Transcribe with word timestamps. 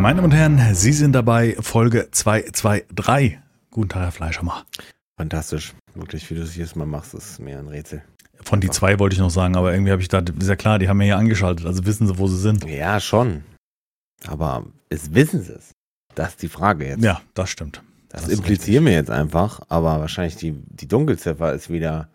Meine 0.00 0.16
Damen 0.16 0.32
und 0.32 0.34
Herren, 0.34 0.74
Sie 0.74 0.94
sind 0.94 1.12
dabei, 1.12 1.56
Folge 1.60 2.08
223. 2.10 3.38
Guten 3.70 3.90
Tag, 3.90 4.00
Herr 4.00 4.12
Fleischermacher. 4.12 4.64
Fantastisch. 5.18 5.74
Wirklich, 5.94 6.30
wie 6.30 6.36
du 6.36 6.40
es 6.40 6.56
jedes 6.56 6.74
Mal 6.74 6.86
machst, 6.86 7.12
ist 7.12 7.38
mir 7.38 7.58
ein 7.58 7.68
Rätsel. 7.68 8.02
Von 8.42 8.62
die 8.62 8.70
zwei 8.70 8.98
wollte 8.98 9.12
ich 9.12 9.20
noch 9.20 9.28
sagen, 9.28 9.56
aber 9.56 9.74
irgendwie 9.74 9.92
habe 9.92 10.00
ich 10.00 10.08
da, 10.08 10.20
ist 10.20 10.48
ja 10.48 10.56
klar, 10.56 10.78
die 10.78 10.88
haben 10.88 10.96
mir 10.96 11.04
hier 11.04 11.18
angeschaltet, 11.18 11.66
also 11.66 11.84
wissen 11.84 12.06
sie, 12.06 12.16
wo 12.16 12.28
sie 12.28 12.38
sind. 12.38 12.64
Ja, 12.64 12.98
schon. 12.98 13.44
Aber 14.26 14.64
es 14.88 15.12
wissen 15.12 15.42
sie 15.42 15.52
es. 15.52 15.72
Das 16.14 16.30
ist 16.30 16.40
die 16.40 16.48
Frage 16.48 16.86
jetzt. 16.86 17.04
Ja, 17.04 17.20
das 17.34 17.50
stimmt. 17.50 17.82
das, 18.08 18.22
das 18.22 18.30
implizieren 18.30 18.86
wir 18.86 18.94
jetzt 18.94 19.10
einfach, 19.10 19.60
aber 19.68 20.00
wahrscheinlich 20.00 20.36
die, 20.36 20.54
die 20.66 20.88
Dunkelziffer 20.88 21.52
ist 21.52 21.68
wieder 21.68 22.08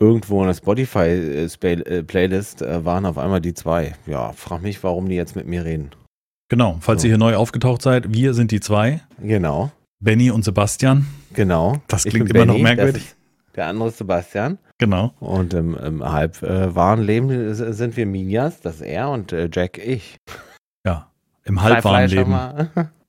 irgendwo 0.00 0.40
in 0.40 0.48
der 0.48 0.54
Spotify-Playlist 0.54 2.62
äh, 2.62 2.84
waren 2.84 3.06
auf 3.06 3.18
einmal 3.18 3.40
die 3.40 3.54
zwei. 3.54 3.94
Ja, 4.06 4.32
frag 4.32 4.62
mich, 4.62 4.82
warum 4.82 5.08
die 5.08 5.14
jetzt 5.14 5.36
mit 5.36 5.46
mir 5.46 5.64
reden. 5.64 5.92
Genau, 6.50 6.76
falls 6.80 7.00
So. 7.02 7.06
ihr 7.08 7.12
hier 7.12 7.18
neu 7.18 7.36
aufgetaucht 7.36 7.80
seid, 7.80 8.12
wir 8.12 8.34
sind 8.34 8.50
die 8.50 8.60
zwei, 8.60 9.00
Genau, 9.22 9.70
Benny 10.00 10.30
und 10.30 10.44
Sebastian. 10.44 11.06
genau. 11.32 11.80
Das 11.88 12.04
klingt 12.04 12.28
immer 12.30 12.44
noch 12.44 12.54
Benny, 12.54 12.64
merkwürdig. 12.64 13.02
das 13.04 13.10
ist 13.12 13.16
Der 13.56 13.66
andere 13.68 13.88
ist 13.88 13.98
Sebastian. 13.98 14.58
Genau. 14.78 15.14
Und 15.20 15.54
im, 15.54 15.74
im 15.76 16.04
halb 16.04 16.42
äh, 16.42 16.74
wahren 16.74 17.02
Leben 17.02 17.54
sind 17.54 17.96
wir 17.96 18.04
Minjas, 18.06 18.60
das 18.60 18.76
ist 18.76 18.80
er 18.82 19.10
und 19.10 19.32
äh, 19.32 19.48
Jack 19.52 19.78
ich. 19.78 20.16
Ja, 20.84 21.10
im 21.44 21.62
halbwahren 21.62 22.08
Drei 22.08 22.16
Leben. 22.16 22.32
Fleischhammer. 22.32 22.90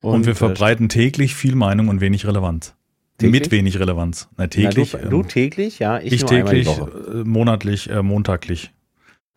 Und, 0.00 0.26
wir 0.26 0.32
äh, 0.32 0.36
verbreiten 0.36 0.90
täglich 0.90 1.34
viel 1.34 1.54
Meinung 1.54 1.88
und 1.88 2.02
wenig 2.02 2.26
Relevanz. 2.26 2.74
Täglich? 3.16 3.40
Mit 3.40 3.50
wenig 3.50 3.78
Relevanz. 3.78 4.28
Na, 4.32 4.44
Na, 4.44 4.46
täglich. 4.48 4.90
du, 4.90 4.98
ähm, 4.98 5.08
du 5.08 5.22
täglich, 5.22 5.78
ja, 5.78 5.98
ich, 5.98 6.12
ich 6.12 6.24
täglich, 6.26 6.68
äh, 6.68 7.24
monatlich, 7.24 7.88
äh, 7.88 8.02
montaglich. 8.02 8.70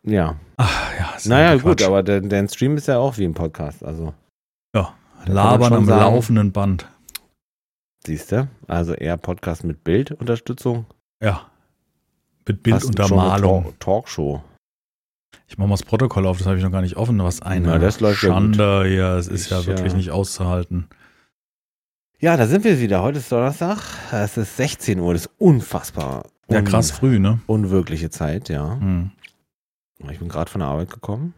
Ja, 0.06 0.36
Ach 0.56 0.92
ja, 0.98 1.14
naja, 1.26 1.56
gut, 1.56 1.82
aber 1.82 2.02
der, 2.02 2.20
dein 2.20 2.48
Stream 2.48 2.76
ist 2.76 2.86
ja 2.88 2.98
auch 2.98 3.18
wie 3.18 3.24
ein 3.24 3.34
Podcast, 3.34 3.84
also 3.84 4.14
Ja, 4.74 4.94
labern 5.26 5.72
am 5.72 5.84
sagen- 5.86 6.00
laufenden 6.00 6.52
Band. 6.52 6.86
siehst 8.06 8.32
du, 8.32 8.48
also 8.66 8.94
eher 8.94 9.16
Podcast 9.16 9.64
mit 9.64 9.84
Bildunterstützung. 9.84 10.86
Ja. 11.22 11.46
Mit 12.46 12.62
Bilduntermalung. 12.62 13.64
Talk- 13.64 13.80
Talkshow. 13.80 14.42
Ich 15.46 15.58
mache 15.58 15.68
mal 15.68 15.74
das 15.74 15.82
Protokoll 15.82 16.26
auf, 16.26 16.38
das 16.38 16.46
habe 16.46 16.56
ich 16.58 16.62
noch 16.64 16.70
gar 16.72 16.80
nicht 16.82 16.96
offen. 16.96 17.22
Was 17.22 17.42
eine 17.42 17.66
Na, 17.68 17.78
das 17.78 18.00
läuft 18.00 18.22
ja 18.22 18.30
Schande 18.30 18.84
hier. 18.86 19.06
Es 19.16 19.28
ist 19.28 19.46
Ich, 19.46 19.50
ja 19.50 19.66
wirklich 19.66 19.92
äh, 19.92 19.96
nicht 19.96 20.10
auszuhalten. 20.10 20.88
Ja, 22.20 22.36
da 22.36 22.46
sind 22.46 22.64
wir 22.64 22.80
wieder. 22.80 23.02
Heute 23.02 23.18
ist 23.18 23.30
Donnerstag. 23.30 23.78
Es 24.12 24.36
ist 24.36 24.56
16 24.56 24.98
Uhr. 25.00 25.12
Das 25.12 25.26
ist 25.26 25.32
unfassbar. 25.38 26.24
Ja, 26.50 26.62
krass 26.62 26.90
früh, 26.90 27.18
ne? 27.18 27.40
Unwirkliche 27.46 28.10
Zeit, 28.10 28.48
ja. 28.48 28.78
Hm. 28.80 29.10
Ich 30.10 30.18
bin 30.18 30.28
gerade 30.28 30.50
von 30.50 30.60
der 30.60 30.68
Arbeit 30.68 30.90
gekommen. 30.90 31.34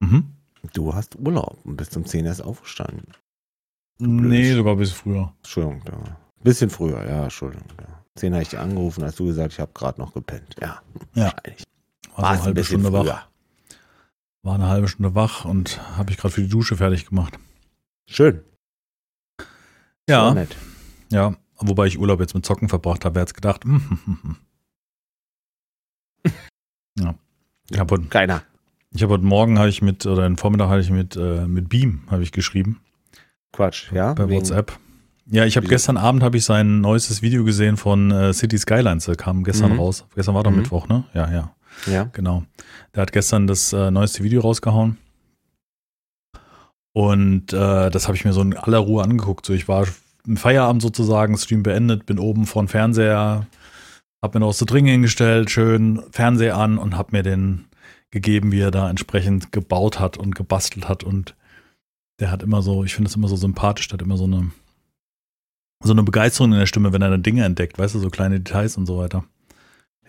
Mhm. 0.00 0.32
Du 0.72 0.94
hast 0.94 1.16
Urlaub 1.16 1.58
und 1.64 1.76
bist 1.76 1.96
um 1.96 2.04
10 2.04 2.26
erst 2.26 2.42
aufgestanden. 2.42 3.06
Nee, 3.98 4.52
sogar 4.54 4.74
ein 4.74 4.78
bisschen 4.78 4.96
früher. 4.96 5.32
Entschuldigung, 5.38 5.82
da. 5.84 6.16
Bisschen 6.42 6.70
früher, 6.70 7.06
ja, 7.08 7.24
Entschuldigung. 7.24 7.68
Ja. 7.80 8.04
10 8.16 8.32
habe 8.32 8.42
ich 8.42 8.48
dir 8.48 8.60
angerufen, 8.60 9.04
hast 9.04 9.18
du 9.18 9.26
gesagt, 9.26 9.52
ich 9.52 9.60
habe 9.60 9.72
gerade 9.72 10.00
noch 10.00 10.12
gepennt. 10.14 10.56
Ja, 10.60 10.82
Ja. 11.14 11.24
wahrscheinlich. 11.32 11.64
War 12.16 12.30
eine 12.30 12.42
halbe 12.42 12.64
Stunde 12.64 12.88
früher. 12.90 13.06
wach. 13.06 13.28
War 14.42 14.54
eine 14.56 14.68
halbe 14.68 14.88
Stunde 14.88 15.14
wach 15.14 15.44
und 15.44 15.80
habe 15.96 16.10
ich 16.10 16.16
gerade 16.18 16.34
für 16.34 16.42
die 16.42 16.48
Dusche 16.48 16.76
fertig 16.76 17.06
gemacht. 17.06 17.38
Schön. 18.10 18.42
Ja, 20.08 20.34
nett. 20.34 20.56
ja. 21.10 21.36
Wobei 21.64 21.86
ich 21.86 21.96
Urlaub 21.98 22.18
jetzt 22.18 22.34
mit 22.34 22.44
Zocken 22.44 22.68
verbracht 22.68 23.04
habe, 23.04 23.14
wer 23.14 23.22
hat's 23.22 23.34
gedacht? 23.34 23.62
Ja. 26.98 27.14
Ich 27.70 27.78
habe 27.78 27.94
heute, 27.94 28.04
Keiner. 28.08 28.42
ich 28.92 29.02
hab 29.02 29.10
heute 29.10 29.24
Morgen 29.24 29.58
habe 29.58 29.68
ich 29.68 29.82
mit, 29.82 30.04
oder 30.06 30.22
den 30.22 30.36
Vormittag 30.36 30.68
habe 30.68 30.80
ich 30.80 30.90
mit, 30.90 31.16
äh, 31.16 31.46
mit 31.46 31.68
Beam 31.68 32.02
habe 32.10 32.22
ich 32.22 32.32
geschrieben. 32.32 32.80
Quatsch, 33.52 33.92
ja? 33.92 34.14
bei 34.14 34.28
WhatsApp. 34.30 34.78
Ja, 35.26 35.44
ich 35.44 35.56
habe 35.56 35.66
gestern 35.68 35.96
Abend 35.96 36.22
habe 36.22 36.36
ich 36.36 36.44
sein 36.44 36.80
neuestes 36.80 37.22
Video 37.22 37.44
gesehen 37.44 37.76
von 37.76 38.10
äh, 38.10 38.32
City 38.34 38.58
Skylines. 38.58 39.04
Der 39.04 39.14
kam 39.14 39.44
gestern 39.44 39.72
Mhm. 39.74 39.78
raus. 39.78 40.04
Gestern 40.14 40.34
war 40.34 40.42
doch 40.42 40.50
Mhm. 40.50 40.58
Mittwoch, 40.58 40.88
ne? 40.88 41.04
Ja, 41.14 41.30
ja, 41.30 41.54
Ja. 41.86 42.04
genau. 42.12 42.44
Der 42.94 43.02
hat 43.02 43.12
gestern 43.12 43.46
das 43.46 43.72
äh, 43.72 43.90
neueste 43.90 44.24
Video 44.24 44.40
rausgehauen. 44.40 44.98
Und 46.92 47.52
äh, 47.52 47.90
das 47.90 48.08
habe 48.08 48.16
ich 48.16 48.24
mir 48.24 48.32
so 48.32 48.42
in 48.42 48.54
aller 48.56 48.78
Ruhe 48.78 49.02
angeguckt. 49.02 49.46
So, 49.46 49.52
ich 49.54 49.68
war 49.68 49.86
im 50.26 50.36
Feierabend 50.36 50.82
sozusagen, 50.82 51.38
Stream 51.38 51.62
beendet, 51.62 52.04
bin 52.04 52.18
oben 52.18 52.44
vor 52.44 52.62
dem 52.62 52.68
Fernseher, 52.68 53.46
habe 54.22 54.38
mir 54.38 54.40
noch 54.40 54.50
was 54.50 54.58
zu 54.58 54.64
trinken 54.64 54.90
hingestellt, 54.90 55.50
schön 55.50 56.02
Fernseher 56.10 56.56
an 56.56 56.78
und 56.78 56.96
habe 56.96 57.10
mir 57.12 57.22
den 57.22 57.66
gegeben, 58.10 58.52
wie 58.52 58.60
er 58.60 58.70
da 58.70 58.88
entsprechend 58.88 59.52
gebaut 59.52 59.98
hat 59.98 60.16
und 60.16 60.34
gebastelt 60.34 60.88
hat. 60.88 61.02
Und 61.02 61.34
der 62.20 62.30
hat 62.30 62.42
immer 62.42 62.62
so, 62.62 62.84
ich 62.84 62.94
finde 62.94 63.08
es 63.08 63.16
immer 63.16 63.28
so 63.28 63.36
sympathisch, 63.36 63.88
der 63.88 63.94
hat 63.94 64.02
immer 64.02 64.16
so 64.16 64.24
eine 64.24 64.50
so 65.84 65.92
eine 65.92 66.02
Begeisterung 66.02 66.52
in 66.52 66.58
der 66.58 66.66
Stimme, 66.66 66.92
wenn 66.92 67.02
er 67.02 67.10
dann 67.10 67.24
Dinge 67.24 67.44
entdeckt, 67.44 67.78
weißt 67.78 67.96
du, 67.96 67.98
so 67.98 68.08
kleine 68.08 68.38
Details 68.38 68.76
und 68.76 68.86
so 68.86 68.98
weiter. 68.98 69.24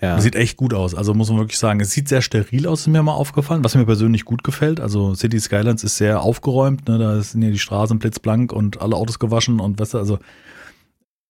ja. 0.01 0.19
Sieht 0.19 0.35
echt 0.35 0.55
gut 0.55 0.73
aus. 0.73 0.93
Also 0.93 1.15
muss 1.15 1.29
man 1.29 1.39
wirklich 1.39 1.57
sagen, 1.57 1.79
es 1.79 1.91
sieht 1.91 2.07
sehr 2.07 2.21
steril 2.21 2.67
aus, 2.67 2.81
ist 2.81 2.87
mir 2.87 3.01
mal 3.01 3.13
aufgefallen, 3.13 3.63
was 3.63 3.73
mir 3.73 3.85
persönlich 3.85 4.25
gut 4.25 4.43
gefällt. 4.43 4.79
Also 4.79 5.15
City 5.15 5.39
Skylines 5.39 5.83
ist 5.83 5.97
sehr 5.97 6.21
aufgeräumt, 6.21 6.87
ne? 6.87 6.99
da 6.99 7.19
sind 7.21 7.41
ja 7.41 7.49
die 7.49 7.57
Straßen 7.57 7.97
blitzblank 7.97 8.53
und 8.53 8.81
alle 8.81 8.95
Autos 8.95 9.17
gewaschen 9.17 9.59
und 9.59 9.79
weißt 9.79 9.95
du, 9.95 9.97
also 9.97 10.19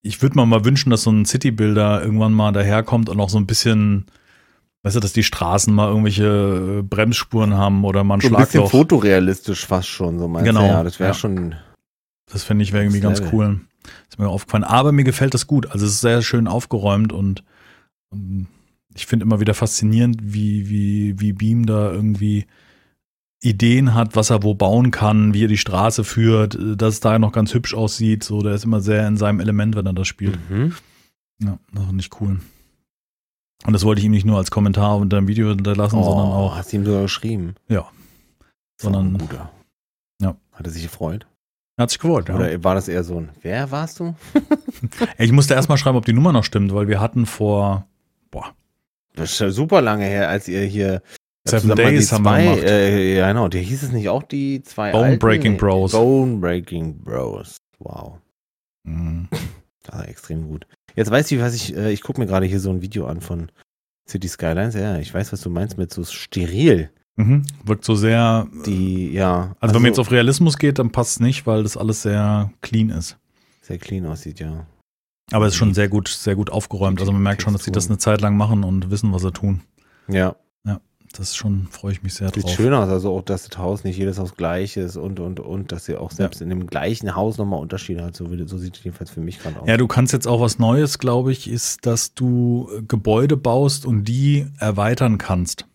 ich 0.03 0.21
würde 0.21 0.37
mir 0.37 0.45
mal 0.45 0.65
wünschen, 0.65 0.89
dass 0.91 1.03
so 1.03 1.11
ein 1.11 1.25
City-Builder 1.25 2.03
irgendwann 2.03 2.33
mal 2.33 2.51
daherkommt 2.51 3.09
und 3.09 3.19
auch 3.19 3.29
so 3.29 3.37
ein 3.39 3.47
bisschen, 3.47 4.05
weißt 4.83 4.97
du, 4.97 4.99
dass 4.99 5.13
die 5.13 5.23
Straßen 5.23 5.73
mal 5.73 5.87
irgendwelche 5.87 6.79
äh, 6.79 6.81
Bremsspuren 6.83 7.53
haben 7.55 7.83
oder 7.85 8.03
mal 8.03 8.15
ein 8.15 8.21
so 8.21 8.27
ein 8.27 8.33
bisschen 8.33 8.47
Schlagloch. 8.51 8.71
fotorealistisch 8.71 9.65
fast 9.65 9.87
schon, 9.87 10.19
so 10.19 10.27
meinst 10.27 10.45
Genau, 10.45 10.61
du? 10.61 10.67
Ja, 10.67 10.83
das 10.83 10.99
wäre 10.99 11.11
ja. 11.11 11.13
schon. 11.13 11.55
Das 12.31 12.43
finde 12.43 12.63
ich 12.63 12.73
wäre 12.73 12.83
irgendwie 12.83 12.99
Das 13.01 13.19
ganz 13.19 13.19
Level. 13.19 13.33
cool. 13.33 13.61
Ist 14.09 14.19
mir 14.19 14.27
aufgefallen. 14.29 14.63
Aber 14.63 14.91
mir 14.91 15.03
gefällt 15.03 15.33
das 15.33 15.47
gut. 15.47 15.71
Also 15.71 15.85
es 15.85 15.93
ist 15.93 16.01
sehr 16.01 16.21
schön 16.21 16.47
aufgeräumt 16.47 17.11
und, 17.11 17.43
und 18.09 18.47
ich 18.95 19.05
finde 19.05 19.23
immer 19.25 19.39
wieder 19.39 19.53
faszinierend, 19.53 20.17
wie, 20.21 20.69
wie, 20.69 21.19
wie 21.19 21.33
Beam 21.33 21.65
da 21.65 21.91
irgendwie 21.91 22.45
Ideen 23.43 23.93
hat, 23.93 24.15
was 24.15 24.29
er 24.29 24.41
wo 24.43 24.53
bauen 24.53 24.89
kann, 24.91 25.33
wie 25.33 25.43
er 25.45 25.47
die 25.47 25.57
Straße 25.57 26.03
führt, 26.03 26.55
äh, 26.55 26.75
dass 26.77 26.95
es 26.95 26.99
da 27.01 27.19
noch 27.19 27.31
ganz 27.31 27.53
hübsch 27.53 27.73
aussieht. 27.73 28.23
So, 28.23 28.41
der 28.41 28.53
ist 28.53 28.63
immer 28.63 28.81
sehr 28.81 29.07
in 29.07 29.17
seinem 29.17 29.39
Element, 29.39 29.75
wenn 29.75 29.85
er 29.85 29.93
das 29.93 30.07
spielt. 30.07 30.37
Mhm. 30.49 30.73
Ja, 31.41 31.57
das 31.73 31.85
finde 31.85 32.01
ich 32.01 32.21
cool. 32.21 32.39
Und 33.65 33.73
das 33.73 33.83
wollte 33.85 33.99
ich 33.99 34.05
ihm 34.05 34.11
nicht 34.11 34.25
nur 34.25 34.37
als 34.37 34.51
Kommentar 34.51 34.97
unter 34.97 35.17
dem 35.17 35.27
Video 35.27 35.49
hinterlassen, 35.49 36.03
sondern 36.03 36.27
Oh, 36.27 36.31
auch, 36.33 36.55
Hast 36.57 36.71
du 36.73 36.77
ihm 36.77 36.85
sogar 36.85 37.03
geschrieben? 37.03 37.55
Ja. 37.69 37.85
Sondern-. 38.79 39.17
Ja. 40.21 40.35
Hat 40.51 40.65
er 40.67 40.71
sich 40.71 40.83
gefreut? 40.83 41.25
er 41.77 41.83
hat 41.83 41.89
sich 41.89 41.99
gewollt. 41.99 42.29
Ja. 42.29 42.35
Oder 42.35 42.63
war 42.63 42.75
das 42.75 42.87
eher 42.87 43.03
so 43.03 43.17
ein, 43.17 43.29
wer 43.41 43.71
warst 43.71 43.99
du? 43.99 44.15
Ich 45.17 45.31
musste 45.31 45.53
erstmal 45.53 45.77
schreiben, 45.77 45.97
ob 45.97 46.05
die 46.05 46.13
Nummer 46.13 46.31
noch 46.31 46.43
stimmt, 46.43 46.73
weil 46.73 46.87
wir 46.87 46.99
hatten 47.01 47.25
vor, 47.25 47.87
boah, 48.31 48.53
Das 49.15 49.31
ist 49.31 49.39
ja 49.39 49.49
super 49.49 49.81
lange 49.81 50.05
her, 50.05 50.29
als 50.29 50.47
ihr 50.47 50.61
hier 50.63 51.01
Seven 51.45 51.75
Days 51.75 52.11
haben 52.11 52.23
wir 52.23 52.29
zwei, 52.29 52.43
gemacht. 52.43 52.63
Äh, 52.63 53.17
ja, 53.17 53.27
genau. 53.27 53.47
Der 53.49 53.61
hieß 53.61 53.83
es 53.83 53.91
nicht 53.91 54.09
auch 54.09 54.23
die 54.23 54.63
zwei 54.63 54.91
Bone? 54.91 55.17
Breaking 55.17 55.57
Bros. 55.57 55.91
Bone 55.91 56.37
Breaking 56.37 56.99
Bros. 56.99 57.57
Wow. 57.79 58.19
Mhm. 58.83 59.27
War 59.87 60.07
extrem 60.07 60.47
gut. 60.47 60.65
Jetzt 60.95 61.11
weiß 61.11 61.31
ich, 61.31 61.39
was 61.41 61.53
ich, 61.53 61.75
äh, 61.75 61.91
ich 61.91 62.01
gucke 62.01 62.21
mir 62.21 62.27
gerade 62.27 62.45
hier 62.45 62.59
so 62.59 62.69
ein 62.69 62.81
Video 62.81 63.07
an 63.07 63.19
von 63.19 63.51
City 64.07 64.29
Skylines. 64.29 64.75
Ja, 64.75 64.97
ich 64.99 65.13
weiß, 65.13 65.33
was 65.33 65.41
du 65.41 65.49
meinst 65.49 65.77
mit 65.77 65.91
so 65.93 66.05
steril. 66.05 66.89
Mhm. 67.17 67.43
Wirkt 67.65 67.83
so 67.83 67.95
sehr. 67.95 68.47
Die, 68.65 69.11
ja. 69.11 69.55
Also, 69.59 69.75
wenn 69.75 69.81
man 69.81 69.91
jetzt 69.91 69.99
auf 69.99 70.11
Realismus 70.11 70.57
geht, 70.57 70.79
dann 70.79 70.91
passt 70.91 71.11
es 71.11 71.19
nicht, 71.19 71.45
weil 71.45 71.63
das 71.63 71.75
alles 71.75 72.03
sehr 72.03 72.51
clean 72.61 72.89
ist. 72.89 73.17
sehr 73.61 73.77
clean 73.77 74.05
aussieht, 74.05 74.39
ja. 74.39 74.65
Aber 75.31 75.45
es 75.45 75.53
ist 75.53 75.57
schon 75.57 75.73
sehr 75.73 75.89
gut, 75.89 76.07
sehr 76.07 76.35
gut 76.35 76.49
aufgeräumt. 76.51 76.99
Also 76.99 77.11
man 77.11 77.23
merkt 77.23 77.41
schon, 77.41 77.53
dass 77.53 77.63
sie 77.63 77.71
das 77.71 77.87
eine 77.87 77.97
Zeit 77.97 78.21
lang 78.21 78.37
machen 78.37 78.63
und 78.63 78.91
wissen, 78.91 79.13
was 79.13 79.21
sie 79.21 79.31
tun. 79.31 79.61
Ja, 80.07 80.35
Das 81.15 81.29
ist 81.29 81.35
schon, 81.35 81.67
freue 81.69 81.91
ich 81.93 82.01
mich 82.01 82.15
sehr 82.15 82.29
sieht 82.33 82.43
drauf. 82.43 82.51
schön 82.55 82.73
aus. 82.73 82.89
Also 82.89 83.15
auch, 83.15 83.21
dass 83.21 83.47
das 83.47 83.57
Haus 83.59 83.83
nicht 83.83 83.97
jedes 83.99 84.17
Haus 84.17 84.35
gleich 84.35 84.77
ist 84.77 84.97
und, 84.97 85.19
und, 85.19 85.39
und, 85.39 85.71
dass 85.71 85.85
sie 85.85 85.95
auch 85.95 86.09
selbst 86.11 86.41
in 86.41 86.49
dem 86.49 86.65
gleichen 86.65 87.15
Haus 87.15 87.37
nochmal 87.37 87.59
Unterschiede 87.59 88.03
hat. 88.03 88.15
So, 88.15 88.25
so 88.47 88.57
sieht 88.57 88.77
es 88.77 88.83
jedenfalls 88.83 89.11
für 89.11 89.21
mich 89.21 89.37
gerade 89.39 89.59
aus. 89.61 89.67
Ja, 89.69 89.77
du 89.77 89.85
kannst 89.87 90.11
jetzt 90.11 90.27
auch 90.27 90.41
was 90.41 90.57
Neues, 90.57 90.97
glaube 90.97 91.31
ich, 91.31 91.47
ist, 91.49 91.85
dass 91.85 92.15
du 92.15 92.67
Gebäude 92.87 93.37
baust 93.37 93.85
und 93.85 94.05
die 94.05 94.47
erweitern 94.57 95.19
kannst. 95.19 95.67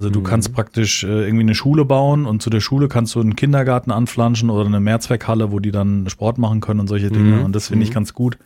Also 0.00 0.10
du 0.10 0.20
Mhm. 0.20 0.24
kannst 0.24 0.52
praktisch 0.52 1.04
äh, 1.04 1.06
irgendwie 1.24 1.42
eine 1.44 1.54
Schule 1.54 1.84
bauen 1.84 2.26
und 2.26 2.42
zu 2.42 2.50
der 2.50 2.60
Schule 2.60 2.88
kannst 2.88 3.14
du 3.14 3.20
einen 3.20 3.36
Kindergarten 3.36 3.90
anflanschen 3.92 4.50
oder 4.50 4.66
eine 4.66 4.80
Mehrzweckhalle, 4.80 5.52
wo 5.52 5.60
die 5.60 5.70
dann 5.72 6.08
Sport 6.10 6.38
machen 6.38 6.60
können 6.60 6.80
und 6.80 6.88
solche 6.88 7.10
Dinge. 7.10 7.36
Mhm. 7.38 7.44
Und 7.44 7.54
das 7.54 7.68
finde 7.68 7.84
ich 7.84 7.90
Mhm. 7.90 7.94
ganz 7.94 8.12
gut. 8.12 8.38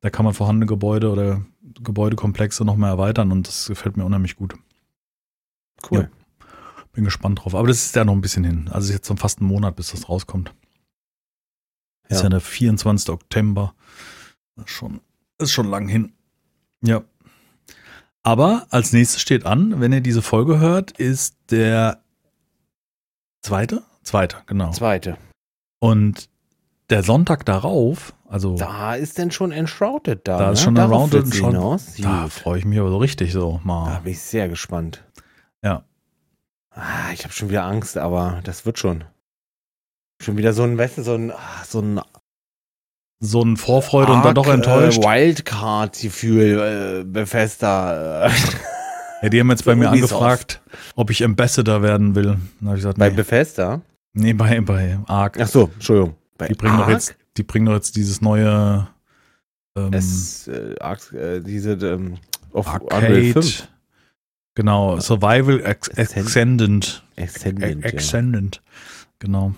Da 0.00 0.08
kann 0.08 0.24
man 0.24 0.32
vorhandene 0.32 0.64
Gebäude 0.66 1.10
oder 1.10 1.42
Gebäudekomplexe 1.82 2.64
noch 2.64 2.76
mehr 2.76 2.88
erweitern 2.88 3.30
und 3.32 3.46
das 3.46 3.66
gefällt 3.68 3.96
mir 3.98 4.04
unheimlich 4.06 4.36
gut. 4.36 4.54
Cool. 5.90 6.10
Bin 6.92 7.04
gespannt 7.04 7.40
drauf. 7.42 7.54
Aber 7.54 7.68
das 7.68 7.84
ist 7.86 7.94
ja 7.96 8.04
noch 8.04 8.12
ein 8.14 8.20
bisschen 8.20 8.44
hin. 8.44 8.66
Also 8.68 8.78
es 8.78 8.84
ist 8.86 8.94
jetzt 8.96 9.06
so 9.08 9.16
fast 9.16 9.40
ein 9.40 9.44
Monat, 9.44 9.76
bis 9.76 9.92
das 9.92 10.08
rauskommt. 10.08 10.52
Ist 12.08 12.18
Ja. 12.18 12.24
ja 12.24 12.28
der 12.30 12.40
24. 12.40 13.10
Oktober. 13.10 13.74
Ist 14.56 14.70
schon, 14.70 15.00
ist 15.38 15.52
schon 15.52 15.68
lang 15.68 15.86
hin. 15.88 16.12
Ja. 16.82 17.02
Aber 18.22 18.66
als 18.70 18.92
nächstes 18.92 19.20
steht 19.22 19.46
an, 19.46 19.80
wenn 19.80 19.92
ihr 19.92 20.00
diese 20.00 20.20
Folge 20.22 20.58
hört, 20.58 20.90
ist 20.92 21.36
der 21.50 22.02
zweite, 23.42 23.82
Zweite, 24.02 24.38
genau. 24.46 24.70
Zweite. 24.72 25.16
Und 25.78 26.28
der 26.90 27.02
Sonntag 27.02 27.46
darauf, 27.46 28.12
also 28.28 28.56
Da 28.56 28.94
ist 28.96 29.16
denn 29.18 29.30
schon 29.30 29.52
Enshrouded 29.52 30.26
da. 30.26 30.38
Da 30.38 30.46
ne? 30.48 30.52
ist 30.54 30.62
schon 30.62 30.74
Darauf 30.74 31.12
Enshrouded 31.14 31.34
Hinaus. 31.34 31.94
da 31.98 32.28
freue 32.28 32.58
ich 32.58 32.64
mich 32.64 32.78
aber 32.80 32.90
so 32.90 32.98
richtig 32.98 33.32
so 33.32 33.58
Da 33.62 33.66
mal. 33.66 34.00
bin 34.00 34.12
ich 34.12 34.20
sehr 34.20 34.48
gespannt. 34.48 35.04
Ah, 36.70 37.12
ich 37.12 37.24
habe 37.24 37.32
schon 37.32 37.50
wieder 37.50 37.64
Angst, 37.64 37.96
aber 37.96 38.40
das 38.44 38.64
wird 38.66 38.78
schon. 38.78 39.04
Schon 40.22 40.36
wieder 40.36 40.52
so 40.52 40.62
ein, 40.62 40.76
weißt 40.78 40.98
du, 40.98 41.02
so 41.02 41.14
ein, 41.14 41.30
ah, 41.32 41.64
so 41.66 41.80
ein 41.80 42.00
So 43.20 43.42
ein 43.42 43.56
Vorfreude 43.56 44.12
und 44.12 44.24
dann 44.24 44.34
doch 44.34 44.46
arg, 44.46 44.54
enttäuscht. 44.56 45.02
Äh, 45.02 45.06
Wildcard-Gefühl, 45.06 47.00
äh, 47.00 47.04
Bethesda. 47.04 48.26
Äh, 48.26 48.30
ja, 49.22 49.28
die 49.28 49.40
haben 49.40 49.50
jetzt 49.50 49.64
bei 49.64 49.74
mir 49.74 49.90
angefragt, 49.90 50.60
ob 50.96 51.10
ich 51.10 51.24
Ambassador 51.24 51.82
werden 51.82 52.14
will. 52.14 52.38
Dann 52.60 52.68
ich 52.70 52.76
gesagt, 52.76 52.98
bei 52.98 53.10
nee, 53.10 53.16
Bethesda? 53.16 53.80
nee, 54.14 54.32
bei, 54.32 54.60
bei 54.60 54.98
Arc. 55.06 55.38
Ach 55.40 55.48
so, 55.48 55.70
Entschuldigung. 55.74 56.14
Bei 56.38 56.48
Die 56.48 56.54
bringen 56.54 56.76
doch 56.78 56.84
Ark? 56.84 56.92
jetzt, 56.92 57.16
die 57.36 57.42
bringen 57.42 57.66
doch 57.66 57.74
jetzt 57.74 57.96
dieses 57.96 58.20
neue 58.22 58.88
ähm, 59.76 59.92
Es, 59.92 60.48
äh, 60.48 60.76
Ark, 60.80 61.12
äh, 61.12 61.40
diese, 61.40 61.72
ähm, 61.72 62.16
auf 62.52 62.66
Unreal 62.80 63.32
5. 63.32 63.68
Genau, 64.60 65.00
Survival 65.00 65.64
Ex. 65.64 65.88
Ascendant. 65.96 67.02
Extended. 67.16 68.60
Genau. 69.18 69.54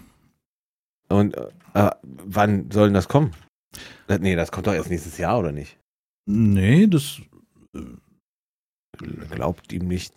Und 1.08 1.36
äh, 1.74 1.90
wann 2.02 2.70
soll 2.70 2.86
denn 2.86 2.94
das 2.94 3.08
kommen? 3.08 3.32
Äh, 4.06 4.18
Nee, 4.20 4.36
das 4.36 4.52
kommt 4.52 4.68
doch 4.68 4.74
erst 4.74 4.90
nächstes 4.90 5.18
Jahr, 5.18 5.40
oder 5.40 5.50
nicht? 5.50 5.76
Nee, 6.26 6.86
das. 6.86 7.20
Glaubt 9.30 9.72
ihm 9.72 9.88
nicht. 9.88 10.14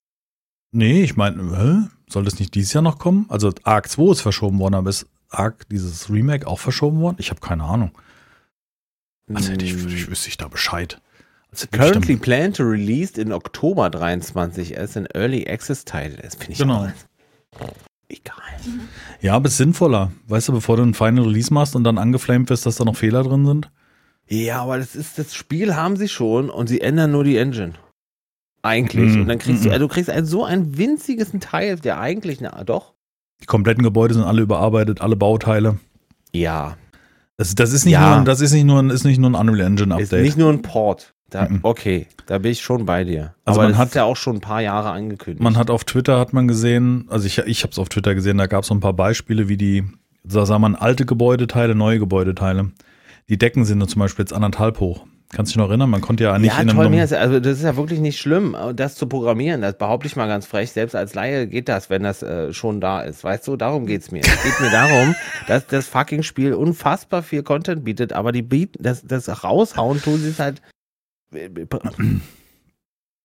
Nee, 0.71 1.01
ich 1.01 1.17
meine, 1.17 1.89
soll 2.07 2.23
das 2.23 2.37
nicht 2.37 2.53
dieses 2.53 2.73
Jahr 2.73 2.83
noch 2.83 2.99
kommen? 2.99 3.25
Also 3.29 3.51
Arc 3.63 3.89
2 3.89 4.11
ist 4.11 4.21
verschoben 4.21 4.59
worden, 4.59 4.75
aber 4.75 4.91
ist 4.91 5.07
Arc, 5.29 5.67
dieses 5.69 6.11
Remake, 6.11 6.45
auch 6.45 6.59
verschoben 6.59 6.99
worden? 6.99 7.15
Ich 7.17 7.31
habe 7.31 7.39
keine 7.41 7.63
Ahnung. 7.63 7.97
Also 9.33 9.51
hätte 9.51 9.65
ich, 9.65 9.71
Hm. 9.73 9.87
ich 9.87 10.07
wüsste 10.11 10.29
ich 10.29 10.37
da 10.37 10.47
Bescheid. 10.47 11.01
Also 11.63 11.67
ich 11.71 11.79
Currently 11.79 12.15
planned 12.17 12.55
to 12.57 12.63
released 12.63 13.17
in 13.17 13.31
Oktober 13.31 13.89
23 13.89 14.77
as 14.77 14.97
an 14.97 15.07
Early 15.13 15.47
Access 15.47 15.85
Title. 15.85 16.17
Das 16.21 16.35
finde 16.35 16.53
ich 16.53 16.57
Genau. 16.59 16.87
egal. 18.09 18.35
Ja, 19.21 19.33
aber 19.35 19.45
es 19.47 19.53
ist 19.53 19.57
sinnvoller. 19.59 20.11
Weißt 20.27 20.47
du, 20.49 20.53
bevor 20.53 20.77
du 20.77 20.83
ein 20.83 20.93
Final 20.93 21.25
Release 21.25 21.53
machst 21.53 21.75
und 21.75 21.83
dann 21.83 21.97
angeflamed 21.97 22.49
wirst, 22.49 22.65
dass 22.65 22.75
da 22.75 22.85
noch 22.85 22.95
Fehler 22.95 23.23
drin 23.23 23.45
sind? 23.45 23.69
Ja, 24.27 24.63
aber 24.63 24.77
das 24.79 24.95
ist 24.95 25.17
das 25.19 25.33
Spiel 25.35 25.75
haben 25.75 25.97
sie 25.97 26.07
schon 26.07 26.49
und 26.49 26.67
sie 26.67 26.81
ändern 26.81 27.11
nur 27.11 27.23
die 27.23 27.37
Engine. 27.37 27.73
Eigentlich. 28.63 29.13
Mhm. 29.13 29.21
Und 29.21 29.27
dann 29.27 29.37
kriegst 29.39 29.63
du, 29.63 29.67
Mhm. 29.67 29.73
also 29.73 29.87
du 29.87 29.93
kriegst 29.93 30.09
ein, 30.09 30.25
so 30.25 30.43
ein 30.43 30.77
winziges 30.77 31.31
Teil, 31.39 31.75
der 31.79 31.99
eigentlich, 31.99 32.41
na 32.41 32.63
doch. 32.63 32.93
Die 33.41 33.45
kompletten 33.45 33.83
Gebäude 33.83 34.13
sind 34.15 34.23
alle 34.23 34.41
überarbeitet, 34.41 35.01
alle 35.01 35.15
Bauteile. 35.15 35.77
Ja. 36.31 36.75
Das, 37.37 37.53
das 37.53 37.73
ist 37.73 37.85
nicht 37.85 37.93
Ja. 37.93 38.15
nur, 38.17 38.25
das 38.25 38.41
ist 38.41 38.53
nicht 38.53 38.63
nur, 38.63 38.79
ein- 38.81 38.89
ist 38.89 39.03
nicht 39.03 39.19
nur 39.19 39.29
ein 39.29 39.35
Unreal 39.35 39.67
Engine 39.67 39.93
Ist 40.01 40.05
Update. 40.13 40.23
nicht 40.23 40.37
nur 40.37 40.51
ein 40.51 40.61
Port. 40.61 41.13
Da, 41.29 41.47
Mhm. 41.49 41.59
Okay, 41.63 42.07
da 42.27 42.37
bin 42.37 42.51
ich 42.51 42.61
schon 42.61 42.85
bei 42.85 43.03
dir. 43.03 43.33
Also 43.45 43.59
aber 43.59 43.69
man 43.69 43.71
das 43.77 43.79
hat- 43.89 43.95
ja 43.95 44.03
auch 44.03 44.15
schon 44.15 44.37
ein 44.37 44.41
paar 44.41 44.61
Jahre 44.61 44.91
angekündigt. 44.91 45.43
Man 45.43 45.57
hat 45.57 45.69
auf 45.69 45.83
Twitter 45.83 46.19
hat 46.19 46.33
man 46.33 46.47
gesehen, 46.47 47.05
also 47.09 47.25
ich, 47.25 47.39
ich 47.39 47.63
habe 47.63 47.71
es 47.71 47.79
auf 47.79 47.89
Twitter 47.89 48.13
gesehen, 48.15 48.37
da 48.37 48.45
gab 48.45 48.61
es 48.61 48.67
so 48.67 48.75
ein 48.75 48.79
paar 48.79 48.93
Beispiele, 48.93 49.49
wie 49.49 49.57
die, 49.57 49.83
da 50.23 50.45
sah 50.45 50.59
man 50.59 50.75
alte 50.75 51.05
Gebäudeteile, 51.05 51.73
neue 51.75 51.99
Gebäudeteile. 51.99 52.71
Die 53.27 53.37
Decken 53.39 53.65
sind 53.65 53.87
zum 53.89 53.99
Beispiel 53.99 54.23
jetzt 54.23 54.33
anderthalb 54.33 54.79
hoch. 54.79 55.05
Kannst 55.33 55.51
du 55.51 55.53
dich 55.53 55.57
noch 55.63 55.69
erinnern? 55.69 55.89
Man 55.89 56.01
konnte 56.01 56.23
ja 56.23 56.37
nicht 56.37 56.53
ja, 56.53 56.61
in 56.61 56.67
toll, 56.69 56.85
einem 56.85 56.91
mir 56.95 57.03
ist, 57.03 57.11
also 57.11 57.39
das 57.39 57.57
ist 57.57 57.63
ja 57.63 57.75
wirklich 57.75 57.99
nicht 57.99 58.19
schlimm, 58.19 58.55
das 58.75 58.93
zu 58.93 59.07
programmieren. 59.07 59.61
Das 59.61 59.75
behaupte 59.77 60.05
ich 60.07 60.15
mal 60.15 60.27
ganz 60.27 60.45
frech. 60.45 60.71
Selbst 60.71 60.95
als 60.95 61.15
Laie 61.15 61.47
geht 61.47 61.67
das, 61.67 61.89
wenn 61.89 62.03
das 62.03 62.21
äh, 62.21 62.53
schon 62.53 62.79
da 62.79 63.01
ist. 63.01 63.23
Weißt 63.23 63.47
du, 63.47 63.57
darum 63.57 63.87
geht's 63.87 64.11
mir. 64.11 64.21
Es 64.21 64.43
geht 64.43 64.59
mir 64.61 64.69
darum, 64.69 65.15
dass 65.47 65.65
das 65.65 65.87
fucking 65.87 66.21
Spiel 66.21 66.53
unfassbar 66.53 67.23
viel 67.23 67.41
Content 67.41 67.83
bietet, 67.83 68.13
aber 68.13 68.31
die 68.31 68.43
bieten, 68.43 68.81
das, 68.81 69.03
das 69.03 69.43
raushauen 69.43 69.99
tun 70.01 70.19
sie 70.19 70.29
es 70.29 70.39
halt 70.39 70.61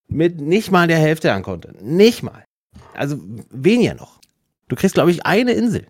mit 0.08 0.41
nicht 0.41 0.70
mal 0.70 0.87
der 0.88 0.99
Hälfte 0.99 1.32
an 1.32 1.43
Content. 1.43 1.82
Nicht 1.82 2.23
mal. 2.23 2.44
Also 2.94 3.19
weniger 3.50 3.94
noch. 3.94 4.20
Du 4.69 4.76
kriegst, 4.76 4.94
glaube 4.94 5.11
ich, 5.11 5.26
eine 5.26 5.52
Insel. 5.52 5.87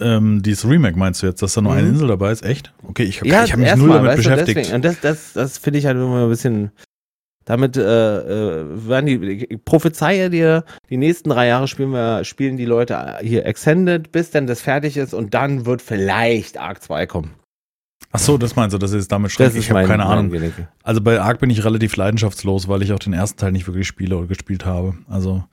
ähm, 0.00 0.42
dieses 0.42 0.64
Remake 0.68 0.96
meinst 0.96 1.22
du 1.22 1.26
jetzt, 1.26 1.42
dass 1.42 1.54
da 1.54 1.60
nur 1.60 1.72
eine 1.72 1.82
Mhm. 1.82 1.94
Insel 1.94 2.08
dabei 2.08 2.30
ist? 2.30 2.44
Echt? 2.44 2.72
Okay, 2.84 3.02
ich, 3.04 3.20
Ja, 3.22 3.44
ich 3.44 3.52
habe 3.52 3.62
mich 3.62 3.74
null 3.76 3.88
damit 3.88 4.10
weißt 4.12 4.24
du, 4.26 4.30
beschäftigt. 4.30 4.56
deswegen. 4.58 4.74
Und 4.76 4.84
das, 4.84 5.00
das, 5.00 5.32
das 5.32 5.58
finde 5.58 5.78
ich 5.80 5.86
halt 5.86 5.96
immer 5.96 6.22
ein 6.24 6.28
bisschen. 6.28 6.70
Damit 7.44 7.76
äh, 7.78 7.80
äh, 7.80 8.88
werden 8.88 9.06
die, 9.06 9.46
ich 9.50 9.64
prophezeie 9.64 10.28
dir, 10.28 10.64
die 10.90 10.98
nächsten 10.98 11.30
drei 11.30 11.46
Jahre 11.46 11.66
spielen 11.66 11.90
wir, 11.92 12.22
spielen 12.24 12.58
die 12.58 12.66
Leute 12.66 13.16
hier 13.22 13.46
Extended, 13.46 14.12
bis 14.12 14.30
dann 14.30 14.46
das 14.46 14.60
fertig 14.60 14.98
ist 14.98 15.14
und 15.14 15.32
dann 15.32 15.64
wird 15.64 15.80
vielleicht 15.80 16.58
Arc 16.58 16.82
2 16.82 17.06
kommen. 17.06 17.34
Ach 18.10 18.18
so, 18.18 18.38
das 18.38 18.56
meinst 18.56 18.72
du, 18.74 18.78
das 18.78 18.92
ist 18.92 19.12
damit 19.12 19.30
schrecklich. 19.32 19.66
Ich 19.66 19.70
habe 19.70 19.86
keine 19.86 20.06
Ahnung. 20.06 20.30
Gedanke. 20.30 20.68
Also 20.82 21.00
bei 21.00 21.20
Ark 21.20 21.40
bin 21.40 21.50
ich 21.50 21.64
relativ 21.64 21.94
leidenschaftslos, 21.96 22.66
weil 22.68 22.82
ich 22.82 22.92
auch 22.92 22.98
den 22.98 23.12
ersten 23.12 23.38
Teil 23.38 23.52
nicht 23.52 23.66
wirklich 23.66 23.86
spiele 23.86 24.16
oder 24.16 24.26
gespielt 24.26 24.64
habe. 24.64 24.94
Also 25.08 25.44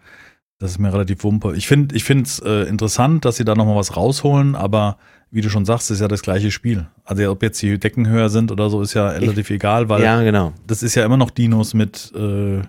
das 0.59 0.71
ist 0.71 0.79
mir 0.79 0.93
relativ 0.93 1.23
wumpe. 1.23 1.53
Ich 1.57 1.67
finde 1.67 1.93
ich 1.95 2.09
es 2.09 2.39
äh, 2.39 2.63
interessant, 2.63 3.25
dass 3.25 3.35
sie 3.35 3.43
da 3.43 3.55
nochmal 3.55 3.75
was 3.75 3.97
rausholen, 3.97 4.55
aber 4.55 4.97
wie 5.31 5.41
du 5.41 5.49
schon 5.49 5.65
sagst, 5.65 5.91
ist 5.91 5.99
ja 5.99 6.07
das 6.07 6.21
gleiche 6.21 6.49
Spiel. 6.49 6.87
Also 7.03 7.29
ob 7.29 7.43
jetzt 7.43 7.61
die 7.61 7.77
Decken 7.77 8.07
höher 8.07 8.29
sind 8.29 8.53
oder 8.53 8.69
so, 8.69 8.81
ist 8.81 8.93
ja 8.93 9.09
relativ 9.09 9.49
egal, 9.49 9.89
weil 9.89 10.01
Ja, 10.01 10.21
genau. 10.21 10.53
das 10.65 10.81
ist 10.81 10.95
ja 10.95 11.03
immer 11.03 11.17
noch 11.17 11.31
Dinos 11.31 11.73
mit, 11.73 12.13
äh, 12.15 12.61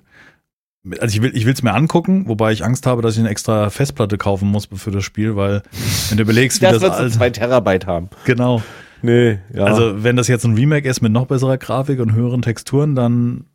mit 0.82 1.00
also 1.00 1.14
ich 1.14 1.22
will 1.22 1.30
ich 1.36 1.46
es 1.46 1.62
mir 1.62 1.74
angucken, 1.74 2.24
wobei 2.26 2.50
ich 2.50 2.64
Angst 2.64 2.86
habe, 2.86 3.02
dass 3.02 3.14
ich 3.14 3.20
eine 3.20 3.28
extra 3.28 3.70
Festplatte 3.70 4.18
kaufen 4.18 4.48
muss 4.48 4.68
für 4.74 4.90
das 4.90 5.04
Spiel, 5.04 5.36
weil 5.36 5.62
wenn 6.08 6.16
du 6.16 6.24
überlegst, 6.24 6.60
wie 6.60 6.64
Das, 6.66 6.80
das, 6.80 6.90
alte, 6.90 7.12
zwei 7.12 7.30
Terabyte 7.30 7.86
haben. 7.86 8.10
genau. 8.24 8.62
Nee, 9.06 9.38
ja. 9.52 9.64
Also, 9.64 10.02
wenn 10.02 10.16
das 10.16 10.28
jetzt 10.28 10.44
ein 10.44 10.54
Remake 10.54 10.88
ist 10.88 11.00
mit 11.00 11.12
noch 11.12 11.26
besserer 11.26 11.58
Grafik 11.58 12.00
und 12.00 12.12
höheren 12.12 12.42
Texturen, 12.42 12.94
dann 12.94 13.46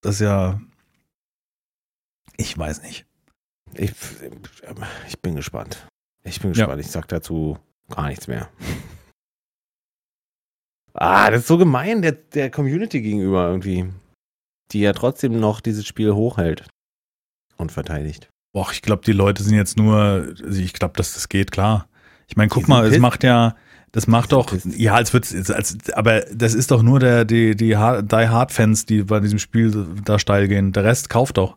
das 0.00 0.16
ist 0.16 0.20
ja. 0.20 0.60
Ich 2.36 2.56
weiß 2.56 2.82
nicht. 2.82 3.04
ich, 3.74 3.92
ich 5.08 5.18
bin 5.20 5.34
gespannt. 5.36 5.86
Ich 6.24 6.40
bin 6.40 6.52
Ja. 6.52 6.64
gespannt. 6.66 6.80
Ich 6.80 6.90
sag 6.90 7.08
dazu 7.08 7.58
gar 7.90 8.08
nichts 8.08 8.28
mehr. 8.28 8.48
Ah, 10.94 11.30
das 11.30 11.40
ist 11.42 11.48
so 11.48 11.58
gemein 11.58 12.02
der, 12.02 12.12
der 12.12 12.50
Community 12.50 13.00
gegenüber 13.00 13.48
irgendwie. 13.48 13.86
Die 14.72 14.80
ja 14.80 14.92
trotzdem 14.92 15.38
noch 15.38 15.60
dieses 15.60 15.86
Spiel 15.86 16.12
hochhält 16.14 16.68
und 17.56 17.72
verteidigt. 17.72 18.28
Boah, 18.52 18.68
ich 18.72 18.82
glaube, 18.82 19.02
die 19.04 19.12
Leute 19.12 19.42
sind 19.42 19.54
jetzt 19.54 19.76
nur. 19.76 19.96
Also 20.42 20.60
ich 20.60 20.72
glaube, 20.72 20.94
dass 20.96 21.14
das 21.14 21.28
geht, 21.28 21.52
klar. 21.52 21.88
Ich 22.26 22.36
meine, 22.36 22.48
guck 22.48 22.68
mal, 22.68 22.78
sind 22.82 22.84
es 22.86 22.90
pissed. 22.90 23.02
macht 23.02 23.24
ja. 23.24 23.56
Das 23.98 24.06
macht 24.06 24.30
doch. 24.30 24.46
Ja, 24.76 24.94
als 24.94 25.12
wird's. 25.12 25.34
Als, 25.50 25.76
aber 25.92 26.20
das 26.32 26.54
ist 26.54 26.70
doch 26.70 26.82
nur 26.84 27.00
der, 27.00 27.24
die, 27.24 27.56
die 27.56 27.76
Hard- 27.76 28.12
Die 28.12 28.28
Hard-Fans, 28.28 28.86
die 28.86 29.02
bei 29.02 29.18
diesem 29.18 29.40
Spiel 29.40 29.86
da 30.04 30.20
steil 30.20 30.46
gehen. 30.46 30.70
Der 30.70 30.84
Rest 30.84 31.10
kauft 31.10 31.36
doch. 31.36 31.56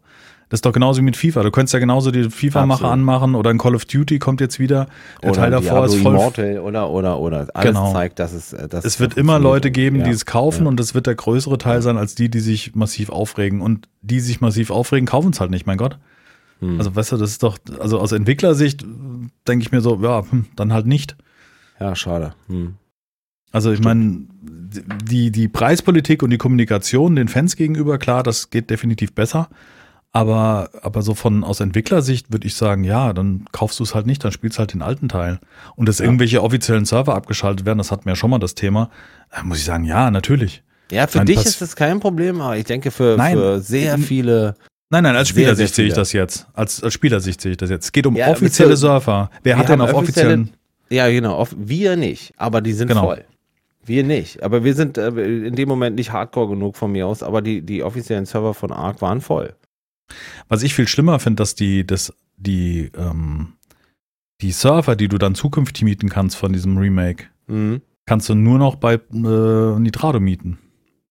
Das 0.49 0.57
ist 0.57 0.65
doch 0.65 0.73
genauso 0.73 1.01
wie 1.01 1.03
mit 1.03 1.15
FIFA. 1.15 1.43
Du 1.43 1.51
könntest 1.51 1.73
ja 1.75 1.79
genauso 1.79 2.09
die 2.09 2.31
FIFA-Macher 2.31 2.89
anmachen 2.89 3.35
oder 3.35 3.51
ein 3.51 3.59
Call 3.59 3.75
of 3.75 3.85
Duty 3.85 4.17
kommt 4.17 4.41
jetzt 4.41 4.57
wieder. 4.59 4.87
Der 5.21 5.29
Oder 5.29 5.39
Teil 5.39 5.51
davor 5.51 5.81
Diablo 5.81 5.93
ist 5.93 6.01
voll. 6.01 6.15
Immortal 6.15 6.59
oder, 6.61 6.89
oder, 6.89 7.19
oder. 7.19 7.47
Alles 7.53 7.67
Genau. 7.75 7.93
zeigt, 7.93 8.17
dass 8.17 8.33
es. 8.33 8.53
äh, 8.53 8.67
Dass 8.67 8.83
Es 8.85 8.99
wird 8.99 9.17
immer 9.17 9.37
Leute 9.37 9.69
geben, 9.69 9.97
ja. 9.97 10.05
die 10.05 10.09
es 10.09 10.25
kaufen 10.25 10.63
ja. 10.63 10.69
und 10.69 10.79
es 10.79 10.95
wird 10.95 11.05
der 11.05 11.13
größere 11.13 11.59
Teil 11.59 11.83
sein 11.83 11.97
als 11.97 12.15
die, 12.15 12.29
die 12.29 12.39
sich 12.39 12.73
massiv 12.73 13.11
aufregen. 13.11 13.61
Und 13.61 13.87
die 14.01 14.19
sich 14.19 14.41
massiv 14.41 14.71
aufregen, 14.71 15.05
kaufen 15.05 15.29
es 15.31 15.39
halt 15.39 15.51
nicht, 15.51 15.67
mein 15.67 15.77
Gott. 15.77 15.99
Hm. 16.59 16.79
Also, 16.79 16.95
weißt 16.95 17.11
du, 17.11 17.17
das 17.17 17.29
ist 17.29 17.43
doch, 17.43 17.59
also 17.79 17.99
aus 17.99 18.11
Entwicklersicht 18.11 18.83
denke 19.47 19.63
ich 19.63 19.71
mir 19.71 19.81
so, 19.81 19.99
ja, 20.01 20.23
hm, 20.27 20.47
dann 20.55 20.73
halt 20.73 20.87
nicht. 20.87 21.15
Ja, 21.81 21.95
schade. 21.95 22.33
Hm. 22.47 22.75
Also, 23.51 23.71
ich 23.73 23.81
meine, 23.81 24.27
die, 25.03 25.31
die 25.31 25.47
Preispolitik 25.49 26.23
und 26.23 26.29
die 26.29 26.37
Kommunikation 26.37 27.15
den 27.17 27.27
Fans 27.27 27.55
gegenüber, 27.57 27.97
klar, 27.97 28.23
das 28.23 28.49
geht 28.49 28.69
definitiv 28.69 29.13
besser. 29.13 29.49
Aber, 30.13 30.69
aber 30.81 31.01
so 31.03 31.13
von 31.15 31.43
aus 31.45 31.61
Entwicklersicht 31.61 32.33
würde 32.33 32.45
ich 32.45 32.55
sagen, 32.55 32.83
ja, 32.83 33.13
dann 33.13 33.45
kaufst 33.53 33.79
du 33.79 33.83
es 33.83 33.95
halt 33.95 34.05
nicht, 34.07 34.21
dann 34.23 34.33
spielst 34.33 34.59
halt 34.59 34.73
den 34.73 34.81
alten 34.81 35.07
Teil. 35.07 35.39
Und 35.77 35.87
dass 35.87 35.99
Ja. 35.99 36.05
irgendwelche 36.05 36.43
offiziellen 36.43 36.83
Server 36.83 37.15
abgeschaltet 37.15 37.65
werden, 37.65 37.77
das 37.77 37.91
hatten 37.91 38.03
wir 38.05 38.11
ja 38.11 38.15
schon 38.17 38.29
mal 38.29 38.39
das 38.39 38.53
Thema. 38.55 38.89
Da 39.33 39.43
muss 39.43 39.59
ich 39.59 39.63
sagen, 39.63 39.85
ja, 39.85 40.11
natürlich. 40.11 40.63
Ja, 40.91 41.07
für 41.07 41.19
Nein, 41.19 41.27
dich 41.27 41.37
pass- 41.37 41.45
ist 41.45 41.61
das 41.61 41.77
kein 41.77 42.01
Problem, 42.01 42.41
aber 42.41 42.57
ich 42.57 42.65
denke 42.65 42.91
für, 42.91 43.15
Nein. 43.17 43.37
für 43.37 43.61
sehr 43.61 43.97
viele. 43.97 44.55
Nein, 44.89 45.03
nein, 45.03 45.15
als 45.15 45.29
Spielersicht 45.29 45.73
sehe 45.73 45.87
ich 45.87 45.93
das 45.93 46.11
jetzt. 46.11 46.47
Als, 46.53 46.83
als 46.83 46.93
Spielersicht 46.93 47.39
sehe 47.39 47.51
ich 47.53 47.57
das 47.57 47.69
jetzt. 47.69 47.85
Es 47.85 47.91
geht 47.93 48.05
um 48.05 48.17
Ja, 48.17 48.27
offizielle 48.27 48.75
Surfer. 48.75 49.29
Wer 49.43 49.57
hat 49.57 49.69
denn 49.69 49.79
auf 49.79 49.93
offiziellen. 49.93 50.51
Ja, 50.91 51.09
genau. 51.09 51.35
Auf, 51.35 51.55
wir 51.57 51.95
nicht, 51.95 52.33
aber 52.37 52.61
die 52.61 52.73
sind 52.73 52.89
Genau. 52.89 53.01
voll. 53.03 53.23
Wir 53.83 54.03
nicht. 54.03 54.43
Aber 54.43 54.63
wir 54.63 54.75
sind 54.75 54.97
äh, 54.97 55.07
in 55.09 55.55
dem 55.55 55.67
Moment 55.69 55.95
nicht 55.95 56.11
hardcore 56.11 56.49
genug 56.49 56.75
von 56.77 56.91
mir 56.91 57.07
aus, 57.07 57.23
aber 57.23 57.41
die, 57.41 57.61
die 57.61 57.81
offiziellen 57.81 58.25
Server 58.25 58.53
von 58.53 58.71
Arc 58.71 59.01
waren 59.01 59.21
voll. 59.21 59.55
Was 60.49 60.61
ich 60.63 60.75
viel 60.75 60.87
schlimmer 60.87 61.19
finde, 61.19 61.37
dass 61.41 61.55
die, 61.55 61.87
dass 61.87 62.13
die, 62.37 62.91
ähm, 62.97 63.53
die 64.41 64.51
Surfer, 64.51 64.95
die 64.95 65.07
du 65.07 65.17
dann 65.17 65.33
zukünftig 65.35 65.83
mieten 65.83 66.09
kannst 66.09 66.35
von 66.35 66.53
diesem 66.53 66.77
Remake, 66.77 67.25
Mhm. 67.47 67.81
kannst 68.05 68.29
du 68.29 68.35
nur 68.35 68.59
noch 68.59 68.75
bei 68.75 68.95
äh, 68.95 69.79
Nitrado 69.79 70.19
mieten. 70.19 70.59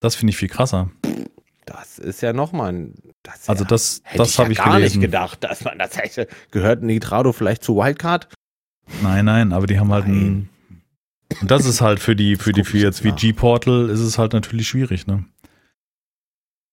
Das 0.00 0.14
finde 0.14 0.30
ich 0.30 0.36
viel 0.36 0.48
krasser. 0.48 0.90
Das 1.66 1.98
ist 1.98 2.20
ja 2.22 2.32
nochmal 2.32 2.72
ein. 2.72 2.94
Das 3.22 3.48
Also 3.48 3.64
ja, 3.64 3.68
das, 3.68 4.02
das 4.16 4.30
ich 4.30 4.38
habe 4.38 4.48
ja 4.48 4.52
ich 4.52 4.58
gar 4.58 4.76
gelesen. 4.76 4.98
nicht 5.00 5.06
gedacht, 5.10 5.44
dass 5.44 5.64
man 5.64 5.78
das 5.78 5.96
hätte. 5.98 6.26
Gehört 6.50 6.82
Nitrado 6.82 7.32
vielleicht 7.32 7.62
zu 7.64 7.76
Wildcard? 7.76 8.28
Nein, 9.02 9.24
nein, 9.24 9.52
aber 9.52 9.66
die 9.66 9.78
haben 9.78 9.92
halt 9.92 10.06
ein. 10.06 10.48
Und 11.40 11.50
das 11.50 11.64
ist 11.64 11.80
halt 11.80 12.00
für 12.00 12.16
die, 12.16 12.36
für 12.36 12.52
die, 12.52 12.64
für 12.64 12.78
jetzt 12.78 13.04
wie 13.04 13.12
G-Portal 13.12 13.88
ist 13.88 14.00
es 14.00 14.18
halt 14.18 14.32
natürlich 14.32 14.68
schwierig, 14.68 15.06
ne? 15.06 15.24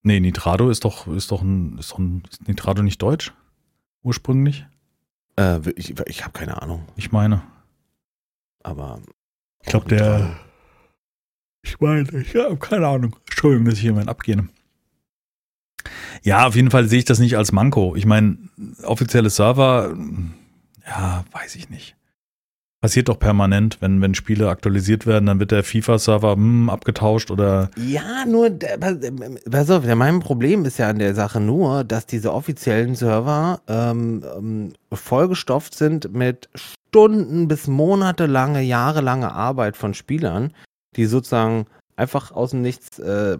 Nee, 0.02 0.20
Nitrado 0.20 0.70
ist 0.70 0.84
doch, 0.84 1.06
ist 1.06 1.30
doch 1.30 1.42
ein, 1.42 1.78
ist 1.78 1.92
doch 1.92 1.98
ein, 1.98 2.22
ist 2.30 2.48
Nitrado 2.48 2.82
nicht 2.82 3.00
deutsch? 3.02 3.32
Ursprünglich? 4.02 4.66
Äh, 5.36 5.60
ich 5.76 5.98
ich 6.06 6.24
habe 6.24 6.32
keine 6.32 6.62
Ahnung. 6.62 6.86
Ich 6.96 7.12
meine. 7.12 7.42
Aber. 8.62 9.00
Ich 9.62 9.68
glaube, 9.68 9.88
der. 9.88 10.36
Ich 11.62 11.78
meine, 11.80 12.08
ich 12.20 12.34
habe 12.34 12.56
keine 12.56 12.86
Ahnung. 12.86 13.16
Entschuldigung, 13.26 13.66
dass 13.66 13.74
ich 13.74 13.80
hier 13.80 13.92
mal 13.92 14.08
abgehe. 14.08 14.48
Ja, 16.22 16.46
auf 16.46 16.56
jeden 16.56 16.70
Fall 16.70 16.88
sehe 16.88 17.00
ich 17.00 17.04
das 17.04 17.18
nicht 17.18 17.36
als 17.36 17.52
Manko. 17.52 17.94
Ich 17.96 18.06
meine, 18.06 18.38
offizielle 18.82 19.30
Server, 19.30 19.96
ja, 20.86 21.24
weiß 21.32 21.56
ich 21.56 21.68
nicht. 21.70 21.96
Passiert 22.80 23.08
doch 23.08 23.18
permanent, 23.18 23.78
wenn, 23.80 24.00
wenn 24.00 24.14
Spiele 24.14 24.48
aktualisiert 24.48 25.04
werden, 25.04 25.26
dann 25.26 25.40
wird 25.40 25.50
der 25.50 25.64
FIFA-Server 25.64 26.34
hm, 26.34 26.70
abgetauscht 26.70 27.32
oder. 27.32 27.70
Ja, 27.76 28.24
nur, 28.24 28.50
pass 29.50 29.70
auf, 29.70 29.84
mein 29.84 30.20
Problem 30.20 30.64
ist 30.64 30.78
ja 30.78 30.88
an 30.88 31.00
der 31.00 31.16
Sache 31.16 31.40
nur, 31.40 31.82
dass 31.82 32.06
diese 32.06 32.32
offiziellen 32.32 32.94
Server 32.94 33.60
ähm, 33.66 34.22
ähm, 34.36 34.72
vollgestopft 34.92 35.74
sind 35.74 36.14
mit 36.14 36.48
Stunden 36.54 37.48
bis 37.48 37.66
monatelange, 37.66 38.62
jahrelange 38.62 39.32
Arbeit 39.32 39.76
von 39.76 39.92
Spielern, 39.92 40.52
die 40.94 41.06
sozusagen 41.06 41.66
einfach 41.98 42.30
aus 42.30 42.50
dem 42.50 42.62
Nichts 42.62 42.98
äh, 42.98 43.36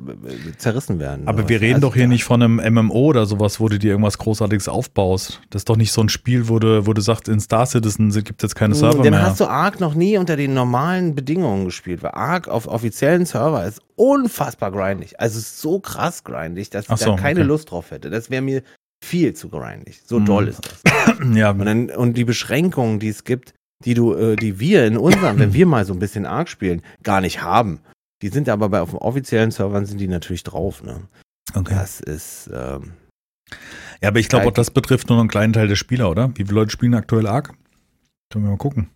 zerrissen 0.59 0.99
werden. 0.99 1.29
Aber 1.29 1.49
wir 1.49 1.61
reden 1.61 1.77
also, 1.77 1.89
doch 1.89 1.95
hier 1.95 2.03
ja. 2.03 2.09
nicht 2.09 2.25
von 2.25 2.43
einem 2.43 2.57
MMO 2.75 3.07
oder 3.07 3.25
sowas, 3.25 3.61
wo 3.61 3.69
du 3.69 3.79
dir 3.79 3.93
irgendwas 3.93 4.19
Großartiges 4.19 4.69
aufbaust. 4.69 5.41
Das 5.51 5.61
ist 5.61 5.69
doch 5.69 5.77
nicht 5.77 5.93
so 5.93 6.03
ein 6.03 6.09
Spiel, 6.09 6.49
wo 6.49 6.59
du, 6.59 6.87
wo 6.87 6.93
du 6.93 7.01
sagst, 7.01 7.29
in 7.29 7.39
Star 7.41 7.67
Citizen 7.67 8.11
gibt 8.25 8.43
es 8.43 8.51
jetzt 8.51 8.55
keine 8.57 8.75
Server 8.75 9.03
Den 9.03 9.13
mehr. 9.13 9.23
hast 9.23 9.41
du 9.41 9.47
Ark 9.47 9.79
noch 9.79 9.95
nie 9.95 10.19
unter 10.19 10.37
den 10.37 10.55
normalen 10.55 11.15
Bedingungen 11.15 11.67
gespielt, 11.67 12.03
weil 12.03 12.11
Ark 12.13 12.49
auf 12.49 12.67
offiziellen 12.67 13.27
Server 13.27 13.65
ist 13.65 13.81
unfassbar 13.95 14.73
grindig. 14.73 15.21
Also 15.21 15.39
so 15.39 15.79
krass 15.79 16.25
grindig, 16.25 16.71
dass 16.71 16.89
ich 16.89 16.97
so, 16.97 17.13
da 17.13 17.17
keine 17.17 17.41
okay. 17.41 17.49
Lust 17.49 17.71
drauf 17.71 17.93
hätte. 17.93 18.11
Das 18.11 18.29
wäre 18.29 18.43
mir 18.43 18.63
viel 19.05 19.35
zu 19.35 19.49
grindig. 19.49 20.01
So 20.05 20.19
mm. 20.19 20.25
doll 20.25 20.49
ist 20.49 20.61
das. 20.65 21.17
ja. 21.35 21.51
Und, 21.51 21.65
dann, 21.65 21.91
und 21.91 22.17
die 22.17 22.25
Beschränkungen, 22.25 22.99
die 22.99 23.09
es 23.09 23.23
gibt, 23.23 23.55
die 23.85 23.95
du, 23.95 24.15
äh, 24.15 24.35
die 24.35 24.59
wir 24.59 24.85
in 24.85 24.97
unserem, 24.97 25.39
wenn 25.39 25.53
wir 25.55 25.67
mal 25.67 25.85
so 25.85 25.93
ein 25.93 26.01
bisschen 26.01 26.27
Ark 26.27 26.49
spielen, 26.49 26.83
gar 27.05 27.21
nicht 27.21 27.43
haben. 27.43 27.81
Die 28.23 28.29
sind 28.29 28.49
aber 28.49 28.69
bei 28.69 28.81
auf 28.81 28.91
den 28.91 28.99
offiziellen 28.99 29.51
Servern 29.51 29.87
sind 29.87 29.99
die 29.99 30.09
natürlich 30.09 30.43
drauf, 30.43 30.83
ne? 30.83 31.03
Okay. 31.55 31.75
Das 31.75 32.01
ist. 32.01 32.51
Ähm, 32.53 32.93
ja, 34.03 34.09
aber 34.09 34.19
ich 34.19 34.29
glaube 34.29 34.47
auch, 34.47 34.53
das 34.53 34.71
betrifft 34.71 35.09
nur 35.09 35.17
noch 35.17 35.23
einen 35.23 35.31
kleinen 35.31 35.53
Teil 35.53 35.69
der 35.69 35.77
Spieler, 35.77 36.11
oder? 36.11 36.31
Wie 36.31 36.45
viele 36.45 36.55
Leute 36.55 36.71
spielen 36.71 36.95
aktuell 36.95 37.27
Arc? 37.27 37.55
Können 38.31 38.45
wir 38.45 38.51
mal 38.51 38.59
gucken. 38.59 38.91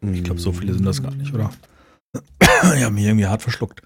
Ich 0.00 0.22
glaube, 0.22 0.40
so 0.40 0.52
viele 0.52 0.74
sind 0.74 0.84
das 0.84 1.02
gar 1.02 1.14
nicht, 1.14 1.32
oder? 1.32 1.50
ja, 2.78 2.90
mir 2.90 3.08
irgendwie 3.08 3.26
hart 3.26 3.42
verschluckt. 3.42 3.82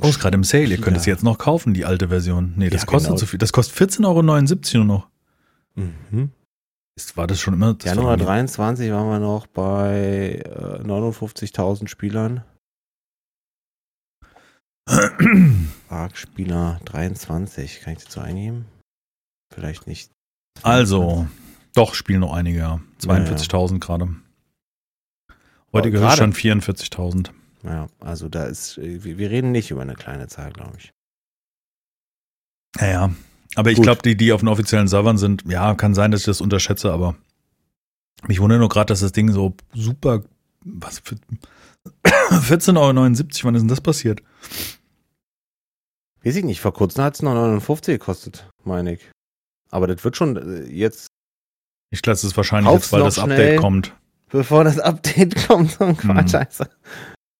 Oh, 0.00 0.08
ist 0.08 0.20
gerade 0.20 0.36
im 0.36 0.44
Sale. 0.44 0.66
Ihr 0.66 0.80
könnt 0.80 0.96
es 0.96 1.06
ja. 1.06 1.12
jetzt 1.12 1.22
noch 1.22 1.38
kaufen, 1.38 1.74
die 1.74 1.84
alte 1.84 2.08
Version. 2.08 2.54
Nee, 2.56 2.70
das 2.70 2.82
ja, 2.82 2.86
kostet 2.86 3.10
genau. 3.10 3.18
zu 3.18 3.26
viel. 3.26 3.38
Das 3.38 3.52
kostet 3.52 3.76
14,79 3.76 4.04
Euro 4.06 4.84
nur 4.84 4.84
noch. 4.84 5.08
Mhm. 5.74 6.30
War 7.16 7.26
das 7.26 7.40
schon 7.40 7.54
immer? 7.54 7.74
Das 7.74 7.84
Januar 7.84 8.16
23 8.16 8.90
waren 8.90 9.08
wir 9.08 9.18
noch 9.18 9.46
bei 9.46 10.42
äh, 10.44 10.82
59.000 10.82 11.88
Spielern. 11.88 12.44
Arc-Spieler 15.88 16.80
23. 16.84 17.80
Kann 17.80 17.92
ich 17.94 18.04
dazu 18.04 18.20
eingeben? 18.20 18.66
Vielleicht 19.52 19.86
nicht. 19.86 20.10
Also, 20.62 21.28
doch, 21.74 21.94
spielen 21.94 22.20
noch 22.20 22.32
einige, 22.32 22.58
ja. 22.58 22.80
42.000 23.00 23.72
ja, 23.72 23.78
gerade. 23.78 24.16
Heutiger 25.72 26.06
oh, 26.06 26.10
Stand 26.10 26.34
44.000. 26.34 27.30
Ja, 27.62 27.88
also 28.00 28.28
da 28.28 28.44
ist, 28.44 28.78
äh, 28.78 29.04
wir 29.04 29.30
reden 29.30 29.52
nicht 29.52 29.70
über 29.70 29.82
eine 29.82 29.94
kleine 29.94 30.28
Zahl, 30.28 30.52
glaube 30.52 30.76
ich. 30.78 30.92
Ja, 32.80 32.86
ja. 32.86 33.10
Aber 33.56 33.70
ich 33.70 33.82
glaube, 33.82 34.02
die, 34.02 34.16
die 34.16 34.32
auf 34.32 34.40
den 34.40 34.48
offiziellen 34.48 34.88
Servern 34.88 35.18
sind, 35.18 35.44
ja, 35.48 35.74
kann 35.74 35.94
sein, 35.94 36.10
dass 36.10 36.20
ich 36.20 36.26
das 36.26 36.40
unterschätze, 36.40 36.92
aber 36.92 37.16
mich 38.26 38.40
wundert 38.40 38.60
nur 38.60 38.68
gerade, 38.68 38.86
dass 38.86 39.00
das 39.00 39.12
Ding 39.12 39.32
so 39.32 39.54
super, 39.72 40.22
was 40.64 41.00
für 41.00 41.16
14,79 42.04 42.76
Euro, 42.76 42.94
wann 42.94 43.54
ist 43.54 43.62
denn 43.62 43.68
das 43.68 43.80
passiert? 43.80 44.22
Weiß 46.22 46.36
ich 46.36 46.44
nicht, 46.44 46.60
vor 46.60 46.74
kurzem 46.74 47.02
hat 47.02 47.14
es 47.14 47.22
noch 47.22 47.34
59 47.34 47.94
gekostet, 47.94 48.48
meine 48.64 48.94
ich. 48.94 49.10
Aber 49.70 49.86
das 49.86 50.04
wird 50.04 50.16
schon 50.16 50.36
äh, 50.36 50.64
jetzt. 50.70 51.06
Ich 51.90 52.02
glaube, 52.02 52.14
es 52.14 52.24
ist 52.24 52.36
wahrscheinlich 52.36 52.72
jetzt, 52.72 52.92
weil 52.92 53.02
das 53.02 53.18
Update 53.18 53.58
kommt. 53.58 53.96
Bevor 54.28 54.64
das 54.64 54.78
Update 54.78 55.34
kommt, 55.48 55.72
so 55.72 55.84
ein 55.84 55.96
Quatsch. 55.96 56.34
Hm. 56.34 56.66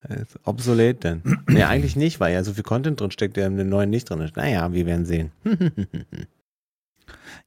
Also. 0.01 0.39
Obsolet 0.43 1.03
denn? 1.03 1.21
nee, 1.47 1.63
eigentlich 1.63 1.95
nicht, 1.95 2.19
weil 2.19 2.33
ja 2.33 2.43
so 2.43 2.53
viel 2.53 2.63
Content 2.63 2.99
drin 2.99 3.11
steckt, 3.11 3.37
der 3.37 3.47
in 3.47 3.57
dem 3.57 3.69
neuen 3.69 3.89
nicht 3.89 4.09
drin 4.09 4.21
ist. 4.21 4.35
Naja, 4.35 4.73
wir 4.73 4.85
werden 4.85 5.05
sehen. 5.05 5.31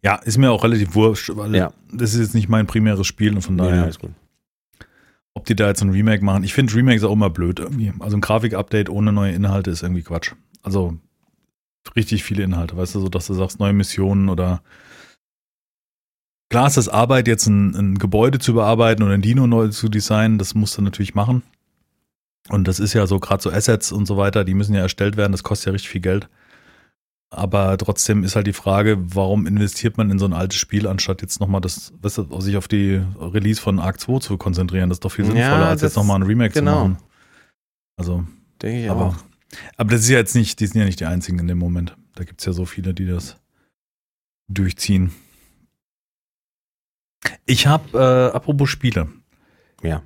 ja, 0.03 0.17
ist 0.17 0.39
mir 0.39 0.51
auch 0.51 0.63
relativ 0.63 0.95
wurscht, 0.95 1.31
weil 1.35 1.55
ja. 1.55 1.73
das 1.93 2.15
ist 2.15 2.21
jetzt 2.21 2.35
nicht 2.35 2.49
mein 2.49 2.67
primäres 2.67 3.07
Spiel 3.07 3.35
und 3.35 3.43
von 3.43 3.57
daher. 3.57 3.77
Ja, 3.77 3.85
ist 3.85 4.01
gut. 4.01 4.13
Ob 5.37 5.47
die 5.47 5.57
da 5.57 5.67
jetzt 5.67 5.83
ein 5.83 5.91
Remake 5.91 6.25
machen, 6.25 6.45
ich 6.45 6.55
finde 6.55 6.75
Remakes 6.75 7.03
auch 7.03 7.13
immer 7.13 7.29
blöd 7.29 7.59
irgendwie. 7.59 7.93
Also 7.99 8.17
ein 8.17 8.21
Grafik-Update 8.21 8.89
ohne 8.89 9.13
neue 9.13 9.33
Inhalte 9.33 9.73
ist 9.73 9.83
irgendwie 9.83 10.03
Quatsch. 10.03 10.33
Also 10.63 10.97
richtig 11.97 12.23
viele 12.23 12.45
Inhalte, 12.45 12.77
weißt 12.77 12.95
du, 12.95 13.01
so 13.01 13.09
dass 13.09 13.27
du 13.27 13.35
sagst, 13.35 13.59
neue 13.59 13.73
Missionen 13.73 14.29
oder 14.29 14.63
Klar 16.51 16.69
ist 16.69 16.77
das 16.77 16.89
Arbeit, 16.89 17.27
jetzt 17.27 17.49
ein, 17.49 17.75
ein 17.75 17.99
Gebäude 17.99 18.39
zu 18.39 18.55
bearbeiten 18.55 19.03
oder 19.03 19.15
ein 19.15 19.23
Dino 19.23 19.49
neu 19.49 19.69
zu 19.69 19.89
designen, 19.89 20.39
das 20.39 20.55
musst 20.55 20.79
du 20.79 20.83
natürlich 20.83 21.17
machen. 21.17 21.43
Und 22.49 22.69
das 22.69 22.79
ist 22.79 22.93
ja 22.93 23.07
so, 23.07 23.19
gerade 23.21 23.43
so 23.43 23.51
Assets 23.51 23.91
und 23.91 24.07
so 24.07 24.17
weiter, 24.17 24.45
die 24.45 24.55
müssen 24.55 24.75
ja 24.75 24.83
erstellt 24.83 25.17
werden, 25.17 25.33
das 25.33 25.43
kostet 25.43 25.67
ja 25.67 25.73
richtig 25.73 25.91
viel 25.91 26.01
Geld. 26.01 26.29
Aber 27.31 27.77
trotzdem 27.79 28.23
ist 28.23 28.37
halt 28.37 28.47
die 28.47 28.53
Frage, 28.53 28.97
warum 28.99 29.47
investiert 29.47 29.97
man 29.97 30.11
in 30.11 30.19
so 30.19 30.25
ein 30.25 30.33
altes 30.33 30.59
Spiel, 30.59 30.87
anstatt 30.87 31.21
jetzt 31.21 31.41
nochmal 31.41 31.61
das, 31.61 31.93
weißt 32.01 32.19
du, 32.19 32.41
sich 32.41 32.57
auf 32.57 32.69
die 32.69 33.03
Release 33.19 33.61
von 33.61 33.81
Arc 33.81 33.99
2 33.99 34.21
zu 34.21 34.37
konzentrieren. 34.37 34.89
Das 34.89 34.97
ist 34.97 35.05
doch 35.05 35.11
viel 35.11 35.25
sinnvoller, 35.25 35.61
ja, 35.61 35.69
als 35.69 35.83
jetzt 35.83 35.97
nochmal 35.97 36.21
ein 36.21 36.23
Remake 36.23 36.55
genau. 36.55 36.73
zu 36.73 36.89
machen. 36.89 36.99
Also, 37.97 38.25
denke 38.63 38.85
ich 38.85 38.91
aber, 38.91 39.07
auch. 39.07 39.17
Aber 39.77 39.91
das 39.91 40.03
ist 40.03 40.11
ja 40.11 40.19
jetzt 40.19 40.37
nicht, 40.37 40.61
die 40.61 40.67
sind 40.67 40.79
ja 40.79 40.85
nicht 40.85 41.01
die 41.01 41.07
einzigen 41.07 41.39
in 41.39 41.49
dem 41.49 41.59
Moment. 41.59 41.97
Da 42.15 42.25
gibt 42.25 42.41
es 42.41 42.47
ja 42.47 42.53
so 42.53 42.67
viele, 42.67 42.95
die 42.95 43.07
das 43.07 43.37
durchziehen. 44.49 45.13
Ich 47.47 47.67
habe, 47.67 47.99
äh, 47.99 48.37
apropos 48.37 48.71
Spiele. 48.71 49.09
Ja. 49.83 50.03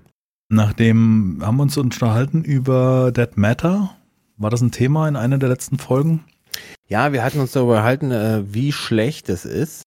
Nachdem 0.50 1.40
haben 1.42 1.56
wir 1.56 1.62
uns 1.62 1.76
unterhalten 1.76 2.42
über 2.42 3.12
Dead 3.12 3.36
Matter. 3.36 3.94
War 4.38 4.50
das 4.50 4.62
ein 4.62 4.72
Thema 4.72 5.08
in 5.08 5.16
einer 5.16 5.38
der 5.38 5.48
letzten 5.48 5.78
Folgen? 5.78 6.24
Ja, 6.86 7.12
wir 7.12 7.22
hatten 7.22 7.40
uns 7.40 7.52
darüber 7.52 7.72
unterhalten, 7.72 8.10
äh, 8.10 8.42
wie 8.52 8.72
schlecht 8.72 9.28
es 9.28 9.44
ist. 9.44 9.82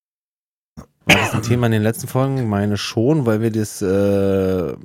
War 1.06 1.16
das 1.16 1.34
ein 1.34 1.42
Thema 1.42 1.66
in 1.66 1.72
den 1.72 1.82
letzten 1.82 2.08
Folgen? 2.08 2.38
Ich 2.38 2.46
meine 2.46 2.78
schon, 2.78 3.26
weil 3.26 3.42
wir 3.42 3.52
das, 3.52 3.82
äh, 3.82 4.76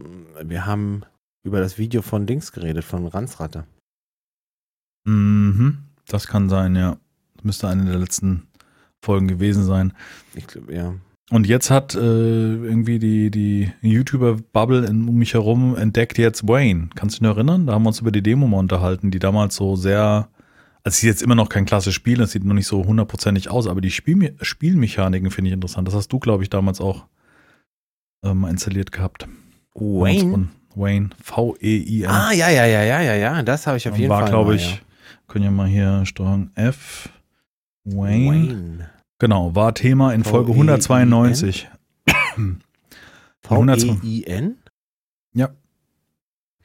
wir 0.42 0.66
haben 0.66 1.02
über 1.44 1.60
das 1.60 1.76
Video 1.76 2.00
von 2.00 2.26
Dings 2.26 2.52
geredet, 2.52 2.84
von 2.84 3.06
Ranzratte. 3.06 3.66
Mhm, 5.04 5.78
das 6.06 6.26
kann 6.26 6.48
sein, 6.48 6.74
ja. 6.74 6.96
Das 7.34 7.44
müsste 7.44 7.68
eine 7.68 7.84
der 7.84 7.98
letzten 7.98 8.48
Folgen 9.04 9.28
gewesen 9.28 9.64
sein. 9.64 9.92
Ich 10.34 10.46
glaube, 10.46 10.74
ja. 10.74 10.94
Und 11.30 11.48
jetzt 11.48 11.70
hat 11.70 11.94
äh, 11.96 11.98
irgendwie 11.98 13.00
die, 13.00 13.30
die 13.32 13.72
YouTuber-Bubble 13.82 14.88
um 14.88 15.16
mich 15.16 15.34
herum 15.34 15.76
entdeckt 15.76 16.18
jetzt 16.18 16.46
Wayne. 16.46 16.88
Kannst 16.94 17.16
du 17.16 17.18
dich 17.18 17.28
noch 17.28 17.36
erinnern? 17.36 17.66
Da 17.66 17.74
haben 17.74 17.82
wir 17.82 17.88
uns 17.88 18.00
über 18.00 18.12
die 18.12 18.22
Demo 18.22 18.46
mal 18.46 18.58
unterhalten, 18.58 19.10
die 19.10 19.18
damals 19.18 19.56
so 19.56 19.74
sehr, 19.74 20.28
also 20.84 20.94
es 20.94 20.98
ist 20.98 21.02
jetzt 21.02 21.22
immer 21.22 21.34
noch 21.34 21.48
kein 21.48 21.64
klassisches 21.64 21.94
Spiel, 21.94 22.18
das 22.18 22.30
sieht 22.30 22.44
noch 22.44 22.54
nicht 22.54 22.68
so 22.68 22.84
hundertprozentig 22.84 23.50
aus, 23.50 23.66
aber 23.66 23.80
die 23.80 23.90
Spiel 23.90 24.36
Spielmechaniken 24.40 25.32
finde 25.32 25.48
ich 25.48 25.54
interessant. 25.54 25.88
Das 25.88 25.94
hast 25.96 26.12
du, 26.12 26.20
glaube 26.20 26.44
ich, 26.44 26.50
damals 26.50 26.80
auch 26.80 27.06
äh, 28.22 28.32
mal 28.32 28.50
installiert 28.50 28.92
gehabt. 28.92 29.26
Wayne? 29.74 30.48
Wayne, 30.76 31.10
V-E-I-N. 31.22 32.08
Ah, 32.08 32.32
ja, 32.32 32.50
ja, 32.50 32.66
ja, 32.66 32.82
ja, 32.82 33.00
ja, 33.00 33.14
ja, 33.14 33.42
das 33.42 33.66
habe 33.66 33.78
ich 33.78 33.88
auf 33.88 33.98
jeden 33.98 34.10
war, 34.10 34.20
Fall. 34.20 34.32
War, 34.32 34.42
glaube 34.42 34.54
ich, 34.54 34.72
ja. 34.72 34.78
können 35.26 35.44
ja 35.46 35.50
mal 35.50 35.66
hier 35.66 36.04
Steuerung 36.04 36.50
F. 36.54 37.08
Wayne. 37.84 38.30
Wayne. 38.30 38.90
Genau, 39.18 39.54
war 39.54 39.74
Thema 39.74 40.12
in 40.12 40.24
Folge 40.24 40.52
192. 40.52 41.68
V-E-I-N? 43.42 44.58
Ja. 45.32 45.50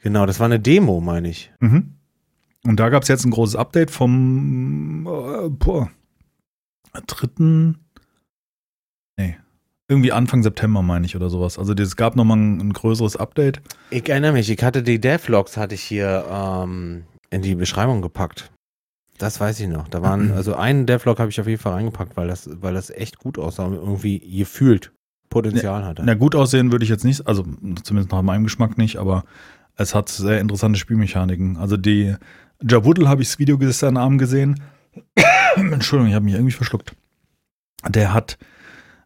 Genau, 0.00 0.26
das 0.26 0.38
war 0.38 0.46
eine 0.46 0.60
Demo, 0.60 1.00
meine 1.00 1.28
ich. 1.28 1.52
Mhm. 1.60 1.94
Und 2.64 2.78
da 2.78 2.90
gab 2.90 3.02
es 3.02 3.08
jetzt 3.08 3.24
ein 3.24 3.30
großes 3.30 3.56
Update 3.56 3.90
vom 3.90 5.06
äh, 5.06 5.48
boah, 5.48 5.90
dritten, 7.06 7.78
nee, 9.16 9.36
irgendwie 9.88 10.12
Anfang 10.12 10.42
September, 10.42 10.82
meine 10.82 11.06
ich, 11.06 11.16
oder 11.16 11.30
sowas. 11.30 11.58
Also 11.58 11.72
es 11.72 11.96
gab 11.96 12.16
nochmal 12.16 12.36
ein, 12.36 12.60
ein 12.60 12.72
größeres 12.72 13.16
Update. 13.16 13.62
Ich 13.90 14.08
erinnere 14.08 14.32
mich, 14.32 14.50
ich 14.50 14.62
hatte 14.62 14.82
die 14.82 15.00
Devlogs, 15.00 15.56
hatte 15.56 15.74
ich 15.74 15.82
hier 15.82 16.24
ähm, 16.30 17.04
in 17.30 17.42
die 17.42 17.54
Beschreibung 17.54 18.02
gepackt. 18.02 18.51
Das 19.22 19.38
weiß 19.38 19.60
ich 19.60 19.68
noch. 19.68 19.86
Da 19.86 20.02
waren, 20.02 20.32
also 20.32 20.56
einen 20.56 20.84
Devlog 20.84 21.20
habe 21.20 21.30
ich 21.30 21.40
auf 21.40 21.46
jeden 21.46 21.62
Fall 21.62 21.74
reingepackt, 21.74 22.16
weil 22.16 22.26
das, 22.26 22.50
weil 22.60 22.74
das 22.74 22.90
echt 22.90 23.20
gut 23.20 23.38
aussah 23.38 23.66
und 23.66 23.74
irgendwie 23.74 24.18
gefühlt 24.18 24.90
Potenzial 25.30 25.84
hat 25.84 26.00
er. 26.00 26.04
Na, 26.04 26.14
gut 26.14 26.34
aussehen 26.34 26.72
würde 26.72 26.82
ich 26.82 26.90
jetzt 26.90 27.04
nicht, 27.04 27.24
also 27.28 27.44
zumindest 27.84 28.10
nach 28.10 28.22
meinem 28.22 28.42
Geschmack 28.42 28.78
nicht, 28.78 28.96
aber 28.96 29.22
es 29.76 29.94
hat 29.94 30.08
sehr 30.08 30.40
interessante 30.40 30.76
Spielmechaniken. 30.76 31.56
Also 31.56 31.76
die 31.76 32.16
Jawoodle 32.68 33.08
habe 33.08 33.22
ich 33.22 33.28
das 33.28 33.38
Video 33.38 33.58
gestern 33.58 33.96
Abend 33.96 34.18
gesehen. 34.18 34.60
Entschuldigung, 35.54 36.08
ich 36.08 36.16
habe 36.16 36.24
mich 36.24 36.34
irgendwie 36.34 36.50
verschluckt. 36.50 36.96
Der 37.88 38.12
hat 38.12 38.38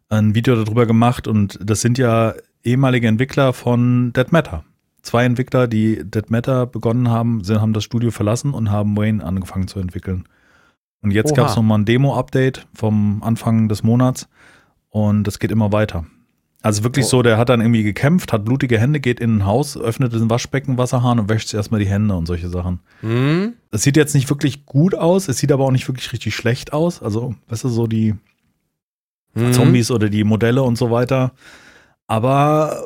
ein 0.09 0.33
Video 0.33 0.55
darüber 0.55 0.87
gemacht 0.87 1.27
und 1.27 1.59
das 1.61 1.81
sind 1.81 1.99
ja 1.99 2.33
ehemalige 2.63 3.07
Entwickler 3.07 3.53
von 3.53 4.13
Dead 4.13 4.31
Matter. 4.31 4.63
Zwei 5.01 5.25
Entwickler, 5.25 5.67
die 5.67 6.03
Dead 6.03 6.29
Matter 6.29 6.65
begonnen 6.65 7.09
haben, 7.09 7.43
sie 7.43 7.61
haben 7.61 7.73
das 7.73 7.83
Studio 7.83 8.11
verlassen 8.11 8.53
und 8.53 8.71
haben 8.71 8.97
Wayne 8.97 9.23
angefangen 9.23 9.67
zu 9.67 9.79
entwickeln. 9.79 10.27
Und 11.01 11.11
jetzt 11.11 11.35
gab 11.35 11.49
es 11.49 11.55
nochmal 11.55 11.79
ein 11.79 11.85
Demo-Update 11.85 12.67
vom 12.73 13.21
Anfang 13.23 13.69
des 13.69 13.83
Monats 13.83 14.27
und 14.89 15.25
das 15.25 15.39
geht 15.39 15.51
immer 15.51 15.71
weiter. 15.71 16.05
Also 16.63 16.83
wirklich 16.83 17.05
oh. 17.05 17.09
so, 17.09 17.21
der 17.21 17.37
hat 17.37 17.49
dann 17.49 17.61
irgendwie 17.61 17.83
gekämpft, 17.83 18.33
hat 18.33 18.43
blutige 18.43 18.79
Hände, 18.79 18.99
geht 18.99 19.19
in 19.19 19.37
ein 19.37 19.45
Haus, 19.45 19.77
öffnet 19.77 20.11
den 20.13 20.29
Waschbeckenwasserhahn 20.29 21.19
und 21.19 21.29
wäscht 21.29 21.49
sich 21.49 21.55
erstmal 21.55 21.79
die 21.79 21.87
Hände 21.87 22.15
und 22.15 22.25
solche 22.25 22.49
Sachen. 22.49 22.79
Mhm. 23.01 23.53
Das 23.69 23.83
sieht 23.83 23.95
jetzt 23.95 24.15
nicht 24.15 24.29
wirklich 24.29 24.65
gut 24.65 24.95
aus, 24.95 25.27
es 25.27 25.37
sieht 25.37 25.51
aber 25.51 25.65
auch 25.65 25.71
nicht 25.71 25.87
wirklich 25.87 26.11
richtig 26.11 26.35
schlecht 26.35 26.73
aus. 26.73 27.01
Also, 27.01 27.35
weißt 27.47 27.63
du, 27.63 27.69
so 27.69 27.85
die 27.85 28.15
mhm. 29.35 29.53
Zombies 29.53 29.91
oder 29.91 30.09
die 30.09 30.23
Modelle 30.23 30.63
und 30.63 30.77
so 30.77 30.89
weiter. 30.89 31.31
Aber 32.07 32.83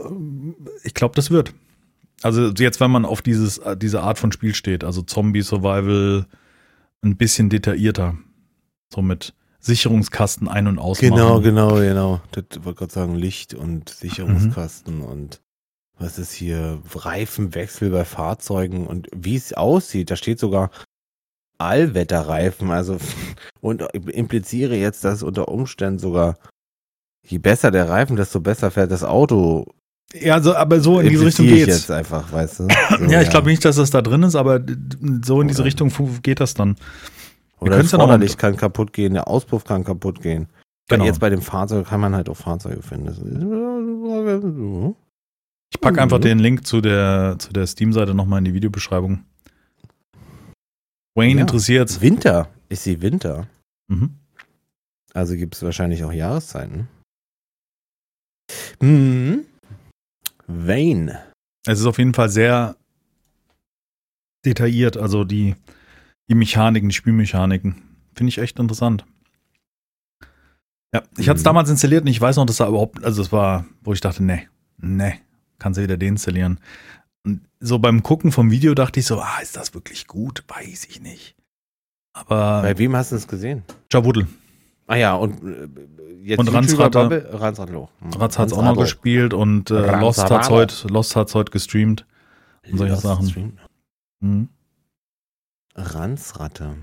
ich 0.83 0.93
glaube, 0.93 1.15
das 1.15 1.31
wird. 1.31 1.53
Also 2.23 2.49
jetzt, 2.49 2.79
wenn 2.79 2.91
man 2.91 3.05
auf 3.05 3.21
dieses, 3.21 3.61
diese 3.77 4.01
Art 4.01 4.19
von 4.19 4.31
Spiel 4.31 4.53
steht, 4.53 4.83
also 4.83 5.01
Zombie-Survival 5.01 6.25
ein 7.01 7.17
bisschen 7.17 7.49
detaillierter. 7.49 8.17
So 8.93 9.01
mit 9.01 9.33
Sicherungskasten 9.59 10.47
ein- 10.47 10.67
und 10.67 10.79
ausmachen. 10.79 11.15
Genau, 11.15 11.39
genau, 11.39 11.75
genau. 11.75 12.21
Das 12.31 12.63
wollte 12.63 12.79
gerade 12.79 12.93
sagen, 12.93 13.15
Licht 13.15 13.53
und 13.53 13.89
Sicherungskasten 13.89 14.97
mhm. 14.97 15.05
und 15.05 15.41
was 15.97 16.17
ist 16.17 16.31
hier, 16.31 16.81
Reifenwechsel 16.93 17.91
bei 17.91 18.05
Fahrzeugen 18.05 18.87
und 18.87 19.07
wie 19.15 19.35
es 19.35 19.53
aussieht. 19.53 20.09
Da 20.09 20.15
steht 20.15 20.39
sogar 20.39 20.71
Allwetterreifen, 21.59 22.71
also 22.71 22.97
und 23.61 23.83
impliziere 23.93 24.75
jetzt, 24.75 25.03
dass 25.03 25.21
unter 25.21 25.47
Umständen 25.47 25.99
sogar 25.99 26.37
je 27.23 27.37
besser 27.37 27.69
der 27.69 27.87
Reifen, 27.87 28.15
desto 28.15 28.39
besser 28.39 28.71
fährt 28.71 28.91
das 28.91 29.03
Auto. 29.03 29.67
Ja, 30.13 30.41
so, 30.41 30.55
aber 30.55 30.81
so 30.81 30.99
in 30.99 31.09
diese 31.09 31.25
Richtung 31.25 31.47
geht's. 31.47 31.67
jetzt 31.67 31.91
einfach, 31.91 32.31
weißt 32.31 32.59
du? 32.59 32.67
So, 32.99 33.05
ja, 33.05 33.21
ich 33.21 33.29
glaube 33.29 33.49
nicht, 33.49 33.63
dass 33.63 33.77
das 33.77 33.91
da 33.91 34.01
drin 34.01 34.23
ist, 34.23 34.35
aber 34.35 34.59
so 35.23 35.41
in 35.41 35.47
diese 35.47 35.63
Richtung 35.63 35.91
geht 36.21 36.39
das 36.39 36.53
dann. 36.53 36.75
Oder 37.59 37.77
das 37.77 37.91
Vorderlicht 37.91 38.37
kann 38.37 38.57
kaputt 38.57 38.91
gehen, 38.91 39.13
der 39.13 39.27
Auspuff 39.27 39.63
kann 39.63 39.83
kaputt 39.83 40.21
gehen. 40.21 40.47
Genau. 40.89 41.05
Jetzt 41.05 41.19
bei 41.19 41.29
dem 41.29 41.41
Fahrzeug 41.41 41.87
kann 41.87 42.01
man 42.01 42.15
halt 42.15 42.27
auch 42.27 42.35
Fahrzeuge 42.35 42.81
finden. 42.81 44.95
Ich 45.73 45.79
packe 45.79 46.01
einfach 46.01 46.19
den 46.19 46.39
Link 46.39 46.65
zu 46.65 46.81
der, 46.81 47.37
zu 47.39 47.53
der 47.53 47.65
Steam-Seite 47.65 48.13
nochmal 48.13 48.39
in 48.39 48.45
die 48.45 48.53
Videobeschreibung. 48.53 49.23
Wayne 51.15 51.35
ja. 51.35 51.41
interessiert. 51.41 52.01
Winter. 52.01 52.49
Ist 52.67 52.83
sie 52.83 53.01
Winter? 53.01 53.47
Mhm. 53.87 54.15
Also 55.13 55.35
gibt 55.35 55.55
es 55.55 55.63
wahrscheinlich 55.63 56.03
auch 56.03 56.11
Jahreszeiten. 56.11 56.89
Mhm. 58.81 59.45
Wayne. 60.67 61.19
Es 61.65 61.79
ist 61.79 61.85
auf 61.85 61.97
jeden 61.97 62.13
Fall 62.13 62.29
sehr 62.29 62.75
detailliert, 64.45 64.97
also 64.97 65.23
die 65.23 65.55
die 66.31 66.35
Mechaniken, 66.35 66.87
die 66.87 66.95
Spielmechaniken. 66.95 67.75
Finde 68.15 68.29
ich 68.29 68.37
echt 68.37 68.57
interessant. 68.57 69.05
Ja, 70.93 71.03
ich 71.17 71.27
hatte 71.27 71.37
es 71.37 71.43
mhm. 71.43 71.45
damals 71.45 71.69
installiert 71.69 72.03
und 72.03 72.07
ich 72.07 72.21
weiß 72.21 72.37
noch, 72.37 72.45
dass 72.45 72.57
da 72.57 72.69
überhaupt, 72.69 73.03
also 73.03 73.21
es 73.21 73.33
war, 73.33 73.65
wo 73.81 73.91
ich 73.91 73.99
dachte, 73.99 74.23
nee, 74.23 74.47
nee, 74.77 75.19
kannst 75.59 75.77
du 75.77 75.83
wieder 75.83 75.97
deinstallieren. 75.97 76.59
Und 77.25 77.41
so 77.59 77.79
beim 77.79 78.01
Gucken 78.01 78.31
vom 78.31 78.49
Video 78.49 78.73
dachte 78.73 79.01
ich 79.01 79.05
so, 79.05 79.19
ah, 79.19 79.39
ist 79.41 79.57
das 79.57 79.73
wirklich 79.73 80.07
gut? 80.07 80.45
Weiß 80.47 80.85
ich 80.85 81.01
nicht. 81.01 81.35
Aber. 82.13 82.61
Bei 82.61 82.77
wem 82.77 82.95
hast 82.95 83.11
du 83.11 83.17
es 83.17 83.27
gesehen? 83.27 83.63
Jawuddel. 83.91 84.27
Ah 84.91 84.97
ja, 84.97 85.15
und 85.15 85.41
äh, 85.41 85.69
jetzt 86.21 86.39
und 86.39 86.49
Ransrad, 86.49 86.93
Ransradlo. 86.93 87.87
Ratz 88.17 88.37
hat 88.37 88.47
es 88.47 88.53
auch 88.53 88.61
noch 88.61 88.75
gespielt 88.75 89.33
und 89.33 89.71
äh, 89.71 89.99
Lost 90.01 90.29
hat 90.29 90.43
es 90.43 90.49
heute, 90.49 90.87
Lost 90.89 91.15
hat's 91.15 91.33
heute 91.33 91.49
gestreamt. 91.49 92.05
Und 92.69 92.77
solche 92.77 92.95
Lost 92.95 93.03
Sachen. 93.03 93.57
Mhm. 94.19 94.49
Ranzratte. 95.75 96.75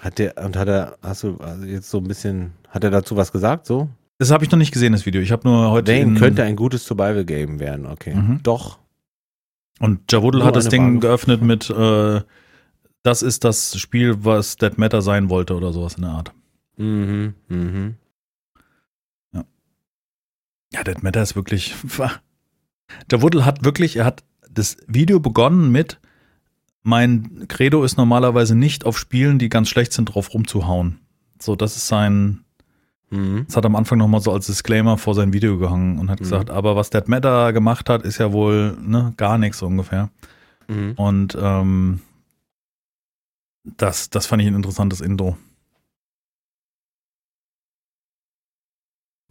Hat 0.00 0.20
der, 0.20 0.38
und 0.38 0.56
hat 0.56 0.68
er, 0.68 0.98
hast 1.02 1.24
du 1.24 1.38
also 1.38 1.64
jetzt 1.64 1.90
so 1.90 1.98
ein 1.98 2.04
bisschen, 2.04 2.52
hat 2.68 2.84
er 2.84 2.90
dazu 2.90 3.16
was 3.16 3.32
gesagt, 3.32 3.66
so? 3.66 3.88
Das 4.18 4.30
habe 4.30 4.44
ich 4.44 4.52
noch 4.52 4.58
nicht 4.58 4.72
gesehen, 4.72 4.92
das 4.92 5.04
Video. 5.04 5.20
Ich 5.20 5.32
habe 5.32 5.48
nur 5.48 5.72
heute. 5.72 5.92
Dane 5.92 6.16
könnte 6.16 6.44
ein 6.44 6.54
gutes 6.54 6.84
Survival-Game 6.84 7.58
werden, 7.58 7.86
okay. 7.86 8.14
Mhm. 8.14 8.38
Doch. 8.44 8.78
Und 9.80 10.12
Jawuddel 10.12 10.44
hat 10.44 10.54
das 10.54 10.68
Ding 10.68 11.00
Bahnhof. 11.00 11.02
geöffnet 11.02 11.42
mit, 11.42 11.70
äh, 11.70 12.20
das 13.02 13.22
ist 13.22 13.42
das 13.42 13.76
Spiel, 13.76 14.24
was 14.24 14.54
Dead 14.54 14.78
Matter 14.78 15.02
sein 15.02 15.28
wollte 15.28 15.56
oder 15.56 15.72
sowas 15.72 15.94
in 15.94 16.02
der 16.02 16.12
Art. 16.12 16.32
Mhm, 16.78 17.34
mhm. 17.48 17.94
Ja. 19.32 19.44
Ja, 20.72 20.84
Dead 20.84 21.02
Matter 21.02 21.22
ist 21.22 21.36
wirklich. 21.36 21.74
Jawuddel 23.10 23.44
hat 23.44 23.64
wirklich, 23.64 23.96
er 23.96 24.06
hat 24.06 24.24
das 24.50 24.76
Video 24.86 25.20
begonnen 25.20 25.70
mit, 25.70 26.00
mein 26.82 27.46
Credo 27.48 27.84
ist 27.84 27.98
normalerweise 27.98 28.54
nicht 28.54 28.86
auf 28.86 28.98
Spielen, 28.98 29.38
die 29.38 29.50
ganz 29.50 29.68
schlecht 29.68 29.92
sind, 29.92 30.06
drauf 30.06 30.32
rumzuhauen. 30.32 31.00
So, 31.38 31.54
das 31.54 31.76
ist 31.76 31.88
sein. 31.88 32.44
Mhm. 33.10 33.44
Das 33.46 33.56
hat 33.56 33.66
am 33.66 33.76
Anfang 33.76 33.98
nochmal 33.98 34.20
so 34.20 34.32
als 34.32 34.46
Disclaimer 34.46 34.96
vor 34.96 35.14
sein 35.14 35.32
Video 35.32 35.58
gehangen 35.58 35.98
und 35.98 36.10
hat 36.10 36.20
mhm. 36.20 36.24
gesagt, 36.24 36.50
aber 36.50 36.76
was 36.76 36.90
Dead 36.90 37.06
Matter 37.08 37.52
gemacht 37.52 37.90
hat, 37.90 38.02
ist 38.02 38.18
ja 38.18 38.32
wohl 38.32 38.76
ne, 38.80 39.12
gar 39.16 39.36
nichts 39.36 39.58
so 39.58 39.66
ungefähr. 39.66 40.10
Mhm. 40.68 40.92
Und 40.96 41.36
ähm, 41.40 42.00
das, 43.64 44.10
das 44.10 44.26
fand 44.26 44.42
ich 44.42 44.48
ein 44.48 44.54
interessantes 44.54 45.00
Intro. 45.00 45.36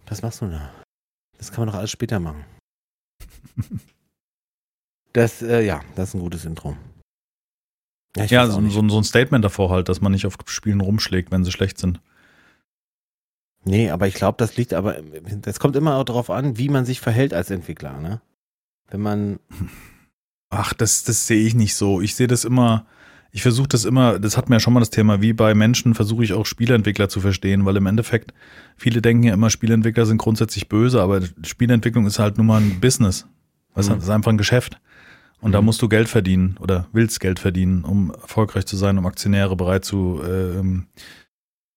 Was 0.08 0.22
machst 0.22 0.42
du 0.42 0.48
da? 0.48 0.72
Das 1.38 1.52
kann 1.52 1.66
man 1.66 1.74
doch 1.74 1.80
alles 1.80 1.92
später 1.92 2.20
machen. 2.20 2.46
das, 5.14 5.42
äh, 5.42 5.62
ja, 5.66 5.82
das 5.96 6.10
ist 6.10 6.16
ein 6.16 6.22
gutes 6.22 6.46
Intro. 6.46 6.76
Ja, 8.16 8.26
ja 8.26 8.48
so, 8.48 8.62
so, 8.70 8.88
so, 8.90 8.98
ein 8.98 9.04
Statement 9.04 9.46
davor 9.46 9.70
halt, 9.70 9.90
dass 9.90 10.02
man 10.02 10.12
nicht 10.12 10.26
auf 10.26 10.38
Spielen 10.46 10.82
rumschlägt, 10.82 11.32
wenn 11.32 11.44
sie 11.44 11.52
schlecht 11.52 11.78
sind. 11.78 12.02
Nee, 13.64 13.90
aber 13.92 14.08
ich 14.08 14.16
glaube, 14.16 14.38
das 14.38 14.56
liegt 14.56 14.74
aber, 14.74 15.02
das 15.42 15.60
kommt 15.60 15.76
immer 15.76 15.98
auch 15.98 16.06
darauf 16.06 16.30
an, 16.30 16.58
wie 16.58 16.70
man 16.70 16.86
sich 16.86 17.02
verhält 17.02 17.34
als 17.34 17.52
Entwickler, 17.52 18.00
ne? 18.00 18.22
Wenn 18.90 19.02
man. 19.02 19.40
Ach, 20.50 20.74
das, 20.74 21.04
das 21.04 21.28
sehe 21.28 21.46
ich 21.46 21.54
nicht 21.54 21.76
so. 21.76 22.00
Ich 22.00 22.16
sehe 22.16 22.28
das 22.28 22.46
immer, 22.46 22.86
ich 23.32 23.42
versuche 23.42 23.68
das 23.68 23.86
immer, 23.86 24.20
das 24.20 24.38
hat 24.38 24.50
mir 24.50 24.56
ja 24.56 24.60
schon 24.60 24.74
mal 24.74 24.80
das 24.80 24.90
Thema, 24.90 25.22
wie 25.22 25.34
bei 25.34 25.54
Menschen 25.54 25.94
versuche 25.94 26.24
ich 26.24 26.34
auch 26.34 26.46
Spieleentwickler 26.46 27.10
zu 27.10 27.20
verstehen, 27.20 27.66
weil 27.66 27.76
im 27.76 27.86
Endeffekt, 27.86 28.34
viele 28.78 29.02
denken 29.02 29.24
ja 29.24 29.34
immer, 29.34 29.50
Spieleentwickler 29.50 30.06
sind 30.06 30.18
grundsätzlich 30.18 30.70
böse, 30.70 31.02
aber 31.02 31.22
Spielentwicklung 31.44 32.06
ist 32.06 32.20
halt 32.20 32.38
nun 32.38 32.48
mal 32.48 32.62
ein 32.62 32.80
Business. 32.80 33.28
Weißt 33.74 33.90
mhm. 33.90 33.96
das 33.96 34.06
ist 34.06 34.10
einfach 34.10 34.32
ein 34.32 34.38
Geschäft. 34.38 34.80
Und 35.40 35.50
mhm. 35.50 35.54
da 35.54 35.62
musst 35.62 35.82
du 35.82 35.90
Geld 35.90 36.10
verdienen 36.10 36.58
oder 36.60 36.88
willst 36.94 37.20
Geld 37.20 37.40
verdienen, 37.40 37.84
um 37.84 38.12
erfolgreich 38.12 38.66
zu 38.66 38.76
sein, 38.76 38.98
um 38.98 39.06
Aktionäre 39.06 39.56
bereit 39.56 39.86
zu 39.86 40.22
äh, 40.24 40.58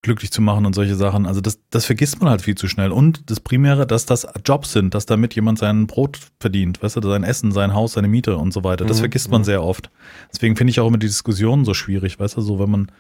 glücklich 0.03 0.31
zu 0.31 0.41
machen 0.41 0.65
und 0.65 0.75
solche 0.75 0.97
Sachen. 0.97 1.27
Also 1.27 1.41
das, 1.41 1.59
das 1.71 1.85
vergisst 1.85 2.21
man 2.21 2.31
halt 2.31 2.43
viel 2.43 2.55
zu 2.55 2.69
schnell. 2.69 2.91
Und 2.91 3.31
das 3.31 3.41
Primäre, 3.41 3.87
dass 3.87 4.07
das 4.07 4.27
Jobs 4.45 4.73
sind, 4.73 4.95
dass 4.95 5.07
damit 5.07 5.35
jemand 5.35 5.59
sein 5.59 5.87
Brot 5.87 6.19
verdient, 6.39 6.83
weißt 6.83 6.97
du, 6.97 7.03
sein 7.03 7.23
Essen, 7.23 7.53
sein 7.53 7.75
Haus, 7.75 7.93
seine 7.93 8.09
Miete 8.09 8.37
und 8.37 8.53
so 8.53 8.65
weiter. 8.65 8.87
Das 8.87 8.99
mhm. 8.99 9.03
vergisst 9.03 9.31
man 9.31 9.45
sehr 9.45 9.63
oft. 9.63 9.91
Deswegen 10.33 10.57
finde 10.57 10.71
ich 10.71 10.81
auch 10.81 10.89
immer 10.89 10.99
die 10.99 11.07
Diskussionen 11.07 11.65
so 11.65 11.75
schwierig, 11.75 12.19
weißt 12.19 12.37
du, 12.37 12.41
so 12.41 12.59
wenn 12.59 12.71
man, 12.71 12.93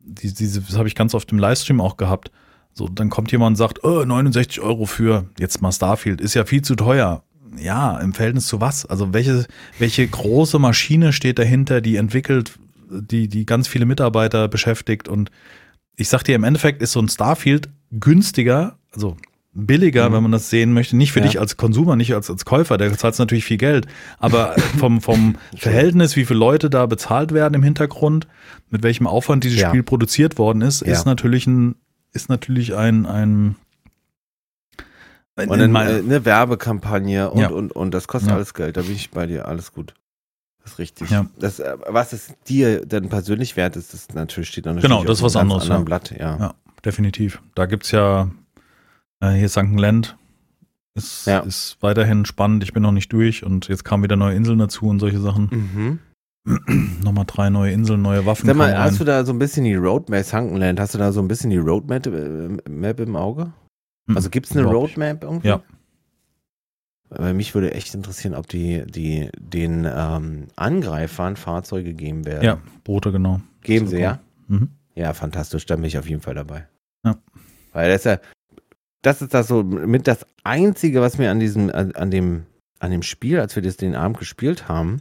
die, 0.00 0.32
diese, 0.32 0.62
das 0.62 0.78
habe 0.78 0.88
ich 0.88 0.94
ganz 0.94 1.14
oft 1.14 1.30
im 1.30 1.38
Livestream 1.38 1.80
auch 1.80 1.96
gehabt. 1.96 2.30
So, 2.72 2.88
dann 2.88 3.10
kommt 3.10 3.32
jemand 3.32 3.52
und 3.52 3.56
sagt, 3.56 3.84
oh, 3.84 4.04
69 4.04 4.60
Euro 4.60 4.86
für 4.86 5.26
jetzt 5.38 5.62
mal 5.62 5.72
Starfield, 5.72 6.20
ist 6.20 6.34
ja 6.34 6.44
viel 6.44 6.62
zu 6.62 6.74
teuer 6.74 7.22
ja, 7.58 7.98
im 7.98 8.12
Verhältnis 8.12 8.46
zu 8.46 8.60
was? 8.60 8.86
Also 8.86 9.12
welche, 9.14 9.46
welche 9.78 10.06
große 10.06 10.58
Maschine 10.58 11.12
steht 11.12 11.38
dahinter, 11.38 11.80
die 11.80 11.96
entwickelt, 11.96 12.58
die, 12.90 13.28
die 13.28 13.46
ganz 13.46 13.68
viele 13.68 13.86
Mitarbeiter 13.86 14.48
beschäftigt 14.48 15.08
und 15.08 15.30
ich 15.96 16.08
sag 16.08 16.22
dir, 16.22 16.34
im 16.34 16.44
Endeffekt 16.44 16.82
ist 16.82 16.92
so 16.92 17.00
ein 17.00 17.08
Starfield 17.08 17.68
günstiger, 17.90 18.78
also 18.92 19.16
billiger, 19.56 20.08
mhm. 20.08 20.14
wenn 20.14 20.22
man 20.24 20.32
das 20.32 20.50
sehen 20.50 20.72
möchte. 20.72 20.96
Nicht 20.96 21.12
für 21.12 21.20
ja. 21.20 21.26
dich 21.26 21.40
als 21.40 21.56
Konsumer, 21.56 21.96
nicht 21.96 22.14
als, 22.14 22.30
als 22.30 22.44
Käufer, 22.44 22.76
der 22.76 22.96
zahlt 22.96 23.18
natürlich 23.18 23.44
viel 23.44 23.56
Geld. 23.56 23.86
Aber 24.18 24.54
vom, 24.78 25.00
vom 25.00 25.36
Verhältnis, 25.56 26.14
wie 26.16 26.26
viele 26.26 26.38
Leute 26.38 26.70
da 26.70 26.86
bezahlt 26.86 27.32
werden 27.32 27.54
im 27.54 27.62
Hintergrund, 27.62 28.28
mit 28.70 28.82
welchem 28.82 29.06
Aufwand 29.06 29.44
dieses 29.44 29.60
ja. 29.60 29.68
Spiel 29.68 29.82
produziert 29.82 30.38
worden 30.38 30.60
ist, 30.60 30.82
ja. 30.82 30.92
ist 30.92 31.06
natürlich 31.06 31.46
ein, 31.46 31.76
ist 32.12 32.28
natürlich 32.28 32.74
ein, 32.74 33.06
ein 33.06 33.56
und 35.36 35.52
eine, 35.52 35.78
eine 35.78 36.24
Werbekampagne 36.24 37.30
und, 37.30 37.52
und, 37.52 37.72
und, 37.72 37.90
das 37.92 38.08
kostet 38.08 38.32
alles 38.32 38.54
Geld. 38.54 38.78
Da 38.78 38.82
bin 38.82 38.92
ich 38.92 39.10
bei 39.10 39.26
dir. 39.26 39.46
Alles 39.46 39.70
gut. 39.72 39.92
Das 40.66 40.72
ist 40.72 40.78
richtig. 40.80 41.10
Ja. 41.10 41.26
Das, 41.38 41.60
äh, 41.60 41.76
was 41.86 42.12
es 42.12 42.34
dir 42.48 42.84
dann 42.84 43.08
persönlich 43.08 43.56
wert 43.56 43.76
ist, 43.76 43.94
das 43.94 44.08
natürlich 44.14 44.48
steht 44.48 44.66
dann 44.66 44.80
Genau, 44.80 45.04
das 45.04 45.18
ist 45.18 45.22
was 45.22 45.36
anderes. 45.36 45.68
Ja. 45.68 45.78
Blatt, 45.78 46.10
ja. 46.10 46.36
ja, 46.38 46.54
definitiv. 46.84 47.40
Da 47.54 47.66
gibt 47.66 47.84
es 47.84 47.92
ja 47.92 48.28
äh, 49.20 49.30
hier 49.34 49.48
St. 49.48 49.78
Land 49.78 50.16
Ist, 50.96 51.24
Ja. 51.28 51.38
ist 51.38 51.76
weiterhin 51.82 52.24
spannend. 52.24 52.64
Ich 52.64 52.72
bin 52.72 52.82
noch 52.82 52.90
nicht 52.90 53.12
durch 53.12 53.44
und 53.44 53.68
jetzt 53.68 53.84
kamen 53.84 54.02
wieder 54.02 54.16
neue 54.16 54.34
Inseln 54.34 54.58
dazu 54.58 54.86
und 54.88 54.98
solche 54.98 55.20
Sachen. 55.20 56.00
Mhm. 56.44 56.98
Nochmal 57.04 57.26
drei 57.28 57.48
neue 57.48 57.70
Inseln, 57.70 58.02
neue 58.02 58.26
Waffen. 58.26 58.46
Sag 58.48 58.56
mal, 58.56 58.76
hast 58.76 58.94
rein. 58.94 58.98
du 58.98 59.04
da 59.04 59.24
so 59.24 59.32
ein 59.32 59.38
bisschen 59.38 59.62
die 59.62 59.74
Roadmap, 59.76 60.24
Sunkenland, 60.24 60.80
hast 60.80 60.94
du 60.94 60.98
da 60.98 61.12
so 61.12 61.20
ein 61.20 61.28
bisschen 61.28 61.50
die 61.50 61.58
Roadmap 61.58 62.06
äh, 62.08 62.58
im 62.66 63.14
Auge? 63.16 63.52
Also 64.12 64.30
gibt 64.30 64.46
es 64.50 64.56
eine. 64.56 64.64
Roadmap 64.66 65.22
irgendwie? 65.22 65.46
Ja. 65.46 65.62
Weil 67.08 67.34
mich 67.34 67.54
würde 67.54 67.72
echt 67.72 67.94
interessieren, 67.94 68.34
ob 68.34 68.48
die, 68.48 68.84
die 68.86 69.30
den 69.38 69.86
ähm, 69.88 70.48
Angreifern 70.56 71.36
Fahrzeuge 71.36 71.94
geben 71.94 72.24
werden. 72.26 72.44
Ja, 72.44 72.58
Boote, 72.82 73.12
genau. 73.12 73.40
Geben 73.62 73.86
sie, 73.86 74.00
ja? 74.00 74.20
Mhm. 74.48 74.70
Ja, 74.94 75.12
fantastisch, 75.12 75.66
da 75.66 75.76
bin 75.76 75.84
ich 75.84 75.98
auf 75.98 76.08
jeden 76.08 76.22
Fall 76.22 76.34
dabei. 76.34 76.66
Ja. 77.04 77.16
Weil 77.72 77.90
das 77.90 78.00
ist 78.00 78.04
ja, 78.06 78.18
das 79.02 79.22
ist 79.22 79.34
das 79.34 79.46
so 79.46 79.62
mit 79.62 80.08
das 80.08 80.26
Einzige, 80.42 81.00
was 81.00 81.18
mir 81.18 81.30
an 81.30 81.38
diesem, 81.38 81.70
an, 81.70 81.92
an 81.92 82.10
dem, 82.10 82.46
an 82.80 82.90
dem 82.90 83.02
Spiel, 83.02 83.38
als 83.38 83.54
wir 83.54 83.62
das 83.62 83.76
den 83.76 83.94
Abend 83.94 84.18
gespielt 84.18 84.68
haben, 84.68 85.00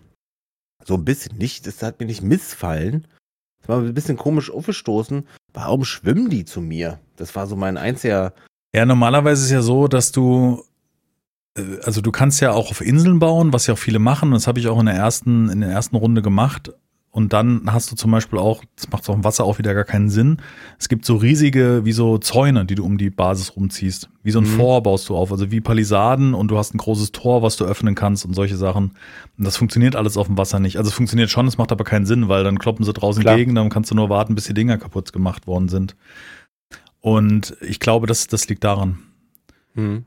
so 0.84 0.94
ein 0.94 1.06
bisschen 1.06 1.38
nicht, 1.38 1.66
das 1.66 1.82
hat 1.82 2.00
mir 2.00 2.06
nicht 2.06 2.22
missfallen. 2.22 3.08
Das 3.60 3.70
war 3.70 3.80
ein 3.80 3.94
bisschen 3.94 4.18
komisch 4.18 4.52
aufgestoßen. 4.52 5.28
Warum 5.54 5.86
schwimmen 5.86 6.30
die 6.30 6.46
zu 6.46 6.62
mir? 6.62 7.00
Das 7.16 7.36
war 7.36 7.48
so 7.48 7.56
mein 7.56 7.78
einziger. 7.78 8.34
Ja, 8.76 8.86
normalerweise 8.86 9.44
ist 9.46 9.52
ja 9.52 9.62
so, 9.62 9.88
dass 9.88 10.12
du, 10.12 10.64
also 11.84 12.02
du 12.02 12.12
kannst 12.12 12.42
ja 12.42 12.52
auch 12.52 12.70
auf 12.72 12.82
Inseln 12.82 13.20
bauen, 13.20 13.54
was 13.54 13.68
ja 13.68 13.74
auch 13.76 13.80
viele 13.80 14.00
machen. 14.00 14.32
Das 14.32 14.48
habe 14.48 14.60
ich 14.60 14.68
auch 14.68 14.80
in 14.80 14.86
der 14.88 14.96
ersten, 14.96 15.50
in 15.50 15.62
der 15.62 15.70
ersten 15.70 15.96
Runde 15.96 16.22
gemacht. 16.22 16.72
Und 17.12 17.32
dann 17.32 17.62
hast 17.72 17.90
du 17.90 17.96
zum 17.96 18.12
Beispiel 18.12 18.38
auch, 18.38 18.62
das 18.76 18.90
macht 18.92 19.10
auch 19.10 19.14
im 19.16 19.24
Wasser 19.24 19.46
auch 19.46 19.58
wieder 19.58 19.74
gar 19.74 19.86
keinen 19.86 20.10
Sinn. 20.10 20.42
Es 20.78 20.90
gibt 20.90 21.06
so 21.06 21.16
riesige, 21.16 21.86
wie 21.86 21.94
so 21.94 22.18
Zäune, 22.18 22.66
die 22.66 22.76
du 22.76 22.84
um 22.84 22.98
die 22.98 23.10
Basis 23.10 23.56
rumziehst. 23.56 24.10
Wie 24.22 24.32
so 24.32 24.40
ein 24.40 24.44
Mhm. 24.44 24.58
Fort 24.58 24.84
baust 24.84 25.08
du 25.08 25.16
auf, 25.16 25.32
also 25.32 25.50
wie 25.50 25.62
Palisaden 25.62 26.34
und 26.34 26.50
du 26.50 26.58
hast 26.58 26.76
ein 26.76 26.78
großes 26.78 27.14
Tor, 27.14 27.42
was 27.42 27.56
du 27.56 27.64
öffnen 27.64 27.96
kannst 27.96 28.26
und 28.26 28.34
solche 28.34 28.58
Sachen. 28.58 28.92
Und 29.38 29.46
das 29.46 29.56
funktioniert 29.56 29.96
alles 29.96 30.18
auf 30.18 30.28
dem 30.28 30.38
Wasser 30.38 30.60
nicht. 30.60 30.78
Also 30.78 30.90
es 30.90 30.94
funktioniert 30.94 31.30
schon, 31.30 31.48
es 31.48 31.58
macht 31.58 31.72
aber 31.72 31.86
keinen 31.86 32.06
Sinn, 32.06 32.28
weil 32.28 32.44
dann 32.44 32.60
kloppen 32.60 32.84
sie 32.84 32.92
draußen 32.92 33.22
Klar. 33.22 33.38
gegen, 33.38 33.56
dann 33.56 33.70
kannst 33.70 33.90
du 33.92 33.96
nur 33.96 34.10
warten, 34.10 34.36
bis 34.36 34.44
die 34.44 34.54
Dinger 34.54 34.78
kaputt 34.78 35.14
gemacht 35.14 35.48
worden 35.48 35.70
sind. 35.70 35.96
Und 37.00 37.56
ich 37.62 37.80
glaube, 37.80 38.08
das, 38.08 38.28
das 38.28 38.50
liegt 38.50 38.66
daran. 38.66 38.98
Hm. 39.76 40.04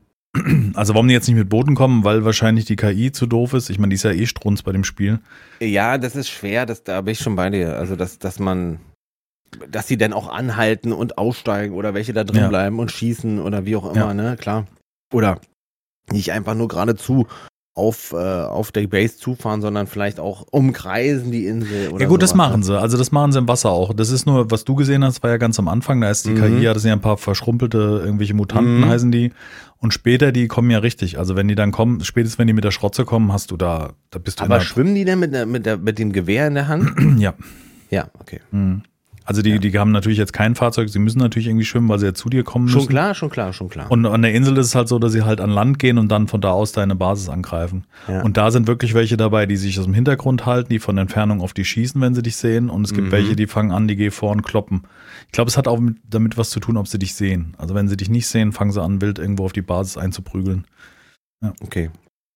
Also 0.75 0.93
warum 0.93 1.07
die 1.07 1.13
jetzt 1.13 1.27
nicht 1.27 1.37
mit 1.37 1.49
Booten 1.49 1.73
kommen, 1.75 2.03
weil 2.03 2.23
wahrscheinlich 2.23 2.65
die 2.65 2.75
KI 2.75 3.11
zu 3.11 3.25
doof 3.25 3.53
ist. 3.53 3.69
Ich 3.69 3.79
meine, 3.79 3.89
die 3.89 3.95
ist 3.95 4.03
ja 4.03 4.11
eh 4.11 4.27
strunz 4.27 4.61
bei 4.61 4.71
dem 4.71 4.83
Spiel. 4.83 5.19
Ja, 5.59 5.97
das 5.97 6.15
ist 6.15 6.29
schwer, 6.29 6.65
das, 6.65 6.83
da 6.83 7.01
bin 7.01 7.13
ich 7.13 7.19
schon 7.19 7.35
bei 7.35 7.49
dir. 7.49 7.75
Also, 7.77 7.95
dass, 7.95 8.19
dass 8.19 8.37
man, 8.37 8.79
dass 9.67 9.87
sie 9.87 9.97
dann 9.97 10.13
auch 10.13 10.29
anhalten 10.29 10.93
und 10.93 11.17
aussteigen 11.17 11.73
oder 11.73 11.93
welche 11.95 12.13
da 12.13 12.23
drin 12.23 12.41
Ja. 12.43 12.47
bleiben 12.47 12.79
und 12.79 12.91
schießen 12.91 13.39
oder 13.39 13.65
wie 13.65 13.75
auch 13.75 13.85
immer, 13.91 14.07
Ja. 14.09 14.13
ne, 14.13 14.37
klar. 14.39 14.67
Oder 15.11 15.41
nicht 16.11 16.31
einfach 16.31 16.53
nur 16.53 16.67
geradezu 16.67 17.27
auf, 17.79 18.13
äh, 18.13 18.17
auf 18.17 18.71
der 18.71 18.85
Base 18.87 19.17
zufahren, 19.17 19.61
sondern 19.61 19.87
vielleicht 19.87 20.19
auch 20.19 20.45
umkreisen 20.51 21.31
die 21.31 21.45
Insel 21.47 21.89
oder 21.89 22.01
ja 22.03 22.07
gut, 22.07 22.21
das 22.21 22.31
sowas, 22.31 22.37
machen 22.37 22.59
ne? 22.59 22.65
sie. 22.65 22.79
Also 22.79 22.97
das 22.97 23.11
machen 23.11 23.31
sie 23.31 23.39
im 23.39 23.47
Wasser 23.47 23.69
auch. 23.71 23.93
Das 23.93 24.11
ist 24.11 24.25
nur, 24.25 24.51
was 24.51 24.65
du 24.65 24.75
gesehen 24.75 25.03
hast, 25.03 25.23
war 25.23 25.29
ja 25.31 25.37
ganz 25.37 25.57
am 25.59 25.67
Anfang. 25.67 26.01
Da 26.01 26.09
ist 26.11 26.25
die 26.25 26.31
Mhm. 26.31 26.59
KI, 26.59 26.63
das 26.65 26.81
sind 26.83 26.89
ja 26.89 26.95
ein 26.95 27.01
paar 27.01 27.17
verschrumpelte, 27.17 28.01
irgendwelche 28.03 28.33
Mutanten 28.33 28.81
Mhm. 28.81 28.85
heißen 28.89 29.11
die. 29.11 29.31
Und 29.77 29.93
später, 29.93 30.31
die 30.33 30.47
kommen 30.47 30.69
ja 30.71 30.79
richtig. 30.79 31.17
Also 31.17 31.35
wenn 31.37 31.47
die 31.47 31.55
dann 31.55 31.71
kommen, 31.71 32.03
spätestens 32.03 32.37
wenn 32.37 32.47
die 32.47 32.53
mit 32.53 32.65
der 32.65 32.71
Schrotze 32.71 33.05
kommen, 33.05 33.31
hast 33.31 33.49
du 33.51 33.57
da, 33.57 33.93
da 34.11 34.19
bist 34.19 34.39
du 34.41 34.43
Aber 34.43 34.59
schwimmen 34.59 34.93
die 34.93 35.05
denn 35.05 35.19
mit, 35.19 35.33
der, 35.33 35.45
mit, 35.45 35.65
der, 35.65 35.77
mit 35.77 35.97
dem 35.99 36.11
Gewehr 36.11 36.47
in 36.47 36.55
der 36.55 36.67
Hand? 36.67 36.91
ja. 37.19 37.33
ja, 37.89 38.09
okay. 38.19 38.41
Mhm. 38.51 38.83
Also 39.29 39.43
die, 39.43 39.51
Ja. 39.51 39.57
die 39.59 39.77
haben 39.77 39.91
natürlich 39.91 40.17
jetzt 40.17 40.33
kein 40.33 40.55
Fahrzeug, 40.55 40.89
sie 40.89 40.97
müssen 40.97 41.19
natürlich 41.19 41.47
irgendwie 41.47 41.63
schwimmen, 41.63 41.87
weil 41.87 41.99
sie 41.99 42.07
ja 42.07 42.15
zu 42.15 42.29
dir 42.29 42.43
kommen 42.43 42.67
Schon 42.67 42.79
müssen. 42.79 42.89
klar, 42.89 43.13
schon 43.13 43.29
klar, 43.29 43.53
schon 43.53 43.69
klar. 43.69 43.91
Und 43.91 44.03
an 44.07 44.23
der 44.23 44.33
Insel 44.33 44.57
ist 44.57 44.65
es 44.65 44.73
halt 44.75 44.87
so, 44.87 44.97
dass 44.97 45.11
sie 45.11 45.21
halt 45.21 45.39
an 45.39 45.51
Land 45.51 45.77
gehen 45.77 45.99
und 45.99 46.07
dann 46.11 46.27
von 46.27 46.41
da 46.41 46.49
aus 46.49 46.71
deine 46.71 46.95
Basis 46.95 47.29
angreifen. 47.29 47.85
ja. 48.07 48.23
Und 48.23 48.37
da 48.37 48.49
sind 48.49 48.65
wirklich 48.65 48.95
welche 48.95 49.17
dabei, 49.17 49.45
die 49.45 49.55
sich 49.55 49.77
aus 49.77 49.85
dem 49.85 49.93
Hintergrund 49.93 50.47
halten, 50.47 50.69
die 50.69 50.79
von 50.79 50.97
Entfernung 50.97 51.41
auf 51.41 51.53
die 51.53 51.63
schießen, 51.63 52.01
wenn 52.01 52.15
sie 52.15 52.23
dich 52.23 52.37
sehen. 52.37 52.71
Und 52.71 52.85
es 52.87 52.93
gibt 52.95 53.09
Mhm. 53.09 53.11
welche, 53.11 53.35
die 53.35 53.45
fangen 53.45 53.71
an, 53.71 53.87
die 53.87 53.95
gehen 53.95 54.09
vor 54.09 54.31
und 54.31 54.41
kloppen. 54.41 54.81
Ich 55.27 55.31
glaube, 55.33 55.49
es 55.49 55.57
hat 55.57 55.67
auch 55.67 55.79
mit, 55.79 55.97
damit 56.09 56.35
was 56.39 56.49
zu 56.49 56.59
tun, 56.59 56.75
ob 56.75 56.87
sie 56.87 56.97
dich 56.97 57.13
sehen. 57.13 57.53
Also 57.59 57.75
wenn 57.75 57.87
sie 57.87 57.97
dich 57.97 58.09
nicht 58.09 58.25
sehen, 58.25 58.51
fangen 58.51 58.71
sie 58.71 58.81
an, 58.81 58.99
wild 58.99 59.19
irgendwo 59.19 59.45
auf 59.45 59.53
die 59.53 59.61
Basis 59.61 59.95
einzuprügeln. 59.95 60.65
okay. 61.61 61.91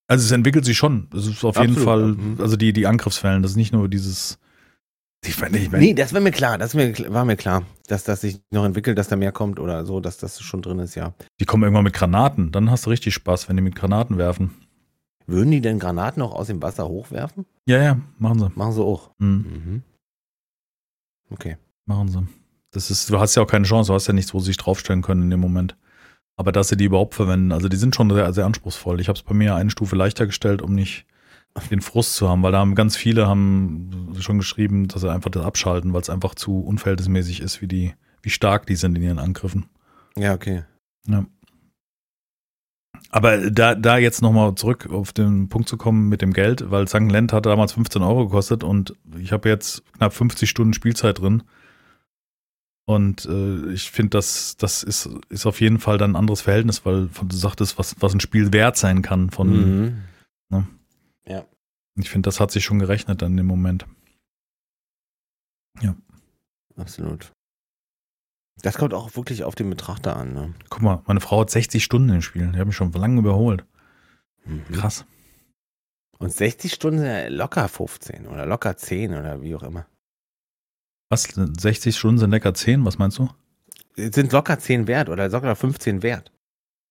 Also 0.08 0.26
es 0.26 0.32
entwickelt 0.32 0.64
sich 0.66 0.78
schon. 0.78 1.08
Es 1.16 1.26
ist 1.26 1.44
auf 1.44 1.56
jeden 1.58 1.76
Absolut, 1.78 1.84
Fall, 1.90 2.02
ja. 2.02 2.08
Mhm. 2.08 2.36
also 2.40 2.56
die, 2.56 2.72
die 2.72 2.86
Angriffswellen, 2.86 3.42
das 3.42 3.52
ist 3.52 3.58
nicht 3.58 3.74
nur 3.74 3.90
dieses. 3.90 4.38
Ich, 5.26 5.42
ich, 5.42 5.54
ich, 5.54 5.72
Nee, 5.72 5.94
das 5.94 6.14
war 6.14 6.20
mir 6.22 6.32
klar, 6.32 6.58
das 6.58 6.76
war 6.76 6.84
mir, 6.84 7.14
war 7.14 7.26
mir 7.26 7.36
klar, 7.38 7.64
dass 7.88 8.04
das 8.04 8.22
sich 8.22 8.40
noch 8.52 8.66
entwickelt, 8.66 8.98
dass 8.98 9.08
da 9.08 9.16
mehr 9.16 9.32
kommt 9.32 9.60
oder 9.60 9.86
so, 9.86 10.00
dass 10.00 10.18
das 10.18 10.42
schon 10.42 10.62
drin 10.62 10.80
ist, 10.80 10.96
ja. 10.96 11.14
Die 11.40 11.46
kommen 11.46 11.64
irgendwann 11.64 11.84
mit 11.86 11.94
Granaten. 11.94 12.52
Dann 12.52 12.70
hast 12.70 12.86
du 12.86 12.90
richtig 12.90 13.14
Spaß, 13.14 13.48
wenn 13.50 13.56
die 13.56 13.62
mit 13.64 13.76
Granaten 13.76 14.18
werfen. 14.18 14.52
Würden 15.26 15.52
die 15.52 15.62
denn 15.62 15.80
Granaten 15.80 16.20
noch 16.20 16.34
aus 16.34 16.48
dem 16.48 16.62
Wasser 16.62 16.88
hochwerfen? 16.88 17.46
Ja, 17.66 17.82
ja, 17.82 18.00
machen 18.20 18.40
sie. 18.40 18.52
Machen 18.56 18.74
sie 18.74 18.84
auch. 18.84 19.12
Mhm, 19.20 19.46
Mhm. 19.66 19.84
Okay. 21.30 21.58
machen 21.86 22.10
sie. 22.10 22.28
Das 22.72 22.90
ist, 22.92 23.10
du 23.10 23.20
hast 23.20 23.36
ja 23.36 23.44
auch 23.44 23.48
keine 23.48 23.66
Chance, 23.66 23.88
du 23.90 23.94
hast 23.94 24.08
ja 24.08 24.14
nichts, 24.14 24.34
wo 24.34 24.40
sie 24.40 24.48
sich 24.48 24.58
draufstellen 24.58 25.02
können 25.02 25.24
in 25.24 25.30
dem 25.30 25.40
Moment. 25.40 25.76
Aber 26.36 26.52
dass 26.52 26.70
sie 26.70 26.78
die 26.78 26.86
überhaupt 26.86 27.14
verwenden, 27.14 27.52
also 27.52 27.70
die 27.70 27.78
sind 27.78 27.96
schon 27.96 28.10
sehr, 28.10 28.34
sehr 28.34 28.46
anspruchsvoll. 28.46 29.00
Ich 29.00 29.08
habe 29.08 29.18
es 29.18 29.24
bei 29.24 29.34
mir 29.36 29.56
eine 29.56 29.70
Stufe 29.70 29.96
leichter 29.96 30.26
gestellt, 30.26 30.62
um 30.62 30.74
nicht 30.74 31.06
den 31.70 31.82
Frust 31.82 32.16
zu 32.16 32.30
haben, 32.30 32.42
weil 32.44 32.52
da 32.52 32.60
haben 32.60 32.76
ganz 32.76 32.96
viele 32.96 33.28
haben 33.28 34.16
schon 34.20 34.38
geschrieben, 34.38 34.88
dass 34.88 35.02
sie 35.02 35.12
einfach 35.12 35.30
das 35.30 35.46
abschalten, 35.46 35.94
weil 35.94 36.02
es 36.02 36.10
einfach 36.10 36.36
zu 36.36 36.60
unverhältnismäßig 36.60 37.42
ist, 37.42 37.62
wie 37.62 37.68
die, 37.68 37.94
wie 38.22 38.30
stark 38.30 38.66
die 38.66 38.76
sind 38.76 38.96
in 38.96 39.04
ihren 39.04 39.20
Angriffen. 39.20 39.66
Ja, 40.18 40.34
okay. 40.34 40.64
Aber 43.10 43.52
da, 43.52 43.76
da 43.76 43.98
jetzt 43.98 44.24
nochmal 44.24 44.56
zurück 44.56 44.90
auf 44.92 45.14
den 45.14 45.48
Punkt 45.48 45.70
zu 45.70 45.78
kommen 45.78 46.10
mit 46.10 46.24
dem 46.24 46.34
Geld, 46.34 46.72
weil 46.72 46.88
St. 46.88 47.12
Lent 47.12 47.32
hat 47.32 47.46
damals 47.46 47.74
15 47.74 48.02
Euro 48.02 48.26
gekostet 48.26 48.64
und 48.64 48.96
ich 49.20 49.32
habe 49.32 49.50
jetzt 49.50 49.84
knapp 49.94 50.14
50 50.14 50.50
Stunden 50.50 50.74
Spielzeit 50.74 51.20
drin. 51.20 51.44
Und 52.86 53.26
äh, 53.26 53.72
ich 53.72 53.92
finde, 53.92 54.18
das, 54.18 54.58
das 54.58 54.82
ist, 54.82 55.10
ist 55.30 55.46
auf 55.46 55.62
jeden 55.62 55.80
Fall 55.80 55.98
dann 55.98 56.14
ein 56.14 56.16
anderes 56.16 56.42
Verhältnis, 56.42 56.86
weil 56.86 57.08
du 57.08 57.36
sagtest, 57.36 57.78
was, 57.78 57.96
was 58.00 58.14
ein 58.14 58.20
Spiel 58.20 58.52
wert 58.52 58.78
sein 58.78 59.04
kann. 59.04 59.30
Von, 59.30 59.50
Mhm. 60.50 60.68
Ich 61.96 62.10
finde, 62.10 62.28
das 62.28 62.40
hat 62.40 62.52
sich 62.52 62.64
schon 62.64 62.80
gerechnet 62.80 63.22
dann 63.22 63.32
in 63.32 63.38
dem 63.38 63.46
Moment. 63.46 63.86
Absolut. 66.78 67.32
Das 68.62 68.76
kommt 68.76 68.94
auch 68.94 69.16
wirklich 69.16 69.44
auf 69.44 69.56
den 69.56 69.70
Betrachter 69.70 70.16
an, 70.16 70.34
ne? 70.34 70.54
Guck 70.70 70.82
mal, 70.82 71.02
meine 71.06 71.20
Frau 71.20 71.42
hat 71.42 71.50
60 71.50 71.84
Stunden 71.84 72.10
im 72.10 72.22
Spiel. 72.22 72.52
Die 72.52 72.60
hat 72.60 72.68
mich 72.68 72.76
schon 72.76 72.92
lange 72.92 73.20
überholt. 73.20 73.66
Mhm. 74.46 74.66
Krass. 74.72 75.06
Und 76.20 76.32
60 76.32 76.74
Stunden 76.74 77.00
sind 77.00 77.08
ja 77.08 77.28
locker 77.28 77.68
15 77.68 78.28
oder 78.28 78.46
locker 78.46 78.78
10 78.78 79.14
oder 79.14 79.42
wie 79.42 79.56
auch 79.56 79.64
immer. 79.64 79.88
Was? 81.10 81.24
60 81.24 81.98
Stunden 81.98 82.20
sind 82.20 82.32
lecker 82.32 82.54
10? 82.54 82.86
Was 82.86 82.98
meinst 82.98 83.18
du? 83.18 83.30
Sind 83.96 84.32
locker 84.32 84.58
10 84.58 84.88
wert 84.88 85.10
oder 85.10 85.30
locker 85.30 85.56
15 85.56 86.02
wert. 86.02 86.32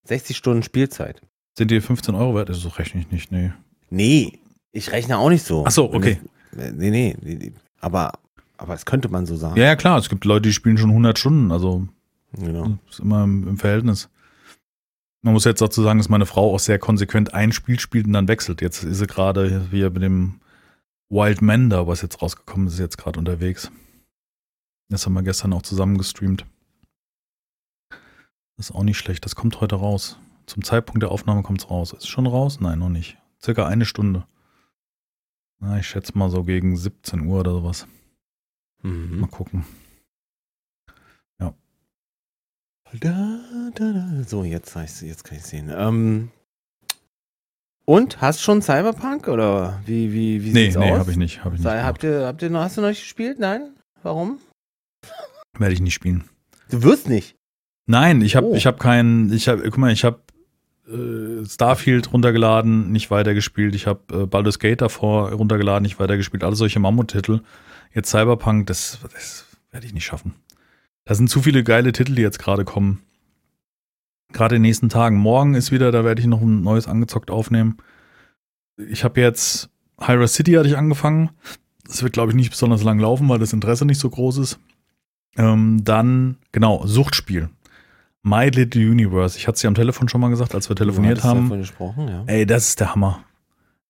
60 0.04 0.36
Stunden 0.36 0.62
Spielzeit. 0.62 1.22
Sind 1.56 1.70
die 1.70 1.80
15 1.80 2.14
Euro 2.14 2.34
wert? 2.34 2.50
So 2.52 2.68
rechne 2.68 3.00
ich 3.00 3.10
nicht, 3.10 3.30
nee. 3.32 3.52
Nee, 3.92 4.38
ich 4.72 4.90
rechne 4.90 5.18
auch 5.18 5.28
nicht 5.28 5.44
so. 5.44 5.64
Ach 5.66 5.70
so, 5.70 5.92
okay. 5.92 6.18
Nee, 6.52 6.72
nee, 6.90 7.16
nee, 7.20 7.35
nee. 7.35 7.52
Aber, 7.81 8.12
aber 8.57 8.72
das 8.72 8.87
könnte 8.87 9.09
man 9.11 9.26
so 9.26 9.37
sagen. 9.37 9.57
Ja, 9.57 9.64
ja, 9.64 9.76
klar. 9.76 9.98
Es 9.98 10.09
gibt 10.09 10.24
Leute, 10.24 10.48
die 10.48 10.52
spielen 10.55 10.78
schon 10.78 10.88
100 10.90 11.18
Stunden. 11.18 11.52
Also 11.52 11.87
Genau. 12.38 12.78
ist 12.90 13.00
immer 13.00 13.24
im, 13.24 13.46
im 13.46 13.59
Verhältnis. 13.59 14.09
Man 15.20 15.35
muss 15.35 15.44
jetzt 15.44 15.61
dazu 15.61 15.83
sagen, 15.83 15.98
dass 15.98 16.09
meine 16.09 16.24
Frau 16.26 16.55
auch 16.55 16.59
sehr 16.59 16.78
konsequent 16.78 17.35
ein 17.35 17.52
Spiel 17.52 17.78
spielt 17.78 18.07
und 18.07 18.14
dann 18.14 18.28
wechselt. 18.28 18.62
Jetzt 18.62 18.83
ist 18.83 18.98
sie 18.98 19.07
gerade 19.07 19.68
hier 19.70 19.90
mit 19.90 20.02
dem 20.02 20.40
Wild 21.11 21.42
Mender, 21.42 21.87
was 21.87 22.00
jetzt 22.00 22.22
rausgekommen 22.22 22.68
ist, 22.68 22.78
jetzt 22.78 22.96
gerade 22.96 23.18
unterwegs. 23.18 23.70
Das 24.88 25.05
haben 25.05 25.12
wir 25.12 25.22
gestern 25.22 25.52
auch 25.52 25.62
zusammen 25.62 25.98
gestreamt. 25.98 26.46
Das 28.57 28.70
ist 28.70 28.74
auch 28.74 28.83
nicht 28.85 28.98
schlecht. 28.98 29.24
Das 29.26 29.37
kommt 29.37 29.61
heute 29.61 29.76
raus. 29.76 30.18
Zum 30.46 30.64
Zeitpunkt 30.64 31.02
der 31.02 31.11
Aufnahme 31.11 31.42
kommt 31.42 31.61
es 31.61 31.70
raus. 31.70 31.92
Ist 31.92 32.05
es 32.05 32.09
schon 32.09 32.26
raus? 32.26 32.59
Nein, 32.61 32.78
noch 32.78 32.88
nicht. 32.88 33.18
Circa 33.44 33.66
eine 33.66 33.85
Stunde. 33.85 34.26
Na, 35.61 35.78
ich 35.78 35.87
schätze 35.87 36.16
mal 36.16 36.31
so 36.31 36.42
gegen 36.44 36.76
17 36.76 37.20
Uhr 37.26 37.40
oder 37.40 37.52
sowas. 37.52 37.87
Mal 38.83 38.90
Mhm. 38.92 39.31
gucken. 39.31 39.64
Da, 43.00 43.40
da, 43.74 43.92
da. 43.92 44.22
So, 44.26 44.44
jetzt, 44.44 44.74
jetzt 45.00 45.24
kann 45.24 45.38
ich 45.38 45.44
sehen. 45.44 45.72
Ähm, 45.74 46.31
und 47.87 48.20
hast 48.20 48.42
schon 48.42 48.61
Cyberpunk 48.61 49.28
oder 49.28 49.81
wie 49.87 50.12
wie 50.12 50.44
wie 50.44 50.52
Nee, 50.52 50.64
sieht's 50.66 50.76
nee, 50.76 50.92
aus? 50.92 50.98
habe 50.98 51.11
ich 51.11 51.16
nicht. 51.16 51.38
Hab 51.42 51.55
ich 51.55 51.61
nicht 51.61 51.62
Sei, 51.62 51.83
habt 51.83 52.02
ihr 52.05 52.26
habt 52.26 52.42
ihr 52.42 52.50
noch 52.50 52.61
hast 52.61 52.76
du 52.76 52.83
noch 52.83 52.88
nicht 52.90 53.00
gespielt? 53.00 53.38
Nein? 53.38 53.74
Warum? 54.02 54.40
Werde 55.59 55.72
ich 55.72 55.81
nicht 55.81 55.94
spielen. 55.94 56.28
Du 56.68 56.83
wirst 56.83 57.09
nicht. 57.09 57.35
Nein, 57.87 58.20
ich 58.20 58.37
habe 58.37 58.48
Oh. 58.48 58.55
ich 58.55 58.66
habe 58.66 58.76
keinen, 58.76 59.33
ich 59.33 59.48
habe 59.48 59.62
guck 59.62 59.78
mal, 59.78 59.90
ich 59.90 60.05
habe 60.05 60.22
äh, 60.88 61.44
Starfield 61.44 62.12
runtergeladen, 62.12 62.90
nicht 62.90 63.10
weitergespielt. 63.10 63.74
Ich 63.74 63.86
habe 63.86 64.22
äh, 64.22 64.26
Baldur's 64.26 64.58
Gate 64.58 64.80
davor 64.80 65.32
runtergeladen, 65.32 65.82
nicht 65.82 66.00
weitergespielt. 66.00 66.44
Alle 66.44 66.56
solche 66.56 66.80
Mammut-Titel. 66.80 67.40
Jetzt 67.94 68.10
Cyberpunk, 68.10 68.66
das, 68.66 68.98
das 69.12 69.46
werde 69.70 69.86
ich 69.86 69.94
nicht 69.94 70.04
schaffen. 70.04 70.34
Da 71.04 71.14
sind 71.14 71.28
zu 71.28 71.42
viele 71.42 71.64
geile 71.64 71.92
Titel, 71.92 72.14
die 72.14 72.22
jetzt 72.22 72.38
gerade 72.38 72.64
kommen. 72.64 73.02
Gerade 74.32 74.56
in 74.56 74.62
den 74.62 74.68
nächsten 74.68 74.88
Tagen. 74.88 75.16
Morgen 75.16 75.54
ist 75.54 75.72
wieder, 75.72 75.92
da 75.92 76.04
werde 76.04 76.20
ich 76.20 76.26
noch 76.26 76.40
ein 76.40 76.62
neues 76.62 76.88
angezockt 76.88 77.30
aufnehmen. 77.30 77.76
Ich 78.76 79.04
habe 79.04 79.20
jetzt 79.20 79.68
Hyra 80.00 80.26
City 80.26 80.52
hatte 80.52 80.68
ich 80.68 80.76
angefangen. 80.76 81.30
Das 81.86 82.02
wird, 82.02 82.12
glaube 82.12 82.30
ich, 82.30 82.36
nicht 82.36 82.50
besonders 82.50 82.82
lang 82.82 82.98
laufen, 82.98 83.28
weil 83.28 83.38
das 83.38 83.52
Interesse 83.52 83.84
nicht 83.84 83.98
so 83.98 84.08
groß 84.08 84.38
ist. 84.38 84.58
Ähm, 85.36 85.80
dann, 85.84 86.36
genau, 86.52 86.86
Suchtspiel. 86.86 87.50
My 88.22 88.48
Little 88.48 88.80
Universe. 88.90 89.37
Ich 89.37 89.48
hatte 89.48 89.56
es 89.56 89.62
ja 89.62 89.68
am 89.68 89.74
Telefon 89.74 90.08
schon 90.08 90.20
mal 90.20 90.28
gesagt, 90.30 90.54
als 90.54 90.68
wir 90.68 90.76
telefoniert 90.76 91.18
Du 91.18 91.22
haben. 91.24 91.42
davon 91.44 91.58
gesprochen, 91.58 92.08
ja. 92.08 92.22
Ey, 92.26 92.46
das 92.46 92.68
ist 92.70 92.80
der 92.80 92.94
Hammer. 92.94 93.24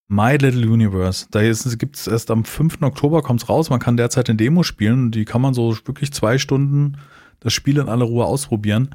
My 0.08 0.36
Little 0.36 0.68
Universe. 0.70 1.26
Da 1.30 1.42
gibt 1.42 1.96
es 1.96 2.06
erst 2.06 2.30
am 2.30 2.44
5. 2.44 2.82
Oktober 2.82 3.22
kommt's 3.22 3.48
raus. 3.48 3.70
Man 3.70 3.78
kann 3.80 3.96
derzeit 3.96 4.28
eine 4.28 4.36
Demo 4.36 4.62
spielen. 4.62 5.10
Die 5.10 5.24
kann 5.24 5.40
man 5.40 5.54
so 5.54 5.76
wirklich 5.86 6.12
zwei 6.12 6.38
Stunden 6.38 6.98
das 7.40 7.52
Spiel 7.52 7.78
in 7.78 7.88
aller 7.88 8.04
Ruhe 8.04 8.24
ausprobieren. 8.24 8.94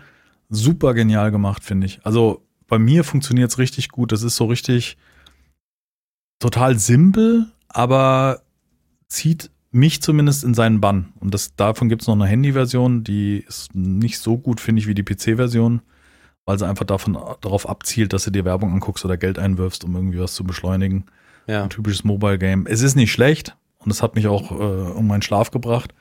Super 0.50 0.94
genial 0.94 1.32
gemacht, 1.32 1.64
finde 1.64 1.88
ich. 1.88 2.00
Also 2.04 2.44
bei 2.68 2.78
mir 2.80 3.04
funktioniert 3.04 3.52
es 3.52 3.58
richtig 3.58 3.90
gut. 3.90 4.12
Das 4.12 4.24
ist 4.24 4.36
so 4.36 4.46
richtig 4.46 4.98
total 6.40 6.78
simpel, 6.78 7.48
aber 7.68 8.42
zieht 9.08 9.50
mich 9.78 10.02
zumindest 10.02 10.44
in 10.44 10.54
seinen 10.54 10.82
Bann. 10.82 11.14
Und 11.20 11.34
das, 11.34 11.56
davon 11.56 11.88
gibt 11.90 12.02
es 12.02 12.08
noch 12.08 12.16
eine 12.16 12.26
Handy-Version, 12.26 13.04
die 13.04 13.44
ist 13.48 13.74
nicht 13.76 14.20
so 14.20 14.38
gut, 14.38 14.60
finde 14.60 14.82
ich, 14.82 14.88
wie 14.88 14.94
die 14.96 15.04
PC-Version, 15.04 15.82
weil 16.46 16.60
sie 16.60 16.68
einfach 16.68 16.86
davon, 16.86 17.14
darauf 17.42 17.68
abzielt, 17.70 18.14
dass 18.14 18.24
du 18.26 18.32
dir 18.32 18.46
Werbung 18.46 18.74
anguckst 18.74 19.06
oder 19.06 19.18
Geld 19.18 19.40
einwirfst, 19.40 19.84
um 19.84 19.96
irgendwie 19.96 20.20
was 20.20 20.34
zu 20.34 20.44
beschleunigen. 20.44 21.06
Ja. 21.48 21.64
Ein 21.64 21.70
typisches 21.70 22.04
Mobile-Game. 22.04 22.66
Es 22.68 22.82
ist 22.82 22.96
nicht 22.96 23.12
schlecht 23.12 23.56
und 23.80 23.92
es 23.92 24.02
hat 24.04 24.16
mich 24.16 24.28
auch 24.28 24.52
äh, 24.52 24.56
um 24.92 25.08
meinen 25.08 25.22
Schlaf 25.22 25.52
gebracht. 25.52 25.94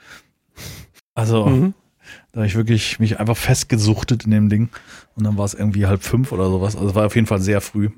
Also, 1.14 1.46
Mhm. 1.46 1.74
da 2.32 2.38
habe 2.40 2.46
ich 2.46 2.54
wirklich 2.56 2.98
mich 2.98 3.18
einfach 3.20 3.36
festgesuchtet 3.36 4.24
in 4.24 4.30
dem 4.30 4.48
Ding. 4.48 4.68
Und 5.14 5.24
dann 5.24 5.36
war 5.38 5.44
es 5.44 5.54
irgendwie 5.54 5.86
halb 5.86 6.02
fünf 6.02 6.32
oder 6.32 6.48
sowas. 6.50 6.76
Also 6.76 6.88
es 6.90 6.94
war 6.94 7.06
auf 7.06 7.14
jeden 7.14 7.26
Fall 7.26 7.40
sehr 7.40 7.60
früh. 7.60 7.90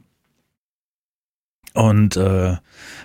Und 1.78 2.16
äh, 2.16 2.56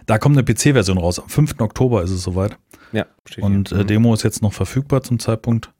da 0.08 0.18
kommt 0.18 0.36
eine 0.38 0.44
PC-Version 0.44 0.98
raus. 0.98 1.20
Am 1.20 1.30
5. 1.30 1.60
Oktober 1.60 2.02
ist 2.02 2.10
es 2.12 2.24
soweit. 2.24 2.58
Ja, 2.92 3.06
steht 3.28 3.44
Und 3.44 3.72
äh, 3.72 3.76
Mhm. 3.84 3.88
Demo 3.88 4.14
ist 4.14 4.24
jetzt 4.24 4.42
noch 4.42 4.54
verfügbar 4.54 5.04
zum 5.04 5.20
Zeitpunkt. 5.20 5.72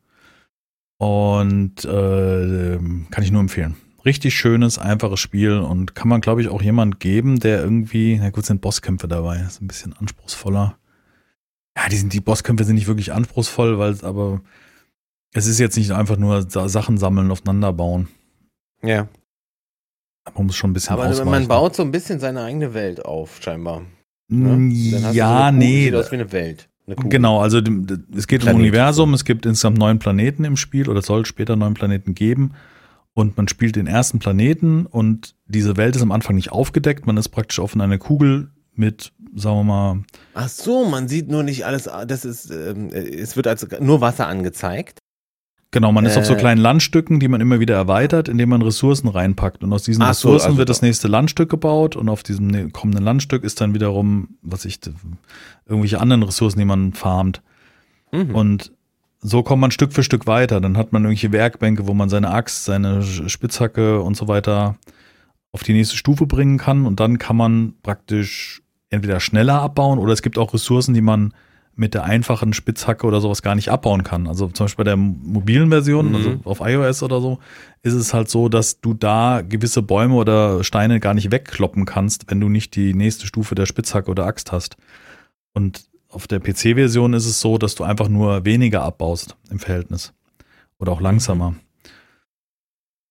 Und 0.98 1.84
äh, 1.86 2.78
kann 3.10 3.24
ich 3.24 3.32
nur 3.32 3.42
empfehlen. 3.42 3.76
Richtig 4.06 4.36
schönes, 4.36 4.78
einfaches 4.78 5.20
Spiel 5.20 5.58
und 5.58 5.96
kann 5.96 6.08
man, 6.10 6.22
glaube 6.22 6.42
ich, 6.42 6.50
auch 6.50 6.62
jemand 6.62 7.00
geben, 7.00 7.40
der 7.40 7.62
irgendwie, 7.62 8.18
na 8.22 8.30
gut, 8.30 8.46
sind 8.46 8.62
Bosskämpfe 8.62 9.08
dabei, 9.08 9.38
ist 9.40 9.62
ein 9.62 9.68
bisschen 9.68 9.94
anspruchsvoller. 9.94 10.78
Ja, 11.78 11.90
die, 11.90 11.96
sind, 11.96 12.14
die 12.14 12.20
Bosskämpfe 12.20 12.64
sind 12.66 12.76
nicht 12.76 12.88
wirklich 12.88 13.12
anspruchsvoll, 13.14 13.80
weil 13.80 13.92
es 13.92 14.04
aber 14.04 14.42
es 15.34 15.48
ist 15.48 15.58
jetzt 15.60 15.78
nicht 15.78 15.92
einfach 15.92 16.18
nur 16.18 16.48
Sa- 16.50 16.68
Sachen 16.70 16.98
sammeln, 16.98 17.32
aufeinander 17.32 17.74
bauen. 17.74 18.08
ja. 18.84 19.08
Man 20.36 20.46
muss 20.48 20.56
schon 20.56 20.72
ein 20.72 20.74
bisschen 20.74 20.94
Aber 20.94 21.04
man 21.04 21.12
ausweichen. 21.12 21.48
baut 21.48 21.76
so 21.76 21.84
ein 21.84 21.92
bisschen 21.92 22.20
seine 22.20 22.44
eigene 22.44 22.74
Welt 22.74 23.04
auf, 23.04 23.40
scheinbar. 23.42 23.82
Mm, 24.30 24.70
Ne? 24.70 24.76
So 25.02 25.10
Ja, 25.12 25.48
Kugel, 25.50 25.60
nee. 25.60 25.84
Sieht 25.86 25.96
aus 25.96 26.12
wie 26.12 26.16
eine 26.16 26.32
Welt. 26.32 26.70
Eine. 26.88 26.96
Genau, 27.10 27.40
also 27.40 27.60
es 27.60 28.28
geht 28.28 28.42
um 28.42 28.46
Planet. 28.48 28.60
Universum, 28.62 29.14
es 29.14 29.26
gibt 29.26 29.46
insgesamt 29.46 29.78
neun 29.78 30.00
Planeten 30.00 30.44
im 30.44 30.58
Spiel 30.58 30.90
oder 30.90 31.02
soll 31.02 31.26
später 31.26 31.56
neun 31.56 31.74
Planeten 31.74 32.16
geben. 32.16 32.54
Und 33.14 33.38
man 33.38 33.48
spielt 33.48 33.76
den 33.76 33.86
ersten 33.86 34.18
Planeten 34.20 34.86
und 34.88 35.36
diese 35.46 35.78
Welt 35.78 35.96
ist 35.96 36.02
am 36.02 36.12
Anfang 36.12 36.36
nicht 36.36 36.52
aufgedeckt. 36.52 37.06
Man 37.06 37.16
ist 37.18 37.30
praktisch 37.30 37.60
auf 37.60 37.76
einer 37.76 37.98
Kugel 38.00 38.50
mit, 38.74 39.14
sagen 39.36 39.58
wir 39.58 39.64
mal, 39.64 40.04
Ach 40.34 40.50
so, 40.50 40.86
man 40.86 41.08
sieht 41.08 41.30
nur 41.30 41.44
nicht 41.44 41.64
alles. 41.66 41.88
Das 42.08 42.26
ist, 42.26 42.50
ähm, 42.50 42.90
es 42.92 43.36
wird 43.36 43.46
als 43.46 43.68
nur 43.80 44.02
Wasser 44.02 44.28
angezeigt. 44.28 44.98
Genau, 45.74 45.92
man 45.92 46.06
ist 46.06 46.18
auf 46.18 46.26
so 46.26 46.36
Äh. 46.36 46.38
kleinen 46.38 46.62
Landstücken, 46.62 47.20
die 47.20 47.28
man 47.28 47.42
immer 47.42 47.60
wieder 47.60 47.76
erweitert, 47.76 48.30
indem 48.30 48.50
man 48.50 48.62
Ressourcen 48.62 49.10
reinpackt. 49.10 49.62
Und 49.64 49.74
aus 49.74 49.84
diesen 49.84 50.02
Ach 50.04 50.14
so, 50.14 50.30
Ressourcen 50.30 50.46
also 50.46 50.58
wird 50.58 50.70
das 50.70 50.82
nächste 50.82 51.10
Landstück 51.10 51.50
gebaut 51.50 51.98
und 51.98 52.08
auf 52.08 52.24
diesem 52.24 52.48
ne- 52.48 52.70
kommenden 52.70 53.04
Landstück 53.04 53.44
ist 53.44 53.60
dann 53.60 53.74
wiederum, 53.74 54.30
was 54.42 54.64
ich, 54.64 54.80
irgendwelche 55.68 56.00
anderen 56.00 56.24
Ressourcen, 56.24 56.60
die 56.60 56.66
man 56.66 56.94
farmt. 56.94 57.42
Mhm. 58.14 58.34
Und 58.34 58.72
so 59.20 59.44
kommt 59.44 59.60
man 59.62 59.72
Stück 59.72 59.92
für 59.92 60.04
Stück 60.04 60.28
weiter. 60.28 60.62
Dann 60.62 60.78
hat 60.78 60.94
man 60.94 61.04
irgendwelche 61.04 61.32
Werkbänke, 61.34 61.88
wo 61.88 61.94
man 61.94 62.08
seine 62.10 62.30
Axt, 62.32 62.64
seine 62.66 63.02
Spitzhacke 63.04 64.02
und 64.02 64.16
so 64.16 64.28
weiter 64.30 64.76
auf 65.52 65.64
die 65.64 65.74
nächste 65.74 65.98
Stufe 65.98 66.26
bringen 66.26 66.58
kann. 66.58 66.86
Und 66.86 67.00
dann 67.00 67.18
kann 67.18 67.36
man 67.36 67.74
praktisch 67.84 68.62
entweder 68.90 69.20
schneller 69.20 69.62
abbauen 69.62 70.00
oder 70.00 70.14
es 70.14 70.22
gibt 70.22 70.38
auch 70.38 70.54
Ressourcen, 70.54 70.94
die 70.94 71.02
man 71.02 71.34
mit 71.76 71.94
der 71.96 72.04
einfachen 72.04 72.54
Spitzhacke 72.54 73.08
oder 73.08 73.20
sowas 73.20 73.42
gar 73.42 73.56
nicht 73.56 73.70
abbauen 73.70 74.04
kann. 74.04 74.28
Also 74.28 74.48
zum 74.48 74.66
Beispiel 74.66 74.86
bei 74.86 74.90
der 74.92 74.98
mobilen 74.98 75.70
Version, 75.70 76.10
Mhm. 76.10 76.16
also 76.16 76.40
auf 76.44 76.60
iOS 76.62 77.02
oder 77.02 77.20
so, 77.20 77.40
ist 77.82 77.94
es 77.94 78.14
halt 78.14 78.30
so, 78.30 78.48
dass 78.48 78.80
du 78.80 78.94
da 78.94 79.42
gewisse 79.42 79.82
Bäume 79.82 80.16
oder 80.16 80.64
Steine 80.64 81.00
gar 81.00 81.14
nicht 81.16 81.32
wegkloppen 81.32 81.86
kannst, 81.86 82.30
wenn 82.30 82.40
du 82.40 82.48
nicht 82.50 82.76
die 82.76 82.94
nächste 82.94 83.26
Stufe 83.26 83.56
der 83.56 83.66
Spitzhacke 83.66 84.12
oder 84.12 84.26
Axt 84.26 84.52
hast. 84.52 84.78
Und 85.54 85.86
auf 86.10 86.28
der 86.28 86.40
PC-Version 86.40 87.14
ist 87.14 87.26
es 87.26 87.40
so, 87.42 87.58
dass 87.58 87.74
du 87.74 87.84
einfach 87.84 88.08
nur 88.08 88.46
weniger 88.46 88.84
abbaust 88.84 89.36
im 89.50 89.58
Verhältnis. 89.58 90.14
Oder 90.78 90.92
auch 90.92 91.02
langsamer. 91.02 91.56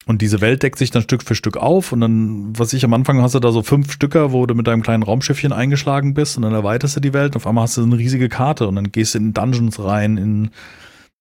Und 0.04 0.20
diese 0.20 0.40
Welt 0.40 0.62
deckt 0.62 0.78
sich 0.78 0.90
dann 0.90 1.02
Stück 1.02 1.22
für 1.22 1.36
Stück 1.36 1.56
auf 1.56 1.92
und 1.92 2.00
dann, 2.00 2.58
was 2.58 2.72
ich 2.72 2.84
am 2.84 2.92
Anfang 2.92 3.22
hast 3.22 3.36
du 3.36 3.40
da 3.40 3.52
so 3.52 3.62
fünf 3.62 3.92
Stücker, 3.92 4.32
wo 4.32 4.46
du 4.46 4.54
mit 4.54 4.66
deinem 4.66 4.82
kleinen 4.82 5.04
Raumschiffchen 5.04 5.52
eingeschlagen 5.52 6.12
bist 6.12 6.36
und 6.36 6.42
dann 6.42 6.52
erweiterst 6.52 6.96
du 6.96 7.00
die 7.00 7.12
Welt 7.12 7.34
und 7.34 7.36
auf 7.36 7.46
einmal 7.46 7.64
hast 7.64 7.76
du 7.76 7.82
eine 7.82 7.96
riesige 7.96 8.28
Karte 8.28 8.66
und 8.66 8.74
dann 8.74 8.90
gehst 8.90 9.14
du 9.14 9.18
in 9.18 9.32
Dungeons 9.32 9.78
rein, 9.78 10.16
in, 10.16 10.50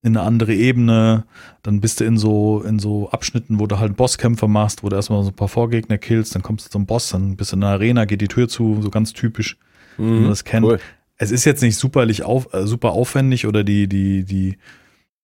in 0.01 0.17
eine 0.17 0.21
andere 0.21 0.55
Ebene, 0.55 1.25
dann 1.61 1.79
bist 1.79 1.99
du 1.99 2.05
in 2.05 2.17
so, 2.17 2.63
in 2.63 2.79
so 2.79 3.11
Abschnitten, 3.11 3.59
wo 3.59 3.67
du 3.67 3.77
halt 3.77 3.95
Bosskämpfe 3.95 4.47
machst, 4.47 4.83
wo 4.83 4.89
du 4.89 4.95
erstmal 4.95 5.21
so 5.21 5.29
ein 5.29 5.35
paar 5.35 5.47
Vorgegner 5.47 5.99
killst, 5.99 6.33
dann 6.33 6.41
kommst 6.41 6.65
du 6.65 6.69
zum 6.71 6.87
Boss, 6.87 7.09
dann 7.09 7.35
bist 7.35 7.51
du 7.51 7.57
in 7.57 7.63
einer 7.63 7.73
Arena, 7.73 8.05
geht 8.05 8.21
die 8.21 8.27
Tür 8.27 8.47
zu, 8.47 8.81
so 8.81 8.89
ganz 8.89 9.13
typisch. 9.13 9.57
Mhm. 9.97 10.21
man 10.21 10.29
das 10.29 10.43
kennt. 10.43 10.65
Cool. 10.65 10.79
Es 11.17 11.29
ist 11.29 11.45
jetzt 11.45 11.61
nicht 11.61 11.77
superlich 11.77 12.23
auf, 12.23 12.51
äh, 12.53 12.65
super 12.65 12.91
aufwendig 12.91 13.45
oder 13.45 13.63
die, 13.63 13.87
die, 13.87 14.23
die, 14.23 14.57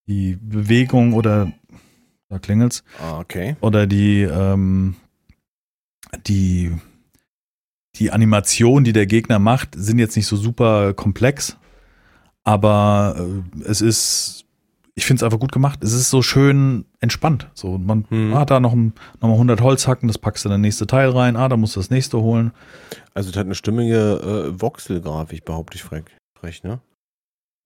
die 0.07 0.37
Bewegung 0.39 1.13
oder 1.13 1.51
da 2.29 2.39
klingelt's 2.39 2.83
Ah, 2.99 3.19
okay. 3.19 3.55
oder 3.61 3.87
die, 3.87 4.21
ähm, 4.23 4.95
die, 6.27 6.75
die 7.95 8.11
Animation, 8.11 8.83
die 8.83 8.93
der 8.93 9.05
Gegner 9.05 9.39
macht, 9.39 9.75
sind 9.75 9.99
jetzt 9.99 10.15
nicht 10.15 10.27
so 10.27 10.35
super 10.35 10.93
komplex, 10.93 11.57
aber 12.43 13.15
äh, 13.17 13.61
es 13.63 13.81
ist, 13.81 14.45
ich 14.95 15.05
finde 15.05 15.19
es 15.19 15.23
einfach 15.23 15.39
gut 15.39 15.51
gemacht. 15.51 15.83
Es 15.83 15.93
ist 15.93 16.09
so 16.09 16.21
schön 16.21 16.85
entspannt. 16.99 17.49
So, 17.53 17.77
man, 17.77 18.05
Mhm. 18.09 18.33
ah, 18.33 18.45
da 18.45 18.59
noch, 18.59 18.73
ein, 18.73 18.93
noch 19.21 19.29
mal 19.29 19.33
100 19.35 19.61
Holzhacken, 19.61 20.07
das 20.07 20.17
packst 20.17 20.43
du 20.45 20.49
in 20.49 20.53
das 20.53 20.59
nächste 20.61 20.87
Teil 20.87 21.09
rein, 21.09 21.35
ah, 21.35 21.49
da 21.49 21.57
musst 21.57 21.75
du 21.75 21.79
das 21.79 21.89
nächste 21.89 22.19
holen. 22.19 22.51
Also, 23.13 23.29
es 23.29 23.35
hat 23.37 23.45
eine 23.45 23.55
stimmige 23.55 23.95
äh, 24.55 24.59
Voxel-Grafik, 24.61 25.45
behaupte 25.45 25.75
ich 25.75 25.83
frech, 25.83 26.05
frech, 26.39 26.63
ne? 26.63 26.79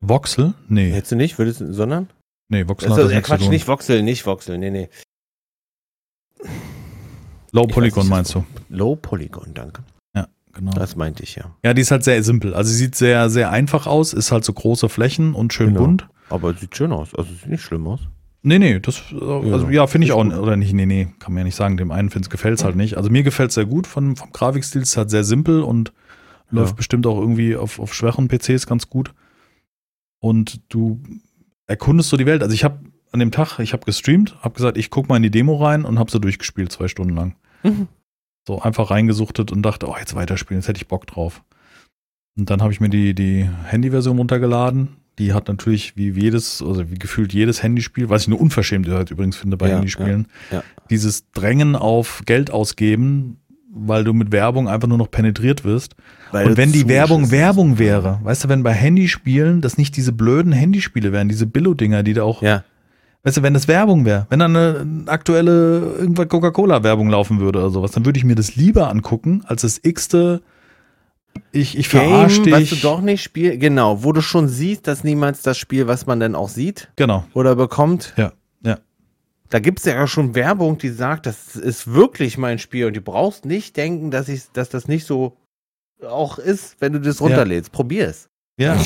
Voxel? 0.02 0.54
Nee, 0.68 0.92
Hättest 0.92 1.12
du 1.12 1.16
nicht, 1.16 1.38
würdest 1.38 1.64
sondern? 1.70 2.10
Nee, 2.52 2.68
Voxel 2.68 2.92
Also, 2.92 3.02
hat 3.02 3.06
das 3.06 3.12
äh, 3.12 3.16
nichts 3.16 3.28
zu 3.30 3.36
Quatsch, 3.36 3.50
nicht 3.50 3.68
Voxel, 3.68 4.04
nicht 4.04 4.26
Voxel, 4.26 4.58
nee, 4.60 4.70
nee. 4.70 4.90
Low 7.52 7.66
Ich 7.68 7.74
Polygon 7.74 8.04
nicht, 8.04 8.10
meinst 8.10 8.36
du? 8.36 8.46
Low 8.70 8.96
Polygon, 8.96 9.54
danke. 9.54 9.84
Genau. 10.54 10.74
Das 10.74 10.98
meinte 10.98 11.24
ich 11.24 11.36
ja. 11.36 11.56
Ja, 11.64 11.74
die 11.74 11.82
ist 11.82 11.92
halt 11.92 12.04
sehr 12.04 12.22
simpel. 12.24 12.54
Also 12.54 12.70
sie 12.72 12.76
sieht 12.78 12.96
sehr, 12.96 13.30
sehr 13.30 13.52
einfach 13.52 13.88
aus, 13.88 14.12
ist 14.12 14.34
halt 14.34 14.44
so 14.44 14.52
große 14.52 14.90
Flächen 14.90 15.34
und 15.34 15.54
schön 15.54 15.68
Genau. 15.70 15.80
bunt. 15.80 16.10
Aber 16.30 16.54
sieht 16.54 16.76
schön 16.76 16.92
aus. 16.92 17.16
Also, 17.16 17.32
sieht 17.34 17.48
nicht 17.48 17.64
schlimm 17.64 17.88
aus. 17.88 18.02
Nee, 18.42 18.60
nee, 18.60 18.78
das, 18.82 19.02
äh, 19.14 19.24
also 19.24 19.70
ja, 19.70 19.88
finde 19.88 20.08
ich 20.08 20.12
auch, 20.12 20.22
gut. 20.26 20.34
oder 20.34 20.58
nicht, 20.58 20.74
nee, 20.74 20.86
nee, 20.86 21.08
kann 21.20 21.32
man 21.34 21.38
ja 21.40 21.44
nicht 21.46 21.56
sagen, 21.56 21.78
dem 21.78 21.90
einen 21.92 22.10
gefällt 22.10 22.60
es 22.60 22.66
halt 22.66 22.76
nicht. 22.76 22.98
Also 22.98 23.10
mir 23.10 23.24
gefällt 23.24 23.52
es 23.52 23.56
sehr 23.56 23.66
gut 23.66 23.88
von, 23.88 24.18
vom 24.18 24.34
Grafikstil, 24.34 24.82
es 24.82 24.90
ist 24.90 24.98
halt 24.98 25.10
sehr 25.10 25.24
simpel 25.24 25.62
und 25.62 25.94
läuft 26.50 26.72
Ja. 26.72 26.76
bestimmt 26.76 27.08
auch 27.08 27.18
irgendwie 27.18 27.56
auf, 27.56 27.80
auf 27.80 27.94
schweren 27.94 28.28
PCs 28.28 28.68
ganz 28.68 28.90
gut. 28.90 29.14
Und 30.20 30.60
du 30.68 31.02
erkundest 31.72 32.10
so 32.10 32.18
die 32.18 32.26
Welt. 32.26 32.44
Also 32.44 32.54
ich 32.54 32.64
habe 32.64 32.80
an 33.12 33.20
dem 33.20 33.32
Tag, 33.32 33.60
ich 33.60 33.74
habe 33.74 33.86
gestreamt, 33.86 34.36
habe 34.42 34.54
gesagt, 34.54 34.78
ich 34.78 34.90
guck 34.90 35.10
mal 35.10 35.18
in 35.18 35.24
die 35.24 35.32
Demo 35.32 35.56
rein 35.56 35.84
und 35.86 36.00
habe 36.00 36.12
sie 36.12 36.20
durchgespielt, 36.20 36.72
zwei 36.72 36.88
Stunden 36.88 37.16
lang. 37.16 37.36
Mhm. 37.64 37.88
So 38.48 38.62
einfach 38.62 38.92
reingesuchtet 38.92 39.52
und 39.52 39.62
dachte, 39.64 39.88
oh, 39.88 39.96
jetzt 39.98 40.16
weiterspielen, 40.16 40.62
jetzt 40.62 40.68
hätte 40.68 40.78
ich 40.78 40.88
Bock 40.88 41.08
drauf. 41.08 41.44
Und 42.38 42.50
dann 42.50 42.62
habe 42.62 42.72
ich 42.72 42.80
mir 42.80 42.90
die, 42.90 43.14
die 43.14 43.50
Handy-Version 43.66 44.18
runtergeladen. 44.18 44.98
Die 45.20 45.34
hat 45.34 45.50
natürlich 45.50 45.98
wie 45.98 46.10
jedes, 46.10 46.62
also 46.62 46.90
wie 46.90 46.96
gefühlt 46.96 47.34
jedes 47.34 47.62
Handyspiel, 47.62 48.10
was 48.10 48.24
ich 48.24 48.28
eine 48.30 48.38
Unverschämtheit 48.38 49.12
übrigens 49.12 49.36
finde 49.36 49.58
bei 49.58 49.70
Ja, 49.70 49.76
Handyspielen, 49.76 50.28
ja, 50.50 50.58
ja. 50.58 50.64
dieses 50.90 51.30
Drängen 51.32 51.76
auf 51.76 52.24
Geld 52.26 52.50
ausgeben, 52.50 53.41
weil 53.74 54.04
du 54.04 54.14
mit 54.14 54.32
Werbung 54.32 54.68
einfach 54.68 54.88
nur 54.88 54.98
noch 54.98 55.10
penetriert 55.12 55.64
wirst. 55.64 55.96
Weil 56.32 56.48
Und 56.48 56.58
wenn 56.58 56.72
die 56.72 56.88
Werbung 56.88 57.32
Werbung 57.32 57.80
wäre, 57.80 58.20
weißt 58.24 58.44
du, 58.46 58.50
wenn 58.50 58.64
bei 58.64 58.74
Handyspielen 58.74 59.62
das 59.62 59.78
nicht 59.78 59.96
diese 59.98 60.12
blöden 60.12 60.52
Handyspiele 60.52 61.12
wären, 61.12 61.30
diese 61.30 61.46
Billo-Dinger, 61.46 62.04
die 62.04 62.14
da 62.14 62.24
auch 62.24 62.42
Ja. 62.42 62.64
Weißt 63.24 63.38
du, 63.38 63.44
wenn 63.44 63.54
das 63.54 63.68
Werbung 63.68 64.04
wäre, 64.06 64.26
wenn 64.30 64.40
da 64.40 64.46
eine 64.46 65.04
aktuelle 65.06 65.94
irgendwas 66.00 66.28
Coca-Cola-Werbung 66.28 67.08
laufen 67.10 67.40
würde 67.40 67.60
oder 67.60 67.70
sowas, 67.70 67.92
dann 67.92 68.04
würde 68.04 68.18
ich 68.18 68.26
mir 68.26 68.34
das 68.36 68.56
lieber 68.56 68.90
angucken, 68.90 69.44
als 69.46 69.62
das 69.62 69.80
x-te, 69.84 70.42
ich, 71.52 71.78
ich 71.78 71.88
verarsche 71.88 72.42
Game, 72.42 72.54
was 72.54 72.60
dich. 72.62 72.70
du 72.72 72.76
doch 72.88 73.00
nicht 73.02 73.22
spielst, 73.22 73.60
genau, 73.60 74.04
wo 74.04 74.12
du 74.12 74.22
schon 74.22 74.48
siehst, 74.48 74.88
dass 74.88 75.04
niemals 75.04 75.44
das 75.44 75.58
Spiel, 75.58 75.88
was 75.88 76.08
man 76.08 76.20
dann 76.20 76.34
auch 76.36 76.50
sieht 76.50 76.90
Genau, 76.96 77.24
oder 77.34 77.56
bekommt. 77.56 78.14
ja. 78.18 78.32
Da 79.52 79.60
gibt 79.60 79.80
es 79.80 79.86
ja 79.86 80.08
schon 80.08 80.34
Werbung, 80.34 80.78
die 80.78 80.90
sagt, 80.90 81.26
das 81.26 81.58
ist 81.58 81.94
wirklich 81.94 82.38
mein 82.38 82.58
Spiel 82.58 82.86
und 82.86 82.96
du 82.96 83.02
brauchst 83.02 83.44
nicht 83.46 83.76
denken, 83.76 84.10
dass, 84.10 84.30
ich, 84.30 84.44
dass 84.54 84.70
das 84.70 84.88
nicht 84.88 85.06
so 85.06 85.38
auch 86.02 86.40
ist, 86.40 86.78
wenn 86.80 86.94
du 86.94 87.02
das 87.02 87.20
runterlädst. 87.20 87.70
Ja. 87.70 87.76
Probier 87.76 88.08
es. 88.08 88.30
Ja. 88.58 88.82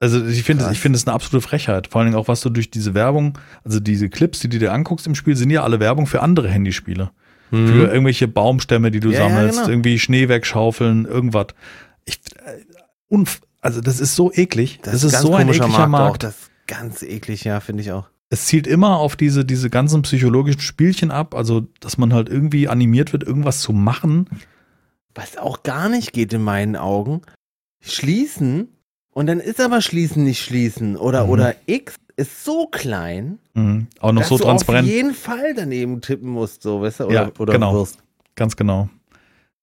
Also 0.00 0.26
ich 0.26 0.42
finde, 0.42 0.68
ich 0.72 0.80
finde 0.80 0.96
es 0.96 1.06
eine 1.06 1.14
absolute 1.14 1.46
Frechheit. 1.46 1.86
Vor 1.86 2.00
allen 2.00 2.10
Dingen 2.10 2.18
auch, 2.20 2.26
was 2.26 2.40
du 2.40 2.50
durch 2.50 2.70
diese 2.70 2.92
Werbung, 2.92 3.38
also 3.62 3.78
diese 3.78 4.08
Clips, 4.08 4.40
die 4.40 4.48
du 4.48 4.58
dir 4.58 4.72
anguckst 4.72 5.06
im 5.06 5.14
Spiel, 5.14 5.36
sind 5.36 5.50
ja 5.50 5.62
alle 5.62 5.78
Werbung 5.78 6.08
für 6.08 6.22
andere 6.22 6.48
Handyspiele. 6.48 7.12
Mhm. 7.52 7.68
Für 7.68 7.86
irgendwelche 7.86 8.26
Baumstämme, 8.26 8.90
die 8.90 9.00
du 9.00 9.10
ja, 9.10 9.18
sammelst, 9.18 9.58
ja, 9.58 9.62
genau. 9.62 9.72
irgendwie 9.72 10.00
Schnee 10.00 10.28
wegschaufeln, 10.28 11.04
irgendwas. 11.04 11.46
Ich, 12.04 12.18
äh, 12.44 13.24
also 13.60 13.80
das 13.80 14.00
ist 14.00 14.16
so 14.16 14.32
eklig. 14.32 14.80
Das, 14.82 15.02
das 15.02 15.04
ist, 15.04 15.20
so 15.20 15.36
ein 15.36 15.48
ekliger 15.48 15.68
Markt. 15.68 15.90
Markt. 15.90 16.10
Auch, 16.10 16.16
das 16.18 16.34
ist 16.34 16.50
ganz 16.66 17.02
eklig, 17.04 17.44
ja, 17.44 17.60
finde 17.60 17.82
ich 17.82 17.92
auch 17.92 18.08
es 18.30 18.46
zielt 18.46 18.66
immer 18.66 18.96
auf 18.98 19.16
diese, 19.16 19.44
diese 19.44 19.70
ganzen 19.70 20.02
psychologischen 20.02 20.60
Spielchen 20.60 21.10
ab, 21.10 21.34
also 21.34 21.66
dass 21.80 21.98
man 21.98 22.12
halt 22.12 22.28
irgendwie 22.28 22.68
animiert 22.68 23.12
wird, 23.12 23.22
irgendwas 23.22 23.60
zu 23.60 23.72
machen. 23.72 24.28
Was 25.14 25.36
auch 25.36 25.62
gar 25.62 25.88
nicht 25.88 26.12
geht 26.12 26.32
in 26.32 26.42
meinen 26.42 26.76
Augen. 26.76 27.22
Schließen 27.80 28.68
und 29.12 29.26
dann 29.26 29.40
ist 29.40 29.60
aber 29.60 29.80
Schließen 29.80 30.24
nicht 30.24 30.42
Schließen 30.42 30.96
oder, 30.96 31.24
mhm. 31.24 31.30
oder 31.30 31.54
X 31.66 31.96
ist 32.16 32.44
so 32.44 32.66
klein, 32.66 33.38
mhm. 33.54 33.88
auch 34.00 34.12
noch 34.12 34.24
so 34.24 34.38
transparent. 34.38 34.86
Du 34.86 34.90
auf 34.90 34.96
jeden 34.96 35.14
Fall 35.14 35.54
daneben 35.54 36.00
tippen 36.00 36.30
musst, 36.30 36.62
so, 36.62 36.80
weißt 36.80 37.00
du, 37.00 37.04
oder, 37.04 37.14
ja, 37.14 37.30
oder 37.38 37.52
genau. 37.52 37.74
wirst. 37.74 37.98
Ganz 38.36 38.56
genau. 38.56 38.88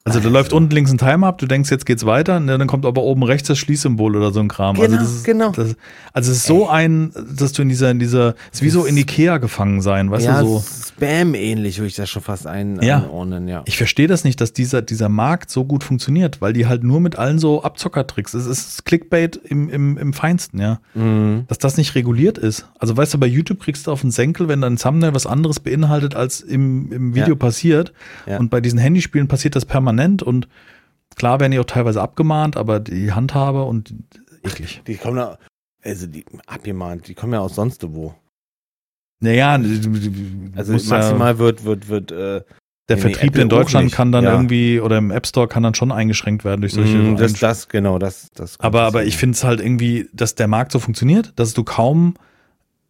Also 0.03 0.19
da 0.19 0.29
läuft 0.29 0.51
unten 0.51 0.71
links 0.71 0.91
ein 0.91 0.97
Timer 0.97 1.27
ab, 1.27 1.37
du 1.37 1.45
denkst, 1.45 1.69
jetzt 1.69 1.85
geht's 1.85 2.07
weiter, 2.07 2.37
und 2.37 2.47
dann 2.47 2.65
kommt 2.65 2.87
aber 2.87 3.03
oben 3.03 3.21
rechts 3.21 3.47
das 3.47 3.59
Schließsymbol 3.59 4.15
oder 4.15 4.31
so 4.31 4.39
ein 4.39 4.47
Kram. 4.47 4.75
Genau, 4.75 4.85
also 4.85 4.97
das 4.97 5.11
ist, 5.11 5.23
genau. 5.23 5.51
Das, 5.51 5.75
also 6.11 6.31
es 6.31 6.37
ist 6.37 6.45
so 6.47 6.63
Ey. 6.63 6.69
ein, 6.71 7.11
dass 7.37 7.53
du 7.53 7.61
in 7.61 7.69
dieser, 7.69 7.91
in 7.91 7.99
dieser, 7.99 8.29
es 8.51 8.59
ist 8.59 8.61
wie 8.63 8.71
so 8.71 8.85
in 8.85 8.97
Ikea 8.97 9.37
gefangen 9.37 9.81
sein, 9.81 10.09
weißt 10.09 10.25
ja, 10.25 10.41
du 10.41 10.57
so. 10.57 10.63
Spam-ähnlich 10.87 11.77
würde 11.77 11.89
ich 11.89 11.95
das 11.95 12.09
schon 12.09 12.23
fast 12.23 12.47
ein, 12.47 12.81
ja. 12.81 12.97
einordnen, 12.97 13.47
ja. 13.47 13.61
Ich 13.65 13.77
verstehe 13.77 14.07
das 14.07 14.23
nicht, 14.23 14.41
dass 14.41 14.53
dieser, 14.53 14.81
dieser 14.81 15.07
Markt 15.07 15.51
so 15.51 15.65
gut 15.65 15.83
funktioniert, 15.83 16.41
weil 16.41 16.53
die 16.53 16.65
halt 16.65 16.83
nur 16.83 16.99
mit 16.99 17.19
allen 17.19 17.37
so 17.37 17.61
Abzockertricks, 17.61 18.33
es 18.33 18.47
ist 18.47 18.85
Clickbait 18.85 19.35
im, 19.35 19.69
im, 19.69 19.99
im 19.99 20.13
Feinsten, 20.13 20.59
ja. 20.59 20.79
Mhm. 20.95 21.43
Dass 21.47 21.59
das 21.59 21.77
nicht 21.77 21.93
reguliert 21.93 22.39
ist. 22.39 22.67
Also 22.79 22.97
weißt 22.97 23.13
du, 23.13 23.19
bei 23.19 23.27
YouTube 23.27 23.59
kriegst 23.59 23.85
du 23.85 23.91
auf 23.91 24.01
den 24.01 24.09
Senkel, 24.09 24.47
wenn 24.47 24.61
dein 24.61 24.77
Thumbnail 24.77 25.13
was 25.13 25.27
anderes 25.27 25.59
beinhaltet, 25.59 26.15
als 26.15 26.41
im, 26.41 26.91
im 26.91 27.13
Video 27.13 27.29
ja. 27.29 27.35
passiert. 27.35 27.93
Ja. 28.25 28.39
Und 28.39 28.49
bei 28.49 28.61
diesen 28.61 28.79
Handyspielen 28.79 29.27
passiert 29.27 29.55
das 29.55 29.65
permanent 29.65 29.90
und 30.23 30.47
Klar 31.15 31.39
werden 31.39 31.51
die 31.51 31.59
auch 31.59 31.65
teilweise 31.65 32.01
abgemahnt, 32.01 32.57
aber 32.57 32.79
die 32.79 33.11
Handhabe 33.11 33.63
und 33.63 33.93
eklig. 34.43 34.81
Die 34.87 34.95
kommen 34.95 35.17
ja, 35.17 35.37
also 35.83 36.07
die 36.07 36.25
abgemahnt, 36.47 37.07
die 37.07 37.13
kommen 37.13 37.33
ja 37.33 37.39
aus 37.39 37.55
sonst 37.55 37.85
wo. 37.93 38.15
Naja, 39.19 39.51
also 40.55 40.73
maximal 40.73 41.33
ja, 41.33 41.37
wird, 41.37 41.63
wird, 41.63 41.89
wird, 41.89 42.11
äh, 42.11 42.41
der 42.89 42.95
nee, 42.95 43.01
Vertrieb 43.01 43.35
nee, 43.35 43.41
in 43.41 43.49
Deutschland 43.49 43.91
kann 43.91 44.11
dann 44.11 44.23
ja. 44.23 44.31
irgendwie 44.31 44.79
oder 44.79 44.97
im 44.97 45.11
App 45.11 45.27
Store 45.27 45.47
kann 45.47 45.61
dann 45.63 45.75
schon 45.75 45.91
eingeschränkt 45.91 46.43
werden 46.43 46.61
durch 46.61 46.73
solche. 46.73 46.97
Mm, 46.97 47.17
das, 47.17 47.33
das, 47.33 47.69
genau, 47.69 47.99
das, 47.99 48.31
das. 48.33 48.59
Aber, 48.59 48.81
aber 48.81 49.03
ich 49.03 49.17
finde 49.17 49.35
es 49.35 49.43
halt 49.43 49.59
irgendwie, 49.59 50.09
dass 50.13 50.33
der 50.33 50.47
Markt 50.47 50.71
so 50.71 50.79
funktioniert, 50.79 51.33
dass 51.35 51.53
du 51.53 51.63
kaum 51.63 52.15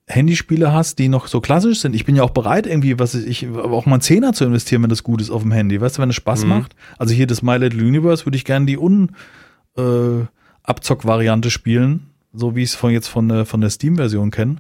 Handyspiele 0.08 0.74
hast, 0.74 0.98
die 1.00 1.08
noch 1.08 1.28
so 1.28 1.40
klassisch 1.42 1.80
sind. 1.80 1.96
Ich 1.96 2.06
bin 2.06 2.16
ja 2.16 2.24
auch 2.24 2.32
bereit, 2.32 2.66
irgendwie, 2.68 3.00
was 3.00 3.16
ich, 3.16 3.50
auch 3.50 3.86
mal 3.86 3.96
einen 3.96 4.02
Zehner 4.02 4.34
zu 4.34 4.44
investieren, 4.46 4.84
wenn 4.84 4.90
das 4.90 5.04
gut 5.04 5.22
ist 5.22 5.30
auf 5.30 5.44
dem 5.44 5.52
Handy. 5.52 5.80
Weißt 5.80 5.98
du, 5.98 6.02
wenn 6.02 6.10
es 6.10 6.16
Spaß 6.16 6.44
mhm. 6.44 6.50
macht. 6.50 6.76
Also 6.98 7.14
hier 7.14 7.28
das 7.28 7.42
My 7.42 7.56
Little 7.58 7.86
Universe 7.86 8.26
würde 8.26 8.36
ich 8.36 8.44
gerne 8.46 8.66
die 8.66 8.78
Un-Abzock-Variante 8.78 11.48
äh, 11.48 11.52
spielen, 11.52 12.08
so 12.34 12.56
wie 12.56 12.64
ich 12.64 12.72
es 12.72 12.76
von 12.76 12.92
jetzt 12.92 13.08
von 13.08 13.30
der, 13.30 13.46
von 13.46 13.62
der 13.62 13.70
Steam-Version 13.70 14.32
kenne. 14.32 14.58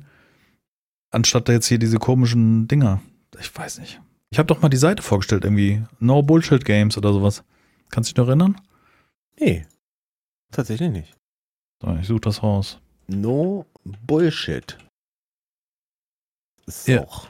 Anstatt 1.09 1.49
da 1.49 1.53
jetzt 1.53 1.65
hier 1.67 1.79
diese 1.79 1.97
komischen 1.97 2.67
Dinger. 2.67 3.01
Ich 3.39 3.55
weiß 3.55 3.79
nicht. 3.79 3.99
Ich 4.29 4.37
habe 4.39 4.47
doch 4.47 4.61
mal 4.61 4.69
die 4.69 4.77
Seite 4.77 5.03
vorgestellt, 5.03 5.43
irgendwie. 5.43 5.81
No 5.99 6.23
Bullshit 6.23 6.63
Games 6.63 6.97
oder 6.97 7.11
sowas. 7.11 7.43
Kannst 7.89 8.09
du 8.09 8.13
dich 8.13 8.17
noch 8.17 8.27
erinnern? 8.27 8.55
Nee. 9.37 9.65
Tatsächlich 10.51 10.89
nicht. 10.89 11.17
So, 11.81 11.93
ich 11.99 12.07
suche 12.07 12.21
das 12.21 12.41
raus. 12.41 12.79
No 13.07 13.65
Bullshit. 13.83 14.77
Ist 16.65 16.87
ja. 16.87 17.01
auch. 17.01 17.27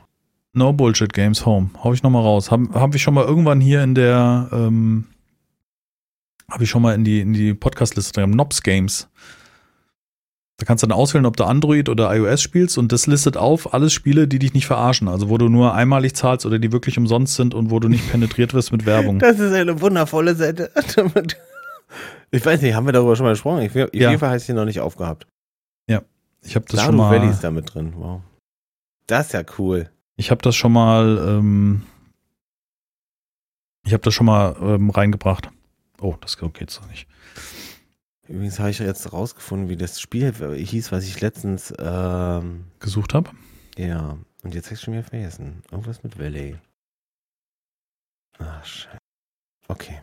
No 0.53 0.73
Bullshit 0.73 1.13
Games 1.13 1.45
Home. 1.45 1.69
Hau 1.83 1.93
ich 1.93 2.03
nochmal 2.03 2.23
raus. 2.23 2.51
Haben 2.51 2.73
hab 2.73 2.93
ich 2.93 3.01
schon 3.01 3.13
mal 3.13 3.23
irgendwann 3.23 3.61
hier 3.61 3.83
in 3.83 3.95
der, 3.95 4.49
ähm, 4.51 5.05
habe 6.49 6.65
ich 6.65 6.69
schon 6.69 6.81
mal 6.81 6.93
in 6.93 7.03
die, 7.03 7.21
in 7.21 7.33
die 7.33 7.53
Podcast-Liste 7.53 8.11
drin, 8.13 8.31
Nobs 8.31 8.61
Games. 8.61 9.07
Da 10.57 10.65
kannst 10.65 10.83
du 10.83 10.87
dann 10.87 10.97
auswählen, 10.97 11.25
ob 11.25 11.37
du 11.37 11.45
Android 11.45 11.89
oder 11.89 12.13
iOS 12.15 12.41
spielst 12.41 12.77
und 12.77 12.91
das 12.91 13.07
listet 13.07 13.35
auf 13.35 13.73
alles 13.73 13.93
Spiele, 13.93 14.27
die 14.27 14.37
dich 14.37 14.53
nicht 14.53 14.67
verarschen. 14.67 15.07
Also 15.07 15.29
wo 15.29 15.37
du 15.37 15.49
nur 15.49 15.73
einmalig 15.73 16.15
zahlst 16.15 16.45
oder 16.45 16.59
die 16.59 16.71
wirklich 16.71 16.97
umsonst 16.97 17.35
sind 17.35 17.55
und 17.55 17.71
wo 17.71 17.79
du 17.79 17.87
nicht 17.87 18.11
penetriert 18.11 18.53
wirst 18.53 18.71
mit 18.71 18.85
Werbung. 18.85 19.19
Das 19.19 19.39
ist 19.39 19.53
eine 19.53 19.81
wundervolle 19.81 20.35
Seite. 20.35 20.71
Ich 22.33 22.45
weiß 22.45 22.61
nicht, 22.61 22.73
haben 22.73 22.85
wir 22.85 22.93
darüber 22.93 23.17
schon 23.17 23.25
mal 23.25 23.33
gesprochen? 23.33 23.63
Ich, 23.63 23.71
auf 23.71 23.93
jeden 23.93 24.17
Fall 24.17 24.29
heißt 24.29 24.45
sie 24.45 24.53
noch 24.53 24.63
nicht 24.63 24.79
aufgehabt. 24.79 25.27
Ja, 25.89 26.01
ich 26.41 26.55
habe 26.55 26.65
das 26.65 26.79
Stardew 26.79 26.85
schon 26.85 26.95
mal. 26.95 27.11
Valley 27.11 27.29
ist 27.29 27.43
da 27.43 27.51
mit 27.51 27.73
drin. 27.73 27.91
Wow. 27.97 28.21
Das 29.07 29.27
ist 29.27 29.33
ja 29.33 29.43
cool. 29.57 29.89
Ich 30.15 30.31
habe 30.31 30.41
das 30.41 30.55
schon 30.55 30.73
mal, 30.73 31.17
ähm, 31.17 31.83
ich 33.85 33.93
habe 33.93 34.03
das 34.03 34.13
schon 34.13 34.25
mal 34.27 34.55
ähm, 34.61 34.89
reingebracht. 34.89 35.49
Oh, 35.99 36.15
das 36.21 36.37
geht 36.37 36.69
so 36.69 36.83
nicht. 36.85 37.07
Übrigens 38.27 38.59
habe 38.59 38.69
ich 38.69 38.79
jetzt 38.79 39.11
rausgefunden, 39.11 39.69
wie 39.69 39.75
das 39.75 39.99
Spiel 39.99 40.33
hieß, 40.33 40.91
was 40.91 41.03
ich 41.03 41.19
letztens 41.21 41.73
ähm, 41.79 42.65
gesucht 42.79 43.13
habe. 43.13 43.31
Ja, 43.77 44.17
und 44.43 44.55
jetzt 44.55 44.67
habe 44.67 44.75
ich 44.75 44.81
schon 44.81 44.93
wieder 44.93 45.03
vergessen. 45.03 45.63
Irgendwas 45.71 46.03
mit 46.03 46.17
Valley. 46.17 46.57
Ach, 48.39 48.63
scheiße. 48.63 48.97
Okay. 49.67 50.01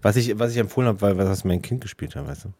Was 0.00 0.16
ich, 0.16 0.38
was 0.38 0.52
ich 0.52 0.58
empfohlen 0.58 0.88
habe, 0.88 1.00
weil 1.00 1.18
was 1.18 1.44
mein 1.44 1.62
Kind 1.62 1.80
gespielt 1.80 2.14
hat, 2.14 2.26
weißt 2.26 2.44
du? 2.44 2.52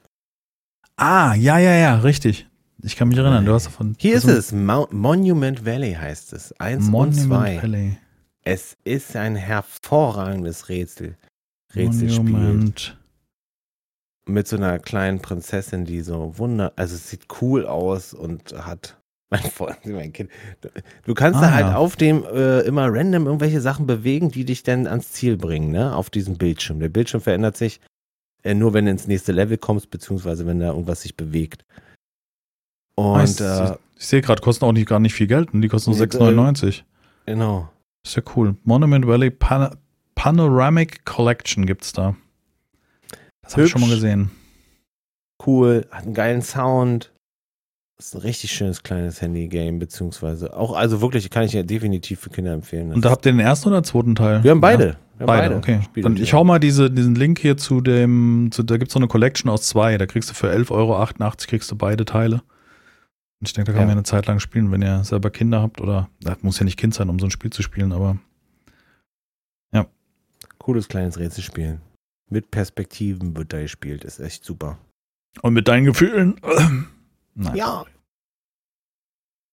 Ah, 0.96 1.34
ja, 1.34 1.58
ja, 1.58 1.74
ja, 1.74 1.96
richtig. 2.00 2.48
Ich 2.82 2.96
kann 2.96 3.08
mich 3.08 3.18
erinnern, 3.18 3.44
du 3.44 3.52
hast 3.52 3.66
davon. 3.66 3.96
Hier 3.98 4.14
ist 4.14 4.28
es, 4.28 4.52
Mo 4.52 4.86
Monument 4.90 5.66
Valley 5.66 5.94
heißt 5.94 6.32
es. 6.32 6.52
Eins 6.60 6.86
Monument 6.86 7.18
und 7.18 7.26
zwei. 7.26 7.62
Valley. 7.62 7.98
Es 8.44 8.76
ist 8.84 9.16
ein 9.16 9.34
hervorragendes 9.34 10.68
Rätsel. 10.68 11.16
Rätselspiel. 11.74 12.24
Monument. 12.24 12.96
Mit 14.26 14.46
so 14.46 14.56
einer 14.56 14.78
kleinen 14.78 15.20
Prinzessin, 15.20 15.86
die 15.86 16.02
so 16.02 16.38
wunder, 16.38 16.72
also 16.76 16.94
es 16.94 17.10
sieht 17.10 17.26
cool 17.40 17.66
aus 17.66 18.14
und 18.14 18.52
hat 18.52 18.96
mein 19.30 19.42
Freund, 19.42 19.84
mein 19.84 20.12
Kind. 20.12 20.30
Du 21.04 21.14
kannst 21.14 21.38
ah, 21.38 21.42
da 21.42 21.50
halt 21.52 21.66
ja. 21.66 21.76
auf 21.76 21.96
dem 21.96 22.24
äh, 22.24 22.60
immer 22.60 22.88
random 22.90 23.26
irgendwelche 23.26 23.60
Sachen 23.60 23.86
bewegen, 23.86 24.30
die 24.30 24.44
dich 24.44 24.62
dann 24.62 24.86
ans 24.86 25.12
Ziel 25.12 25.36
bringen, 25.36 25.70
ne? 25.70 25.94
Auf 25.94 26.10
diesem 26.10 26.38
Bildschirm. 26.38 26.80
Der 26.80 26.88
Bildschirm 26.88 27.20
verändert 27.20 27.56
sich 27.56 27.80
äh, 28.42 28.54
nur, 28.54 28.72
wenn 28.72 28.84
du 28.84 28.92
ins 28.92 29.06
nächste 29.06 29.32
Level 29.32 29.58
kommst, 29.58 29.90
beziehungsweise 29.90 30.46
wenn 30.46 30.60
da 30.60 30.68
irgendwas 30.68 31.02
sich 31.02 31.16
bewegt. 31.16 31.64
Und 32.98 33.40
äh, 33.40 33.76
ich 33.96 34.06
sehe 34.06 34.22
gerade, 34.22 34.42
kosten 34.42 34.64
auch 34.64 34.72
nicht 34.72 34.88
gar 34.88 34.98
nicht 34.98 35.14
viel 35.14 35.28
Geld, 35.28 35.50
die 35.52 35.68
kosten 35.68 35.92
nur 35.92 36.00
6,99. 36.00 36.82
Genau. 37.26 37.68
Ist 38.04 38.16
ja 38.16 38.22
cool. 38.34 38.56
Monument 38.64 39.06
Valley 39.06 39.30
Pan 39.30 39.76
Panoramic 40.16 41.04
Collection 41.04 41.64
gibt's 41.64 41.92
da. 41.92 42.16
Das 43.42 43.52
habe 43.52 43.66
ich 43.66 43.70
schon 43.70 43.82
mal 43.82 43.90
gesehen. 43.90 44.32
Cool, 45.46 45.86
hat 45.92 46.06
einen 46.06 46.14
geilen 46.14 46.42
Sound. 46.42 47.12
ist 48.00 48.16
ein 48.16 48.22
richtig 48.22 48.50
schönes 48.50 48.82
kleines 48.82 49.22
Handy-Game, 49.22 49.78
beziehungsweise 49.78 50.56
auch, 50.56 50.74
also 50.74 51.00
wirklich, 51.00 51.30
kann 51.30 51.44
ich 51.44 51.52
ja 51.52 51.62
definitiv 51.62 52.18
für 52.18 52.30
Kinder 52.30 52.52
empfehlen. 52.52 52.92
Und 52.92 53.04
da 53.04 53.10
habt 53.10 53.24
ihr 53.26 53.32
den 53.32 53.38
ersten 53.38 53.68
oder 53.68 53.84
zweiten 53.84 54.16
Teil? 54.16 54.42
Wir 54.42 54.50
haben 54.50 54.60
beide. 54.60 54.84
Ja. 54.84 54.96
Wir 55.18 55.20
haben 55.20 55.26
beide. 55.26 55.54
beide, 55.54 55.78
okay. 55.84 56.02
Dann 56.02 56.16
ich 56.16 56.32
hau 56.32 56.42
mal 56.42 56.58
diese, 56.58 56.90
diesen 56.90 57.14
Link 57.14 57.38
hier 57.38 57.56
zu 57.56 57.80
dem, 57.80 58.48
zu, 58.50 58.64
da 58.64 58.76
gibt's 58.76 58.94
so 58.94 58.98
eine 58.98 59.06
Collection 59.06 59.48
aus 59.48 59.62
zwei, 59.62 59.96
da 59.98 60.06
kriegst 60.06 60.30
du 60.30 60.34
für 60.34 60.50
11,88 60.50 60.70
Euro 60.72 61.06
kriegst 61.46 61.70
du 61.70 61.76
beide 61.76 62.04
Teile. 62.04 62.42
Ich 63.40 63.52
denke, 63.52 63.70
da 63.70 63.78
kann 63.78 63.82
ja. 63.82 63.86
man 63.86 63.98
eine 63.98 64.04
Zeit 64.04 64.26
lang 64.26 64.40
spielen, 64.40 64.72
wenn 64.72 64.82
ihr 64.82 65.04
selber 65.04 65.30
Kinder 65.30 65.62
habt 65.62 65.80
oder, 65.80 66.08
das 66.20 66.42
muss 66.42 66.58
ja 66.58 66.64
nicht 66.64 66.78
Kind 66.78 66.94
sein, 66.94 67.08
um 67.08 67.18
so 67.18 67.26
ein 67.26 67.30
Spiel 67.30 67.52
zu 67.52 67.62
spielen, 67.62 67.92
aber 67.92 68.18
ja. 69.72 69.86
Cooles 70.58 70.88
kleines 70.88 71.18
Rätselspiel. 71.18 71.80
Mit 72.30 72.50
Perspektiven 72.50 73.36
wird 73.36 73.52
da 73.52 73.60
gespielt, 73.60 74.04
ist 74.04 74.18
echt 74.18 74.44
super. 74.44 74.78
Und 75.42 75.54
mit 75.54 75.68
deinen 75.68 75.84
Gefühlen? 75.84 76.40
Nein. 77.34 77.56
Ja. 77.56 77.84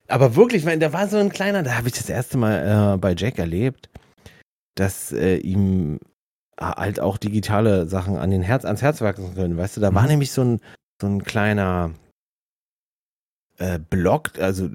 Aber 0.08 0.36
wirklich, 0.36 0.64
da 0.64 0.94
war 0.94 1.08
so 1.08 1.18
ein 1.18 1.30
kleiner, 1.30 1.64
da 1.64 1.78
habe 1.78 1.88
ich 1.88 1.94
das 1.94 2.10
erste 2.10 2.38
Mal 2.38 2.96
äh, 2.96 2.98
bei 2.98 3.16
Jack 3.16 3.38
erlebt, 3.38 3.90
dass 4.76 5.12
äh, 5.12 5.38
ihm 5.38 6.00
halt 6.60 7.00
auch 7.00 7.18
digitale 7.18 7.88
Sachen 7.88 8.18
an 8.18 8.32
den 8.32 8.42
Herz, 8.42 8.66
ans 8.66 8.82
Herz 8.82 9.02
wachsen 9.02 9.36
können. 9.36 9.58
Weißt 9.58 9.78
du, 9.78 9.82
da 9.82 9.92
mhm. 9.92 9.96
war 9.96 10.08
nämlich 10.08 10.32
so 10.32 10.44
ein, 10.44 10.62
so 11.02 11.08
ein 11.08 11.24
kleiner, 11.24 11.92
äh, 13.58 13.80
blockt, 13.80 14.40
also 14.40 14.70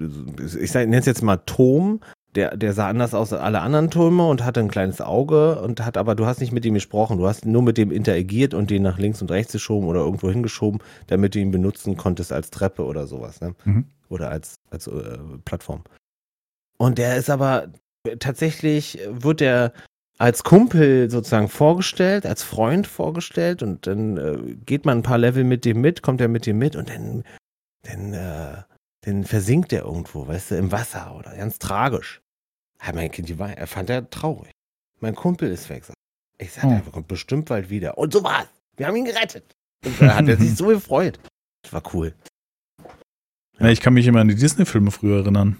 ich 0.59 0.73
nenne 0.73 0.97
es 0.97 1.05
jetzt 1.05 1.21
mal 1.21 1.37
Tom, 1.37 1.99
der, 2.35 2.55
der 2.55 2.73
sah 2.73 2.87
anders 2.87 3.13
aus 3.13 3.33
als 3.33 3.41
alle 3.41 3.61
anderen 3.61 3.89
Türme 3.89 4.27
und 4.27 4.43
hatte 4.45 4.61
ein 4.61 4.69
kleines 4.69 5.01
Auge 5.01 5.61
und 5.61 5.83
hat 5.85 5.97
aber, 5.97 6.15
du 6.15 6.25
hast 6.25 6.39
nicht 6.39 6.53
mit 6.53 6.65
ihm 6.65 6.73
gesprochen, 6.73 7.17
du 7.17 7.27
hast 7.27 7.45
nur 7.45 7.61
mit 7.61 7.77
dem 7.77 7.91
interagiert 7.91 8.53
und 8.53 8.69
den 8.69 8.83
nach 8.83 8.97
links 8.97 9.21
und 9.21 9.31
rechts 9.31 9.51
geschoben 9.51 9.87
oder 9.87 9.99
irgendwo 9.99 10.29
hingeschoben, 10.29 10.81
damit 11.07 11.35
du 11.35 11.39
ihn 11.39 11.51
benutzen 11.51 11.97
konntest 11.97 12.31
als 12.31 12.49
Treppe 12.49 12.85
oder 12.85 13.05
sowas, 13.05 13.41
ne? 13.41 13.53
Mhm. 13.65 13.85
Oder 14.09 14.29
als, 14.29 14.55
als 14.69 14.87
äh, 14.87 15.17
Plattform. 15.45 15.83
Und 16.77 16.97
der 16.97 17.17
ist 17.17 17.29
aber 17.29 17.67
tatsächlich, 18.19 18.99
wird 19.09 19.41
der 19.41 19.73
als 20.17 20.43
Kumpel 20.43 21.09
sozusagen 21.09 21.47
vorgestellt, 21.47 22.25
als 22.25 22.43
Freund 22.43 22.87
vorgestellt 22.87 23.63
und 23.63 23.87
dann 23.87 24.17
äh, 24.17 24.55
geht 24.65 24.85
man 24.85 24.99
ein 24.99 25.03
paar 25.03 25.17
Level 25.17 25.43
mit 25.43 25.65
dem 25.65 25.81
mit, 25.81 26.01
kommt 26.01 26.21
er 26.21 26.27
mit 26.27 26.45
dem 26.45 26.59
mit 26.59 26.75
und 26.75 26.89
dann, 26.89 27.23
dann, 27.83 28.13
äh, 28.13 28.63
dann 29.01 29.23
versinkt 29.23 29.73
er 29.73 29.83
irgendwo, 29.83 30.27
weißt 30.27 30.51
du, 30.51 30.55
im 30.57 30.71
Wasser 30.71 31.15
oder 31.17 31.35
ganz 31.35 31.59
tragisch. 31.59 32.21
Ja, 32.85 32.93
mein 32.93 33.11
Kind, 33.11 33.29
die 33.29 33.39
war, 33.39 33.49
er 33.51 33.67
fand 33.67 33.89
er 33.89 34.09
traurig. 34.09 34.51
Mein 34.99 35.15
Kumpel 35.15 35.51
ist 35.51 35.69
weg. 35.69 35.83
Ich 36.37 36.51
sagte, 36.53 36.69
Hm. 36.69 36.81
er 36.85 36.91
kommt 36.91 37.07
bestimmt 37.07 37.45
bald 37.49 37.69
wieder. 37.69 37.97
Und 37.97 38.13
so 38.13 38.23
war's. 38.23 38.47
Wir 38.77 38.87
haben 38.87 38.95
ihn 38.95 39.05
gerettet. 39.05 39.55
Und 39.85 39.99
da 40.01 40.15
hat 40.15 40.27
er 40.27 40.37
sich 40.37 40.55
so 40.55 40.67
gefreut. 40.67 41.19
Das 41.63 41.73
war 41.73 41.83
cool. 41.93 42.13
Ja, 43.59 43.67
ich 43.67 43.79
kann 43.81 43.93
mich 43.93 44.07
immer 44.07 44.21
an 44.21 44.27
die 44.27 44.35
Disney-Filme 44.35 44.89
früher 44.91 45.19
erinnern, 45.21 45.57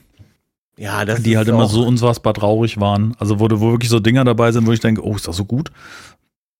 Ja, 0.78 1.06
das 1.06 1.22
die 1.22 1.38
halt 1.38 1.48
immer 1.48 1.68
so 1.68 1.86
unfassbar 1.86 2.34
traurig 2.34 2.80
waren. 2.80 3.16
Also 3.20 3.40
wo, 3.40 3.46
wo 3.52 3.72
wirklich 3.72 3.90
so 3.90 4.00
Dinger 4.00 4.24
dabei 4.24 4.52
sind, 4.52 4.66
wo 4.66 4.72
ich 4.72 4.80
denke, 4.80 5.04
oh, 5.06 5.16
ist 5.16 5.28
das 5.28 5.36
so 5.36 5.46
gut? 5.46 5.72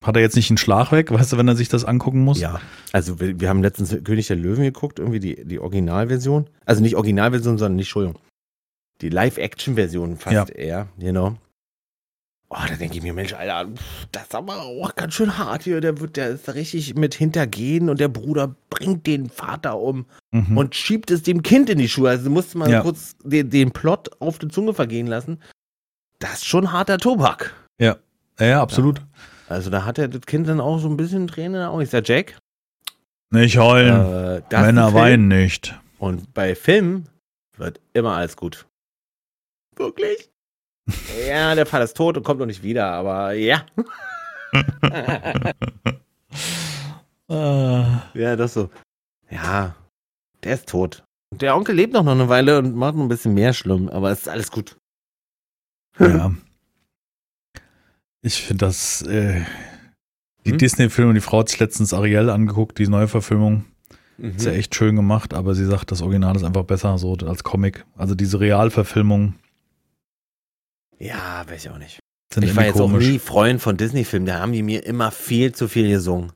Hat 0.04 0.16
er 0.16 0.22
jetzt 0.22 0.36
nicht 0.36 0.50
einen 0.50 0.58
Schlag 0.58 0.92
weg, 0.92 1.12
weißt 1.12 1.34
du, 1.34 1.38
wenn 1.38 1.48
er 1.48 1.56
sich 1.56 1.70
das 1.70 1.86
angucken 1.86 2.22
muss? 2.24 2.40
Ja, 2.40 2.60
also 2.92 3.20
wir, 3.20 3.40
wir 3.40 3.50
haben 3.50 3.62
letztens 3.62 3.96
König 4.04 4.28
der 4.28 4.36
Löwen 4.36 4.64
geguckt, 4.64 4.98
irgendwie 5.00 5.20
die, 5.20 5.46
die 5.46 5.60
Originalversion. 5.60 6.50
Also 6.66 6.82
nicht 6.82 6.96
Originalversion, 6.96 7.58
sondern 7.60 7.76
nicht, 7.76 7.88
Entschuldigung. 7.88 8.20
Die 9.02 9.10
Live-Action-Version 9.10 10.18
fast 10.18 10.34
Ja. 10.34 10.46
eher, 10.56 10.88
genau. 10.98 11.36
Oh, 12.50 12.58
da 12.68 12.76
denke 12.76 12.98
ich 12.98 13.04
mir, 13.04 13.14
Mensch, 13.14 13.34
Alter, 13.34 13.70
das 14.12 14.24
ist 14.24 14.36
aber 14.36 14.62
auch 14.64 14.94
ganz 14.96 15.14
schön 15.14 15.38
hart 15.38 15.64
hier. 15.64 15.80
Der 15.80 16.00
wird, 16.02 16.18
der 16.18 16.30
ist 16.32 16.48
da 16.48 16.52
richtig 16.52 16.96
mit 16.96 17.14
hintergehen 17.14 17.88
und 17.90 18.00
der 18.00 18.10
Bruder 18.10 18.56
bringt 18.70 19.08
den 19.08 19.30
Vater 19.30 19.78
um 19.80 20.06
Mhm. 20.34 20.58
und 20.58 20.76
schiebt 20.76 21.12
es 21.12 21.24
dem 21.24 21.44
Kind 21.44 21.70
in 21.70 21.78
die 21.78 21.88
Schuhe. 21.90 22.10
Also 22.10 22.30
musste 22.30 22.58
man 22.58 22.70
Ja. 22.70 22.82
kurz 22.82 23.16
den, 23.24 23.50
den 23.50 23.72
Plot 23.72 24.10
auf 24.20 24.38
die 24.40 24.48
Zunge 24.50 24.74
vergehen 24.74 25.08
lassen. 25.08 25.40
Das 26.20 26.34
ist 26.36 26.46
schon 26.46 26.72
harter 26.72 26.98
Tobak. 26.98 27.54
ja. 27.80 27.98
ja, 28.40 28.62
absolut. 28.62 29.02
Also 29.52 29.70
da 29.70 29.84
hat 29.86 29.98
er 29.98 30.08
das 30.08 30.22
Kind 30.22 30.48
dann 30.48 30.62
auch 30.62 30.80
so 30.80 30.88
ein 30.88 30.96
bisschen 30.98 31.28
Tränen 31.28 31.56
in 31.56 31.60
den 31.62 31.68
Augen. 31.68 31.82
Ich 31.82 31.90
sag, 31.90 32.08
Jack, 32.08 32.38
Nicht 33.32 33.58
heulen. 33.58 34.42
äh, 34.50 34.62
Männer 34.62 34.94
weinen 34.94 35.28
nicht. 35.28 35.78
Und 36.00 36.34
bei 36.34 36.56
Filmen 36.56 37.10
wird 37.58 37.80
immer 37.94 38.16
alles 38.16 38.38
gut. 38.38 38.66
Wirklich? 39.76 40.30
ja, 41.28 41.54
der 41.54 41.66
Vater 41.66 41.84
ist 41.84 41.98
tot 41.98 42.18
und 42.18 42.24
kommt 42.24 42.40
noch 42.40 42.46
nicht 42.46 42.64
wieder, 42.64 42.88
aber 42.88 43.34
ja. 43.34 43.66
Äh, 47.30 47.84
ja, 48.14 48.36
das 48.36 48.56
so. 48.56 48.70
Ja, 49.30 49.74
der 50.44 50.56
ist 50.56 50.68
tot. 50.68 51.06
Und 51.32 51.42
der 51.42 51.56
Onkel 51.56 51.76
lebt 51.76 51.94
noch 51.94 52.06
eine 52.06 52.28
Weile 52.28 52.58
und 52.60 52.76
macht 52.76 52.96
noch 52.96 53.04
ein 53.04 53.08
bisschen 53.08 53.34
mehr 53.34 53.54
schlimm, 53.54 53.88
aber 53.88 54.12
es 54.12 54.24
ist 54.24 54.28
alles 54.28 54.52
gut. 54.52 54.76
ja. 55.98 56.34
Ich 58.22 58.42
finde 58.42 58.66
das, 58.66 59.02
äh, 59.04 59.42
die 60.46 60.52
Hm? 60.52 60.58
Disney-Filme, 60.58 61.14
die 61.14 61.22
Frau 61.22 61.40
hat 61.40 61.50
sich 61.50 61.60
letztens 61.60 61.94
Ariel 61.94 62.30
angeguckt, 62.30 62.78
die 62.78 62.88
Neuverfilmung. 62.88 63.66
Mhm. 64.18 64.36
Ist 64.36 64.46
ja 64.46 64.52
echt 64.52 64.76
schön 64.76 64.96
gemacht, 64.96 65.34
aber 65.34 65.56
sie 65.56 65.66
sagt, 65.66 65.92
das 65.92 66.02
Original 66.02 66.36
ist 66.36 66.44
einfach 66.44 66.64
besser 66.64 66.98
so 66.98 67.16
als 67.26 67.44
Comic. 67.44 67.86
Also 67.98 68.14
diese 68.16 68.40
Realverfilmung 68.40 69.36
Ja, 71.00 71.44
weiß 71.48 71.66
ich 71.66 71.72
auch 71.72 71.78
nicht. 71.80 72.00
Ich 72.40 72.56
war 72.56 72.66
jetzt 72.66 72.78
komisch. 72.78 73.04
auch 73.06 73.10
nie 73.10 73.20
Freund 73.20 73.62
von 73.62 73.76
Disney-Filmen, 73.78 74.26
da 74.28 74.40
haben 74.40 74.54
die 74.54 74.64
mir 74.64 74.86
immer 74.86 75.12
viel 75.12 75.52
zu 75.54 75.68
viel 75.68 75.90
gesungen. 75.90 76.32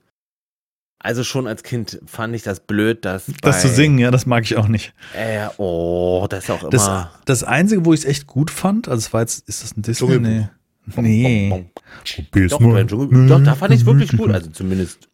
Also 1.00 1.24
schon 1.24 1.46
als 1.46 1.62
Kind 1.62 2.02
fand 2.08 2.36
ich 2.36 2.42
das 2.42 2.60
blöd, 2.62 3.06
dass 3.06 3.26
das 3.42 3.62
zu 3.62 3.70
singen, 3.70 4.00
ja, 4.00 4.10
das 4.10 4.26
mag 4.26 4.44
ich 4.44 4.58
auch 4.58 4.68
nicht. 4.68 4.94
Äh, 5.14 5.48
oh, 5.58 6.26
das 6.28 6.46
ist 6.46 6.50
auch 6.50 6.62
immer. 6.62 6.70
Das, 6.72 7.08
das 7.26 7.44
Einzige, 7.44 7.86
wo 7.86 7.94
ich 7.94 8.00
es 8.00 8.06
echt 8.06 8.26
gut 8.26 8.50
fand, 8.50 8.88
also 8.88 8.98
es 8.98 9.14
war 9.14 9.22
jetzt, 9.22 9.48
ist 9.48 9.64
das 9.64 9.78
ein 9.78 9.84
Disney? 9.84 10.20
Nee. 10.20 10.48
Nee. 10.98 11.66
Doch, 12.50 12.60
bei 12.60 12.84
Dschungel, 12.84 13.28
doch, 13.28 13.44
da 13.44 13.56
fand 13.56 13.74
ich 13.74 13.82
es 13.82 13.86
wirklich 13.86 14.16
gut. 14.18 14.32
Also 14.32 14.50
zumindest 14.52 15.10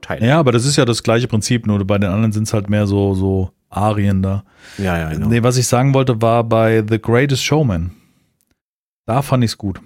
Teile. 0.00 0.26
Ja, 0.26 0.38
aber 0.38 0.52
das 0.52 0.66
ist 0.66 0.76
ja 0.76 0.84
das 0.84 1.02
gleiche 1.02 1.28
Prinzip, 1.28 1.66
nur 1.66 1.84
bei 1.86 1.98
den 1.98 2.10
anderen 2.10 2.32
sind 2.32 2.44
es 2.44 2.52
halt 2.52 2.68
mehr 2.68 2.86
so, 2.86 3.14
so 3.14 3.52
Arien 3.70 4.22
da. 4.22 4.44
ja, 4.78 4.98
ja 4.98 5.10
genau. 5.12 5.28
Nee, 5.28 5.42
was 5.42 5.56
ich 5.56 5.66
sagen 5.66 5.94
wollte, 5.94 6.20
war 6.20 6.44
bei 6.44 6.84
The 6.88 7.00
Greatest 7.00 7.44
Showman. 7.44 7.92
Da 9.06 9.22
fand 9.22 9.44
ich 9.44 9.52
es 9.52 9.58
gut. 9.58 9.80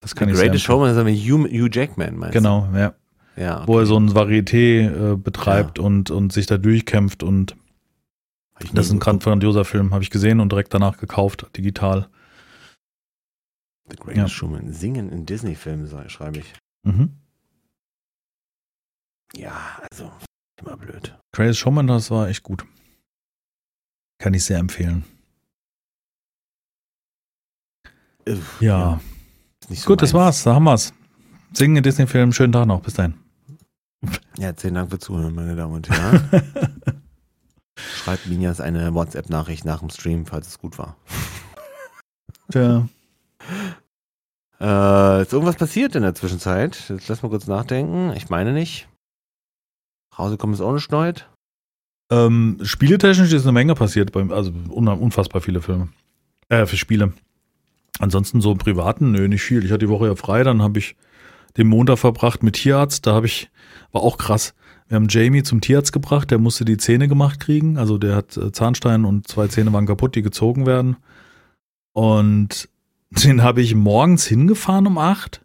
Das 0.00 0.14
kann 0.14 0.28
The 0.28 0.34
ich 0.34 0.40
Greatest. 0.40 0.64
Showman 0.64 0.90
ist 0.90 0.96
aber 0.98 1.10
Hugh, 1.10 1.48
Hugh 1.48 1.68
Jackman, 1.72 2.16
meinst 2.16 2.34
Genau, 2.34 2.68
ja. 2.74 2.88
du? 3.36 3.42
Ja, 3.42 3.62
Wo 3.66 3.78
er 3.78 3.86
so 3.86 3.96
ein 3.96 4.10
Varieté 4.10 5.12
äh, 5.12 5.16
betreibt 5.16 5.78
und, 5.78 6.10
und 6.10 6.32
sich 6.32 6.46
da 6.46 6.58
durchkämpft 6.58 7.22
und 7.22 7.54
das 8.72 8.86
ist 8.86 8.92
ein 8.92 8.98
grandioser 8.98 9.64
Film, 9.64 9.94
habe 9.94 10.02
ich 10.02 10.10
gesehen 10.10 10.40
und 10.40 10.50
direkt 10.50 10.74
danach 10.74 10.98
gekauft, 10.98 11.46
digital. 11.56 12.08
The 13.90 13.96
Greatest 13.96 14.16
Ja. 14.18 14.28
Showman. 14.28 14.72
Singen 14.72 15.10
in 15.10 15.26
Disney-Filmen, 15.26 15.86
schreibe 16.10 16.38
ich. 16.38 16.52
Mhm. 16.84 17.16
Ja, 19.34 19.80
also, 19.90 20.10
immer 20.60 20.76
blöd. 20.76 21.16
Greatest 21.32 21.58
Showman, 21.60 21.86
das 21.86 22.10
war 22.10 22.28
echt 22.28 22.42
gut. 22.42 22.64
Kann 24.18 24.34
ich 24.34 24.44
sehr 24.44 24.58
empfehlen. 24.58 25.04
Uff, 28.28 28.60
Ja, 28.60 29.00
nicht 29.68 29.82
so 29.82 29.86
gut, 29.88 30.02
das 30.02 30.12
meins. 30.12 30.22
war's, 30.24 30.42
da 30.44 30.54
haben 30.54 30.64
wir's. 30.64 30.92
Singen 31.52 31.76
in 31.76 31.82
Disney-Film, 31.82 32.32
schönen 32.32 32.52
Tag 32.52 32.66
noch, 32.66 32.82
bis 32.82 32.94
dahin. 32.94 33.14
Ja, 34.38 34.52
vielen 34.54 34.74
Dank 34.74 34.90
für 34.90 34.98
Zuhören, 34.98 35.34
meine 35.34 35.56
Damen 35.56 35.74
und 35.74 35.88
Herren. 35.88 36.28
Schreibt 37.76 38.26
Minjas 38.26 38.60
eine 38.60 38.92
WhatsApp-Nachricht 38.94 39.64
nach 39.64 39.80
dem 39.80 39.90
Stream, 39.90 40.26
falls 40.26 40.48
es 40.48 40.58
gut 40.58 40.78
war. 40.78 40.96
Tja. 42.50 42.88
Äh, 44.60 45.22
ist 45.22 45.32
irgendwas 45.32 45.56
passiert 45.56 45.94
in 45.94 46.02
der 46.02 46.14
Zwischenzeit? 46.14 46.88
Jetzt 46.88 47.08
lass 47.08 47.22
mal 47.22 47.28
kurz 47.28 47.46
nachdenken. 47.46 48.12
Ich 48.16 48.28
meine 48.28 48.52
nicht. 48.52 48.88
Rausgekommen 50.18 50.54
ist 50.54 50.60
ohne 50.60 50.80
Schneid. 50.80 51.28
Ähm, 52.10 52.58
spieletechnisch 52.62 53.32
ist 53.32 53.42
eine 53.42 53.52
Menge 53.52 53.74
passiert, 53.74 54.12
beim, 54.12 54.32
also 54.32 54.50
un 54.70 54.88
unfassbar 54.88 55.40
viele 55.42 55.60
Filme. 55.60 55.88
Äh, 56.48 56.66
für 56.66 56.76
Spiele. 56.76 57.12
Ansonsten 57.98 58.40
so 58.40 58.52
im 58.52 58.58
Privaten, 58.58 59.12
nö, 59.12 59.28
nicht 59.28 59.42
viel. 59.42 59.64
Ich 59.64 59.70
hatte 59.70 59.86
die 59.86 59.90
Woche 59.90 60.06
ja 60.06 60.16
frei, 60.16 60.42
dann 60.42 60.62
habe 60.62 60.78
ich 60.78 60.96
den 61.56 61.68
Montag 61.68 61.98
verbracht 61.98 62.42
mit 62.42 62.54
Tierarzt. 62.54 63.06
Da 63.06 63.12
habe 63.12 63.26
ich, 63.26 63.50
war 63.92 64.02
auch 64.02 64.16
krass. 64.16 64.54
Wir 64.88 64.96
haben 64.96 65.08
Jamie 65.08 65.42
zum 65.42 65.60
Tierarzt 65.60 65.92
gebracht, 65.92 66.30
der 66.30 66.38
musste 66.38 66.64
die 66.64 66.78
Zähne 66.78 67.08
gemacht 67.08 67.40
kriegen. 67.40 67.76
Also 67.76 67.98
der 67.98 68.16
hat 68.16 68.36
äh, 68.36 68.52
Zahnstein 68.52 69.04
und 69.04 69.28
zwei 69.28 69.48
Zähne 69.48 69.72
waren 69.72 69.86
kaputt, 69.86 70.14
die 70.14 70.22
gezogen 70.22 70.64
werden. 70.64 70.96
Und 71.92 72.68
den 73.10 73.42
habe 73.42 73.60
ich 73.60 73.74
morgens 73.74 74.26
hingefahren 74.26 74.86
um 74.86 74.98
acht 74.98 75.42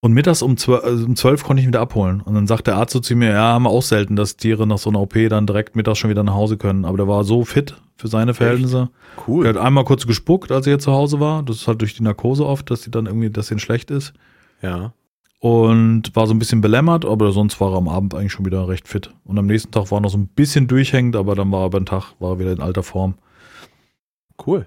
und 0.00 0.12
mittags 0.12 0.42
um 0.42 0.56
zwölf, 0.56 0.84
also 0.84 1.04
um 1.04 1.16
zwölf 1.16 1.42
konnte 1.42 1.60
ich 1.60 1.66
ihn 1.66 1.68
wieder 1.68 1.80
abholen. 1.80 2.20
Und 2.20 2.34
dann 2.34 2.46
sagt 2.46 2.66
der 2.66 2.76
Arzt 2.76 2.92
so 2.92 3.00
zu 3.00 3.16
mir, 3.16 3.30
ja, 3.30 3.54
haben 3.54 3.64
wir 3.64 3.70
auch 3.70 3.82
selten, 3.82 4.14
dass 4.14 4.36
Tiere 4.36 4.66
nach 4.66 4.78
so 4.78 4.90
einer 4.90 5.00
OP 5.00 5.14
dann 5.28 5.46
direkt 5.46 5.74
mittags 5.74 5.98
schon 5.98 6.10
wieder 6.10 6.22
nach 6.22 6.34
Hause 6.34 6.56
können. 6.56 6.84
Aber 6.84 6.96
der 6.96 7.08
war 7.08 7.24
so 7.24 7.44
fit 7.44 7.74
für 7.96 8.08
seine 8.08 8.34
Verhältnisse. 8.34 8.90
Cool. 9.26 9.46
Er 9.46 9.54
hat 9.54 9.56
einmal 9.56 9.84
kurz 9.84 10.06
gespuckt, 10.06 10.52
als 10.52 10.66
er 10.66 10.72
hier 10.72 10.78
zu 10.78 10.92
Hause 10.92 11.18
war. 11.18 11.42
Das 11.42 11.56
ist 11.56 11.66
halt 11.66 11.80
durch 11.80 11.94
die 11.94 12.02
Narkose 12.02 12.46
oft, 12.46 12.70
dass 12.70 12.82
die 12.82 12.90
dann 12.90 13.06
irgendwie, 13.06 13.30
dass 13.30 13.48
denen 13.48 13.58
schlecht 13.58 13.90
ist. 13.90 14.12
Ja. 14.62 14.92
Und 15.40 16.14
war 16.14 16.26
so 16.26 16.34
ein 16.34 16.38
bisschen 16.38 16.60
belämmert, 16.60 17.04
aber 17.04 17.32
sonst 17.32 17.60
war 17.60 17.72
er 17.72 17.78
am 17.78 17.88
Abend 17.88 18.14
eigentlich 18.14 18.32
schon 18.32 18.46
wieder 18.46 18.68
recht 18.68 18.88
fit. 18.88 19.12
Und 19.24 19.38
am 19.38 19.46
nächsten 19.46 19.70
Tag 19.70 19.90
war 19.90 19.98
er 19.98 20.02
noch 20.02 20.10
so 20.10 20.18
ein 20.18 20.28
bisschen 20.28 20.66
durchhängend, 20.66 21.16
aber 21.16 21.34
dann 21.34 21.50
war 21.50 21.62
er 21.62 21.70
beim 21.70 21.84
Tag, 21.84 22.14
war 22.20 22.32
er 22.32 22.38
wieder 22.38 22.52
in 22.52 22.60
alter 22.60 22.82
Form. 22.82 23.14
Cool. 24.44 24.66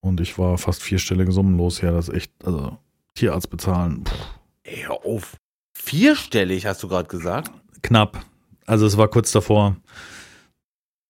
Und 0.00 0.20
ich 0.20 0.38
war 0.38 0.58
fast 0.58 0.82
vierstellige 0.82 1.32
Summen 1.32 1.56
los. 1.58 1.80
Ja, 1.80 1.90
das 1.92 2.08
ist 2.08 2.14
echt, 2.14 2.32
also 2.44 2.78
Tierarzt 3.14 3.50
bezahlen, 3.50 4.04
pff, 4.04 4.14
Ey, 4.64 4.82
hör 4.86 5.04
auf. 5.04 5.36
Vierstellig, 5.74 6.66
hast 6.66 6.82
du 6.82 6.88
gerade 6.88 7.08
gesagt? 7.08 7.50
knapp. 7.82 8.24
Also 8.66 8.84
es 8.86 8.96
war 8.96 9.08
kurz 9.08 9.32
davor. 9.32 9.76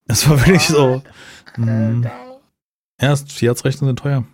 Es 0.07 0.29
war 0.29 0.39
wirklich 0.39 0.67
so. 0.67 1.03
Ja, 1.59 2.01
das- 2.99 3.25
Tierarztrechnungen 3.27 3.91
sind 3.91 3.99
teuer. 3.99 4.25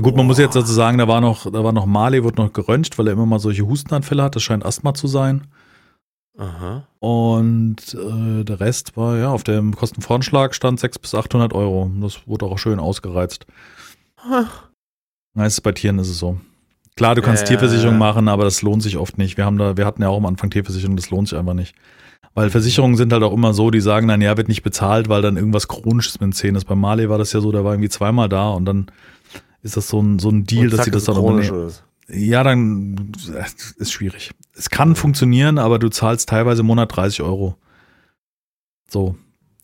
Gut, 0.00 0.14
man 0.16 0.26
muss 0.26 0.38
jetzt 0.38 0.54
dazu 0.56 0.72
sagen, 0.72 0.98
da 0.98 1.08
war 1.08 1.20
noch, 1.22 1.50
da 1.50 1.64
war 1.64 1.72
noch 1.72 1.86
Marley, 1.86 2.22
wird 2.22 2.36
noch 2.36 2.52
geröntgt, 2.52 2.98
weil 2.98 3.06
er 3.06 3.14
immer 3.14 3.24
mal 3.24 3.38
solche 3.38 3.66
Hustenanfälle 3.66 4.22
hat. 4.22 4.36
Das 4.36 4.42
scheint 4.42 4.64
Asthma 4.64 4.92
zu 4.94 5.06
sein. 5.06 5.46
Aha. 6.38 6.86
Und 7.00 7.76
äh, 7.94 8.44
der 8.44 8.60
Rest 8.60 8.96
war, 8.96 9.16
ja, 9.16 9.30
auf 9.30 9.42
dem 9.44 9.74
Kostenvoranschlag 9.74 10.54
stand 10.54 10.80
600 10.80 11.02
bis 11.02 11.14
800 11.14 11.52
Euro. 11.54 11.90
Das 12.00 12.26
wurde 12.26 12.46
auch 12.46 12.58
schön 12.58 12.78
ausgereizt. 12.78 13.46
Meistens 15.34 15.60
bei 15.60 15.72
Tieren 15.72 15.98
ist 15.98 16.08
es 16.08 16.18
so. 16.18 16.38
Klar, 16.96 17.14
du 17.14 17.22
kannst 17.22 17.44
Äh. 17.44 17.46
Tierversicherung 17.46 17.98
machen, 17.98 18.28
aber 18.28 18.44
das 18.44 18.62
lohnt 18.62 18.82
sich 18.82 18.96
oft 18.96 19.18
nicht. 19.18 19.36
Wir 19.36 19.44
haben 19.44 19.58
da, 19.58 19.76
wir 19.76 19.86
hatten 19.86 20.02
ja 20.02 20.08
auch 20.08 20.16
am 20.16 20.26
Anfang 20.26 20.50
Tierversicherung, 20.50 20.96
das 20.96 21.10
lohnt 21.10 21.28
sich 21.28 21.38
einfach 21.38 21.54
nicht. 21.54 21.74
Weil 22.34 22.50
Versicherungen 22.50 22.96
sind 22.96 23.12
halt 23.12 23.22
auch 23.22 23.32
immer 23.32 23.54
so, 23.54 23.70
die 23.70 23.80
sagen 23.80 24.08
dann, 24.08 24.20
ja, 24.20 24.36
wird 24.36 24.48
nicht 24.48 24.62
bezahlt, 24.62 25.08
weil 25.08 25.22
dann 25.22 25.36
irgendwas 25.36 25.68
Chronisches 25.68 26.20
mit 26.20 26.28
den 26.28 26.32
Zähnen 26.32 26.56
ist. 26.56 26.66
Bei 26.66 26.74
Marley 26.74 27.08
war 27.08 27.18
das 27.18 27.32
ja 27.32 27.40
so, 27.40 27.50
der 27.52 27.64
war 27.64 27.72
irgendwie 27.72 27.88
zweimal 27.88 28.28
da 28.28 28.50
und 28.50 28.66
dann 28.66 28.86
ist 29.62 29.76
das 29.76 29.88
so 29.88 30.00
ein, 30.00 30.18
so 30.18 30.28
ein 30.28 30.44
Deal, 30.44 30.68
dass 30.68 30.84
sie 30.84 30.90
das 30.90 31.02
ist 31.02 31.08
dann 31.08 31.16
chronisch 31.16 31.48
übernehmen. 31.48 31.72
Ja, 32.08 32.44
dann 32.44 33.12
äh, 33.34 33.44
ist 33.80 33.92
schwierig. 33.92 34.30
Es 34.54 34.70
kann 34.70 34.94
funktionieren, 34.94 35.58
aber 35.58 35.78
du 35.78 35.88
zahlst 35.88 36.28
teilweise 36.28 36.60
im 36.60 36.66
Monat 36.66 36.94
30 36.94 37.22
Euro. 37.22 37.56
So. 38.88 39.16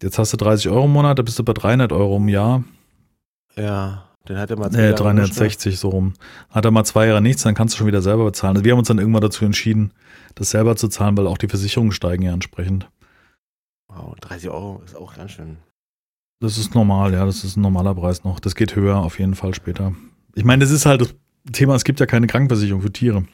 Jetzt 0.02 0.18
hast 0.18 0.32
du 0.32 0.36
30 0.36 0.68
Euro 0.68 0.86
im 0.86 0.92
Monat, 0.92 1.18
da 1.18 1.22
bist 1.22 1.38
du 1.38 1.44
bei 1.44 1.52
300 1.52 1.92
Euro 1.92 2.16
im 2.16 2.28
Jahr. 2.28 2.64
Ja, 3.54 4.08
den 4.28 4.36
hat 4.36 4.50
er 4.50 4.58
mal 4.58 4.68
Nee, 4.70 4.92
360 4.92 5.78
so 5.78 5.90
rum. 5.90 6.14
Hat 6.50 6.64
er 6.64 6.72
mal 6.72 6.84
zwei 6.84 7.06
Jahre 7.06 7.22
nichts, 7.22 7.42
dann 7.44 7.54
kannst 7.54 7.74
du 7.74 7.78
schon 7.78 7.86
wieder 7.86 8.02
selber 8.02 8.24
bezahlen. 8.24 8.56
Also 8.56 8.64
wir 8.64 8.72
haben 8.72 8.80
uns 8.80 8.88
dann 8.88 8.98
irgendwann 8.98 9.22
dazu 9.22 9.44
entschieden, 9.44 9.92
das 10.34 10.50
selber 10.50 10.74
zu 10.74 10.88
zahlen, 10.88 11.16
weil 11.16 11.28
auch 11.28 11.38
die 11.38 11.46
Versicherungen 11.46 11.92
steigen 11.92 12.24
ja 12.24 12.32
entsprechend. 12.32 12.90
Wow, 13.88 14.16
30 14.20 14.50
Euro 14.50 14.82
ist 14.84 14.96
auch 14.96 15.14
ganz 15.14 15.32
schön. 15.32 15.58
Das 16.40 16.58
ist 16.58 16.74
normal, 16.74 17.12
ja, 17.12 17.24
das 17.24 17.44
ist 17.44 17.56
ein 17.56 17.60
normaler 17.60 17.94
Preis 17.94 18.24
noch. 18.24 18.40
Das 18.40 18.56
geht 18.56 18.74
höher 18.74 18.96
auf 18.96 19.20
jeden 19.20 19.36
Fall 19.36 19.54
später. 19.54 19.94
Ich 20.34 20.44
meine, 20.44 20.64
das 20.64 20.72
ist 20.72 20.86
halt 20.86 21.02
das 21.02 21.14
Thema, 21.50 21.74
es 21.74 21.84
gibt 21.84 22.00
ja 22.00 22.06
keine 22.06 22.26
Krankenversicherung 22.26 22.82
für 22.82 22.92
Tiere. 22.92 23.24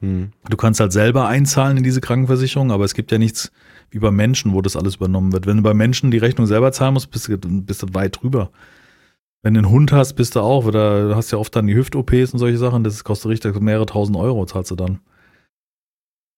Hm. 0.00 0.32
Du 0.50 0.56
kannst 0.56 0.80
halt 0.80 0.92
selber 0.92 1.26
einzahlen 1.26 1.78
in 1.78 1.82
diese 1.82 2.00
Krankenversicherung, 2.00 2.70
aber 2.70 2.84
es 2.84 2.94
gibt 2.94 3.12
ja 3.12 3.18
nichts 3.18 3.50
wie 3.90 3.98
bei 3.98 4.10
Menschen, 4.10 4.52
wo 4.52 4.60
das 4.60 4.76
alles 4.76 4.96
übernommen 4.96 5.32
wird. 5.32 5.46
Wenn 5.46 5.58
du 5.58 5.62
bei 5.62 5.74
Menschen 5.74 6.10
die 6.10 6.18
Rechnung 6.18 6.46
selber 6.46 6.72
zahlen 6.72 6.94
musst, 6.94 7.10
bist 7.10 7.28
du, 7.28 7.38
bist 7.38 7.82
du 7.82 7.86
weit 7.94 8.20
drüber. 8.20 8.50
Wenn 9.42 9.54
du 9.54 9.60
einen 9.60 9.70
Hund 9.70 9.92
hast, 9.92 10.14
bist 10.14 10.36
du 10.36 10.40
auch, 10.40 10.64
oder 10.64 11.08
du 11.08 11.16
hast 11.16 11.30
ja 11.30 11.38
oft 11.38 11.54
dann 11.54 11.66
die 11.66 11.74
Hüft-OPs 11.74 12.32
und 12.32 12.38
solche 12.38 12.58
Sachen, 12.58 12.84
das 12.84 13.04
kostet 13.04 13.30
richtig 13.30 13.58
mehrere 13.60 13.86
tausend 13.86 14.16
Euro, 14.16 14.44
zahlst 14.44 14.70
du 14.72 14.76
dann. 14.76 15.00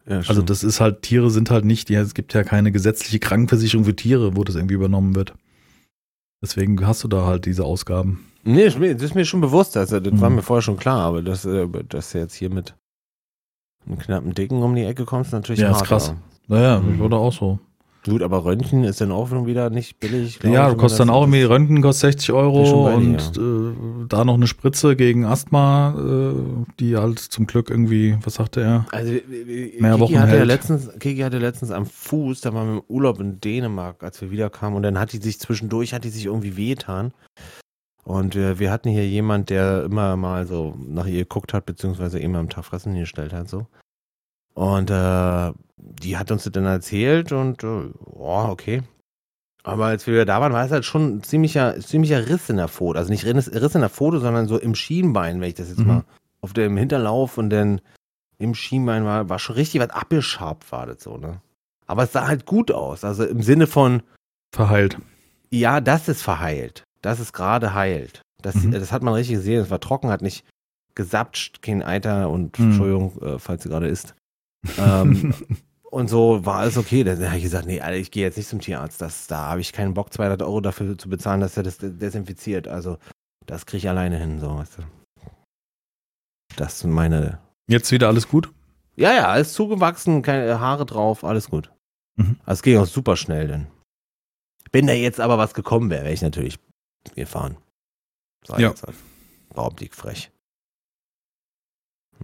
Ja, 0.06 0.18
Also 0.18 0.42
das 0.42 0.62
ist 0.62 0.80
halt, 0.80 1.02
Tiere 1.02 1.30
sind 1.30 1.50
halt 1.50 1.64
nicht, 1.64 1.90
ja, 1.90 2.00
es 2.00 2.14
gibt 2.14 2.34
ja 2.34 2.44
keine 2.44 2.70
gesetzliche 2.70 3.18
Krankenversicherung 3.18 3.84
für 3.84 3.96
Tiere, 3.96 4.36
wo 4.36 4.44
das 4.44 4.56
irgendwie 4.56 4.74
übernommen 4.74 5.14
wird. 5.14 5.34
Deswegen 6.42 6.86
hast 6.86 7.02
du 7.02 7.08
da 7.08 7.26
halt 7.26 7.46
diese 7.46 7.64
Ausgaben. 7.64 8.27
Nee, 8.44 8.64
ist 8.64 8.76
das 8.80 9.02
ist 9.02 9.14
mir 9.14 9.24
schon 9.24 9.40
bewusst. 9.40 9.76
Also, 9.76 10.00
das 10.00 10.20
war 10.20 10.30
Mhm. 10.30 10.36
mir 10.36 10.42
vorher 10.42 10.62
schon 10.62 10.76
klar, 10.76 11.00
aber 11.00 11.22
dass, 11.22 11.44
äh, 11.44 11.66
dass 11.88 12.12
du 12.12 12.18
jetzt 12.18 12.34
hier 12.34 12.50
mit 12.50 12.74
einem 13.86 13.98
knappen 13.98 14.34
Dicken 14.34 14.62
um 14.62 14.74
die 14.74 14.84
Ecke 14.84 15.04
kommst, 15.04 15.28
ist 15.28 15.32
natürlich 15.32 15.60
Ja, 15.60 15.70
ist 15.70 15.78
hart. 15.78 15.86
krass. 15.88 16.08
aber- 16.10 16.18
Naja, 16.48 16.80
Mhm. 16.80 16.90
das 16.92 16.98
wurde 16.98 17.16
auch 17.16 17.32
so. 17.32 17.58
Gut, 18.06 18.22
aber 18.22 18.44
Röntgen 18.44 18.84
ist 18.84 19.00
dann 19.02 19.10
auch 19.12 19.30
wieder 19.44 19.68
nicht 19.68 19.98
billig. 20.00 20.38
Ja, 20.42 20.68
ich, 20.68 20.74
du 20.74 20.80
kostet 20.80 21.00
dann 21.00 21.10
auch 21.10 21.22
irgendwie, 21.22 21.42
Röntgen 21.42 21.82
kostet 21.82 22.12
60 22.12 22.28
Bin 22.28 22.36
schon 22.36 22.44
Euro 22.44 22.94
und 22.94 23.36
äh, 23.36 24.06
da 24.08 24.24
noch 24.24 24.34
eine 24.34 24.46
Spritze 24.46 24.96
gegen 24.96 25.26
Asthma, 25.26 25.94
äh, 25.98 26.32
die 26.80 26.96
halt 26.96 27.18
zum 27.18 27.46
Glück 27.46 27.68
irgendwie, 27.68 28.16
was 28.22 28.34
sagte 28.34 28.62
er? 28.62 28.86
Also, 28.92 29.12
äh, 29.12 29.16
äh, 29.18 29.82
Mehr 29.82 29.90
Kiki 29.96 30.00
Wochen 30.00 30.20
hatte 30.20 30.32
ja 30.32 30.38
hält. 30.38 30.46
letztens, 30.46 30.88
Kiki 31.00 31.20
hatte 31.20 31.38
letztens 31.38 31.70
am 31.70 31.84
Fuß, 31.84 32.40
da 32.40 32.54
waren 32.54 32.68
wir 32.68 32.74
im 32.76 32.82
Urlaub 32.88 33.20
in 33.20 33.40
Dänemark, 33.40 34.02
als 34.02 34.22
wir 34.22 34.30
wiederkamen, 34.30 34.76
und 34.76 34.84
dann 34.84 34.98
hat 34.98 35.12
die 35.12 35.18
sich 35.18 35.38
zwischendurch, 35.38 35.92
hat 35.92 36.04
die 36.04 36.10
sich 36.10 36.26
irgendwie 36.26 36.56
wehgetan. 36.56 37.12
Und 38.08 38.36
äh, 38.36 38.58
wir 38.58 38.70
hatten 38.70 38.88
hier 38.88 39.06
jemand, 39.06 39.50
der 39.50 39.84
immer 39.84 40.16
mal 40.16 40.46
so 40.46 40.74
nach 40.78 41.06
ihr 41.06 41.18
geguckt 41.24 41.52
hat, 41.52 41.66
beziehungsweise 41.66 42.18
immer 42.18 42.38
am 42.38 42.48
Tag 42.48 42.64
Fressen 42.64 42.92
hingestellt 42.92 43.32
hat, 43.34 43.48
so. 43.48 43.66
Und 44.54 44.90
äh, 44.90 45.52
die 45.76 46.16
hat 46.16 46.30
uns 46.30 46.44
das 46.44 46.52
dann 46.52 46.64
erzählt 46.64 47.32
und, 47.32 47.62
äh, 47.62 47.90
oh, 48.06 48.46
okay. 48.48 48.82
Aber 49.62 49.86
als 49.86 50.06
wir 50.06 50.14
wieder 50.14 50.24
da 50.24 50.40
waren, 50.40 50.52
war 50.54 50.64
es 50.64 50.72
halt 50.72 50.86
schon 50.86 51.16
ein 51.18 51.22
ziemlicher, 51.22 51.78
ziemlicher 51.80 52.28
Riss 52.28 52.48
in 52.48 52.56
der 52.56 52.68
Pfote. 52.68 52.98
Also 52.98 53.10
nicht 53.10 53.26
Riss, 53.26 53.52
Riss 53.52 53.74
in 53.74 53.82
der 53.82 53.90
Pfote, 53.90 54.20
sondern 54.20 54.48
so 54.48 54.58
im 54.58 54.74
Schienbein, 54.74 55.40
wenn 55.40 55.48
ich 55.50 55.54
das 55.56 55.68
jetzt 55.68 55.80
Mhm. 55.80 55.86
mal 55.86 56.04
auf 56.40 56.54
dem 56.54 56.76
Hinterlauf 56.78 57.36
und 57.36 57.50
dann 57.50 57.80
im 58.38 58.54
Schienbein 58.54 59.04
war, 59.04 59.28
war 59.28 59.38
schon 59.38 59.56
richtig 59.56 59.80
was 59.82 59.90
abgeschabt, 59.90 60.72
war 60.72 60.86
das 60.86 61.02
so, 61.02 61.18
ne? 61.18 61.42
Aber 61.86 62.04
es 62.04 62.12
sah 62.12 62.26
halt 62.26 62.46
gut 62.46 62.70
aus. 62.70 63.04
Also 63.04 63.24
im 63.24 63.42
Sinne 63.42 63.66
von, 63.66 64.02
Verheilt. 64.54 64.96
ja, 65.50 65.80
das 65.82 66.08
ist 66.08 66.22
verheilt. 66.22 66.84
Das 67.02 67.20
ist 67.20 67.32
gerade 67.32 67.74
heilt. 67.74 68.22
Das, 68.42 68.54
Mhm. 68.56 68.72
das 68.72 68.92
hat 68.92 69.02
man 69.02 69.14
richtig 69.14 69.36
gesehen. 69.36 69.60
Es 69.62 69.70
war 69.70 69.80
trocken, 69.80 70.10
hat 70.10 70.22
nicht 70.22 70.44
gesapscht, 70.94 71.62
kein 71.62 71.82
Eiter 71.82 72.28
und 72.30 72.58
Mhm. 72.58 72.66
Entschuldigung, 72.66 73.22
äh, 73.22 73.38
falls 73.38 73.62
sie 73.62 73.68
gerade 73.68 73.88
ist. 73.88 74.14
Ähm, 74.78 75.34
und 75.82 76.08
so 76.08 76.44
war 76.44 76.56
alles 76.60 76.76
okay. 76.76 77.04
Dann 77.04 77.24
habe 77.24 77.36
ich 77.36 77.42
gesagt, 77.44 77.66
nee, 77.66 77.80
Alter, 77.80 77.98
ich 77.98 78.10
gehe 78.10 78.24
jetzt 78.24 78.36
nicht 78.36 78.48
zum 78.48 78.60
Tierarzt. 78.60 79.00
Das, 79.00 79.26
da 79.28 79.48
habe 79.48 79.60
ich 79.60 79.72
keinen 79.72 79.94
Bock, 79.94 80.12
200 80.12 80.42
Euro 80.42 80.60
dafür 80.60 80.98
zu 80.98 81.08
bezahlen, 81.08 81.40
dass 81.40 81.56
er 81.56 81.62
das 81.62 81.78
desinfiziert. 81.78 82.66
Also 82.68 82.98
das 83.46 83.64
kriege 83.66 83.78
ich 83.78 83.88
alleine 83.88 84.18
hin, 84.18 84.40
so 84.40 84.56
weißt 84.56 84.78
du. 84.78 84.82
Das 86.56 86.80
sind 86.80 86.90
meine. 86.90 87.38
Jetzt 87.68 87.92
wieder 87.92 88.08
alles 88.08 88.28
gut? 88.28 88.50
Ja, 88.96 89.12
ja, 89.14 89.28
alles 89.28 89.52
zugewachsen, 89.52 90.22
keine 90.22 90.58
Haare 90.58 90.84
drauf, 90.86 91.22
alles 91.22 91.50
gut. 91.50 91.70
Mhm. 92.16 92.36
Also 92.44 92.58
es 92.58 92.62
ging 92.62 92.78
auch 92.78 92.86
super 92.86 93.16
schnell 93.16 93.46
dann. 93.46 93.66
Wenn 94.72 94.86
da 94.86 94.92
jetzt 94.92 95.20
aber 95.20 95.38
was 95.38 95.54
gekommen 95.54 95.88
wäre, 95.90 96.04
wäre 96.04 96.12
ich 96.14 96.22
natürlich 96.22 96.58
gefahren. 97.14 97.56
Sag 98.46 98.58
Ja. 98.58 98.74
Überhaupt 99.50 99.80
nicht 99.80 99.94
frech. 99.94 100.30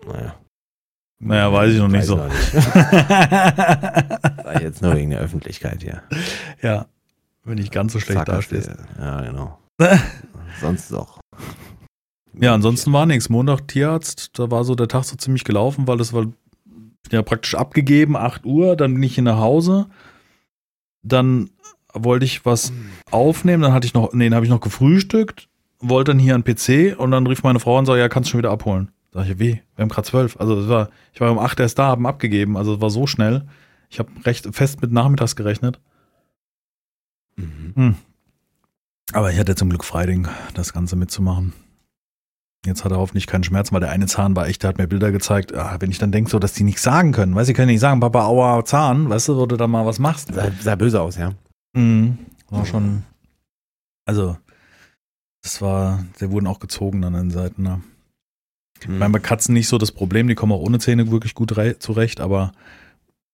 Naja. 0.07 0.37
Naja, 1.21 1.53
weiß 1.53 1.73
ich 1.73 1.79
noch 1.79 1.89
nicht 1.89 2.05
so. 2.05 2.19
Weiß 2.19 2.33
ich 2.33 2.55
noch 2.55 2.63
nicht. 2.63 4.35
Ich 4.55 4.61
jetzt 4.61 4.83
nur 4.83 4.95
wegen 4.95 5.11
der 5.11 5.19
Öffentlichkeit 5.21 5.83
hier. 5.83 6.03
ja, 6.63 6.87
wenn 7.45 7.59
ich 7.59 7.71
ganz 7.71 7.93
so 7.93 7.99
schlecht 8.01 8.19
Zack, 8.19 8.27
dastehst. 8.27 8.71
Ja, 8.99 9.21
genau. 9.23 9.59
Sonst 10.61 10.93
doch. 10.93 11.19
Ja, 12.39 12.55
ansonsten 12.55 12.93
war 12.93 13.07
nichts. 13.07 13.29
Montag 13.29 13.67
Tierarzt, 13.69 14.39
da 14.39 14.51
war 14.51 14.65
so 14.65 14.75
der 14.75 14.89
Tag 14.89 15.05
so 15.05 15.17
ziemlich 15.17 15.45
gelaufen, 15.45 15.87
weil 15.89 15.99
das 15.99 16.13
war 16.13 16.27
ja 17.11 17.23
praktisch 17.23 17.55
abgegeben, 17.55 18.17
8 18.17 18.45
Uhr, 18.47 18.77
dann 18.77 18.95
bin 18.95 19.03
ich 19.03 19.15
hier 19.15 19.25
nach 19.25 19.39
Hause. 19.39 19.89
Dann 21.03 21.51
wollte 21.95 22.25
ich 22.25 22.45
was 22.45 22.73
aufnehmen, 23.11 23.63
dann 23.63 23.73
hatte 23.73 23.87
ich 23.87 23.95
noch, 23.95 24.13
nee, 24.13 24.29
dann 24.29 24.35
habe 24.37 24.47
ich 24.47 24.51
noch 24.51 24.61
gefrühstückt, 24.61 25.49
wollte 25.81 26.11
dann 26.11 26.19
hier 26.19 26.35
an 26.35 26.45
PC 26.45 26.99
und 26.99 27.11
dann 27.11 27.27
rief 27.27 27.43
meine 27.43 27.61
Frau 27.61 27.79
und 27.79 27.87
sagte, 27.87 28.01
ja, 28.01 28.09
kannst 28.09 28.29
du 28.29 28.33
schon 28.33 28.39
wieder 28.39 28.51
abholen. 28.51 28.91
Sag 29.13 29.29
ich, 29.29 29.39
wie? 29.39 29.61
Wir 29.77 29.83
haben 29.83 29.89
gerade 29.89 30.07
zwölf. 30.07 30.37
Also 30.41 30.61
das 30.61 30.69
war, 30.69 30.91
ich 31.13 31.21
war 31.21 31.31
um 31.31 31.39
8 31.39 31.61
erst 31.61 31.79
da, 31.79 31.87
haben 31.87 32.07
abgegeben, 32.07 32.57
also 32.57 32.75
es 32.75 32.81
war 32.81 32.91
so 32.91 33.07
schnell. 33.07 33.47
Ich 33.89 33.99
habe 33.99 34.11
recht 34.25 34.49
fest 34.55 34.83
mit 34.83 34.91
nachmittags 34.93 35.37
gerechnet. 35.37 35.81
Mhm. 37.37 37.95
Aber 39.13 39.31
ich 39.31 39.39
hatte 39.39 39.55
zum 39.55 39.71
Glück 39.71 39.85
Freiding, 39.85 40.27
das 40.55 40.73
Ganze 40.73 40.97
mitzumachen. 40.97 41.53
Jetzt 42.67 42.85
hat 42.85 42.93
er 42.93 42.99
hoffentlich 42.99 43.27
keinen 43.27 43.45
Schmerz, 43.45 43.73
weil 43.73 43.81
der 43.81 43.91
eine 43.91 44.07
Zahn 44.07 44.35
war 44.35 44.49
echt, 44.49 44.63
der 44.63 44.69
hat 44.71 44.79
mir 44.79 44.89
Bilder 44.89 45.13
gezeigt. 45.13 45.55
Ah, 45.55 45.77
wenn 45.81 45.91
ich 45.91 45.99
dann 45.99 46.13
denke, 46.13 46.31
so, 46.31 46.39
dass 46.39 46.55
die 46.55 46.65
nichts 46.65 46.83
sagen 46.83 47.13
können, 47.13 47.35
weißt 47.35 47.49
du, 47.49 47.53
die 47.53 47.57
können 47.57 47.69
nicht 47.69 47.81
sagen, 47.81 48.01
Papa, 48.01 48.25
aua, 48.25 48.65
Zahn, 48.65 49.11
weißt 49.11 49.29
du, 49.29 49.37
wo 49.37 49.47
du 49.47 49.57
da 49.57 49.67
mal 49.67 49.85
was 49.85 49.99
machst. 49.99 50.33
Sah, 50.33 50.51
sah 50.61 50.75
böse 50.75 51.01
aus, 51.01 51.17
ja. 51.17 51.33
Mhm. 51.75 52.19
War 52.51 52.65
schon, 52.67 53.03
also, 54.07 54.37
das 55.43 55.61
war, 55.61 56.05
der 56.21 56.31
wurden 56.31 56.47
auch 56.47 56.61
gezogen 56.61 57.05
an 57.05 57.13
den 57.15 57.31
Seiten, 57.31 57.63
ne? 57.63 57.83
Ich 58.81 58.89
meine, 58.89 59.13
bei 59.13 59.19
Katzen 59.19 59.55
nicht 59.55 59.69
so 59.69 59.79
das 59.79 59.93
Problem, 59.93 60.29
die 60.29 60.35
kommen 60.35 60.53
auch 60.53 60.61
ohne 60.61 60.79
Zähne 60.79 61.11
wirklich 61.11 61.35
gut 61.35 61.55
zurecht, 61.79 62.21
aber 62.21 62.53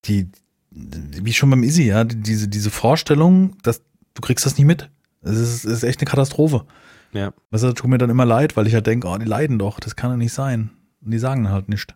die, 0.05 0.29
wie 0.71 1.33
schon 1.33 1.49
beim 1.49 1.63
Izzy, 1.63 1.83
ja, 1.83 2.03
die- 2.05 2.21
diese, 2.21 2.47
diese 2.47 2.69
Vorstellung, 2.69 3.57
dass 3.63 3.81
du 4.13 4.21
kriegst 4.21 4.45
das 4.45 4.57
nicht 4.57 4.65
mit. 4.67 4.89
Es 5.21 5.37
ist, 5.37 5.65
ist 5.65 5.83
echt 5.83 5.99
eine 5.99 6.09
Katastrophe. 6.09 6.65
Ja. 7.11 7.33
Weißt 7.49 7.63
du, 7.63 7.67
das 7.67 7.75
tut 7.75 7.89
mir 7.89 7.97
dann 7.97 8.09
immer 8.09 8.25
leid, 8.25 8.55
weil 8.55 8.65
ich 8.67 8.73
halt 8.73 8.87
denke, 8.87 9.07
oh, 9.07 9.17
die 9.17 9.25
leiden 9.25 9.59
doch, 9.59 9.79
das 9.81 9.95
kann 9.97 10.11
doch 10.11 10.17
nicht 10.17 10.33
sein. 10.33 10.69
Und 11.03 11.11
die 11.11 11.19
sagen 11.19 11.49
halt 11.49 11.67
nicht. 11.67 11.95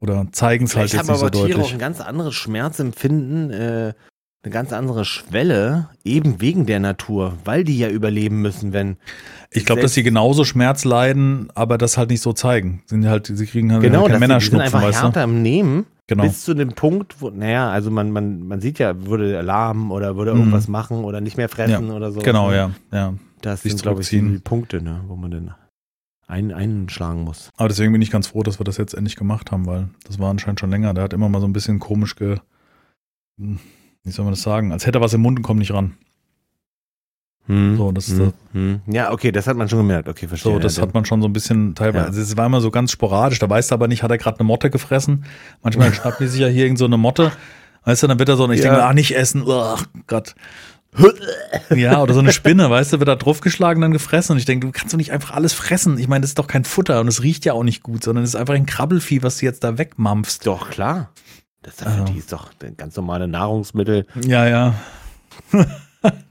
Oder 0.00 0.28
zeigen 0.30 0.66
es 0.66 0.76
halt 0.76 0.92
jetzt 0.92 1.00
haben 1.00 1.06
nicht 1.08 1.18
so 1.18 1.26
aber 1.26 1.32
Tiere 1.32 1.46
auch 1.46 1.54
deutlich. 1.56 1.72
ein 1.72 1.78
ganz 1.80 2.00
anderes 2.00 2.34
Schmerzempfinden, 2.34 3.50
äh, 3.50 3.94
eine 4.42 4.52
ganz 4.52 4.72
andere 4.72 5.04
Schwelle, 5.04 5.90
eben 6.02 6.40
wegen 6.40 6.64
der 6.64 6.80
Natur, 6.80 7.34
weil 7.44 7.62
die 7.62 7.76
ja 7.78 7.88
überleben 7.90 8.40
müssen, 8.40 8.72
wenn. 8.72 8.96
Ich 9.50 9.66
glaube, 9.66 9.82
dass 9.82 9.92
sie 9.92 10.02
genauso 10.02 10.44
Schmerz 10.44 10.84
leiden, 10.84 11.48
aber 11.54 11.76
das 11.76 11.98
halt 11.98 12.08
nicht 12.10 12.22
so 12.22 12.32
zeigen. 12.32 12.82
Sind 12.86 13.06
halt, 13.06 13.26
sie 13.26 13.46
kriegen 13.46 13.70
halt 13.72 13.82
Genau, 13.82 14.06
keinen 14.06 14.20
Männerschnupfen, 14.20 14.64
einfach 14.64 14.82
weißt 14.82 15.00
du? 15.00 15.04
härter 15.04 15.24
im 15.24 15.42
Nehmen, 15.42 15.84
Genau. 16.06 16.22
bis 16.24 16.42
zu 16.44 16.54
dem 16.54 16.70
Punkt, 16.72 17.20
wo, 17.20 17.28
naja, 17.30 17.70
also 17.70 17.90
man, 17.90 18.10
man, 18.12 18.42
man 18.42 18.60
sieht 18.60 18.78
ja, 18.78 19.06
würde 19.06 19.38
Alarm 19.38 19.92
oder 19.92 20.16
würde 20.16 20.32
Mhm. 20.32 20.40
irgendwas 20.40 20.68
machen 20.68 21.04
oder 21.04 21.20
nicht 21.20 21.36
mehr 21.36 21.48
fressen 21.50 21.90
oder 21.90 22.10
so. 22.10 22.20
Genau, 22.20 22.50
ja, 22.50 22.70
ja. 22.92 23.14
Das 23.42 23.62
Sich 23.62 23.72
sind, 23.72 23.82
glaube 23.82 24.00
ich, 24.02 24.08
die. 24.08 24.20
Punkte, 24.42 24.82
ne, 24.82 25.02
wo 25.06 25.16
man 25.16 25.30
dann 25.30 25.54
ein, 26.26 26.52
einschlagen 26.52 27.24
muss. 27.24 27.50
Aber 27.56 27.68
deswegen 27.68 27.92
bin 27.92 28.02
ich 28.02 28.10
ganz 28.10 28.28
froh, 28.28 28.42
dass 28.42 28.58
wir 28.58 28.64
das 28.64 28.76
jetzt 28.78 28.94
endlich 28.94 29.16
gemacht 29.16 29.50
haben, 29.52 29.66
weil 29.66 29.88
das 30.06 30.18
war 30.18 30.30
anscheinend 30.30 30.60
schon 30.60 30.70
länger. 30.70 30.94
Der 30.94 31.04
hat 31.04 31.12
immer 31.12 31.28
mal 31.28 31.40
so 31.40 31.46
ein 31.46 31.52
bisschen 31.52 31.78
komisch 31.78 32.16
ge. 32.16 32.38
Hm, 34.04 34.08
Wie 34.08 34.10
soll 34.10 34.24
man 34.24 34.32
das 34.32 34.42
sagen? 34.42 34.72
Als 34.72 34.86
hätte 34.86 34.98
er 34.98 35.02
was 35.02 35.14
im 35.14 35.20
Mund 35.22 35.38
und 35.38 35.42
kommt 35.42 35.58
nicht 35.60 35.72
ran. 35.72 35.96
So, 37.48 37.90
das 37.90 38.08
ist 38.08 38.18
hm, 38.18 38.32
hm. 38.52 38.80
Ja, 38.86 39.10
okay, 39.10 39.32
das 39.32 39.48
hat 39.48 39.56
man 39.56 39.68
schon 39.68 39.80
gemerkt. 39.80 40.08
Okay, 40.08 40.28
verstehe. 40.28 40.52
So, 40.52 40.58
das 40.60 40.76
ja, 40.76 40.82
hat 40.82 40.94
man 40.94 41.04
schon 41.04 41.20
so 41.20 41.26
ein 41.26 41.32
bisschen 41.32 41.74
teilweise. 41.74 42.04
Ja. 42.04 42.08
Also 42.08 42.20
es 42.20 42.36
war 42.36 42.46
immer 42.46 42.60
so 42.60 42.70
ganz 42.70 42.92
sporadisch. 42.92 43.40
Da 43.40 43.50
weißt 43.50 43.72
du 43.72 43.74
aber 43.74 43.88
nicht, 43.88 44.04
hat 44.04 44.10
er 44.12 44.18
gerade 44.18 44.38
eine 44.38 44.46
Motte 44.46 44.70
gefressen? 44.70 45.24
Manchmal 45.62 45.92
schnappt 45.92 46.20
die 46.20 46.28
sich 46.28 46.40
ja 46.40 46.46
hier 46.46 46.64
irgend 46.64 46.78
so 46.78 46.84
eine 46.84 46.96
Motte. 46.96 47.32
Weißt 47.84 48.04
du, 48.04 48.06
dann 48.06 48.20
wird 48.20 48.28
er 48.28 48.36
so, 48.36 48.44
und 48.44 48.52
ich 48.52 48.60
Ja. 48.60 48.66
denke, 48.66 48.84
ach, 48.84 48.92
nicht 48.92 49.16
essen. 49.16 49.42
Ugh, 49.42 49.82
Gott. 50.06 50.36
Ja, 51.74 52.02
oder 52.02 52.14
so 52.14 52.20
eine 52.20 52.32
Spinne, 52.32 52.68
weißt 52.70 52.92
du, 52.92 52.98
wird 52.98 53.08
da 53.08 53.16
draufgeschlagen, 53.16 53.80
dann 53.80 53.92
gefressen. 53.92 54.34
Und 54.34 54.38
ich 54.38 54.44
denke, 54.44 54.66
du 54.68 54.72
kannst 54.72 54.92
doch 54.92 54.98
nicht 54.98 55.10
einfach 55.12 55.32
alles 55.34 55.52
fressen. 55.52 55.98
Ich 55.98 56.06
meine, 56.06 56.20
das 56.20 56.30
ist 56.30 56.38
doch 56.38 56.46
kein 56.46 56.64
Futter 56.64 57.00
und 57.00 57.08
es 57.08 57.22
riecht 57.22 57.44
ja 57.44 57.52
auch 57.54 57.64
nicht 57.64 57.82
gut, 57.82 58.04
sondern 58.04 58.22
es 58.22 58.30
ist 58.30 58.36
einfach 58.36 58.54
ein 58.54 58.66
Krabbelvieh, 58.66 59.22
was 59.24 59.38
du 59.38 59.46
jetzt 59.46 59.64
da 59.64 59.76
wegmampfst. 59.78 60.40
Doch, 60.46 60.70
klar. 60.70 61.10
Das 61.62 61.74
ist, 61.74 61.86
Ah. 61.86 62.04
die 62.04 62.16
ist 62.18 62.32
doch 62.32 62.50
ganz 62.76 62.96
normale 62.96 63.28
Nahrungsmittel. 63.28 64.06
Ja, 64.24 64.46
ja. 64.48 64.74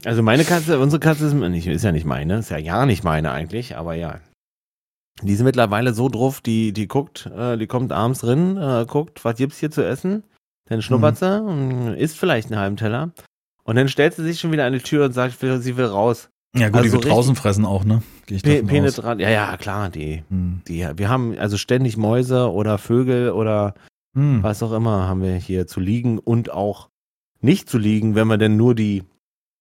Also 0.04 0.20
meine 0.24 0.42
Katze, 0.44 0.80
unsere 0.80 0.98
Katze 0.98 1.26
ist, 1.26 1.32
nicht, 1.34 1.68
ist 1.68 1.84
ja 1.84 1.92
nicht 1.92 2.04
meine, 2.04 2.38
ist 2.38 2.50
ja 2.50 2.58
ja 2.58 2.86
nicht 2.86 3.04
meine 3.04 3.30
eigentlich, 3.30 3.76
aber 3.76 3.94
ja. 3.94 4.18
Die 5.22 5.32
ist 5.32 5.42
mittlerweile 5.44 5.94
so 5.94 6.08
drauf, 6.08 6.40
die, 6.40 6.72
die 6.72 6.88
guckt, 6.88 7.26
äh, 7.26 7.56
die 7.56 7.68
kommt 7.68 7.92
abends 7.92 8.18
drin, 8.20 8.56
äh, 8.56 8.84
guckt, 8.88 9.24
was 9.24 9.36
gibt's 9.36 9.58
hier 9.58 9.70
zu 9.70 9.86
essen, 9.86 10.24
dann 10.68 10.82
schnuppert 10.82 11.18
sie 11.18 11.40
und 11.40 11.94
isst 11.94 12.18
vielleicht 12.18 12.50
einen 12.50 12.58
halben 12.60 12.76
Teller. 12.76 13.10
Und 13.62 13.76
dann 13.76 13.86
stellt 13.88 14.14
sie 14.14 14.24
sich 14.24 14.40
schon 14.40 14.50
wieder 14.50 14.64
an 14.64 14.72
die 14.72 14.80
Tür 14.80 15.04
und 15.04 15.12
sagt, 15.12 15.38
sie 15.38 15.76
will 15.76 15.84
raus. 15.84 16.30
Ja, 16.56 16.66
gut, 16.68 16.78
Also 16.78 16.82
die 16.82 16.88
so 16.88 16.94
wird 17.04 17.12
draußen 17.12 17.36
fressen 17.36 17.64
auch, 17.64 17.84
ne? 17.84 18.02
Pe 18.26 18.64
penetrant. 18.64 19.20
Ja, 19.20 19.30
ja, 19.30 19.56
klar, 19.56 19.88
die, 19.90 20.24
Hm. 20.30 20.62
die, 20.66 20.84
wir 20.96 21.08
haben 21.08 21.38
also 21.38 21.56
ständig 21.58 21.96
Mäuse 21.96 22.50
oder 22.50 22.76
Vögel 22.78 23.30
oder 23.30 23.74
Hm. 24.14 24.42
was 24.42 24.62
auch 24.62 24.72
immer 24.72 25.06
haben 25.08 25.22
wir 25.22 25.34
hier 25.36 25.66
zu 25.68 25.78
liegen 25.80 26.18
und 26.18 26.50
auch 26.50 26.88
nicht 27.40 27.68
zu 27.68 27.78
liegen, 27.78 28.14
wenn 28.16 28.26
wir 28.28 28.38
denn 28.38 28.56
nur 28.56 28.74
die, 28.74 29.04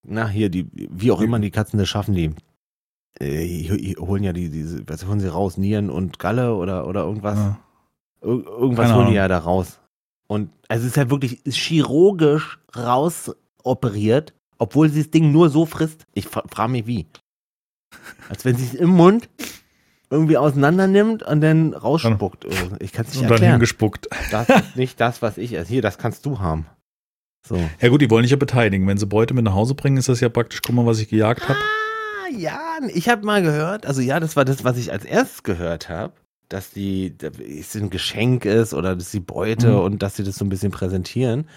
na 0.07 0.27
hier, 0.27 0.49
die, 0.49 0.67
wie 0.73 1.11
auch 1.11 1.21
immer 1.21 1.39
die 1.39 1.51
Katzen 1.51 1.77
das 1.77 1.87
schaffen, 1.87 2.15
die, 2.15 2.33
äh, 3.19 3.45
die- 3.47 3.77
die 3.77 3.95
holen 3.97 4.23
ja 4.23 4.33
die, 4.33 4.49
diese, 4.49 4.87
was 4.89 5.05
holen 5.05 5.19
sie 5.19 5.31
raus, 5.31 5.57
Nieren 5.57 5.89
und 5.89 6.17
Galle 6.19 6.55
oder, 6.55 6.87
oder 6.87 7.03
irgendwas. 7.03 7.37
Ja. 7.37 7.59
Ir 8.21 8.27
irgendwas 8.45 8.87
Keine 8.87 8.95
holen 8.97 9.05
die 9.11 9.11
Ahnung. 9.11 9.15
ja 9.15 9.27
da 9.27 9.37
raus. 9.37 9.79
Und 10.27 10.49
also 10.67 10.83
es 10.83 10.91
ist 10.91 10.97
ja 10.97 11.09
wirklich 11.09 11.41
chirurgisch 11.45 12.59
rausoperiert, 12.75 14.33
obwohl 14.57 14.89
sie 14.89 15.01
das 15.03 15.11
Ding 15.11 15.31
nur 15.31 15.49
so 15.49 15.65
frisst. 15.65 16.05
Ich 16.13 16.27
fra 16.27 16.43
frage 16.49 16.71
mich 16.71 16.87
wie. 16.87 17.05
Als 18.29 18.45
wenn 18.45 18.55
sie 18.55 18.65
es 18.65 18.73
im 18.73 18.89
Mund 18.89 19.29
irgendwie 20.09 20.37
auseinander 20.37 20.87
nimmt 20.87 21.23
und 21.23 21.41
dann 21.41 21.73
rausspuckt. 21.73 22.45
Ich 22.79 22.91
kann 22.91 23.05
es 23.05 23.11
nicht 23.11 23.17
Und 23.21 23.23
dann 23.25 23.31
erklären. 23.33 23.51
hingespuckt. 23.53 24.07
Das 24.31 24.49
ist 24.49 24.75
nicht 24.75 24.99
das, 24.99 25.21
was 25.21 25.37
ich 25.37 25.53
esse. 25.53 25.69
Hier, 25.69 25.81
das 25.81 25.97
kannst 25.97 26.25
du 26.25 26.39
haben. 26.39 26.65
So. 27.47 27.57
Ja 27.79 27.89
gut, 27.89 28.01
die 28.01 28.09
wollen 28.09 28.23
dich 28.23 28.31
ja 28.31 28.37
beteiligen. 28.37 28.87
Wenn 28.87 28.97
sie 28.97 29.05
Beute 29.05 29.33
mit 29.33 29.45
nach 29.45 29.53
Hause 29.53 29.75
bringen, 29.75 29.97
ist 29.97 30.09
das 30.09 30.19
ja 30.19 30.29
praktisch, 30.29 30.61
guck 30.61 30.75
mal, 30.75 30.85
was 30.85 30.99
ich 30.99 31.09
gejagt 31.09 31.47
habe. 31.47 31.59
Ah, 31.59 32.29
ja, 32.37 32.59
ich 32.93 33.07
habe 33.09 33.25
mal 33.25 33.41
gehört, 33.41 33.85
also 33.85 34.01
ja, 34.01 34.19
das 34.19 34.35
war 34.35 34.45
das, 34.45 34.63
was 34.63 34.77
ich 34.77 34.91
als 34.91 35.05
erstes 35.05 35.43
gehört 35.43 35.89
habe, 35.89 36.13
dass 36.49 36.71
die, 36.71 37.17
dass 37.17 37.33
es 37.39 37.75
ein 37.75 37.89
Geschenk 37.89 38.45
ist 38.45 38.73
oder 38.73 38.95
dass 38.95 39.11
die 39.11 39.19
Beute 39.19 39.69
Mhm. 39.73 39.79
und 39.79 40.03
dass 40.03 40.15
sie 40.15 40.23
das 40.23 40.35
so 40.35 40.45
ein 40.45 40.49
bisschen 40.49 40.71
präsentieren. 40.71 41.47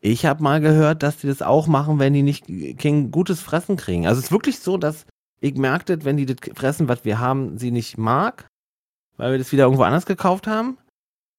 Ich 0.00 0.26
habe 0.26 0.42
mal 0.42 0.60
gehört, 0.60 1.02
dass 1.04 1.18
die 1.18 1.28
das 1.28 1.42
auch 1.42 1.68
machen, 1.68 1.98
wenn 2.00 2.12
die 2.12 2.22
nicht 2.22 2.46
kein 2.78 3.10
gutes 3.12 3.40
Fressen 3.40 3.76
kriegen. 3.76 4.06
Also 4.08 4.18
es 4.18 4.26
ist 4.26 4.32
wirklich 4.32 4.58
so, 4.58 4.76
dass 4.76 5.06
ich 5.42 5.54
merkte, 5.56 6.04
wenn 6.04 6.16
die 6.16 6.24
das 6.26 6.36
Fressen, 6.54 6.88
was 6.88 7.04
wir 7.04 7.18
haben, 7.18 7.58
sie 7.58 7.70
nicht 7.70 7.98
mag, 7.98 8.46
weil 9.16 9.32
wir 9.32 9.38
das 9.38 9.52
wieder 9.52 9.64
irgendwo 9.64 9.82
anders 9.82 10.06
gekauft 10.06 10.46
haben, 10.46 10.78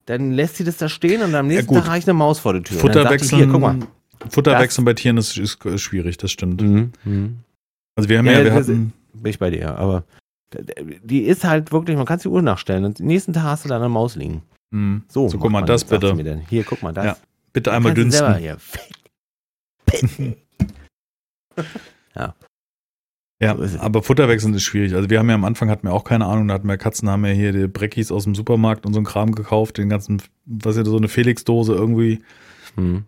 dann 0.06 0.32
lässt 0.34 0.58
sie 0.58 0.64
das 0.66 0.78
da 0.78 0.89
stehen 0.89 1.22
und 1.24 1.34
am 1.34 1.47
nächsten 1.47 1.68
gut. 1.68 1.78
Tag 1.80 1.88
reicht 1.88 2.08
eine 2.08 2.14
Maus 2.14 2.39
vor 2.39 2.54
der 2.54 2.64
Tür. 2.64 2.76
Und 2.78 2.82
Futter 2.82 3.04
dann 3.04 3.04
sagt 3.04 3.22
die, 3.22 3.24
wechseln, 3.26 3.38
Hier, 3.39 3.47
guck 3.47 3.62
mal. 3.62 3.80
Futter 4.30 4.51
Das- 4.51 4.62
wechseln 4.62 4.86
bei 4.86 4.93
Tieren 4.93 5.18
ist, 5.18 5.38
ist, 5.38 5.58
schwierig, 5.82 6.18
das 6.18 6.32
stimmt. 6.32 6.62
Mhm. 6.62 6.91
Mhm. 7.06 7.39
Also 7.95 8.10
wir 8.10 8.18
haben 8.20 8.26
Ja, 8.26 8.34
ja, 8.34 8.43
wir 8.45 8.54
hatten, 8.54 8.93
Bin 9.14 9.30
ich 9.30 9.39
bei 9.39 9.49
dir, 9.49 9.78
aber 9.78 10.04
die 11.04 11.22
ist 11.22 11.43
halt 11.45 11.72
wirklich, 11.72 11.95
man 11.97 12.06
kann 12.06 12.20
die 12.20 12.28
Uhr 12.28 12.41
nachstellen 12.41 12.86
und 12.86 12.99
am 12.99 13.08
nächsten 13.08 13.34
Tag 13.34 13.43
hast 13.43 13.66
du 13.66 13.70
da 13.70 13.78
eine 13.78 13.89
Maus 13.89 14.16
liegen. 14.16 14.43
mh, 14.72 15.01
So, 15.08 15.30
so 15.30 15.38
guck 15.38 15.51
mal, 15.51 15.62
das 15.64 15.82
jetzt, 15.89 15.89
sie 15.89 16.14
bitte. 16.14 16.41
Hier, 16.49 16.64
guck 16.64 16.84
mal, 16.84 16.93
das. 16.93 17.06
Ja, 17.06 17.18
Bitte 17.54 17.72
einmal 17.72 17.93
dünsten. 17.93 18.36
Hier. 18.38 18.58
Ja, 23.42 23.58
aber 23.80 24.04
Futter 24.04 24.30
wechseln 24.30 24.54
ist 24.54 24.64
schwierig. 24.64 24.94
Also 24.94 25.10
wir 25.10 25.20
haben 25.20 25.28
ja 25.28 25.36
am 25.36 25.44
Anfang 25.44 25.70
hatten 25.70 25.88
wir 25.88 25.94
auch 25.94 26.06
keine 26.06 26.26
Ahnung, 26.26 26.48
da 26.48 26.54
hatten 26.54 26.68
wir 26.68 26.78
Katzen, 26.78 27.10
haben 27.10 27.26
ja 27.26 27.32
hier 27.32 27.52
die 27.52 27.68
Breckis 27.68 28.12
aus 28.12 28.24
dem 28.24 28.36
Supermarkt 28.36 28.86
und 28.86 28.94
so 28.94 29.00
einen 29.00 29.06
Kram 29.06 29.34
gekauft, 29.34 29.78
den 29.78 29.90
ganzen, 29.90 30.22
was 30.46 30.78
ist 30.78 30.86
das, 30.86 30.92
so 30.92 30.98
eine 30.98 31.10
Felix-Dose 31.10 31.74
irgendwie. 31.74 32.20
Hm. 32.76 33.04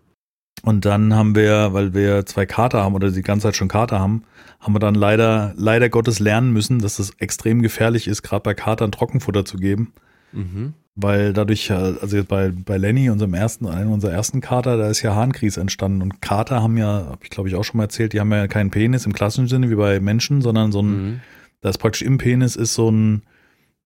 Und 0.62 0.84
dann 0.84 1.14
haben 1.14 1.36
wir, 1.36 1.72
weil 1.72 1.94
wir 1.94 2.26
zwei 2.26 2.44
Kater 2.44 2.82
haben 2.82 2.94
oder 2.94 3.10
die 3.10 3.22
ganze 3.22 3.44
Zeit 3.44 3.56
schon 3.56 3.68
Kater 3.68 4.00
haben, 4.00 4.24
haben 4.58 4.74
wir 4.74 4.78
dann 4.78 4.94
leider, 4.94 5.54
leider 5.56 5.88
Gottes 5.88 6.18
lernen 6.18 6.52
müssen, 6.52 6.80
dass 6.80 6.98
es 6.98 7.10
extrem 7.18 7.62
gefährlich 7.62 8.08
ist, 8.08 8.22
gerade 8.22 8.42
bei 8.42 8.54
Katern 8.54 8.92
Trockenfutter 8.92 9.44
zu 9.44 9.58
geben. 9.58 9.92
Mhm. 10.32 10.74
Weil 10.98 11.34
dadurch, 11.34 11.68
äh, 11.68 11.74
also 11.74 12.16
jetzt 12.16 12.28
bei, 12.28 12.50
bei 12.50 12.78
Lenny, 12.78 13.10
unserem 13.10 13.34
ersten, 13.34 13.66
einem 13.66 13.92
unserer 13.92 14.12
ersten 14.12 14.40
Kater, 14.40 14.78
da 14.78 14.88
ist 14.88 15.02
ja 15.02 15.14
Harnkries 15.14 15.58
entstanden. 15.58 16.00
Und 16.00 16.22
Kater 16.22 16.62
haben 16.62 16.78
ja, 16.78 17.06
habe 17.06 17.18
ich 17.22 17.28
glaube 17.30 17.48
ich 17.50 17.54
auch 17.54 17.64
schon 17.64 17.76
mal 17.76 17.84
erzählt, 17.84 18.14
die 18.14 18.20
haben 18.20 18.32
ja 18.32 18.48
keinen 18.48 18.70
Penis 18.70 19.04
im 19.04 19.12
klassischen 19.12 19.46
Sinne 19.48 19.68
wie 19.70 19.74
bei 19.74 20.00
Menschen, 20.00 20.40
sondern 20.40 20.72
so 20.72 20.80
ein, 20.80 20.86
Mhm. 21.06 21.20
da 21.60 21.68
ist 21.68 21.78
praktisch 21.78 22.02
im 22.02 22.16
Penis 22.16 22.56
ist 22.56 22.74
so 22.74 22.90
ein, 22.90 23.22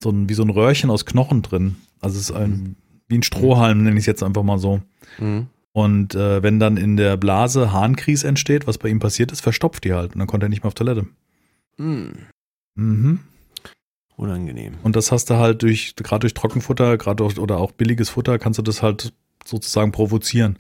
so 0.03 0.11
ein, 0.11 0.29
wie 0.29 0.35
so 0.35 0.43
ein 0.45 0.51
Röhrchen 0.51 0.89
aus 0.89 1.05
Knochen 1.05 1.43
drin. 1.43 1.77
Also 2.01 2.17
es 2.17 2.31
ist 2.31 2.37
ein, 2.37 2.77
wie 3.09 3.19
ein 3.19 3.23
Strohhalm, 3.25 3.83
nenne 3.83 3.97
ich 3.97 4.03
es 4.03 4.07
jetzt 4.07 4.23
einfach 4.23 4.45
mal 4.45 4.59
so. 4.59 4.81
Mhm. 5.19 5.49
Und 5.73 6.15
äh, 6.15 6.43
wenn 6.43 6.59
dann 6.61 6.77
in 6.77 6.97
der 6.97 7.17
Blase 7.17 7.73
Harnkries 7.73 8.23
entsteht, 8.25 8.67
was 8.67 8.79
bei 8.79 8.89
ihm 8.89 8.99
passiert 9.01 9.31
ist, 9.33 9.41
verstopft 9.41 9.85
die 9.85 9.93
halt. 9.95 10.15
Und 10.15 10.21
dann 10.21 10.29
konnte 10.29 10.47
er 10.47 10.49
nicht 10.49 10.63
mehr 10.63 10.69
auf 10.69 10.75
Toilette. 10.75 11.07
Mhm. 11.77 12.13
Mhm. 12.77 13.21
Unangenehm. 14.21 14.75
Und 14.83 14.97
das 14.97 15.11
hast 15.13 15.31
du 15.31 15.37
halt 15.37 15.63
durch, 15.63 15.95
gerade 15.97 16.21
durch 16.21 16.35
Trockenfutter, 16.35 16.99
gerade 16.99 17.25
oder 17.25 17.57
auch 17.59 17.73
billiges 17.73 18.11
Futter, 18.11 18.39
kannst 18.39 18.59
du 18.59 18.63
das 18.63 18.83
halt 18.83 19.13
sozusagen 19.47 19.93
provozieren, 19.93 20.59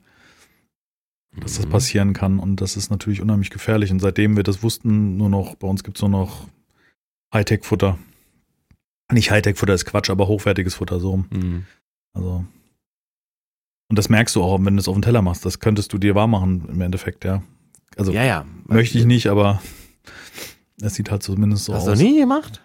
dass 1.38 1.56
das 1.56 1.66
Mhm. 1.66 1.70
passieren 1.70 2.12
kann. 2.14 2.38
Und 2.38 2.60
das 2.62 2.76
ist 2.76 2.90
natürlich 2.90 3.20
unheimlich 3.20 3.50
gefährlich. 3.50 3.90
Und 3.90 4.00
seitdem 4.00 4.36
wir 4.36 4.44
das 4.44 4.62
wussten, 4.62 5.16
nur 5.18 5.28
noch, 5.28 5.56
bei 5.56 5.68
uns 5.68 5.84
gibt 5.84 5.98
es 5.98 6.02
nur 6.02 6.10
noch 6.10 6.48
Hightech-Futter. 7.34 7.98
Nicht 9.12 9.30
Hightech-Futter 9.30 9.74
ist 9.74 9.84
Quatsch, 9.84 10.08
aber 10.08 10.26
hochwertiges 10.26 10.74
Futter 10.76 10.98
so. 10.98 11.18
Mhm. 11.30 11.66
Also. 12.14 12.44
Und 13.90 13.98
das 13.98 14.08
merkst 14.08 14.36
du 14.36 14.42
auch, 14.42 14.58
wenn 14.64 14.74
du 14.76 14.80
es 14.80 14.88
auf 14.88 14.94
den 14.94 15.02
Teller 15.02 15.20
machst. 15.20 15.44
Das 15.44 15.58
könntest 15.58 15.92
du 15.92 15.98
dir 15.98 16.14
wahr 16.14 16.28
machen 16.28 16.64
im 16.68 16.80
Endeffekt, 16.80 17.24
ja. 17.24 17.42
Also 17.96 18.12
Ja, 18.12 18.24
ja. 18.24 18.46
möchte 18.66 18.96
ich 18.98 19.04
nicht, 19.04 19.26
aber 19.26 19.60
es 20.80 20.94
sieht 20.94 21.10
halt 21.10 21.22
zumindest 21.22 21.64
so 21.66 21.74
Hast 21.74 21.86
du 21.88 21.92
aus. 21.92 21.98
nie 21.98 22.18
gemacht? 22.18 22.62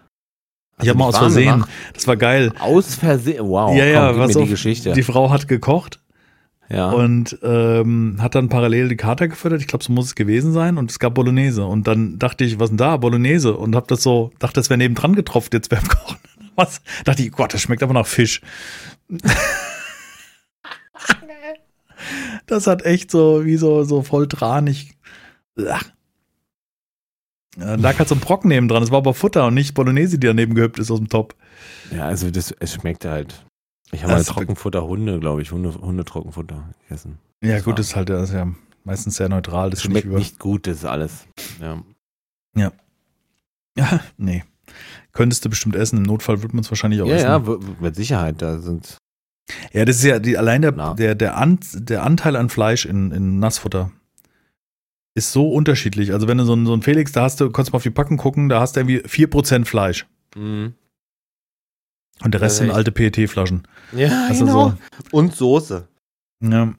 Ich 0.82 0.89
habe 0.89 0.99
mal 0.99 1.05
aus 1.05 1.17
Versehen. 1.17 1.63
Das 1.93 2.07
war 2.07 2.17
geil. 2.17 2.49
gemacht? 2.49 2.61
Aus 2.61 2.95
Versehen. 2.95 3.47
Wow. 3.47 3.76
ja, 3.76 3.86
ja, 3.86 4.09
komm, 4.09 4.19
was 4.19 4.28
mir 4.30 4.34
die 4.34 4.39
auf, 4.41 4.49
Geschichte. 4.49 4.93
Die 4.93 5.03
Frau 5.03 5.30
hat 5.30 5.47
gekocht 5.47 6.01
ja. 6.69 6.91
und 6.91 7.38
ähm, 7.43 8.17
hat 8.19 8.36
dann 8.36 8.49
parallel 8.49 8.89
die 8.89 8.97
Kater 8.97 9.28
gefüttert. 9.28 9.61
Ich 9.61 9.67
glaube, 9.67 9.84
so 9.86 9.93
muss 9.93 10.05
es 10.05 10.15
gewesen 10.15 10.51
sein. 10.51 10.78
Und 10.78 10.91
es 10.91 10.99
gab 10.99 11.15
Bolognese. 11.15 11.65
Und 11.65 11.88
dann 11.88 12.19
dachte 12.19 12.43
ich, 12.43 12.59
was 12.59 12.69
denn 12.69 12.78
da? 12.78 12.97
Bolognese. 12.97 13.55
Und 13.55 13.76
hab 13.76 13.88
das 13.88 14.03
so, 14.03 14.32
dachte, 14.39 14.55
das 14.55 14.69
wäre 14.69 14.78
nebendran 14.78 15.15
getropft 15.15 15.53
jetzt 15.53 15.69
beim 15.69 15.84
Kochen. 15.88 16.17
Was? 16.55 16.82
Dachte 17.03 17.21
ich, 17.21 17.32
Gott, 17.32 17.53
das 17.53 17.61
schmeckt 17.61 17.84
aber 17.84 17.93
nach 17.93 18.07
Fisch. 18.07 18.41
Das 22.45 22.67
hat 22.67 22.86
echt 22.86 23.09
so, 23.11 23.45
wie 23.45 23.57
so, 23.57 23.84
so 23.84 24.01
voll 24.03 24.28
tranig. 24.28 24.95
Ach. 25.67 25.84
Ja, 27.58 27.66
Da 27.66 27.76
lag 27.76 27.97
halt 27.99 28.10
so 28.10 28.16
ein 28.16 28.22
Brocken 28.22 28.49
neben 28.49 28.68
dran. 28.68 28.84
Es 28.84 28.91
war 28.91 28.97
aber 28.99 29.14
Futter 29.14 29.47
und 29.47 29.53
nicht 29.53 29.74
Bolognese, 29.74 30.18
die 30.20 30.28
daneben 30.28 30.56
gehüpft 30.56 30.80
ist 30.80 30.91
aus 30.91 30.99
dem 30.99 31.10
Top. 31.10 31.36
ja, 31.91 32.06
also 32.06 32.30
das, 32.32 32.51
es 32.60 32.74
schmeckt 32.74 33.06
halt. 33.06 33.45
Ich 33.91 34.03
habe 34.03 34.14
mal 34.14 34.24
Trockenfutter 34.24 34.86
Hunde, 34.86 35.20
glaube 35.20 35.41
ich, 35.41 35.51
Hunde, 35.51 35.74
Hundetrockenfutter 35.74 36.70
gegessen. 36.84 37.20
Ja, 37.43 37.56
Das 37.56 37.64
gut, 37.64 37.80
das 37.80 37.88
ist 37.88 37.95
halt 37.95 38.10
das 38.10 38.30
ist 38.30 38.36
ja 38.36 38.47
meistens 38.84 39.16
sehr 39.16 39.30
neutral. 39.30 39.70
Das 39.70 39.82
schmeckt 39.84 40.06
über. 40.08 40.18
nicht 40.18 40.39
gut, 40.39 40.68
das 40.68 40.78
ist 40.78 40.86
alles. 40.86 41.28
Ja. 41.62 41.82
Ja, 42.58 42.72
nee. 44.18 44.43
Könntest 45.12 45.45
du 45.45 45.49
bestimmt 45.49 45.76
essen. 45.76 45.97
Im 45.97 46.03
Notfall 46.03 46.41
wird 46.41 46.53
man 46.53 46.64
es 46.64 46.72
wahrscheinlich 46.72 47.01
auch 47.01 47.08
Ja, 47.08 47.16
essen. 47.16 47.28
ja, 47.47 47.58
mit 47.80 47.95
Sicherheit. 47.95 48.41
Da 48.41 48.58
sind. 48.60 48.97
Ja, 49.72 49.86
das 49.86 49.97
ist 49.97 50.03
ja 50.03 50.20
die, 50.20 50.38
allein 50.38 50.62
der, 50.64 50.72
Na. 50.72 50.93
der, 50.95 51.14
der, 51.16 51.38
An, 51.38 51.60
der 51.74 52.03
Anteil 52.03 52.36
an 52.36 52.49
Fleisch 52.49 52.86
in, 52.86 53.12
in 53.12 53.39
Nassfutter 53.39 53.91
ist 55.16 55.32
so 55.32 55.49
unterschiedlich. 55.49 56.11
Also 56.13 56.28
wenn 56.28 56.38
du 56.38 56.43
so 56.45 56.53
ein, 56.53 56.66
so 56.66 56.74
ein 56.74 56.82
Felix, 56.82 57.11
da 57.13 57.24
hast 57.24 57.39
du, 57.41 57.49
kannst 57.49 57.70
du 57.70 57.72
mal 57.74 57.78
auf 57.78 57.84
die 57.84 57.89
Packung 57.89 58.18
gucken, 58.18 58.49
da 58.49 58.59
hast 58.59 58.76
du 58.76 58.82
irgendwie 58.82 58.99
4% 58.99 59.66
Fleisch. 59.66 60.05
Mhm. 60.36 60.74
Und 62.24 62.34
der 62.34 62.41
Rest 62.41 62.59
Ja, 62.59 62.66
sind 62.66 62.74
alte 62.76 62.91
PET-Flaschen. 62.91 63.68
Ja, 63.93 64.28
Also 64.28 64.45
genau. 64.45 64.70
so, 64.70 64.78
Und 65.11 65.36
Soße. 65.36 65.88
ja. 66.41 66.74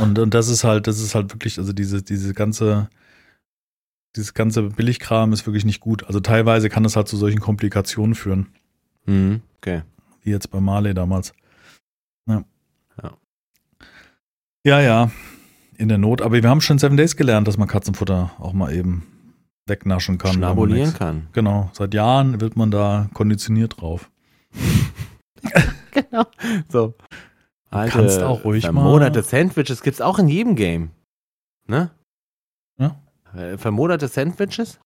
Und, 0.00 0.18
und 0.18 0.32
das 0.32 0.48
ist 0.48 0.64
halt, 0.64 0.86
das 0.86 1.00
ist 1.00 1.14
halt 1.14 1.32
wirklich, 1.34 1.58
also 1.58 1.72
diese, 1.72 2.02
diese 2.02 2.32
ganze, 2.32 2.88
dieses 4.16 4.32
ganze 4.32 4.62
Billigkram 4.62 5.32
ist 5.34 5.46
wirklich 5.46 5.66
nicht 5.66 5.80
gut. 5.80 6.04
Also 6.04 6.18
teilweise 6.20 6.70
kann 6.70 6.82
das 6.82 6.96
halt 6.96 7.08
zu 7.08 7.16
solchen 7.16 7.40
Komplikationen 7.40 8.14
führen, 8.14 8.46
Mhm. 9.04 9.42
Okay. 9.58 9.82
wie 10.22 10.30
jetzt 10.30 10.50
bei 10.50 10.60
Marley 10.60 10.94
damals. 10.94 11.34
Ja. 12.28 12.42
Ja. 13.02 13.12
Ja, 14.64 14.80
ja. 14.80 15.10
In 15.78 15.88
der 15.88 15.98
Not. 15.98 16.22
Aber 16.22 16.42
wir 16.42 16.48
haben 16.48 16.60
schon 16.60 16.78
Seven 16.78 16.96
Days 16.96 17.16
gelernt, 17.16 17.46
dass 17.48 17.58
man 17.58 17.68
Katzenfutter 17.68 18.30
auch 18.38 18.52
mal 18.52 18.72
eben 18.74 19.06
wegnaschen 19.66 20.18
kann. 20.18 20.32
Schnabulieren 20.34 20.94
kann. 20.94 21.26
Genau. 21.32 21.70
Seit 21.72 21.92
Jahren 21.94 22.40
wird 22.40 22.56
man 22.56 22.70
da 22.70 23.08
konditioniert 23.14 23.80
drauf. 23.80 24.10
Genau. 25.92 26.24
So. 26.68 26.94
Alte, 27.70 27.92
kannst 27.92 28.22
auch 28.22 28.44
ruhig 28.44 28.64
mal- 28.64 28.72
vermoderte 28.74 29.22
Sandwiches 29.22 29.82
gibt's 29.82 30.00
auch 30.02 30.18
in 30.18 30.28
jedem 30.28 30.54
Game. 30.54 30.90
Ne? 31.66 31.90
Ja. 32.78 32.96
Äh, 33.34 33.56
Vermoderte 33.56 34.06
Sandwiches? 34.08 34.78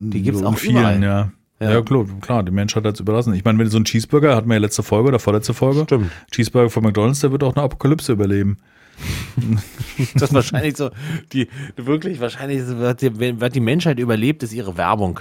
Die 0.00 0.22
gibt's 0.22 0.40
in 0.40 0.46
auch 0.46 0.56
vielen, 0.56 0.76
überall. 0.78 1.02
ja. 1.02 1.32
Ja, 1.60 1.82
klar, 1.82 2.06
klar, 2.20 2.42
die 2.44 2.52
Menschheit 2.52 2.84
hat 2.84 2.94
es 2.94 3.00
überlassen. 3.00 3.34
Ich 3.34 3.44
meine, 3.44 3.58
wenn 3.58 3.68
so 3.68 3.78
ein 3.78 3.84
Cheeseburger, 3.84 4.36
hatten 4.36 4.48
wir 4.48 4.54
ja 4.54 4.60
letzte 4.60 4.84
Folge 4.84 5.08
oder 5.08 5.18
vorletzte 5.18 5.52
Folge, 5.54 5.82
Stimmt. 5.84 6.10
Cheeseburger 6.30 6.70
von 6.70 6.84
McDonalds, 6.84 7.18
der 7.20 7.32
wird 7.32 7.42
auch 7.42 7.56
eine 7.56 7.64
Apokalypse 7.64 8.12
überleben. 8.12 8.58
Das 10.14 10.22
ist 10.22 10.34
wahrscheinlich 10.34 10.76
so, 10.76 10.90
die, 11.32 11.48
wirklich, 11.76 12.20
wahrscheinlich 12.20 12.64
wird 12.66 13.02
die, 13.02 13.40
wird 13.40 13.54
die 13.54 13.60
Menschheit 13.60 13.98
überlebt, 13.98 14.44
ist 14.44 14.52
ihre 14.52 14.76
Werbung. 14.76 15.20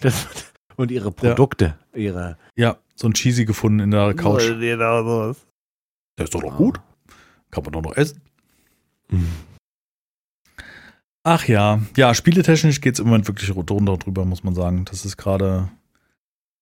Das, 0.00 0.26
und 0.76 0.90
ihre 0.90 1.12
Produkte. 1.12 1.78
Ihre 1.94 2.38
Ja, 2.56 2.78
so 2.94 3.08
ein 3.08 3.14
Cheesy 3.14 3.44
gefunden 3.44 3.80
in 3.80 3.90
der 3.90 4.14
Couch. 4.14 4.46
Genau 4.46 5.02
so. 5.32 5.40
Der 6.18 6.24
ist 6.24 6.34
doch 6.34 6.42
noch 6.42 6.56
gut. 6.56 6.80
Kann 7.50 7.64
man 7.64 7.72
doch 7.72 7.82
noch 7.82 7.96
essen. 7.96 8.20
Mhm. 9.10 9.28
Ach 11.22 11.46
ja, 11.48 11.80
ja, 11.96 12.12
spieletechnisch 12.14 12.80
geht 12.82 12.94
es 12.94 13.00
im 13.00 13.06
Moment 13.06 13.26
wirklich 13.26 13.50
drunter 13.50 13.92
und 13.92 14.04
drüber, 14.04 14.24
muss 14.24 14.44
man 14.44 14.54
sagen. 14.54 14.84
Das 14.84 15.06
ist 15.06 15.16
gerade, 15.16 15.70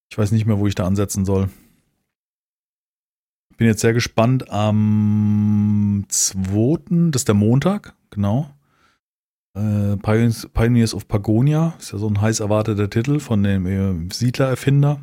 ich 0.09 0.17
weiß 0.17 0.31
nicht 0.31 0.47
mehr, 0.47 0.59
wo 0.59 0.69
ich 0.69 0.77
da 0.77 0.87
ansetzen 0.87 1.25
soll. 1.25 1.49
Bin 3.57 3.67
jetzt 3.67 3.81
sehr 3.81 3.93
gespannt 3.93 4.51
am 4.51 6.05
2., 6.09 7.11
das 7.11 7.23
ist 7.23 7.29
der 7.29 7.35
Montag, 7.35 7.95
genau. 8.11 8.51
Äh, 9.55 9.97
Pioneers, 9.99 10.95
of 10.95 11.09
Pagonia, 11.09 11.75
ist 11.79 11.93
ja 11.93 11.99
so 11.99 12.09
ein 12.09 12.21
heiß 12.21 12.41
erwarteter 12.41 12.89
Titel 12.89 13.21
von 13.21 13.43
dem 13.43 13.67
äh, 13.67 14.13
Siedler-Erfinder. 14.13 15.01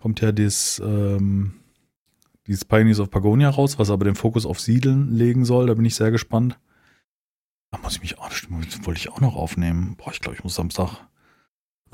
Kommt 0.00 0.20
ja 0.20 0.32
dieses, 0.32 0.82
ähm, 0.84 1.54
dieses 2.46 2.64
Pioneers 2.64 3.00
of 3.00 3.10
Pagonia 3.10 3.48
raus, 3.48 3.78
was 3.78 3.90
aber 3.90 4.04
den 4.04 4.16
Fokus 4.16 4.44
auf 4.44 4.60
Siedeln 4.60 5.14
legen 5.14 5.44
soll. 5.44 5.68
Da 5.68 5.74
bin 5.74 5.84
ich 5.84 5.94
sehr 5.94 6.10
gespannt. 6.10 6.58
Da 7.70 7.78
muss 7.78 7.94
ich 7.94 8.02
mich 8.02 8.18
auch, 8.18 8.28
das 8.28 8.86
wollte 8.86 8.98
ich 8.98 9.10
auch 9.10 9.20
noch 9.20 9.36
aufnehmen. 9.36 9.96
Boah, 9.96 10.12
ich 10.12 10.20
glaube, 10.20 10.36
ich 10.36 10.44
muss 10.44 10.54
Samstag. 10.56 11.06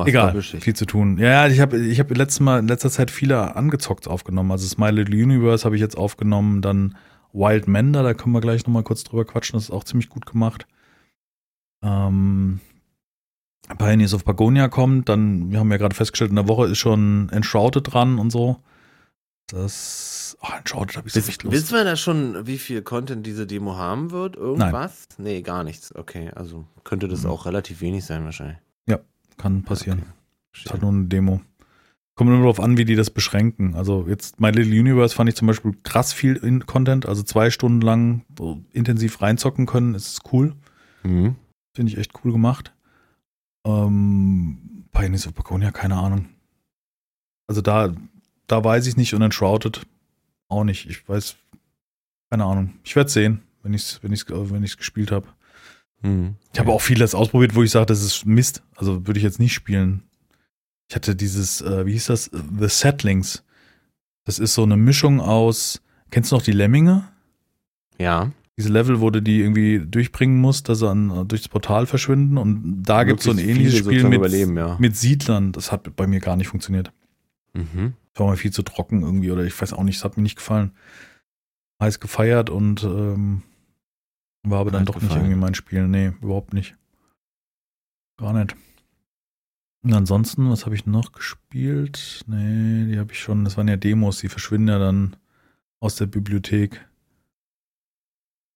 Mach's 0.00 0.08
Egal, 0.08 0.42
viel 0.42 0.74
zu 0.74 0.86
tun. 0.86 1.18
Ja, 1.18 1.46
ich 1.46 1.60
habe 1.60 1.78
ich 1.78 1.98
hab 2.00 2.10
letztes 2.16 2.40
Mal, 2.40 2.58
in 2.60 2.68
letzter 2.68 2.90
Zeit 2.90 3.10
viele 3.10 3.56
angezockt 3.56 4.08
aufgenommen. 4.08 4.50
Also 4.50 4.66
Smile 4.66 4.92
Little 5.02 5.22
Universe 5.22 5.64
habe 5.64 5.76
ich 5.76 5.80
jetzt 5.80 5.96
aufgenommen, 5.96 6.62
dann 6.62 6.96
Wild 7.32 7.68
Mender, 7.68 8.02
da 8.02 8.12
können 8.14 8.34
wir 8.34 8.40
gleich 8.40 8.66
nochmal 8.66 8.82
kurz 8.82 9.04
drüber 9.04 9.24
quatschen, 9.24 9.56
das 9.56 9.64
ist 9.64 9.70
auch 9.70 9.84
ziemlich 9.84 10.08
gut 10.08 10.26
gemacht. 10.26 10.66
Ähm, 11.82 12.60
Pioneers 13.78 14.14
of 14.14 14.24
Pagonia 14.24 14.68
kommt, 14.68 15.08
dann, 15.08 15.50
wir 15.50 15.60
haben 15.60 15.70
ja 15.70 15.76
gerade 15.76 15.94
festgestellt, 15.94 16.30
in 16.30 16.36
der 16.36 16.48
Woche 16.48 16.66
ist 16.66 16.78
schon 16.78 17.28
Enshrouded 17.30 17.92
dran 17.92 18.18
und 18.18 18.30
so. 18.30 18.56
Das, 19.46 20.36
oh, 20.42 20.48
Enshrouded 20.58 20.96
habe 20.96 21.08
ich 21.08 21.12
so 21.14 21.18
Wiss, 21.20 21.28
echt 21.28 21.42
Lust. 21.44 21.54
wissen 21.56 21.74
wir 21.76 21.84
da 21.84 21.96
schon, 21.96 22.46
wie 22.46 22.58
viel 22.58 22.82
Content 22.82 23.26
diese 23.26 23.46
Demo 23.46 23.76
haben 23.76 24.10
wird? 24.10 24.36
Irgendwas? 24.36 25.08
Nee, 25.18 25.42
gar 25.42 25.64
nichts. 25.64 25.94
Okay, 25.94 26.30
also 26.34 26.64
könnte 26.84 27.08
das 27.08 27.22
Mhm. 27.24 27.30
auch 27.30 27.46
relativ 27.46 27.80
wenig 27.80 28.04
sein 28.04 28.24
wahrscheinlich. 28.24 28.58
Kann 29.40 29.62
passieren. 29.62 30.00
Okay. 30.00 30.62
Ist 30.64 30.70
halt 30.70 30.82
nur 30.82 30.92
eine 30.92 31.06
Demo. 31.06 31.40
Kommt 32.14 32.30
nur 32.30 32.40
darauf 32.40 32.60
an, 32.60 32.76
wie 32.76 32.84
die 32.84 32.96
das 32.96 33.08
beschränken. 33.08 33.74
Also 33.74 34.06
jetzt 34.06 34.40
My 34.40 34.50
Little 34.50 34.78
Universe 34.78 35.14
fand 35.14 35.30
ich 35.30 35.36
zum 35.36 35.46
Beispiel 35.46 35.74
krass 35.82 36.12
viel 36.12 36.36
in 36.36 36.66
Content, 36.66 37.06
also 37.06 37.22
zwei 37.22 37.50
Stunden 37.50 37.80
lang 37.80 38.26
so 38.36 38.62
intensiv 38.72 39.22
reinzocken 39.22 39.64
können, 39.64 39.94
ist 39.94 40.20
cool. 40.30 40.54
Mhm. 41.02 41.36
Finde 41.74 41.92
ich 41.92 41.98
echt 41.98 42.12
cool 42.22 42.32
gemacht. 42.32 42.74
Ähm, 43.64 44.84
Pioneers 44.92 45.26
of 45.26 45.34
Pagonia, 45.34 45.70
keine 45.70 45.96
Ahnung. 45.96 46.28
Also 47.46 47.62
da, 47.62 47.94
da 48.46 48.62
weiß 48.62 48.86
ich 48.86 48.98
nicht 48.98 49.14
und 49.14 49.22
Enshrouded 49.22 49.86
auch 50.48 50.64
nicht. 50.64 50.90
Ich 50.90 51.08
weiß, 51.08 51.36
keine 52.28 52.44
Ahnung. 52.44 52.74
Ich 52.84 52.96
werde 52.96 53.08
sehen, 53.08 53.40
wenn 53.62 53.72
ich 53.72 53.82
es 53.82 54.02
wenn 54.02 54.12
ich's, 54.12 54.26
wenn 54.28 54.62
ich's 54.62 54.76
gespielt 54.76 55.10
habe. 55.10 55.28
Mhm. 56.02 56.36
Ich 56.52 56.58
habe 56.58 56.72
auch 56.72 56.80
vieles 56.80 57.14
ausprobiert, 57.14 57.54
wo 57.54 57.62
ich 57.62 57.70
sage, 57.70 57.86
das 57.86 58.02
ist 58.02 58.26
Mist. 58.26 58.62
Also 58.76 59.06
würde 59.06 59.18
ich 59.18 59.24
jetzt 59.24 59.38
nicht 59.38 59.52
spielen. 59.52 60.02
Ich 60.88 60.96
hatte 60.96 61.14
dieses, 61.14 61.60
äh, 61.60 61.86
wie 61.86 61.92
hieß 61.92 62.06
das? 62.06 62.30
The 62.32 62.68
Settlings. 62.68 63.44
Das 64.24 64.38
ist 64.38 64.54
so 64.54 64.62
eine 64.62 64.76
Mischung 64.76 65.20
aus, 65.20 65.82
kennst 66.10 66.32
du 66.32 66.36
noch 66.36 66.42
die 66.42 66.52
Lemminge? 66.52 67.04
Ja. 67.98 68.32
Diese 68.58 68.68
Level, 68.68 69.00
wo 69.00 69.10
du 69.10 69.22
die 69.22 69.40
irgendwie 69.40 69.80
durchbringen 69.80 70.40
musst, 70.40 70.68
dass 70.68 70.80
sie 70.80 70.88
an, 70.88 71.28
durchs 71.28 71.48
Portal 71.48 71.86
verschwinden. 71.86 72.36
Und 72.36 72.82
da 72.82 73.04
gibt 73.04 73.20
es 73.20 73.24
so 73.24 73.30
ein 73.30 73.38
ähnliches 73.38 73.78
Spiel 73.78 74.04
mit, 74.04 74.32
ja. 74.32 74.76
mit 74.78 74.96
Siedlern. 74.96 75.52
Das 75.52 75.72
hat 75.72 75.94
bei 75.96 76.06
mir 76.06 76.20
gar 76.20 76.36
nicht 76.36 76.48
funktioniert. 76.48 76.92
Mhm. 77.54 77.94
Das 78.12 78.20
war 78.20 78.26
mal 78.26 78.36
viel 78.36 78.52
zu 78.52 78.62
trocken 78.62 79.02
irgendwie 79.02 79.30
oder 79.30 79.44
ich 79.44 79.60
weiß 79.60 79.72
auch 79.72 79.82
nicht, 79.82 79.96
es 79.96 80.04
hat 80.04 80.16
mir 80.16 80.22
nicht 80.22 80.36
gefallen. 80.36 80.72
Heiß 81.80 82.00
gefeiert 82.00 82.50
und 82.50 82.84
ähm, 82.84 83.42
war 84.42 84.60
aber 84.60 84.70
dann 84.70 84.84
doch 84.84 84.94
nicht 84.94 85.04
gefallen. 85.04 85.24
irgendwie 85.26 85.40
mein 85.40 85.54
Spiel. 85.54 85.86
Nee, 85.86 86.12
überhaupt 86.20 86.54
nicht. 86.54 86.76
Gar 88.16 88.32
nicht. 88.32 88.56
Und 89.82 89.94
ansonsten, 89.94 90.50
was 90.50 90.66
habe 90.66 90.74
ich 90.74 90.86
noch 90.86 91.12
gespielt? 91.12 92.24
Nee, 92.26 92.86
die 92.86 92.98
habe 92.98 93.12
ich 93.12 93.20
schon, 93.20 93.44
das 93.44 93.56
waren 93.56 93.68
ja 93.68 93.76
Demos, 93.76 94.18
die 94.18 94.28
verschwinden 94.28 94.68
ja 94.68 94.78
dann 94.78 95.16
aus 95.80 95.96
der 95.96 96.06
Bibliothek. 96.06 96.86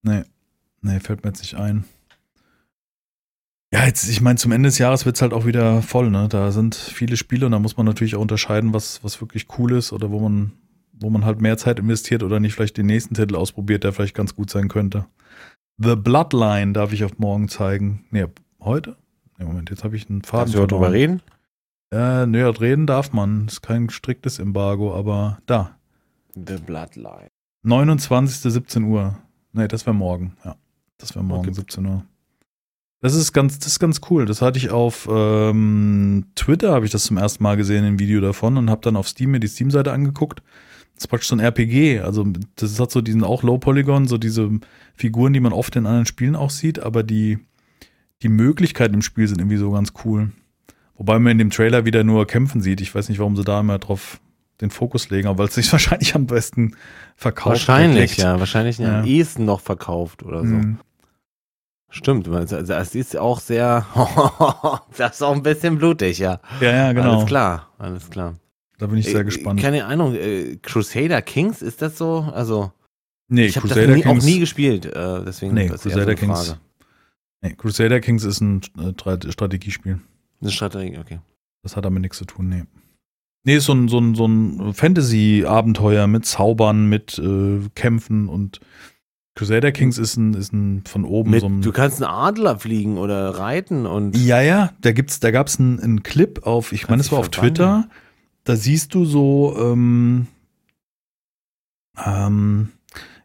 Nee, 0.03 0.25
nee, 0.83 1.01
fällt 1.01 1.25
mir 1.25 1.31
jetzt 1.31 1.41
nicht 1.41 1.55
ein. 1.55 1.85
Ja, 3.73 3.87
jetzt, 3.87 4.09
ich 4.09 4.21
meine, 4.21 4.39
zum 4.39 4.53
Ende 4.53 4.69
des 4.69 4.79
Jahres 4.79 5.05
wird 5.07 5.17
es 5.17 5.23
halt 5.23 5.33
auch 5.33 5.47
wieder 5.47 5.83
voll, 5.83 6.11
ne? 6.11 6.29
Da 6.29 6.53
sind 6.53 6.75
viele 6.77 7.17
Spiele 7.17 7.47
und 7.47 7.53
da 7.53 7.59
muss 7.59 7.77
man 7.77 7.87
natürlich 7.87 8.15
auch 8.15 8.21
unterscheiden, 8.21 8.73
was, 8.73 9.03
was 9.03 9.21
wirklich 9.21 9.47
cool 9.59 9.73
ist 9.73 9.93
oder 9.93 10.11
wo 10.11 10.21
man, 10.21 10.53
wo 10.93 11.11
man 11.11 11.25
halt 11.25 11.41
mehr 11.41 11.57
Zeit 11.57 11.79
investiert 11.81 12.23
oder 12.23 12.39
nicht 12.39 12.55
vielleicht 12.55 12.77
den 12.77 12.87
nächsten 12.87 13.15
Titel 13.15 13.35
ausprobiert, 13.35 13.83
der 13.83 13.93
vielleicht 13.93 14.15
ganz 14.15 14.37
gut 14.37 14.51
sein 14.51 14.69
könnte. 14.69 15.07
The 15.79 15.97
Bloodline 15.97 16.73
darf 16.73 16.93
ich 16.93 17.05
auf 17.05 17.19
morgen 17.19 17.49
zeigen. 17.49 18.05
Nee, 18.11 18.27
heute? 18.61 18.97
Nee, 19.39 19.45
Moment, 19.45 19.71
jetzt 19.71 19.85
habe 19.85 19.97
ich 19.97 20.09
einen 20.09 20.23
Faden 20.23 20.53
Kannst 20.53 20.55
du 20.55 20.67
darüber 20.67 20.93
reden? 20.93 21.23
Äh, 21.91 22.27
nö, 22.27 22.49
reden 22.49 22.87
darf 22.87 23.13
man. 23.13 23.47
Ist 23.49 23.63
kein 23.63 23.91
striktes 23.91 24.39
Embargo, 24.39 24.95
aber 24.95 25.39
da. 25.47 25.77
The 26.35 26.57
Bloodline. 26.65 27.29
29. 27.63 28.53
17 28.53 28.85
Uhr. 28.85 29.19
Nee, 29.53 29.69
das 29.69 29.87
wäre 29.87 29.95
morgen. 29.95 30.37
Ja, 30.45 30.57
das 30.99 31.15
wäre 31.15 31.25
morgen 31.25 31.49
Okay. 31.49 31.55
17 31.55 31.87
Uhr. 31.87 32.05
Das 33.01 33.15
ist 33.15 33.33
ganz, 33.33 33.59
das 33.59 33.69
ist 33.69 33.81
ganz 33.81 34.01
cool. 34.09 34.25
Das 34.25 34.41
hatte 34.41 34.59
ich 34.59 34.71
auf 34.71 35.09
ähm, 35.11 36.27
Twitter, 36.37 36.73
habe 36.73 36.87
ich 36.87 36.93
das 36.93 37.05
zum 37.05 37.19
ersten 37.19 37.43
Mal 37.43 37.57
gesehen, 37.57 37.85
ein 37.85 37.99
Video 37.99 38.21
davon 38.21 38.57
und 38.57 38.71
habe 38.71 38.81
dann 38.81 38.97
auf 38.97 39.09
Steam 39.09 39.33
mir 39.33 39.41
die 39.41 39.49
Steam-Seite 39.49 39.93
angeguckt. 39.93 40.43
Das 40.95 41.05
ist 41.05 41.09
praktisch 41.09 41.29
so 41.29 41.37
ein 41.37 41.41
RPG. 41.41 42.01
Also 42.01 42.25
das 42.57 42.79
hat 42.79 42.91
so 42.91 43.01
diesen 43.01 43.25
auch 43.25 43.43
Low 43.43 43.59
Polygon, 43.59 44.07
so 44.07 44.17
diese 44.19 44.49
Figuren, 44.95 45.33
die 45.33 45.41
man 45.41 45.53
oft 45.53 45.75
in 45.77 45.87
anderen 45.87 46.07
Spielen 46.07 46.37
auch 46.37 46.51
sieht, 46.51 46.79
aber 46.79 47.03
die, 47.03 47.39
die 48.23 48.29
Möglichkeiten 48.29 48.95
im 48.95 49.03
Spiel 49.03 49.27
sind 49.27 49.41
irgendwie 49.41 49.57
so 49.57 49.71
ganz 49.73 49.93
cool. 50.05 50.31
Wobei 50.97 51.19
man 51.19 51.33
in 51.33 51.39
dem 51.39 51.51
Trailer 51.51 51.85
wieder 51.85 52.05
nur 52.05 52.27
kämpfen 52.27 52.61
sieht. 52.61 52.81
Ich 52.81 52.95
weiß 52.95 53.09
nicht, 53.09 53.19
warum 53.19 53.35
sie 53.37 53.43
da 53.45 53.61
immer 53.61 53.79
drauf 53.79 54.21
den 54.61 54.71
Fokus 54.71 55.11
legen, 55.11 55.27
aber 55.27 55.39
weil 55.39 55.49
es 55.49 55.55
sich 55.57 55.73
wahrscheinlich 55.73 56.15
am 56.15 56.27
besten 56.27 56.77
verkauft. 57.17 57.49
Wahrscheinlich, 57.69 58.13
direkt. 58.15 58.19
ja. 58.19 58.39
Wahrscheinlich 58.39 58.79
Ja. 58.79 59.01
am 59.01 59.05
ehesten 59.05 59.45
noch 59.45 59.61
verkauft 59.61 60.23
oder 60.23 60.41
so. 60.41 60.55
Mhm. 60.55 60.79
Stimmt, 61.91 62.27
also 62.29 62.57
es 62.57 62.95
ist 62.97 63.17
auch 63.17 63.39
sehr, 63.41 63.87
das 64.97 65.15
ist 65.17 65.23
auch 65.23 65.33
ein 65.35 65.45
bisschen 65.45 65.79
blutig, 65.79 66.19
ja. 66.19 66.41
Ja, 66.61 66.71
ja, 66.73 66.93
genau. 66.93 67.15
Alles 67.17 67.27
klar, 67.27 67.69
alles 67.79 68.11
klar. 68.11 68.35
Da 68.79 68.87
bin 68.87 68.99
ich 68.99 69.07
sehr 69.07 69.21
Äh, 69.21 69.25
gespannt. 69.25 69.61
Keine 69.61 69.85
Ahnung, 69.87 70.15
äh, 70.15 70.57
Crusader 70.63 71.23
Kings, 71.23 71.63
ist 71.63 71.81
das 71.83 71.97
so? 71.99 72.29
Also, 72.35 72.73
nee, 73.29 73.47
ich 73.47 73.57
habe 73.57 73.69
das 73.69 73.77
Crusader 73.77 73.95
nie, 73.97 74.05
auch 74.05 74.11
Kings, 74.11 74.25
nie 74.25 74.39
gespielt, 74.41 74.87
äh, 74.87 75.25
deswegen 75.25 75.55
Nee, 75.55 75.69
Crusader 75.69 76.05
so 76.05 76.15
Kings. 76.15 76.57
Nee, 77.43 77.55
Crusader 77.55 78.01
Kings 78.01 78.25
ist 78.25 78.41
ein 78.41 78.63
äh, 78.79 78.89
Tra- 78.93 79.31
Strategiespiel. 79.31 80.01
Eine 80.41 80.51
Strategie, 80.51 80.99
okay. 80.99 81.21
Das 81.63 81.77
hat 81.77 81.85
damit 81.85 82.03
nichts 82.03 82.19
zu 82.19 82.25
tun, 82.25 82.49
nee. 82.49 82.65
Nee, 83.47 83.57
ist 83.57 83.67
so 83.67 83.75
ein, 83.75 83.89
so 83.89 83.99
ein, 83.99 84.15
so 84.15 84.27
ein 84.27 84.73
Fantasy-Abenteuer 84.75 86.07
mit 86.07 86.25
Zaubern, 86.27 86.89
mit 86.89 87.19
äh, 87.19 87.61
Kämpfen 87.75 88.29
und 88.29 88.61
Crusader 89.37 89.73
Kings 89.73 89.99
ist 89.99 90.17
ein, 90.17 90.35
ist 90.35 90.53
ein 90.53 90.85
von 90.87 91.05
oben 91.05 91.33
Mit, 91.33 91.41
so 91.41 91.49
ein. 91.49 91.61
du 91.61 91.73
kannst 91.73 92.03
einen 92.03 92.11
Adler 92.11 92.59
fliegen 92.59 92.99
oder 92.99 93.31
reiten 93.31 93.85
und 93.85 94.17
Ja, 94.17 94.41
ja, 94.41 94.73
da 94.81 94.93
gibt's, 94.93 95.21
da 95.21 95.31
gab's 95.31 95.59
einen, 95.59 95.81
einen 95.81 96.03
Clip 96.03 96.47
auf, 96.47 96.73
ich 96.73 96.89
meine, 96.89 97.01
es 97.03 97.11
war 97.13 97.19
auf 97.19 97.27
verwandeln. 97.33 97.55
Twitter. 97.55 97.89
Da 98.45 98.57
siehst 98.57 98.95
du 98.95 99.05
so, 99.05 99.57
ähm, 99.59 100.27
ähm, 102.05 102.69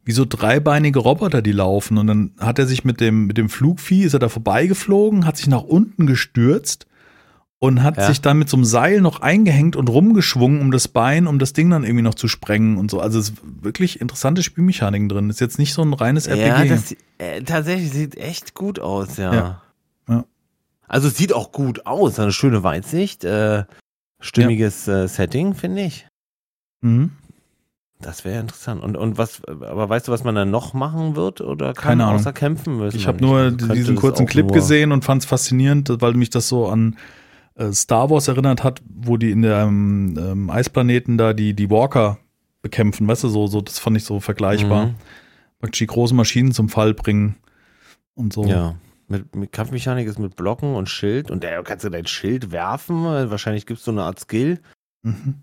wie 0.04 0.12
so 0.12 0.26
dreibeinige 0.26 1.00
Roboter, 1.00 1.42
die 1.42 1.52
laufen. 1.52 1.98
Und 1.98 2.08
dann 2.08 2.32
hat 2.40 2.58
er 2.60 2.66
sich 2.68 2.84
mit 2.86 3.02
dem, 3.02 3.28
mit 3.28 3.38
dem 3.38 3.50
Flugvieh, 3.50 4.04
ist 4.04 4.14
er 4.14 4.20
da 4.20 4.30
vorbeigeflogen, 4.30 5.26
hat 5.26 5.38
sich 5.38 5.48
nach 5.48 5.64
unten 5.64 6.08
gestürzt 6.08 6.88
und 7.60 7.84
hat 7.84 7.98
Ja. 7.98 8.08
sich 8.08 8.22
dann 8.22 8.40
mit 8.40 8.48
so 8.50 8.56
einem 8.56 8.64
Seil 8.64 9.02
noch 9.02 9.20
eingehängt 9.22 9.76
und 9.76 9.90
rumgeschwungen 9.90 10.62
um 10.62 10.72
das 10.72 10.88
Bein, 10.88 11.28
um 11.28 11.38
das 11.40 11.52
Ding 11.54 11.70
dann 11.70 11.84
irgendwie 11.84 12.04
noch 12.04 12.16
zu 12.16 12.28
sprengen 12.30 12.78
und 12.78 12.90
so. 12.90 13.02
Also 13.02 13.20
es 13.20 13.30
ist 13.32 13.38
wirklich 13.44 14.00
interessante 14.00 14.42
Spielmechaniken 14.42 15.10
drin. 15.10 15.30
Ist 15.30 15.42
jetzt 15.42 15.60
nicht 15.60 15.74
so 15.74 15.82
ein 15.82 15.94
reines 15.94 16.26
ja, 16.28 16.36
RPG. 16.36 16.70
das 16.70 16.96
äh, 17.18 17.44
tatsächlich 17.44 17.92
sieht 17.92 18.16
echt 18.18 18.54
gut 18.56 18.80
aus, 18.80 19.18
ja. 19.18 19.34
Ja. 19.34 19.62
Ja. 20.08 20.26
Also 20.88 21.10
es 21.10 21.18
sieht 21.18 21.34
auch 21.34 21.52
gut 21.52 21.86
aus, 21.86 22.18
eine 22.20 22.32
schöne 22.32 22.64
Weitsicht, 22.64 23.26
äh, 23.26 23.66
stimmiges 24.20 24.88
äh, 24.88 25.08
Setting, 25.08 25.54
finde 25.54 25.84
ich. 25.84 26.08
mhm. 26.82 27.12
Das 28.02 28.24
wäre 28.24 28.40
interessant. 28.40 28.82
Und, 28.82 28.96
und 28.96 29.18
was, 29.18 29.44
aber 29.44 29.90
weißt 29.90 30.08
du, 30.08 30.14
was 30.14 30.24
man 30.24 30.34
dann 30.34 30.50
noch 30.50 30.74
machen 30.74 31.18
wird 31.18 31.42
oder 31.42 31.74
kann 31.74 31.90
Keine 31.90 32.06
Ahnung. 32.06 32.16
außer 32.16 32.32
kämpfen 32.32 32.78
müssen? 32.78 32.96
Ich 32.96 33.08
habe 33.08 33.22
nur 33.22 33.52
diesen 33.52 33.98
kurzen 33.98 34.26
Clip 34.26 34.50
gesehen 34.54 34.94
und 34.94 35.04
fand 35.04 35.24
es 35.24 35.28
faszinierend, 35.28 35.90
weil 36.00 36.14
mich 36.14 36.30
das 36.30 36.48
so 36.48 36.70
an 36.70 36.96
äh, 37.56 37.74
Star 37.74 38.10
Wars 38.10 38.30
erinnert 38.30 38.64
hat, 38.64 38.82
wo 38.88 39.18
die 39.18 39.32
in 39.32 39.42
der 39.42 39.64
ähm, 39.64 40.18
ähm, 40.18 40.50
Eisplaneten 40.50 41.18
da 41.18 41.34
die, 41.34 41.54
die 41.54 41.70
Walker 41.70 42.20
bekämpfen, 42.62 43.06
weißt 43.06 43.26
du, 43.26 43.28
so, 43.28 43.48
so, 43.48 43.60
das 43.60 43.80
fand 43.80 43.98
ich 43.98 44.06
so 44.06 44.22
vergleichbar. 44.22 44.88
Mhm. 44.88 44.96
Praktisch 45.60 45.80
die 45.80 45.88
großen 45.88 46.16
Maschinen 46.16 46.54
zum 46.54 46.70
Fall 46.70 46.94
bringen 46.94 47.36
und 48.16 48.32
so. 48.32 48.46
Ja. 48.46 48.76
Mit, 49.10 49.36
mit 49.36 49.52
Kampfmechanik 49.52 50.08
ist 50.08 50.20
mit 50.20 50.36
Blocken 50.36 50.76
und 50.76 50.88
Schild 50.88 51.32
und 51.32 51.44
da 51.44 51.62
kannst 51.64 51.84
du 51.84 51.90
dein 51.90 52.06
Schild 52.06 52.52
werfen. 52.52 53.04
Wahrscheinlich 53.04 53.66
gibt 53.66 53.80
es 53.80 53.86
so 53.86 53.92
eine 53.92 54.04
Art 54.04 54.20
Skill. 54.20 54.60
Mhm. 55.02 55.36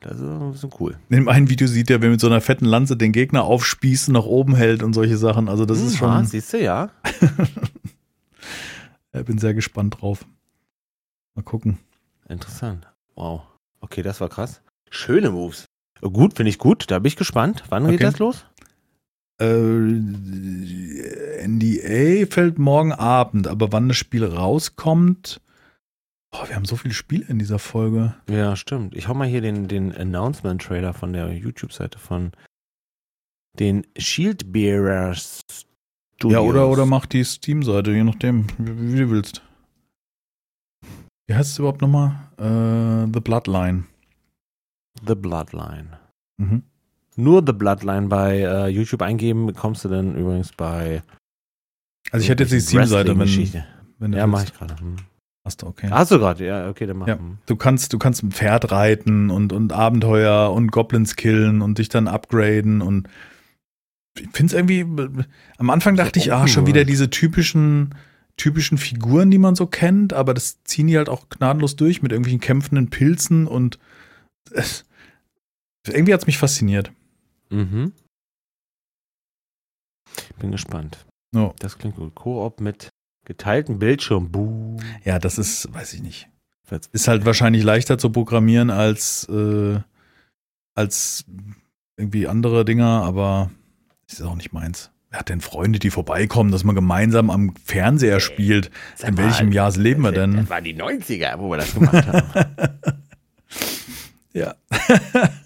Das 0.00 0.16
ist 0.16 0.22
ein 0.22 0.52
bisschen 0.52 0.70
cool. 0.80 0.98
In 1.08 1.16
dem 1.16 1.28
einen 1.28 1.48
Video 1.48 1.66
sieht 1.66 1.88
er, 1.90 2.02
wer 2.02 2.10
mit 2.10 2.20
so 2.20 2.26
einer 2.26 2.42
fetten 2.42 2.66
Lanze 2.66 2.96
den 2.98 3.12
Gegner 3.12 3.44
aufspießen, 3.44 4.12
nach 4.12 4.26
oben 4.26 4.54
hält 4.54 4.82
und 4.82 4.92
solche 4.92 5.16
Sachen. 5.16 5.48
Also 5.48 5.64
das 5.64 5.80
ist 5.80 5.98
Hm, 6.00 6.08
ah, 6.08 6.16
schon, 6.18 6.26
siehst 6.26 6.52
du, 6.52 6.62
ja. 6.62 6.90
äh, 9.12 9.22
bin 9.22 9.38
sehr 9.38 9.54
gespannt 9.54 10.00
drauf. 10.00 10.26
Mal 11.34 11.42
gucken. 11.42 11.78
Interessant. 12.28 12.86
Wow. 13.14 13.42
Okay, 13.80 14.02
das 14.02 14.20
war 14.20 14.28
krass. 14.28 14.60
Schöne 14.90 15.30
Moves. 15.30 15.64
Gut, 16.02 16.36
finde 16.36 16.50
ich 16.50 16.58
gut. 16.58 16.90
Da 16.90 16.98
bin 16.98 17.08
ich 17.08 17.16
gespannt. 17.16 17.64
Wann 17.70 17.84
geht 17.86 17.94
Okay. 17.94 18.04
das 18.04 18.18
los? 18.18 18.44
Äh, 19.40 20.00
NDA 21.46 22.26
fällt 22.30 22.58
morgen 22.58 22.92
Abend, 22.92 23.48
aber 23.48 23.72
wann 23.72 23.88
das 23.88 23.96
Spiel 23.96 24.24
rauskommt. 24.24 25.40
Boah, 26.30 26.48
wir 26.48 26.56
haben 26.56 26.64
so 26.64 26.76
viele 26.76 26.94
Spiele 26.94 27.26
in 27.28 27.38
dieser 27.38 27.58
Folge. 27.58 28.14
Ja, 28.28 28.56
stimmt. 28.56 28.96
Ich 28.96 29.08
hau 29.08 29.14
mal 29.14 29.28
hier 29.28 29.40
den, 29.40 29.68
den 29.68 29.94
Announcement-Trailer 29.94 30.92
von 30.92 31.12
der 31.12 31.32
YouTube-Seite 31.32 31.98
von 31.98 32.32
den 33.58 33.86
Shield 33.96 34.52
Bearers 34.52 35.42
Studios. 36.16 36.32
Ja, 36.32 36.40
oder, 36.40 36.68
oder 36.68 36.86
mach 36.86 37.06
die 37.06 37.24
Steam-Seite, 37.24 37.92
je 37.92 38.04
nachdem, 38.04 38.46
wie, 38.58 38.94
wie 38.94 38.98
du 38.98 39.10
willst. 39.10 39.42
Wie 41.26 41.34
heißt 41.34 41.52
es 41.52 41.58
überhaupt 41.58 41.80
nochmal? 41.80 42.28
Äh, 42.36 43.12
The 43.12 43.20
Bloodline. 43.20 43.84
The 45.06 45.14
Bloodline. 45.14 45.98
Mhm. 46.36 46.62
Nur 47.16 47.42
The 47.46 47.52
Bloodline 47.52 48.08
bei 48.08 48.38
äh, 48.38 48.68
YouTube 48.68 49.02
eingeben, 49.02 49.46
bekommst 49.46 49.84
du 49.84 49.88
dann 49.88 50.16
übrigens 50.16 50.52
bei 50.52 51.02
Also 52.10 52.24
ich 52.24 52.28
hätte 52.28 52.42
jetzt 52.44 52.52
die 52.52 52.60
Steam-Seite, 52.60 53.18
wenn, 53.18 53.64
wenn 53.98 54.12
du 54.12 54.18
Ja, 54.18 54.26
mach 54.26 54.44
ich 54.44 54.52
gerade. 54.52 54.78
Hm. 54.78 54.96
Hast 55.44 55.62
du, 55.62 55.66
okay. 55.66 55.88
Hast 55.90 56.10
du 56.10 56.18
gerade? 56.18 56.44
Ja, 56.44 56.68
okay, 56.70 56.86
dann 56.86 56.96
mach. 56.96 57.06
Ja. 57.06 57.18
Du 57.46 57.56
kannst, 57.56 57.92
du 57.92 57.98
kannst 57.98 58.22
ein 58.22 58.32
Pferd 58.32 58.72
reiten 58.72 59.30
und, 59.30 59.52
und 59.52 59.72
Abenteuer 59.72 60.50
und 60.52 60.72
Goblins 60.72 61.16
killen 61.16 61.60
und 61.60 61.78
dich 61.78 61.90
dann 61.90 62.08
upgraden 62.08 62.80
und 62.80 63.08
ich 64.16 64.28
finde 64.32 64.46
es 64.46 64.52
irgendwie, 64.52 64.86
am 65.58 65.70
Anfang 65.70 65.96
dachte 65.96 66.20
ich, 66.20 66.32
ah, 66.32 66.46
schon 66.46 66.66
wieder 66.66 66.84
diese 66.84 67.10
typischen, 67.10 67.96
typischen 68.36 68.78
Figuren, 68.78 69.30
die 69.30 69.38
man 69.38 69.56
so 69.56 69.66
kennt, 69.66 70.12
aber 70.12 70.34
das 70.34 70.62
ziehen 70.62 70.86
die 70.86 70.96
halt 70.96 71.08
auch 71.08 71.28
gnadenlos 71.28 71.76
durch 71.76 72.00
mit 72.00 72.12
irgendwelchen 72.12 72.40
kämpfenden 72.40 72.90
Pilzen 72.90 73.46
und 73.46 73.78
es, 74.52 74.84
irgendwie 75.86 76.14
hat 76.14 76.20
es 76.20 76.26
mich 76.26 76.38
fasziniert. 76.38 76.92
Mhm. 77.54 77.92
Bin 80.38 80.50
gespannt. 80.50 81.06
Ja. 81.34 81.52
Das 81.58 81.78
klingt 81.78 81.96
gut. 81.96 82.14
Koop 82.14 82.60
mit 82.60 82.90
geteiltem 83.24 83.78
Bildschirm. 83.78 84.30
Buh. 84.30 84.78
Ja, 85.04 85.18
das 85.18 85.38
ist, 85.38 85.72
weiß 85.72 85.94
ich 85.94 86.02
nicht. 86.02 86.28
Ist 86.92 87.08
halt 87.08 87.24
wahrscheinlich 87.24 87.62
leichter 87.62 87.98
zu 87.98 88.10
programmieren 88.10 88.70
als, 88.70 89.28
äh, 89.28 89.78
als 90.74 91.24
irgendwie 91.96 92.26
andere 92.26 92.64
Dinger, 92.64 93.02
aber 93.02 93.50
ist 94.10 94.22
auch 94.22 94.34
nicht 94.34 94.52
meins. 94.52 94.90
Wer 95.10 95.20
hat 95.20 95.28
denn 95.28 95.40
Freunde, 95.40 95.78
die 95.78 95.90
vorbeikommen, 95.90 96.50
dass 96.50 96.64
man 96.64 96.74
gemeinsam 96.74 97.30
am 97.30 97.54
Fernseher 97.64 98.18
spielt? 98.18 98.70
Sag 98.96 99.10
In 99.10 99.14
mal, 99.14 99.24
welchem 99.24 99.52
Jahr 99.52 99.70
leben 99.76 100.02
wir 100.02 100.10
denn? 100.10 100.36
Das 100.36 100.50
waren 100.50 100.64
die 100.64 100.74
90er, 100.74 101.38
wo 101.38 101.50
wir 101.50 101.58
das 101.58 101.74
gemacht 101.74 102.06
haben. 102.06 102.56
Ja. 104.34 104.56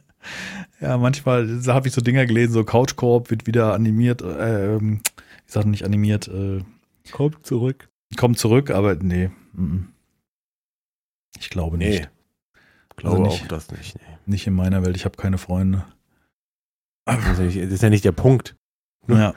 ja, 0.81 0.97
manchmal 0.99 1.49
habe 1.67 1.89
ich 1.89 1.95
so 1.95 2.01
Dinger 2.01 2.27
gelesen, 2.27 2.53
so 2.53 2.65
Couch 2.65 2.97
Coop 2.97 3.31
wird 3.31 3.47
wieder 3.47 3.75
animiert, 3.75 4.23
äh, 4.23 4.77
ähm, 4.77 5.01
ich 5.47 5.53
sag 5.53 5.65
nicht 5.67 5.85
animiert, 5.85 6.29
äh, 6.29 6.63
Kommt 7.13 7.45
zurück. 7.47 7.89
kommt 8.17 8.39
zurück, 8.39 8.71
aber 8.71 8.95
nee. 8.97 9.31
mm. 9.55 9.89
Ich 11.39 11.51
glaube 11.51 11.79
Nee. 11.79 11.91
nicht. 11.91 12.11
Glaube 12.97 13.23
nicht. 13.23 13.45
auch 13.45 13.49
das 13.49 13.71
nicht. 13.71 13.97
Nee. 13.97 14.17
Nicht 14.27 14.47
in 14.47 14.55
meiner 14.55 14.85
Welt, 14.85 14.97
ich 14.97 15.05
habe 15.05 15.17
keine 15.17 15.39
Freunde. 15.39 15.85
Das, 17.07 17.19
ist 17.19 17.39
ja 17.39 17.45
nicht, 17.45 17.57
das 17.59 17.71
ist 17.73 17.83
ja 17.83 17.91
nicht 17.91 18.05
der 18.05 18.13
Punkt. 18.13 18.55
Ja. 19.09 19.35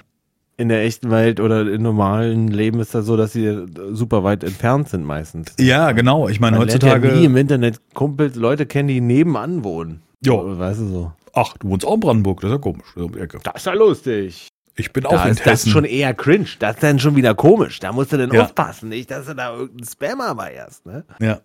In 0.57 0.67
der 0.69 0.83
echten 0.83 1.09
Welt 1.11 1.39
oder 1.39 1.61
im 1.71 1.81
normalen 1.81 2.47
Leben 2.49 2.79
ist 2.81 2.93
das 2.93 3.05
so, 3.05 3.15
dass 3.17 3.31
sie 3.33 3.65
super 3.91 4.23
weit 4.23 4.43
entfernt 4.43 4.89
sind 4.89 5.03
meistens. 5.05 5.53
Ja, 5.59 5.91
genau. 5.93 6.27
Ich 6.27 6.39
meine, 6.39 6.57
Man 6.57 6.67
lernt 6.67 6.83
heutzutage. 6.83 7.07
ja 7.09 7.15
nie 7.15 7.25
im 7.25 7.37
Internet 7.37 7.79
Kumpels, 7.93 8.35
Leute 8.35 8.65
kennen, 8.65 8.89
die 8.89 8.99
nebenan 8.99 9.63
wohnen. 9.63 10.01
Jo. 10.25 10.57
Weißt 10.59 10.81
du 10.81 10.87
so. 10.87 11.13
Ach, 11.33 11.57
du 11.57 11.69
wohnst 11.69 11.85
auch 11.85 11.93
in 11.95 11.99
Brandenburg, 11.99 12.41
das 12.41 12.49
ist 12.49 12.55
ja 12.55 12.61
komisch. 12.61 12.87
das 12.95 13.05
ist 13.05 13.15
Ecke. 13.15 13.39
Das 13.43 13.55
ist 13.55 13.65
ja 13.65 13.73
lustig. 13.73 14.47
Ich 14.75 14.93
bin 14.93 15.03
Da 15.03 15.09
auch 15.09 15.25
in 15.25 15.31
ist 15.31 15.39
das 15.41 15.45
Hessen. 15.61 15.71
schon 15.71 15.85
eher 15.85 16.13
cringe. 16.13 16.47
Das 16.59 16.75
ist 16.75 16.83
dann 16.83 16.99
schon 16.99 17.15
wieder 17.15 17.35
komisch. 17.35 17.79
Da 17.79 17.91
musst 17.91 18.11
du 18.13 18.17
dann 18.17 18.31
Ja. 18.31 18.43
aufpassen, 18.43 18.89
nicht, 18.89 19.11
dass 19.11 19.25
du 19.27 19.35
da 19.35 19.53
irgendein 19.55 19.87
Spammer 19.87 20.35
hast, 20.65 20.85
ne? 20.85 21.05
ja. 21.19 21.41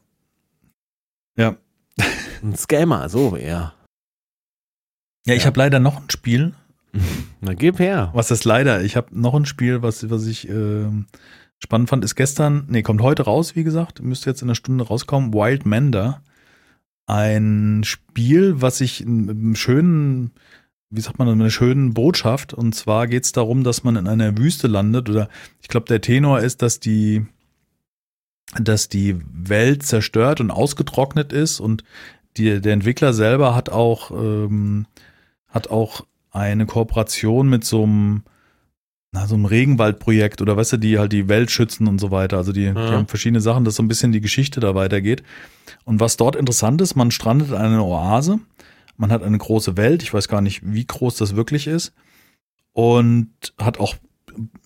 Ja. 1.38 1.56
Ein 2.42 2.56
Scammer, 2.56 3.08
so 3.08 3.36
eher. 3.36 3.74
Ja, 5.26 5.34
ich 5.34 5.40
Ja. 5.42 5.46
habe 5.46 5.58
leider 5.58 5.80
noch 5.80 5.96
ein 6.00 6.08
Spiel. 6.10 6.54
Na, 7.40 7.52
gib 7.54 7.78
her. 7.78 8.10
Was 8.14 8.30
ist 8.30 8.44
leider? 8.44 8.82
Ich 8.82 8.96
habe 8.96 9.08
noch 9.18 9.34
ein 9.34 9.44
Spiel, 9.44 9.82
was, 9.82 10.08
was 10.08 10.26
ich 10.26 10.48
ähm, 10.48 11.06
spannend 11.62 11.88
fand, 11.90 12.04
ist 12.04 12.14
gestern, 12.14 12.64
nee, 12.68 12.82
kommt 12.82 13.02
heute 13.02 13.24
raus, 13.24 13.54
wie 13.56 13.64
gesagt, 13.64 14.00
müsste 14.02 14.30
jetzt 14.30 14.40
in 14.42 14.48
einer 14.48 14.54
Stunde 14.54 14.86
rauskommen. 14.86 15.34
Wild 15.34 15.66
Mender. 15.66 16.22
Ein 17.06 17.82
Spiel, 17.84 18.60
was 18.60 18.80
ich 18.80 19.00
in 19.00 19.30
einem 19.30 19.54
schönen, 19.54 20.32
wie 20.90 21.00
sagt 21.00 21.18
man, 21.18 21.28
mit 21.28 21.40
einer 21.40 21.50
schönen 21.50 21.94
Botschaft. 21.94 22.52
Und 22.52 22.74
zwar 22.74 23.06
geht 23.06 23.24
es 23.24 23.32
darum, 23.32 23.64
dass 23.64 23.84
man 23.84 23.96
in 23.96 24.08
einer 24.08 24.36
Wüste 24.36 24.66
landet. 24.66 25.08
Oder 25.08 25.28
ich 25.62 25.68
glaube, 25.68 25.86
der 25.86 26.00
Tenor 26.00 26.40
ist, 26.40 26.62
dass 26.62 26.80
die, 26.80 27.26
dass 28.60 28.88
die 28.88 29.16
Welt 29.32 29.84
zerstört 29.84 30.40
und 30.40 30.50
ausgetrocknet 30.50 31.32
ist. 31.32 31.60
Und 31.60 31.84
die, 32.36 32.60
der 32.60 32.72
Entwickler 32.72 33.12
selber 33.12 33.54
hat 33.54 33.68
auch, 33.70 34.10
ähm, 34.10 34.86
hat 35.48 35.70
auch 35.70 36.06
eine 36.32 36.66
Kooperation 36.66 37.48
mit 37.48 37.64
so 37.64 37.84
einem, 37.84 38.24
na, 39.16 39.26
so 39.26 39.34
einem 39.34 39.46
Regenwaldprojekt 39.46 40.42
oder 40.42 40.56
weißt 40.58 40.74
du, 40.74 40.76
die 40.76 40.98
halt 40.98 41.10
die 41.12 41.26
Welt 41.28 41.50
schützen 41.50 41.86
und 41.88 41.98
so 41.98 42.10
weiter. 42.10 42.36
Also 42.36 42.52
die, 42.52 42.64
die 42.66 42.70
Mhm. 42.72 42.90
haben 42.90 43.06
verschiedene 43.08 43.40
Sachen, 43.40 43.64
dass 43.64 43.76
so 43.76 43.82
ein 43.82 43.88
bisschen 43.88 44.12
die 44.12 44.20
Geschichte 44.20 44.60
da 44.60 44.74
weitergeht. 44.74 45.22
Und 45.84 46.00
was 46.00 46.16
dort 46.18 46.36
interessant 46.36 46.80
ist, 46.82 46.94
man 46.96 47.10
strandet 47.10 47.48
in 47.48 47.54
einer 47.54 47.84
Oase, 47.84 48.40
man 48.98 49.10
hat 49.10 49.22
eine 49.22 49.38
große 49.38 49.76
Welt, 49.78 50.02
ich 50.02 50.12
weiß 50.12 50.28
gar 50.28 50.40
nicht, 50.42 50.60
wie 50.64 50.86
groß 50.86 51.16
das 51.16 51.34
wirklich 51.34 51.66
ist, 51.66 51.92
und 52.72 53.30
hat 53.58 53.78
auch 53.80 53.94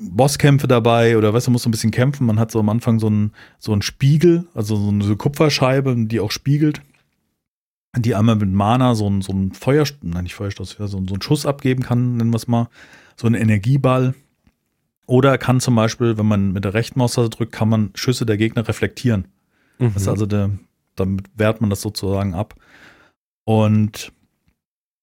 Bosskämpfe 0.01 0.67
dabei 0.67 1.17
oder 1.17 1.33
weißt 1.33 1.47
du, 1.47 1.53
muss 1.53 1.63
so 1.63 1.69
ein 1.69 1.73
bisschen 1.73 1.93
kämpfen. 1.93 2.27
Man 2.27 2.41
hat 2.41 2.51
so 2.51 2.59
am 2.59 2.69
Anfang 2.71 2.99
so 2.99 3.07
einen, 3.07 3.33
so 3.61 3.73
einen 3.73 3.83
Spiegel, 3.83 4.47
also 4.55 4.75
so 4.75 4.89
eine 4.89 5.17
Kupferscheibe, 5.17 5.95
die 5.97 6.19
auch 6.21 6.33
spiegelt 6.33 6.83
die 7.99 8.15
einmal 8.15 8.37
mit 8.37 8.53
Mana 8.53 8.95
so 8.95 9.11
ein, 9.11 9.21
so 9.21 9.33
ein 9.33 9.51
Feuer, 9.53 9.85
nein, 10.01 10.23
nicht 10.23 10.35
Feuerstoß, 10.37 10.77
ja, 10.79 10.87
so, 10.87 10.97
ein- 10.99 11.09
so 11.09 11.15
einen 11.15 11.23
Schuss 11.23 11.45
abgeben 11.45 11.83
kann, 11.83 12.17
nennen 12.19 12.31
wir 12.31 12.37
es 12.37 12.47
mal, 12.47 12.69
so 13.17 13.27
einen 13.27 13.35
Energieball. 13.35 14.15
Oder 15.11 15.39
kann 15.39 15.59
zum 15.59 15.75
Beispiel, 15.75 16.19
wenn 16.19 16.27
man 16.27 16.53
mit 16.53 16.65
der 16.65 16.73
rechten 16.73 17.01
Maustaste 17.01 17.31
drückt, 17.31 17.51
kann 17.51 17.69
man 17.69 17.91
Schüsse 17.97 18.25
der 18.27 18.37
Gegner 18.37 18.69
reflektieren. 18.69 19.27
Mhm. 19.81 19.93
Das 19.93 20.03
ist 20.03 20.09
also 20.09 20.25
der, 20.25 20.51
damit 20.95 21.25
wehrt 21.35 21.61
man 21.61 21.69
das 21.69 21.81
sozusagen 21.81 22.33
ab. 22.33 22.55
Und 23.45 24.13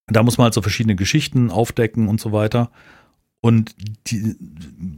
da 0.07 0.23
muss 0.23 0.37
man 0.37 0.45
halt 0.45 0.53
so 0.53 0.61
verschiedene 0.61 0.95
Geschichten 0.95 1.51
aufdecken 1.51 2.07
und 2.07 2.21
so 2.21 2.31
weiter. 2.31 2.71
Und 3.41 3.75
die, 4.07 4.37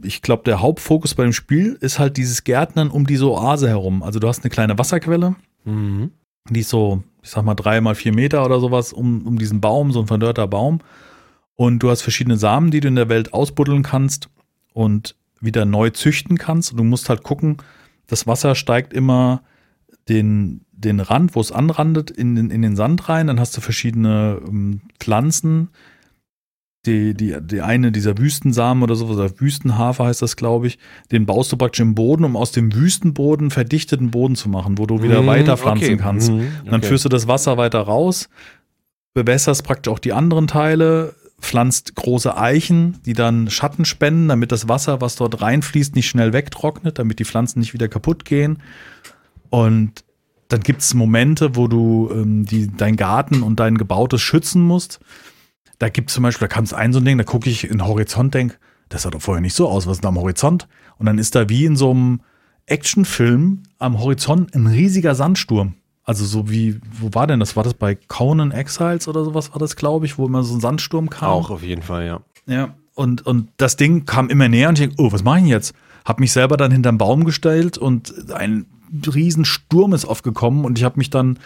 ich 0.04 0.22
glaube, 0.22 0.44
der 0.44 0.60
Hauptfokus 0.60 1.16
bei 1.16 1.24
dem 1.24 1.32
Spiel 1.32 1.76
ist 1.80 1.98
halt 1.98 2.16
dieses 2.16 2.44
Gärtnern 2.44 2.88
um 2.88 3.04
diese 3.04 3.28
Oase 3.28 3.68
herum. 3.68 4.04
Also 4.04 4.20
du 4.20 4.28
hast 4.28 4.44
eine 4.44 4.50
kleine 4.50 4.78
Wasserquelle, 4.78 5.34
Mhm. 5.64 6.12
die 6.48 6.60
ist 6.60 6.68
so, 6.70 7.02
ich 7.20 7.30
sag 7.30 7.44
mal, 7.44 7.56
drei 7.56 7.80
mal 7.80 7.96
vier 7.96 8.14
Meter 8.14 8.44
oder 8.46 8.60
sowas 8.60 8.92
um, 8.92 9.26
um 9.26 9.40
diesen 9.40 9.60
Baum, 9.60 9.90
so 9.90 9.98
ein 10.02 10.06
verdörrter 10.06 10.46
Baum. 10.46 10.78
Und 11.56 11.80
du 11.80 11.90
hast 11.90 12.02
verschiedene 12.02 12.36
Samen, 12.36 12.70
die 12.70 12.78
du 12.78 12.86
in 12.86 12.94
der 12.94 13.08
Welt 13.08 13.34
ausbuddeln 13.34 13.82
kannst 13.82 14.28
und 14.72 15.16
wieder 15.40 15.64
neu 15.64 15.90
züchten 15.90 16.38
kannst. 16.38 16.72
Und 16.72 16.76
du 16.78 16.84
musst 16.84 17.08
halt 17.08 17.22
gucken, 17.22 17.58
das 18.06 18.26
Wasser 18.26 18.54
steigt 18.54 18.92
immer 18.92 19.42
den, 20.08 20.64
den 20.72 21.00
Rand, 21.00 21.34
wo 21.34 21.40
es 21.40 21.52
anrandet, 21.52 22.10
in 22.10 22.34
den, 22.34 22.50
in 22.50 22.62
den 22.62 22.76
Sand 22.76 23.08
rein. 23.08 23.26
Dann 23.28 23.40
hast 23.40 23.56
du 23.56 23.60
verschiedene 23.60 24.40
ähm, 24.46 24.82
Pflanzen. 24.98 25.68
Die, 26.86 27.12
die, 27.12 27.36
die 27.42 27.60
eine 27.60 27.92
dieser 27.92 28.16
Wüstensamen 28.16 28.82
oder 28.82 28.94
sowas, 28.94 29.18
oder 29.18 29.38
Wüstenhafer 29.38 30.06
heißt 30.06 30.22
das, 30.22 30.36
glaube 30.36 30.66
ich, 30.66 30.78
den 31.12 31.26
baust 31.26 31.52
du 31.52 31.58
praktisch 31.58 31.80
im 31.80 31.94
Boden, 31.94 32.24
um 32.24 32.36
aus 32.36 32.52
dem 32.52 32.74
Wüstenboden 32.74 33.50
verdichteten 33.50 34.10
Boden 34.10 34.34
zu 34.34 34.48
machen, 34.48 34.78
wo 34.78 34.86
du 34.86 35.02
wieder 35.02 35.20
Mhm, 35.20 35.26
weiter 35.26 35.58
pflanzen 35.58 35.84
okay. 35.84 35.96
kannst. 35.98 36.30
Mhm, 36.30 36.38
Und 36.38 36.66
dann 36.66 36.80
okay. 36.80 36.86
führst 36.86 37.04
du 37.04 37.10
das 37.10 37.28
Wasser 37.28 37.58
weiter 37.58 37.80
raus, 37.80 38.30
bewässerst 39.12 39.62
praktisch 39.62 39.92
auch 39.92 39.98
die 39.98 40.14
anderen 40.14 40.46
Teile, 40.46 41.14
pflanzt 41.40 41.94
große 41.96 42.36
Eichen, 42.36 42.98
die 43.04 43.14
dann 43.14 43.50
Schatten 43.50 43.84
spenden, 43.84 44.28
damit 44.28 44.52
das 44.52 44.68
Wasser, 44.68 45.00
was 45.00 45.16
dort 45.16 45.40
reinfließt, 45.40 45.94
nicht 45.94 46.08
schnell 46.08 46.32
wegtrocknet, 46.32 46.98
damit 46.98 47.18
die 47.18 47.24
Pflanzen 47.24 47.60
nicht 47.60 47.74
wieder 47.74 47.88
kaputt 47.88 48.24
gehen. 48.24 48.62
Und 49.48 50.04
dann 50.48 50.60
gibt 50.60 50.82
es 50.82 50.94
Momente, 50.94 51.56
wo 51.56 51.68
du 51.68 52.10
ähm, 52.12 52.44
die, 52.44 52.68
dein 52.68 52.96
Garten 52.96 53.42
und 53.42 53.60
dein 53.60 53.78
Gebautes 53.78 54.20
schützen 54.20 54.62
musst. 54.62 55.00
Da 55.78 55.88
gibt 55.88 56.10
es 56.10 56.14
zum 56.14 56.22
Beispiel, 56.22 56.48
da 56.48 56.54
kam 56.54 56.64
es 56.64 56.74
ein 56.74 56.92
so 56.92 57.00
ein 57.00 57.04
Ding, 57.04 57.18
da 57.18 57.24
gucke 57.24 57.48
ich 57.48 57.64
in 57.64 57.78
den 57.78 57.86
Horizont, 57.86 58.34
denk, 58.34 58.58
das 58.88 59.02
sah 59.02 59.10
doch 59.10 59.22
vorher 59.22 59.40
nicht 59.40 59.54
so 59.54 59.68
aus, 59.68 59.86
was 59.86 59.98
ist 59.98 60.04
da 60.04 60.08
am 60.08 60.18
Horizont? 60.18 60.68
Und 60.98 61.06
dann 61.06 61.18
ist 61.18 61.34
da 61.34 61.48
wie 61.48 61.64
in 61.64 61.76
so 61.76 61.90
einem 61.90 62.20
Actionfilm 62.66 63.62
am 63.78 63.98
Horizont 63.98 64.54
ein 64.54 64.66
riesiger 64.66 65.14
Sandsturm. 65.14 65.74
Also 66.04 66.24
so 66.24 66.50
wie, 66.50 66.80
wo 66.98 67.10
war 67.12 67.26
denn 67.26 67.40
das? 67.40 67.56
War 67.56 67.62
das 67.64 67.74
bei 67.74 67.94
Conan 67.94 68.50
Exiles 68.52 69.06
oder 69.06 69.24
sowas 69.24 69.52
war 69.52 69.58
das, 69.58 69.76
glaube 69.76 70.06
ich, 70.06 70.18
wo 70.18 70.26
immer 70.26 70.42
so 70.42 70.54
ein 70.54 70.60
Sandsturm 70.60 71.10
kam? 71.10 71.30
Auch 71.30 71.50
auf 71.50 71.62
jeden 71.62 71.82
Fall, 71.82 72.06
ja. 72.06 72.20
Ja. 72.46 72.74
Und, 72.94 73.26
und 73.26 73.48
das 73.58 73.76
Ding 73.76 74.04
kam 74.06 74.28
immer 74.28 74.48
näher 74.48 74.68
und 74.68 74.78
ich 74.78 74.88
denke, 74.88 75.02
oh, 75.02 75.12
was 75.12 75.22
mache 75.22 75.36
ich 75.38 75.42
denn 75.44 75.50
jetzt? 75.50 75.74
Habe 76.04 76.20
mich 76.20 76.32
selber 76.32 76.56
dann 76.56 76.72
hinterm 76.72 76.98
Baum 76.98 77.24
gestellt 77.24 77.78
und 77.78 78.12
ein 78.32 78.66
Riesensturm 79.14 79.92
ist 79.92 80.04
aufgekommen 80.04 80.64
und 80.64 80.78
ich 80.78 80.84
habe 80.84 80.98
mich 80.98 81.10
dann 81.10 81.38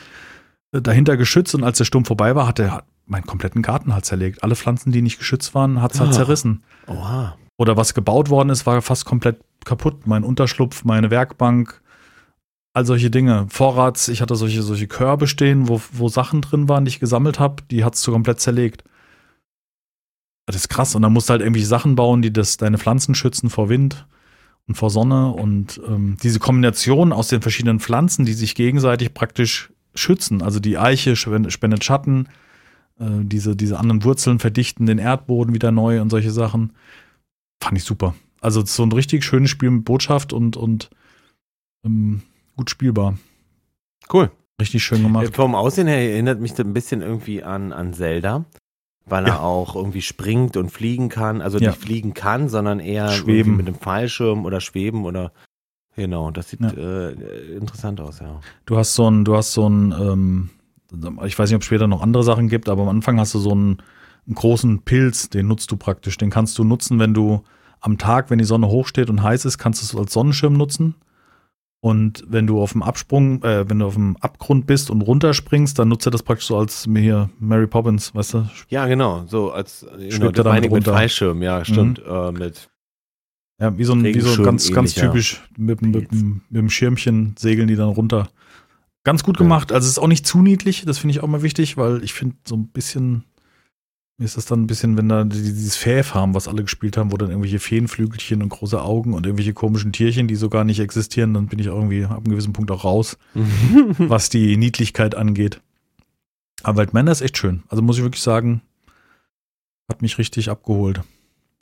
dahinter 0.73 1.17
geschützt 1.17 1.55
und 1.55 1.63
als 1.65 1.79
der 1.79 1.85
Sturm 1.85 2.05
vorbei 2.05 2.35
war, 2.35 2.47
hat 2.49 2.59
er 2.59 2.85
meinen 3.07 3.27
kompletten 3.27 3.61
Garten 3.63 3.93
halt 3.93 4.05
zerlegt. 4.07 4.43
Alle 4.43 4.57
Pflanzen, 4.57 4.93
die 4.93 5.03
nicht 5.03 5.19
geschützt 5.19 5.55
waren, 5.55 5.83
hat 5.83 5.93
es 5.95 6.01
halt 6.01 6.11
Ah. 6.11 6.15
zerrissen. 6.15 6.63
Oha. 6.87 7.37
Oder 7.59 7.77
was 7.77 7.95
gebaut 7.95 8.31
worden 8.31 8.49
ist, 8.49 8.67
war 8.67 8.81
fast 8.83 9.05
komplett 9.05 9.41
kaputt. 9.65 10.07
Mein 10.07 10.25
Unterschlupf, 10.25 10.85
meine 10.85 11.11
Werkbank, 11.11 11.81
all 12.75 12.85
solche 12.85 13.11
Dinge. 13.11 13.47
Vorrats, 13.49 14.09
ich 14.09 14.21
hatte 14.21 14.37
solche, 14.37 14.63
solche 14.63 14.89
Körbe 14.89 15.27
stehen, 15.27 15.69
wo, 15.69 15.81
wo 15.93 16.09
Sachen 16.09 16.43
drin 16.43 16.69
waren, 16.69 16.85
die 16.85 16.91
ich 16.91 17.01
gesammelt 17.01 17.39
habe, 17.39 17.63
die 17.71 17.85
hat 17.85 17.95
es 17.95 18.03
so 18.03 18.13
komplett 18.13 18.41
zerlegt. 18.41 18.85
Das 20.47 20.57
ist 20.57 20.69
krass. 20.69 20.95
Und 20.95 21.03
dann 21.03 21.13
musst 21.13 21.29
du 21.29 21.33
halt 21.33 21.41
irgendwelche 21.41 21.69
Sachen 21.69 21.95
bauen, 21.95 22.21
die 22.21 22.33
das, 22.33 22.59
deine 22.59 22.77
Pflanzen 22.77 23.15
schützen 23.15 23.49
vor 23.49 23.69
Wind 23.69 24.07
und 24.67 24.75
vor 24.75 24.91
Sonne. 24.91 25.31
Und 25.31 25.81
ähm, 25.87 26.17
diese 26.23 26.41
Kombination 26.41 27.13
aus 27.13 27.29
den 27.29 27.41
verschiedenen 27.41 27.81
Pflanzen, 27.81 28.27
die 28.27 28.35
sich 28.35 28.57
gegenseitig 28.57 29.15
praktisch 29.15 29.73
schützen. 29.95 30.43
Also 30.43 30.59
die 30.59 30.77
Eiche 30.77 31.15
spendet 31.15 31.85
Schatten, 31.85 32.29
äh, 32.99 33.07
diese, 33.23 33.55
diese 33.55 33.79
anderen 33.79 34.03
Wurzeln 34.03 34.41
verdichten 34.41 34.87
den 34.87 34.99
Erdboden 34.99 35.55
wieder 35.55 35.71
neu 35.71 36.01
und 36.01 36.11
solche 36.11 36.33
Sachen. 36.33 36.73
Fand 37.63 37.79
ich 37.79 37.85
super. 37.85 38.17
Also 38.41 38.65
so 38.67 38.83
ein 38.83 38.93
richtig 38.93 39.25
schönes 39.25 39.51
Spiel 39.51 39.71
mit 39.71 39.85
Botschaft 39.85 40.33
und, 40.33 40.57
und 40.57 40.91
ähm, 41.85 42.23
gut 42.57 42.71
spielbar. 42.71 43.19
Cool. 44.13 44.31
Richtig 44.61 44.85
schön 44.85 45.03
gemacht. 45.03 45.35
Vom 45.35 45.55
Aussehen 45.55 45.87
her 45.89 46.13
erinnert 46.13 46.41
mich 46.41 46.53
das 46.53 46.65
ein 46.67 46.73
bisschen 46.75 47.01
irgendwie 47.03 47.43
an, 47.43 47.73
an 47.73 47.93
Zelda, 47.93 48.45
weil 49.07 49.27
Ja. 49.27 49.35
er 49.35 49.43
auch 49.43 49.75
irgendwie 49.75 50.03
springt 50.03 50.57
und 50.57 50.71
fliegen 50.71 51.09
kann. 51.09 51.41
Also 51.41 51.59
Ja. 51.59 51.71
nicht 51.71 51.81
fliegen 51.83 52.15
kann, 52.15 52.49
sondern 52.49 52.79
eher 52.81 53.11
Schweben. 53.11 53.57
mit 53.57 53.67
einem 53.67 53.77
Fallschirm 53.77 54.45
oder 54.45 54.61
schweben 54.61 55.05
oder 55.05 55.33
genau. 55.97 56.31
Das 56.31 56.51
sieht 56.51 56.61
Ja. 56.61 56.71
äh, 56.71 57.13
interessant 57.57 58.01
aus, 58.01 58.21
ja. 58.21 58.41
Du 58.67 58.77
hast 58.77 58.95
so 58.95 59.11
ein, 59.11 59.25
du 59.25 59.37
hast 59.37 59.53
so 59.53 59.69
ein, 59.69 59.93
ähm, 59.93 60.51
ich 61.25 61.37
weiß 61.37 61.51
nicht, 61.51 61.57
ob 61.57 61.63
es 61.63 61.67
später 61.67 61.89
noch 61.89 62.03
andere 62.03 62.23
Sachen 62.23 62.49
gibt, 62.49 62.69
aber 62.69 62.83
am 62.83 62.89
Anfang 62.89 63.19
hast 63.19 63.35
du 63.35 63.41
so 63.41 63.51
einen, 63.51 63.79
einen 64.27 64.37
großen 64.37 64.83
Pilz, 64.83 65.29
den 65.31 65.49
nutzt 65.49 65.71
du 65.73 65.77
praktisch. 65.77 66.17
Den 66.17 66.31
kannst 66.31 66.57
du 66.59 66.65
nutzen, 66.65 67.01
wenn 67.01 67.13
du 67.13 67.43
am 67.81 67.99
Tag, 67.99 68.31
wenn 68.31 68.39
die 68.39 68.45
Sonne 68.45 68.69
hochsteht 68.69 69.11
und 69.11 69.23
heiß 69.23 69.45
ist, 69.45 69.59
kannst 69.59 69.83
du 69.83 69.85
es 69.87 70.01
als 70.01 70.13
Sonnenschirm 70.13 70.53
nutzen. 70.55 70.95
Und 71.85 72.25
wenn 72.27 72.47
du 72.47 72.63
auf 72.63 72.73
dem 72.73 72.83
Absprung, 72.83 73.43
äh, 73.43 73.69
wenn 73.69 73.81
du 73.81 73.85
auf 73.85 73.93
dem 73.93 74.17
Abgrund 74.17 74.67
bist 74.67 74.89
und 74.89 75.03
runterspringst, 75.03 75.79
dann 75.79 75.89
nutzt 75.89 76.07
er 76.07 76.11
das 76.13 76.23
praktisch 76.23 76.47
so 76.47 76.57
als 76.57 76.85
hier 76.91 77.29
Mary 77.39 77.67
Poppins, 77.67 78.15
weißt 78.15 78.33
du? 78.33 78.49
Ja, 78.71 78.87
genau. 78.87 79.25
So 79.27 79.53
als 79.53 79.85
genau, 79.99 80.31
das 80.31 80.47
meine 80.47 80.71
mit. 80.71 80.87
Mhm. 80.87 80.91
Fallschirm, 80.91 81.43
ja, 81.43 81.63
stimmt. 81.63 82.01
Äh, 82.09 82.33
mit 82.33 82.71
Ja, 83.61 83.77
wie 83.77 83.85
so 83.85 83.93
ein, 83.93 84.03
wie 84.03 84.19
so 84.19 84.43
ganz, 84.43 84.73
ganz 84.73 84.93
ähnlich, 84.93 84.97
ja. 84.97 85.03
typisch 85.09 85.43
mit, 85.59 85.83
dem- 85.83 85.91
mit, 85.91 86.11
dem- 86.11 86.41
mit 86.49 86.59
dem 86.63 86.71
Schirmchen 86.71 87.35
segeln 87.39 87.69
die 87.69 87.77
dann 87.77 87.91
runter. 87.91 88.31
Ganz 89.05 89.23
gut 89.23 89.37
Ja. 89.37 89.41
gemacht. 89.43 89.71
Also 89.71 89.85
es 89.85 89.91
ist 89.93 89.99
auch 89.99 90.09
nicht 90.09 90.27
zu 90.27 90.41
niedlich, 90.41 90.85
das 90.87 90.97
finde 90.97 91.11
ich 91.13 91.23
auch 91.23 91.29
mal 91.29 91.43
wichtig, 91.43 91.77
weil 91.77 92.03
ich 92.03 92.15
finde 92.15 92.37
so 92.47 92.57
ein 92.57 92.69
bisschen, 92.69 93.25
mir 94.17 94.27
ist 94.27 94.37
das 94.37 94.47
dann 94.47 94.63
ein 94.63 94.67
bisschen, 94.69 94.97
wenn 94.97 95.09
da 95.09 95.25
die- 95.25 95.43
dieses 95.43 95.77
Fäf 95.77 96.15
haben, 96.15 96.35
was 96.35 96.47
alle 96.47 96.63
gespielt 96.63 96.97
haben, 96.97 97.11
wo 97.11 97.17
dann 97.17 97.31
irgendwelche 97.31 97.59
Feenflügelchen 97.59 98.43
und 98.43 98.49
große 98.49 98.81
Augen 98.81 99.13
und 99.13 99.27
irgendwelche 99.27 99.55
komischen 99.55 99.93
Tierchen, 99.93 100.29
die 100.29 100.37
so 100.37 100.49
gar 100.49 100.63
nicht 100.65 100.79
existieren, 100.79 101.35
dann 101.35 101.47
bin 101.49 101.59
ich 101.59 101.67
irgendwie 101.67 102.05
ab 102.05 102.19
einem 102.19 102.29
gewissen 102.29 102.53
Punkt 102.53 102.71
auch 102.71 102.85
raus, 102.85 103.19
was 103.99 104.29
die 104.29 104.57
Niedlichkeit 104.57 105.15
angeht. 105.17 105.61
Aber 106.63 106.79
Wild 106.79 106.95
Manor 106.95 107.13
ist 107.13 107.23
echt 107.23 107.37
schön. 107.39 107.65
Also 107.69 107.83
muss 107.83 107.97
ich 107.99 108.05
wirklich 108.05 108.23
sagen, 108.23 108.63
hat 109.89 110.01
mich 110.01 110.17
richtig 110.19 110.49
abgeholt. 110.49 111.03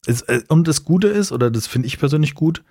Es, 0.07 0.21
äh, 0.23 0.43
und 0.49 0.69
das 0.69 0.85
Gute 0.85 1.09
ist, 1.09 1.33
oder 1.33 1.51
das 1.51 1.67
finde 1.67 1.87
ich 1.89 1.99
persönlich 1.99 2.35
gut, 2.35 2.63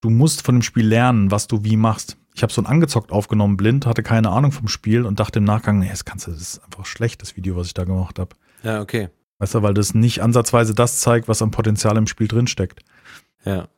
du 0.00 0.08
musst 0.10 0.42
von 0.42 0.56
dem 0.56 0.62
Spiel 0.62 0.86
lernen, 0.86 1.30
was 1.30 1.46
du 1.48 1.64
wie 1.64 1.76
machst. 1.76 2.16
Ich 2.34 2.42
habe 2.42 2.52
so 2.52 2.62
ein 2.62 2.66
angezockt 2.66 3.12
aufgenommen, 3.12 3.56
blind, 3.56 3.86
hatte 3.86 4.02
keine 4.02 4.30
Ahnung 4.30 4.52
vom 4.52 4.68
Spiel 4.68 5.04
und 5.04 5.20
dachte 5.20 5.38
im 5.38 5.44
Nachgang, 5.44 5.78
nee, 5.80 5.88
das 5.88 6.04
kannst 6.04 6.26
du, 6.26 6.30
das 6.32 6.40
ist 6.40 6.64
einfach 6.64 6.86
schlecht, 6.86 7.20
das 7.22 7.36
Video, 7.36 7.56
was 7.56 7.66
ich 7.68 7.74
da 7.74 7.84
gemacht 7.84 8.18
habe. 8.18 8.34
Ja, 8.62 8.80
okay. 8.80 9.08
Weißt 9.38 9.54
du, 9.54 9.62
weil 9.62 9.74
das 9.74 9.94
nicht 9.94 10.22
ansatzweise 10.22 10.74
das 10.74 11.00
zeigt, 11.00 11.28
was 11.28 11.42
am 11.42 11.50
Potenzial 11.50 11.96
im 11.96 12.06
Spiel 12.06 12.26
drinsteckt. 12.28 12.80
Ja. 13.44 13.68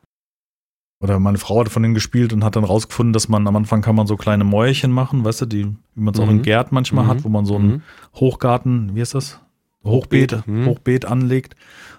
Oder 1.01 1.19
meine 1.19 1.37
Frau 1.37 1.59
hat 1.61 1.69
von 1.69 1.81
denen 1.83 1.93
gespielt 1.93 2.33
und 2.33 2.43
hat 2.43 2.55
dann 2.55 2.63
rausgefunden, 2.65 3.13
dass 3.13 3.29
man 3.29 3.47
am 3.47 3.55
Anfang 3.55 3.81
kann 3.81 3.95
man 3.95 4.07
so 4.07 4.17
kleine 4.17 4.43
Mäuerchen 4.43 4.91
machen, 4.91 5.23
weißt 5.23 5.41
du, 5.41 5.45
die, 5.45 5.65
wie 5.95 6.01
man 6.01 6.13
es 6.13 6.19
auch 6.19 6.29
in 6.29 6.37
Mhm. 6.37 6.41
Gärten 6.43 6.75
manchmal 6.75 7.05
Mhm. 7.05 7.07
hat, 7.09 7.23
wo 7.23 7.29
man 7.29 7.45
so 7.45 7.55
einen 7.55 7.67
Mhm. 7.69 7.81
Hochgarten, 8.15 8.95
wie 8.95 9.01
ist 9.01 9.15
das? 9.15 9.39
Hochbeet, 9.83 10.33
Hochbeet, 10.33 10.47
mhm. 10.47 10.65
Hochbeet 10.65 11.05
anlegt. 11.05 11.55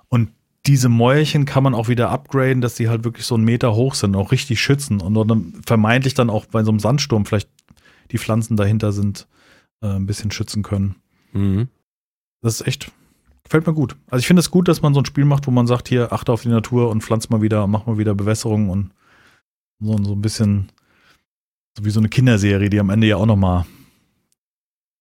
Und 0.08 0.32
diese 0.66 0.90
Mäuerchen 0.90 1.46
kann 1.46 1.62
man 1.62 1.74
auch 1.74 1.88
wieder 1.88 2.10
upgraden, 2.10 2.60
dass 2.60 2.74
die 2.74 2.90
halt 2.90 3.04
wirklich 3.04 3.24
so 3.24 3.36
einen 3.36 3.44
Meter 3.44 3.74
hoch 3.74 3.94
sind, 3.94 4.14
auch 4.16 4.32
richtig 4.32 4.60
schützen 4.60 5.00
und 5.00 5.14
dann 5.28 5.62
vermeintlich 5.66 6.12
dann 6.12 6.28
auch 6.28 6.44
bei 6.46 6.62
so 6.62 6.70
einem 6.70 6.80
Sandsturm 6.80 7.24
vielleicht 7.24 7.48
die 8.10 8.18
Pflanzen 8.18 8.56
dahinter 8.58 8.92
sind, 8.92 9.26
äh, 9.80 9.86
ein 9.86 10.04
bisschen 10.04 10.30
schützen 10.30 10.62
können. 10.62 10.96
Mhm. 11.32 11.68
Das 12.42 12.60
ist 12.60 12.66
echt, 12.66 12.90
gefällt 13.44 13.66
mir 13.66 13.74
gut. 13.74 13.96
Also 14.06 14.20
ich 14.20 14.26
finde 14.26 14.40
es 14.40 14.50
gut, 14.50 14.68
dass 14.68 14.82
man 14.82 14.94
so 14.94 15.00
ein 15.00 15.06
Spiel 15.06 15.24
macht, 15.24 15.46
wo 15.46 15.50
man 15.50 15.66
sagt, 15.66 15.88
hier, 15.88 16.12
achte 16.12 16.32
auf 16.32 16.42
die 16.42 16.48
Natur 16.48 16.90
und 16.90 17.02
pflanzt 17.02 17.30
mal 17.30 17.42
wieder, 17.42 17.66
mach 17.66 17.86
mal 17.86 17.98
wieder 17.98 18.14
Bewässerung 18.14 18.70
und 18.70 18.92
so, 19.80 19.96
so 20.02 20.12
ein 20.12 20.22
bisschen, 20.22 20.70
so 21.76 21.84
wie 21.84 21.90
so 21.90 22.00
eine 22.00 22.08
Kinderserie, 22.08 22.70
die 22.70 22.80
am 22.80 22.90
Ende 22.90 23.06
ja 23.06 23.16
auch 23.16 23.26
nochmal 23.26 23.66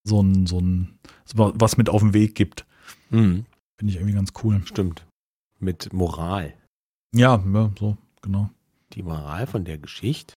so 0.04 0.22
ein, 0.22 0.48
so 0.48 0.60
ein, 0.60 1.00
so 1.26 1.54
was 1.56 1.78
mit 1.78 1.90
auf 1.90 2.02
den 2.02 2.14
Weg 2.14 2.36
gibt. 2.36 2.66
Mhm. 3.10 3.46
Finde 3.78 3.94
ich 3.94 3.96
irgendwie 3.96 4.16
ganz 4.16 4.34
cool. 4.44 4.62
Stimmt. 4.66 5.06
Mit 5.60 5.94
Moral. 5.94 6.54
Ja, 7.14 7.44
ja, 7.54 7.72
so, 7.78 7.98
genau. 8.22 8.50
Die 8.94 9.04
Moral 9.04 9.48
von 9.48 9.66
der 9.66 9.78
Geschichte. 9.78 10.34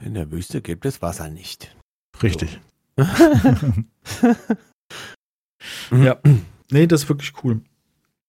In 0.00 0.14
der 0.14 0.30
Wüste 0.30 0.62
gibt 0.62 0.86
es 0.86 1.02
Wasser 1.02 1.28
nicht. 1.28 1.76
Richtig. 2.22 2.60
Ja. 5.90 6.16
Nee, 6.70 6.86
das 6.86 7.04
ist 7.04 7.08
wirklich 7.08 7.32
cool. 7.44 7.60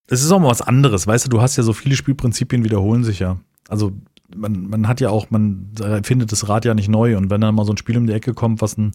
Es 0.06 0.22
ist 0.24 0.32
auch 0.32 0.40
mal 0.40 0.50
was 0.50 0.62
anderes, 0.62 1.06
weißt 1.06 1.26
du, 1.26 1.30
du 1.30 1.40
hast 1.40 1.56
ja 1.56 1.62
so 1.62 1.72
viele 1.72 1.94
Spielprinzipien 1.94 2.64
wiederholen 2.64 3.04
sich 3.04 3.18
ja. 3.20 3.38
Also 3.68 3.92
man, 4.34 4.66
man 4.68 4.88
hat 4.88 5.00
ja 5.00 5.10
auch, 5.10 5.30
man 5.30 5.72
findet 6.02 6.32
das 6.32 6.48
Rad 6.48 6.64
ja 6.64 6.74
nicht 6.74 6.88
neu 6.88 7.16
und 7.16 7.30
wenn 7.30 7.40
dann 7.40 7.54
mal 7.54 7.64
so 7.64 7.72
ein 7.72 7.76
Spiel 7.76 7.96
um 7.96 8.06
die 8.06 8.12
Ecke 8.12 8.34
kommt, 8.34 8.60
was 8.60 8.76
ein, 8.76 8.92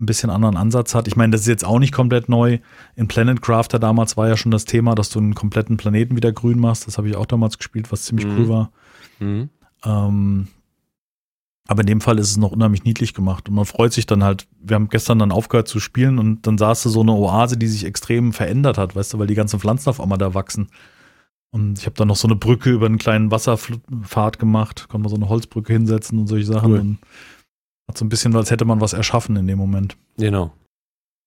ein 0.00 0.06
bisschen 0.06 0.28
anderen 0.28 0.56
Ansatz 0.56 0.94
hat. 0.94 1.06
Ich 1.06 1.16
meine, 1.16 1.30
das 1.30 1.42
ist 1.42 1.46
jetzt 1.46 1.64
auch 1.64 1.78
nicht 1.78 1.92
komplett 1.92 2.28
neu. 2.28 2.58
In 2.96 3.08
Planet 3.08 3.40
Crafter 3.42 3.78
damals 3.78 4.16
war 4.16 4.28
ja 4.28 4.36
schon 4.36 4.50
das 4.50 4.64
Thema, 4.64 4.94
dass 4.94 5.08
du 5.08 5.18
einen 5.20 5.34
kompletten 5.34 5.76
Planeten 5.76 6.16
wieder 6.16 6.32
grün 6.32 6.58
machst. 6.58 6.86
Das 6.86 6.98
habe 6.98 7.08
ich 7.08 7.16
auch 7.16 7.26
damals 7.26 7.58
gespielt, 7.58 7.92
was 7.92 8.02
ziemlich 8.02 8.26
Mhm. 8.26 8.36
cool 8.38 8.48
war. 8.48 8.72
Mhm. 9.20 9.48
Ähm, 9.84 10.48
aber 11.66 11.80
in 11.80 11.86
dem 11.86 12.00
Fall 12.00 12.18
ist 12.18 12.30
es 12.30 12.36
noch 12.36 12.52
unheimlich 12.52 12.84
niedlich 12.84 13.14
gemacht 13.14 13.48
und 13.48 13.54
man 13.54 13.64
freut 13.64 13.92
sich 13.92 14.06
dann 14.06 14.22
halt. 14.22 14.46
Wir 14.60 14.74
haben 14.74 14.88
gestern 14.88 15.18
dann 15.18 15.32
aufgehört 15.32 15.68
zu 15.68 15.80
spielen 15.80 16.18
und 16.18 16.46
dann 16.46 16.58
sahst 16.58 16.84
du 16.84 16.90
so 16.90 17.00
eine 17.00 17.12
Oase, 17.12 17.56
die 17.56 17.66
sich 17.68 17.84
extrem 17.84 18.32
verändert 18.32 18.76
hat, 18.78 18.94
weißt 18.94 19.14
du, 19.14 19.18
weil 19.18 19.26
die 19.26 19.34
ganzen 19.34 19.60
Pflanzen 19.60 19.88
auf 19.88 20.00
einmal 20.00 20.18
da 20.18 20.34
wachsen. 20.34 20.68
Und 21.50 21.78
ich 21.78 21.86
habe 21.86 21.94
dann 21.96 22.08
noch 22.08 22.16
so 22.16 22.26
eine 22.26 22.36
Brücke 22.36 22.70
über 22.70 22.86
einen 22.86 22.98
kleinen 22.98 23.30
Wasserpfad 23.30 24.38
gemacht, 24.38 24.88
konnte 24.88 25.04
man 25.04 25.10
so 25.10 25.16
eine 25.16 25.28
Holzbrücke 25.28 25.72
hinsetzen 25.72 26.18
und 26.18 26.26
solche 26.26 26.46
Sachen. 26.46 26.72
Cool. 26.72 26.80
Und 26.80 26.98
hat 27.88 27.96
so 27.96 28.04
ein 28.04 28.08
bisschen, 28.08 28.34
als 28.36 28.50
hätte 28.50 28.64
man 28.64 28.80
was 28.80 28.92
erschaffen 28.92 29.36
in 29.36 29.46
dem 29.46 29.58
Moment. 29.58 29.96
Genau. 30.18 30.52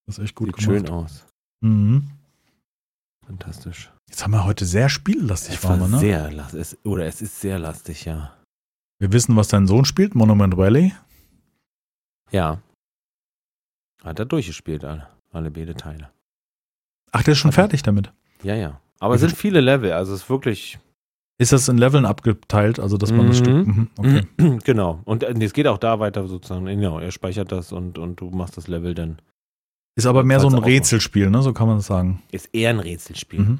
Das 0.06 0.18
ist 0.18 0.24
echt 0.24 0.34
gut 0.34 0.48
Sieht 0.48 0.56
gemacht. 0.56 0.86
schön 0.86 0.88
aus. 0.90 1.26
Mhm. 1.62 2.10
Fantastisch. 3.26 3.90
Jetzt 4.08 4.22
haben 4.24 4.30
wir 4.32 4.44
heute 4.44 4.64
sehr 4.64 4.88
spiellastig, 4.88 5.56
Es 5.56 5.64
war 5.64 5.78
wir, 5.78 5.88
ne? 5.88 5.98
sehr 5.98 6.30
lastig. 6.30 6.78
Oder 6.84 7.06
es 7.06 7.20
ist 7.22 7.40
sehr 7.40 7.58
lastig, 7.58 8.04
ja. 8.04 8.32
Wir 8.98 9.12
wissen, 9.12 9.36
was 9.36 9.48
dein 9.48 9.66
Sohn 9.66 9.84
spielt, 9.84 10.14
Monument 10.14 10.56
Valley. 10.56 10.92
Ja. 12.30 12.60
Hat 14.02 14.18
er 14.18 14.24
durchgespielt, 14.26 14.84
alle, 14.84 15.06
alle 15.32 15.50
beide 15.50 15.74
Teile. 15.74 16.10
Ach, 17.12 17.22
der 17.22 17.32
ist 17.32 17.38
schon 17.38 17.50
Hat 17.50 17.58
er. 17.58 17.62
fertig 17.62 17.82
damit. 17.82 18.12
Ja, 18.42 18.54
ja. 18.54 18.80
Aber 19.00 19.14
es 19.14 19.20
sind 19.20 19.36
viele 19.36 19.60
Level, 19.60 19.92
also 19.92 20.12
es 20.14 20.22
ist 20.22 20.30
wirklich. 20.30 20.78
Ist 21.40 21.52
das 21.52 21.68
in 21.68 21.78
Leveln 21.78 22.04
abgeteilt, 22.04 22.80
also 22.80 22.96
dass 22.96 23.12
man 23.12 23.28
das 23.28 23.40
Mhm. 23.40 23.44
Stück. 23.44 23.66
Mhm, 23.66 23.88
okay. 23.96 24.58
genau. 24.64 25.00
Und 25.04 25.22
äh, 25.22 25.32
es 25.44 25.52
geht 25.52 25.68
auch 25.68 25.78
da 25.78 26.00
weiter 26.00 26.26
sozusagen. 26.26 26.66
Genau, 26.66 26.98
er 26.98 27.12
speichert 27.12 27.52
das 27.52 27.70
und, 27.70 27.96
und 27.96 28.20
du 28.20 28.30
machst 28.30 28.56
das 28.56 28.66
Level 28.66 28.94
dann. 28.94 29.22
Ist 29.94 30.06
aber 30.06 30.24
mehr 30.24 30.40
so 30.40 30.48
ein. 30.48 30.54
Rätselspiel, 30.58 31.30
ne? 31.30 31.40
So 31.42 31.52
kann 31.52 31.68
man 31.68 31.76
das 31.76 31.86
sagen. 31.86 32.22
Ist 32.32 32.52
eher 32.52 32.70
ein 32.70 32.80
Rätselspiel. 32.80 33.38
Mhm. 33.40 33.58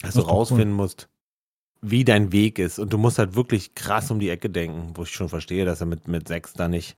Dass 0.00 0.02
Das 0.02 0.14
du 0.14 0.20
doch 0.20 0.28
cool. 0.28 0.34
rausfinden 0.34 0.72
musst, 0.72 1.08
wie 1.80 2.04
dein 2.04 2.32
Weg 2.32 2.58
ist. 2.58 2.78
Und 2.78 2.92
du 2.92 2.98
musst 2.98 3.18
halt 3.18 3.34
wirklich 3.34 3.74
krass 3.74 4.10
um 4.10 4.18
die 4.18 4.30
Ecke 4.30 4.50
denken, 4.50 4.92
wo 4.94 5.02
ich 5.02 5.10
schon 5.10 5.28
verstehe, 5.28 5.64
dass 5.64 5.80
er 5.80 5.86
mit, 5.86 6.08
mit 6.08 6.28
sechs 6.28 6.52
da 6.52 6.68
nicht, 6.68 6.96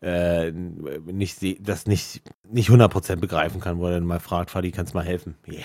äh, 0.00 0.50
nicht 0.50 1.38
das 1.60 1.86
nicht, 1.86 2.22
nicht 2.48 2.70
100% 2.70 3.16
begreifen 3.16 3.60
kann, 3.60 3.78
wo 3.78 3.86
er 3.86 3.92
dann 3.92 4.04
mal 4.04 4.20
fragt, 4.20 4.50
Fadi, 4.50 4.70
kannst 4.70 4.94
du 4.94 4.98
mal 4.98 5.04
helfen? 5.04 5.36
Ja. 5.46 5.64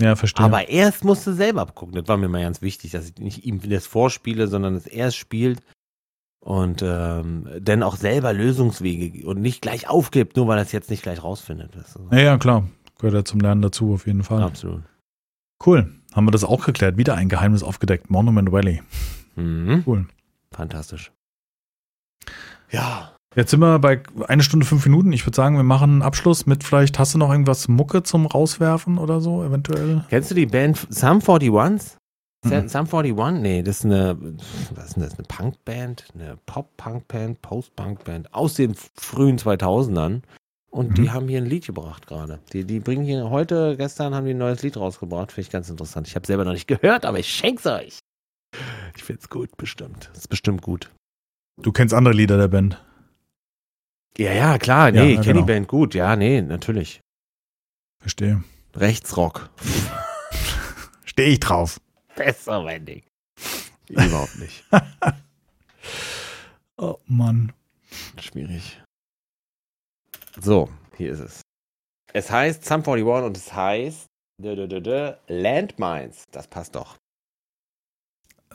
Ja, 0.00 0.16
verstehe. 0.16 0.44
Aber 0.44 0.68
erst 0.68 1.04
musst 1.04 1.26
du 1.26 1.32
selber 1.32 1.66
gucken. 1.66 1.94
Das 1.94 2.08
war 2.08 2.16
mir 2.16 2.28
mal 2.28 2.42
ganz 2.42 2.60
wichtig, 2.60 2.90
dass 2.90 3.08
ich 3.08 3.16
nicht 3.18 3.44
ihm 3.44 3.60
das 3.68 3.86
vorspiele, 3.86 4.48
sondern 4.48 4.74
dass 4.74 4.86
er 4.86 5.08
es 5.08 5.16
spielt 5.16 5.60
und 6.40 6.82
ähm, 6.82 7.48
dann 7.60 7.84
auch 7.84 7.96
selber 7.96 8.32
Lösungswege 8.32 9.26
und 9.26 9.40
nicht 9.40 9.62
gleich 9.62 9.88
aufgibt, 9.88 10.36
nur 10.36 10.48
weil 10.48 10.58
er 10.58 10.64
es 10.64 10.72
jetzt 10.72 10.90
nicht 10.90 11.04
gleich 11.04 11.22
rausfindet. 11.22 11.70
Ja, 12.10 12.18
ja, 12.18 12.38
klar. 12.38 12.68
Gehört 12.98 13.14
ja 13.14 13.24
zum 13.24 13.40
Lernen 13.40 13.62
dazu, 13.62 13.94
auf 13.94 14.06
jeden 14.06 14.24
Fall. 14.24 14.42
Absolut. 14.42 14.82
Cool. 15.64 15.92
Haben 16.12 16.26
wir 16.26 16.30
das 16.30 16.44
auch 16.44 16.64
geklärt? 16.64 16.96
Wieder 16.96 17.14
ein 17.14 17.28
Geheimnis 17.28 17.62
aufgedeckt. 17.62 18.10
Monument 18.10 18.52
Valley. 18.52 18.82
Mhm. 19.36 19.82
Cool. 19.86 20.06
Fantastisch. 20.50 21.12
Ja. 22.70 23.12
Jetzt 23.34 23.50
sind 23.50 23.60
wir 23.60 23.78
bei 23.78 24.02
eine 24.28 24.42
Stunde 24.42 24.66
fünf 24.66 24.84
Minuten. 24.84 25.12
Ich 25.12 25.24
würde 25.26 25.36
sagen, 25.36 25.56
wir 25.56 25.62
machen 25.62 25.90
einen 25.90 26.02
Abschluss 26.02 26.44
mit 26.44 26.64
vielleicht, 26.64 26.98
hast 26.98 27.14
du 27.14 27.18
noch 27.18 27.30
irgendwas 27.30 27.66
Mucke 27.66 28.02
zum 28.02 28.26
Rauswerfen 28.26 28.98
oder 28.98 29.22
so, 29.22 29.42
eventuell? 29.42 30.04
Kennst 30.10 30.30
du 30.30 30.34
die 30.34 30.44
Band 30.44 30.86
Sum 30.90 31.20
41s? 31.20 31.96
Mhm. 32.44 32.68
Sum 32.68 32.86
41? 32.92 33.40
Nee, 33.40 33.62
das 33.62 33.78
ist 33.78 33.84
eine, 33.86 34.18
was 34.74 34.88
ist 34.88 34.96
denn 34.96 35.02
das? 35.04 35.14
Eine 35.14 35.26
Punkband? 35.28 36.08
Eine 36.14 36.36
Pop-Punk-Band? 36.44 37.40
Post-Punk-Band 37.40 38.34
aus 38.34 38.54
den 38.54 38.74
frühen 38.96 39.38
2000ern. 39.38 40.20
Und 40.72 40.90
Mhm. 40.90 40.94
die 40.94 41.10
haben 41.10 41.28
hier 41.28 41.38
ein 41.38 41.46
Lied 41.46 41.66
gebracht 41.66 42.06
gerade. 42.06 42.40
Die, 42.52 42.64
die 42.64 42.80
bringen 42.80 43.04
hier 43.04 43.28
heute, 43.28 43.76
gestern 43.76 44.14
haben 44.14 44.24
die 44.24 44.32
ein 44.32 44.38
neues 44.38 44.62
Lied 44.62 44.76
rausgebracht. 44.78 45.30
Finde 45.30 45.46
ich 45.46 45.52
ganz 45.52 45.68
interessant. 45.68 46.08
Ich 46.08 46.14
habe 46.16 46.26
selber 46.26 46.44
noch 46.44 46.52
nicht 46.54 46.66
gehört, 46.66 47.04
aber 47.04 47.18
ich 47.18 47.28
schenk's 47.28 47.66
euch. 47.66 47.98
Ich 48.96 49.04
find's 49.04 49.28
gut, 49.28 49.54
bestimmt. 49.58 50.10
Ist 50.14 50.28
bestimmt 50.30 50.62
gut. 50.62 50.90
Du 51.60 51.72
kennst 51.72 51.92
andere 51.94 52.14
Lieder 52.14 52.38
der 52.38 52.48
Band. 52.48 52.82
Ja, 54.16 54.32
ja, 54.32 54.58
klar. 54.58 54.90
Nee, 54.90 54.98
Ja, 54.98 55.04
ich 55.04 55.14
kenne 55.16 55.34
genau. 55.34 55.40
die 55.40 55.52
Band 55.52 55.68
gut. 55.68 55.94
Ja, 55.94 56.16
nee, 56.16 56.40
natürlich. 56.40 57.00
Verstehe. 58.00 58.42
Rechtsrock. 58.74 59.50
Stehe 61.04 61.28
ich 61.28 61.40
drauf. 61.40 61.80
Besser, 62.16 62.62
mein 62.62 62.84
Ding. 62.86 63.02
Überhaupt 63.88 64.38
nicht. 64.38 64.64
Oh 66.78 66.96
Mann. 67.06 67.52
Schwierig. 68.18 68.80
So, 70.40 70.68
hier 70.96 71.12
ist 71.12 71.20
es. 71.20 71.40
Es 72.12 72.30
heißt 72.30 72.64
Sum 72.64 72.80
41 72.80 73.04
und 73.06 73.36
es 73.36 73.52
heißt 73.52 74.06
dö, 74.42 74.66
dö, 74.66 74.80
dö, 74.80 75.12
Landmines. 75.28 76.24
Das 76.30 76.46
passt 76.46 76.74
doch. 76.74 76.96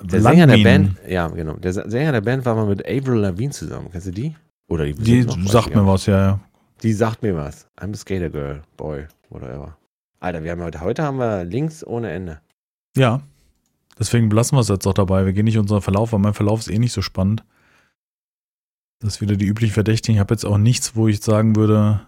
Der 0.01 0.21
Sänger 0.21 0.47
der. 0.47 0.57
Band, 0.57 0.97
ja, 1.07 1.28
genau. 1.28 1.53
Der 1.53 1.73
Sänger 1.73 2.11
der 2.11 2.21
Band 2.21 2.45
war 2.45 2.55
mal 2.55 2.67
mit 2.67 2.86
Avril 2.86 3.19
Lavigne 3.19 3.51
zusammen. 3.51 3.89
Kennst 3.91 4.07
du 4.07 4.11
die? 4.11 4.36
Oder 4.69 4.86
die, 4.86 4.93
Die 4.93 5.23
noch, 5.23 5.38
sagt 5.47 5.73
mir 5.73 5.86
was, 5.88 6.05
ja, 6.05 6.19
ja. 6.19 6.39
Die 6.84 6.93
sagt 6.93 7.23
mir 7.23 7.36
was. 7.36 7.67
I'm 7.80 7.93
a 7.93 7.97
Skater 7.97 8.30
Girl, 8.30 8.61
Boy, 8.75 9.07
whatever. 9.30 9.75
Alter, 10.19 10.43
wir 10.43 10.51
haben 10.51 10.61
heute, 10.61 10.82
heute 10.82 11.03
haben 11.03 11.17
wir 11.17 11.45
Links 11.45 11.86
ohne 11.86 12.11
Ende. 12.11 12.41
Ja. 12.95 13.21
Deswegen 13.99 14.30
belassen 14.30 14.55
wir 14.55 14.61
es 14.61 14.67
jetzt 14.67 14.86
auch 14.86 14.93
dabei. 14.93 15.25
Wir 15.25 15.34
gehen 15.34 15.45
nicht 15.45 15.57
unseren 15.57 15.82
Verlauf, 15.82 16.11
weil 16.13 16.19
mein 16.19 16.36
Verlauf 16.36 16.59
ist 16.59 16.69
eh 16.69 16.78
nicht 16.78 16.93
so 16.93 17.01
spannend. 17.01 17.43
Das 19.00 19.16
ist 19.16 19.22
wieder 19.22 19.36
die 19.36 19.45
üblichen 19.45 19.74
Verdächtigen. 19.74 20.16
Ich 20.16 20.20
habe 20.20 20.34
jetzt 20.34 20.45
auch 20.45 20.58
nichts, 20.58 20.95
wo 20.95 21.08
ich 21.08 21.22
sagen 21.24 21.56
würde. 21.56 22.02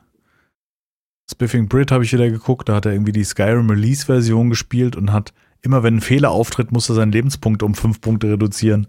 Spiffing 1.29 1.67
Brit 1.67 1.91
habe 1.91 2.03
ich 2.03 2.11
wieder 2.11 2.29
geguckt. 2.29 2.67
Da 2.69 2.75
hat 2.75 2.85
er 2.87 2.93
irgendwie 2.93 3.11
die 3.11 3.23
Skyrim 3.23 3.69
Release-Version 3.69 4.49
gespielt 4.49 4.95
und 4.95 5.13
hat 5.13 5.33
immer, 5.61 5.83
wenn 5.83 5.97
ein 5.97 6.01
Fehler 6.01 6.31
auftritt, 6.31 6.71
muss 6.71 6.89
er 6.89 6.95
seinen 6.95 7.11
Lebenspunkt 7.11 7.61
um 7.61 7.75
fünf 7.75 8.01
Punkte 8.01 8.27
reduzieren. 8.31 8.87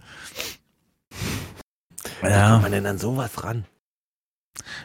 Wie 1.11 2.07
kommt 2.21 2.33
Ja, 2.33 2.59
man 2.61 2.73
denn 2.73 2.87
an 2.87 2.99
sowas 2.99 3.45
ran? 3.45 3.65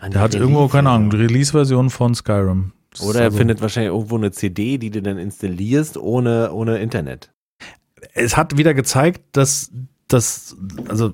An 0.01 0.11
der 0.11 0.22
hat 0.22 0.36
irgendwo, 0.36 0.68
keine 0.68 0.89
Ahnung, 0.89 1.11
Release-Version. 1.11 1.30
Release-Version 1.32 1.89
von 1.89 2.16
Skyrim. 2.16 2.72
Das 2.91 3.01
Oder 3.01 3.20
er 3.20 3.26
also- 3.26 3.38
findet 3.38 3.61
wahrscheinlich 3.61 3.93
irgendwo 3.93 4.16
eine 4.18 4.32
CD, 4.32 4.78
die 4.78 4.89
du 4.89 5.01
dann 5.01 5.18
installierst 5.18 5.97
ohne, 5.97 6.51
ohne 6.51 6.80
Internet. 6.80 7.32
es 8.13 8.36
hat 8.38 8.57
wieder 8.57 8.74
gezeigt, 8.74 9.22
dass 9.32 9.72
das, 10.07 10.55
also 10.88 11.13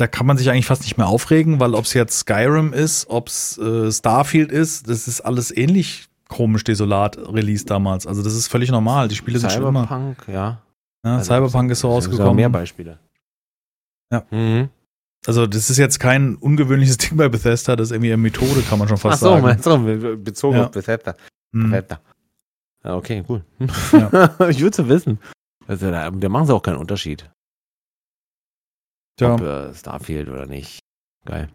da 0.00 0.06
kann 0.06 0.26
man 0.26 0.36
sich 0.38 0.50
eigentlich 0.50 0.66
fast 0.66 0.82
nicht 0.82 0.96
mehr 0.98 1.06
aufregen, 1.08 1.60
weil 1.60 1.74
ob 1.74 1.84
es 1.84 1.94
jetzt 1.94 2.18
Skyrim 2.20 2.72
ist, 2.72 3.08
ob 3.08 3.28
es 3.28 3.58
äh, 3.58 3.90
Starfield 3.92 4.50
ist, 4.52 4.88
das 4.88 5.06
ist 5.08 5.20
alles 5.20 5.54
ähnlich 5.56 6.08
komisch 6.28 6.64
desolat 6.64 7.18
Release 7.18 7.64
damals. 7.66 8.06
Also 8.06 8.22
das 8.22 8.34
ist 8.34 8.48
völlig 8.48 8.70
normal. 8.70 9.08
Die 9.08 9.16
Spiele 9.16 9.38
sind 9.38 9.50
schon 9.52 9.62
immer. 9.66 9.84
Cyberpunk, 9.84 10.24
ja. 10.28 10.62
Ja, 11.04 11.16
Also, 11.16 11.32
Cyberpunk 11.34 11.70
ist 11.72 11.80
so 11.80 11.88
rausgekommen. 11.88 12.36
mehr 12.36 12.48
Beispiele. 12.50 12.98
Ja. 14.12 14.24
Mhm. 14.30 14.68
Also 15.26 15.46
das 15.46 15.68
ist 15.70 15.76
jetzt 15.76 15.98
kein 16.00 16.36
ungewöhnliches 16.36 16.96
Ding 16.98 17.16
bei 17.16 17.28
Bethesda, 17.28 17.76
das 17.76 17.88
ist 17.88 17.92
irgendwie 17.92 18.12
eine 18.12 18.22
Methode, 18.22 18.62
kann 18.62 18.78
man 18.78 18.88
schon 18.88 18.96
Ach 18.98 19.02
fast 19.02 19.20
so, 19.20 19.28
sagen. 19.38 19.60
du, 20.00 20.16
bezogen 20.16 20.56
Ja. 20.56 20.64
auf 20.66 20.70
Bethesda. 20.70 21.14
Hm. 21.52 21.70
Bethesda. 21.70 22.00
Ja, 22.84 22.96
okay, 22.96 23.22
cool. 23.28 23.44
Ja. 23.92 24.34
ich 24.48 24.60
würde 24.60 24.70
zu 24.70 24.88
wissen. 24.88 25.18
Also, 25.66 25.90
da, 25.90 26.10
da 26.10 26.28
machen 26.28 26.46
sie 26.46 26.54
auch 26.54 26.62
keinen 26.62 26.78
Unterschied, 26.78 27.28
Tja. 29.20 29.34
ob 29.34 29.40
äh, 29.42 29.74
Starfield 29.74 30.28
oder 30.28 30.46
nicht. 30.46 30.80
Geil. 31.24 31.48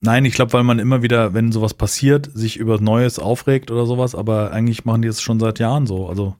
Nein, 0.00 0.24
ich 0.24 0.34
glaube, 0.34 0.52
weil 0.52 0.62
man 0.62 0.78
immer 0.78 1.02
wieder, 1.02 1.34
wenn 1.34 1.50
sowas 1.50 1.74
passiert, 1.74 2.30
sich 2.32 2.56
über 2.56 2.80
Neues 2.80 3.18
aufregt 3.18 3.70
oder 3.70 3.84
sowas, 3.84 4.14
aber 4.14 4.52
eigentlich 4.52 4.84
machen 4.84 5.02
die 5.02 5.08
es 5.08 5.20
schon 5.20 5.40
seit 5.40 5.58
Jahren 5.58 5.86
so. 5.86 6.08
Also 6.08 6.36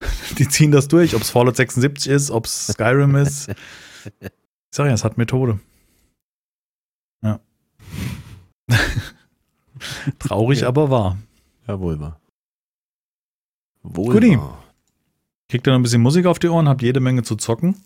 die 0.38 0.48
ziehen 0.48 0.72
das 0.72 0.88
durch, 0.88 1.14
ob 1.14 1.22
es 1.22 1.30
Fallout 1.30 1.56
76 1.56 2.10
ist, 2.10 2.30
ob 2.30 2.46
es 2.46 2.66
Skyrim 2.68 3.14
ist. 3.14 3.48
Ich 4.20 4.30
sag 4.74 4.86
ja, 4.86 4.92
es 4.92 5.04
hat 5.04 5.16
Methode. 5.16 5.60
Ja. 7.22 7.40
Traurig, 10.18 10.60
Ja. 10.60 10.68
aber 10.68 10.90
wahr. 10.90 11.18
Ja, 11.66 11.78
wohl 11.80 12.00
wahr. 12.00 12.20
Wohl 13.82 14.14
Guti. 14.14 14.36
wahr. 14.38 14.64
Kriegt 15.48 15.66
ihr 15.66 15.72
noch 15.72 15.78
ein 15.78 15.82
bisschen 15.82 16.02
Musik 16.02 16.26
auf 16.26 16.38
die 16.38 16.48
Ohren, 16.48 16.68
habt 16.68 16.82
jede 16.82 17.00
Menge 17.00 17.22
zu 17.22 17.36
zocken. 17.36 17.76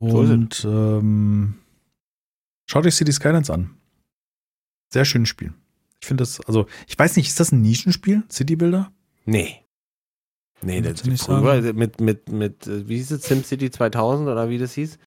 So 0.00 0.22
ist 0.22 0.30
Und 0.30 0.64
ähm, 0.64 1.54
schaut 2.66 2.86
euch 2.86 2.94
City 2.94 3.12
Skylines 3.12 3.50
an. 3.50 3.76
Sehr 4.92 5.04
schönes 5.04 5.28
Spiel. 5.28 5.52
Ich 6.00 6.08
finde 6.08 6.22
das, 6.22 6.40
also, 6.40 6.66
ich 6.88 6.98
weiß 6.98 7.16
nicht, 7.16 7.28
ist 7.28 7.38
das 7.38 7.52
ein 7.52 7.60
Nischenspiel, 7.60 8.24
City 8.30 8.56
Builder? 8.56 8.90
Nee. 9.26 9.64
Nee, 10.62 10.80
das 10.80 11.02
du 11.02 11.10
nicht 11.10 11.26
mit, 11.74 12.00
mit, 12.00 12.28
mit, 12.28 12.66
äh, 12.66 12.88
wie 12.88 12.96
hieß 12.96 13.12
es, 13.12 13.22
SimCity 13.24 13.70
2000 13.70 14.28
oder 14.28 14.48
wie 14.50 14.58
das 14.58 14.74
hieß? 14.74 14.98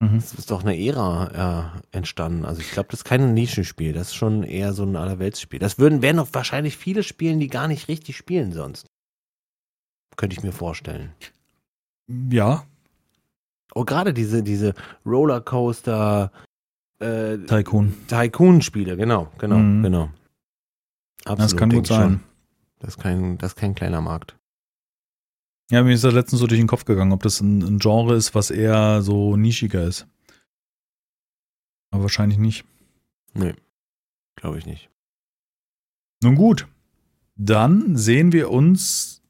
Mhm. 0.00 0.16
Das 0.16 0.34
ist 0.34 0.50
doch 0.50 0.64
eine 0.64 0.78
Ära 0.78 1.82
äh, 1.92 1.96
entstanden. 1.96 2.44
Also 2.44 2.60
ich 2.60 2.70
glaube, 2.70 2.88
das 2.90 3.00
ist 3.00 3.04
kein 3.04 3.34
Nischenspiel. 3.34 3.92
Das 3.92 4.08
ist 4.08 4.14
schon 4.14 4.42
eher 4.42 4.72
so 4.72 4.84
ein 4.84 4.96
Allerweltsspiel. 4.96 5.58
Das 5.58 5.78
würden, 5.78 6.02
werden 6.02 6.16
doch 6.16 6.28
wahrscheinlich 6.32 6.76
viele 6.76 7.02
spielen, 7.02 7.40
die 7.40 7.48
gar 7.48 7.68
nicht 7.68 7.88
richtig 7.88 8.16
spielen 8.16 8.52
sonst. 8.52 8.86
Könnte 10.16 10.36
ich 10.36 10.42
mir 10.42 10.52
vorstellen. 10.52 11.12
Ja, 12.08 12.66
Oh, 13.74 13.84
gerade 13.84 14.12
diese, 14.12 14.42
diese 14.42 14.74
Rollercoaster 15.06 16.30
äh, 16.98 17.38
Tycoon. 17.38 17.94
Tycoon-Spiele, 18.08 18.96
genau, 18.96 19.28
genau, 19.38 19.58
Mhm. 19.58 19.82
genau. 19.82 20.10
Das 21.24 21.32
Absolut, 21.38 21.58
kann 21.58 21.70
denk 21.70 21.80
gut 21.82 21.86
sein. 21.88 22.00
schon. 22.02 22.20
Das 22.80 22.88
ist 22.96 23.00
kein, 23.02 23.38
das 23.38 23.52
ist 23.52 23.56
kein 23.56 23.74
kleiner 23.74 24.00
Markt. 24.00 24.36
Ja, 25.70 25.82
mir 25.82 25.94
ist 25.94 26.04
das 26.04 26.12
letztens 26.12 26.40
so 26.40 26.46
durch 26.46 26.60
den 26.60 26.66
Kopf 26.66 26.84
gegangen, 26.84 27.12
ob 27.12 27.22
das 27.22 27.40
ein, 27.40 27.62
ein 27.62 27.78
Genre 27.78 28.14
ist, 28.16 28.34
was 28.34 28.50
eher 28.50 29.00
so 29.02 29.36
nischiger 29.36 29.84
ist. 29.84 30.06
Aber 31.90 32.02
wahrscheinlich 32.02 32.38
nicht. 32.38 32.64
Nee, 33.34 33.54
glaube 34.36 34.58
ich 34.58 34.66
nicht. 34.66 34.90
Nun 36.22 36.34
gut, 36.34 36.68
dann 37.36 37.96
sehen 37.96 38.32
wir 38.32 38.50
uns, 38.50 39.22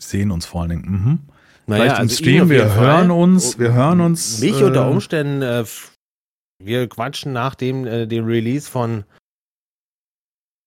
sehen 0.00 0.30
uns 0.30 0.46
vor 0.46 0.62
allen 0.62 0.70
Dingen, 0.70 0.90
mhm. 0.90 1.18
Vielleicht 1.66 1.98
im 1.98 2.04
ihn 2.04 2.10
Stream, 2.10 2.50
wir 2.50 2.58
jeden 2.58 2.70
Fall. 2.70 2.86
hören 2.86 3.10
uns, 3.10 3.58
wir 3.58 3.72
hören 3.72 4.00
uns, 4.00 4.40
Mich 4.40 4.60
äh, 4.60 4.64
unter 4.64 4.90
Umständen, 4.90 5.42
äh, 5.42 5.64
wir 6.58 6.88
quatschen 6.88 7.32
nach 7.32 7.54
dem, 7.54 7.86
äh, 7.86 8.06
dem 8.06 8.26
Release 8.26 8.70
von 8.70 9.04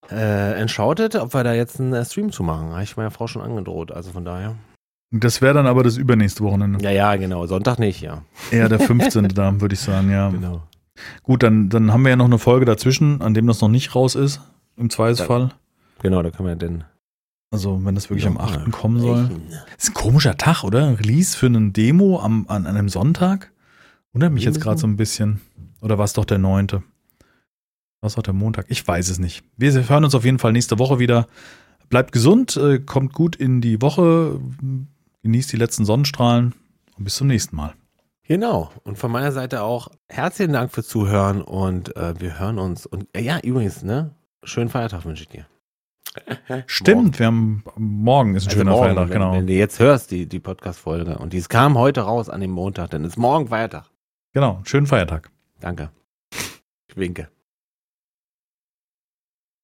äh, 0.10 0.60
Enshouted, 0.60 1.16
ob 1.16 1.34
wir 1.34 1.44
da 1.44 1.54
jetzt 1.54 1.80
einen 1.80 1.94
äh, 1.94 2.06
Stream 2.06 2.32
zu 2.32 2.44
machen. 2.44 2.72
Habe 2.72 2.84
ich 2.84 2.98
meiner 2.98 3.12
Frau 3.12 3.28
schon 3.28 3.42
angedroht, 3.42 3.92
also 3.92 4.12
von 4.12 4.26
daher. 4.26 4.56
das 5.12 5.42
wäre 5.42 5.54
dann 5.54 5.68
aber 5.68 5.84
das 5.84 5.98
übernächste 5.98 6.44
Wochenende. 6.44 6.84
Ja, 6.84 6.92
ja, 6.92 7.16
genau. 7.16 7.46
Sonntag 7.46 7.80
nicht, 7.80 8.02
ja. 8.02 8.24
Eher 8.52 8.70
der 8.70 8.80
15. 8.80 9.28
da, 9.30 9.60
würde 9.60 9.74
ich 9.74 9.80
sagen, 9.82 10.12
ja. 10.12 10.30
Genau. 10.38 10.64
Gut, 11.22 11.44
dann, 11.44 11.70
dann 11.70 11.94
haben 11.94 12.04
wir 12.04 12.10
ja 12.10 12.16
noch 12.16 12.26
eine 12.26 12.40
Folge 12.40 12.66
dazwischen, 12.66 13.22
an 13.22 13.36
dem 13.36 13.46
das 13.46 13.62
noch 13.62 13.70
nicht 13.70 13.94
raus 13.94 14.16
ist, 14.16 14.42
im 14.78 14.90
Zweifelsfall. 14.90 15.52
Genau, 16.02 16.24
da 16.24 16.32
können 16.32 16.50
wir 16.50 16.56
dann. 16.56 16.86
Also, 17.50 17.84
wenn 17.86 17.96
das 17.96 18.10
wirklich 18.10 18.28
am 18.28 18.36
Ja, 18.36 18.42
8. 18.42 18.72
kommen 18.72 19.00
soll. 19.00 19.26
sprechen. 19.26 19.42
ist 19.78 19.90
ein 19.90 19.94
komischer 19.94 20.36
Tag, 20.38 20.64
oder? 20.64 20.86
Ein 20.88 20.96
Release 20.96 21.38
für 21.38 21.46
einen 21.46 21.72
Demo 21.74 22.20
am, 22.20 22.46
an 22.50 22.66
einem 22.66 22.90
Sonntag? 22.90 23.52
Wundert 24.14 24.34
mich 24.34 24.44
jetzt 24.44 24.60
gerade 24.60 24.80
so 24.80 24.88
ein 24.88 24.98
bisschen. 24.98 25.42
Oder 25.82 25.98
war 25.98 26.06
es 26.06 26.14
doch 26.14 26.26
der 26.26 26.40
9.? 26.40 26.72
War 26.72 28.08
es 28.08 28.16
doch 28.16 28.24
der 28.24 28.34
Montag? 28.34 28.66
Ich 28.70 28.86
weiß 28.88 29.10
es 29.10 29.18
nicht. 29.20 29.44
Wir 29.58 29.72
hören 29.90 30.04
uns 30.04 30.14
auf 30.16 30.26
jeden 30.26 30.40
Fall 30.40 30.52
nächste 30.52 30.78
Woche 30.80 31.00
wieder. 31.00 31.28
Bleibt 31.90 32.12
gesund, 32.12 32.58
äh, 32.58 32.80
kommt 32.80 33.14
gut 33.14 33.36
in 33.36 33.62
die 33.62 33.82
Woche, 33.82 34.40
genießt 35.24 35.52
die 35.54 35.58
letzten 35.58 35.86
Sonnenstrahlen 35.86 36.54
und 36.98 37.04
bis 37.06 37.16
zum 37.16 37.28
nächsten 37.28 37.56
Mal. 37.56 37.74
Genau. 38.24 38.72
Und 38.84 38.98
von 38.98 39.10
meiner 39.12 39.32
Seite 39.32 39.64
auch 39.64 39.88
herzlichen 40.10 40.52
Dank 40.54 40.74
fürs 40.74 40.88
Zuhören 40.90 41.42
und 41.42 41.96
äh, 41.96 42.20
wir 42.20 42.38
hören 42.40 42.60
uns. 42.60 42.86
Und 42.86 43.08
äh, 43.14 43.22
ja, 43.22 43.40
übrigens, 43.40 43.84
ne? 43.84 44.12
Schönen 44.44 44.70
Feiertag 44.70 45.06
wünsche 45.06 45.24
ich 45.24 45.30
dir. 45.30 45.46
Stimmt, 46.66 47.20
wir 47.20 47.28
haben 47.28 47.64
morgen 47.76 48.36
ist 48.36 48.44
ein 48.44 48.48
Also 48.48 48.60
schöner 48.60 48.72
morgen, 48.72 48.84
Feiertag, 48.86 49.10
wenn, 49.10 49.14
genau. 49.14 49.34
Wenn 49.34 49.48
du 49.48 49.54
jetzt 49.54 49.80
hörst, 49.80 50.12
die, 50.12 50.26
die 50.28 50.40
Podcast-Folge, 50.40 51.18
und 51.18 51.34
die 51.34 51.42
kam 51.42 51.78
heute 51.78 52.02
raus 52.02 52.30
an 52.30 52.42
dem 52.42 52.52
Montag, 52.52 52.90
dann 52.92 53.04
ist 53.04 53.18
morgen 53.18 53.48
Feiertag. 53.48 53.86
Genau, 54.34 54.62
schönen 54.66 54.88
Feiertag. 54.88 55.30
Danke. 55.60 55.90
Ich 56.88 56.96
winke. 56.96 57.30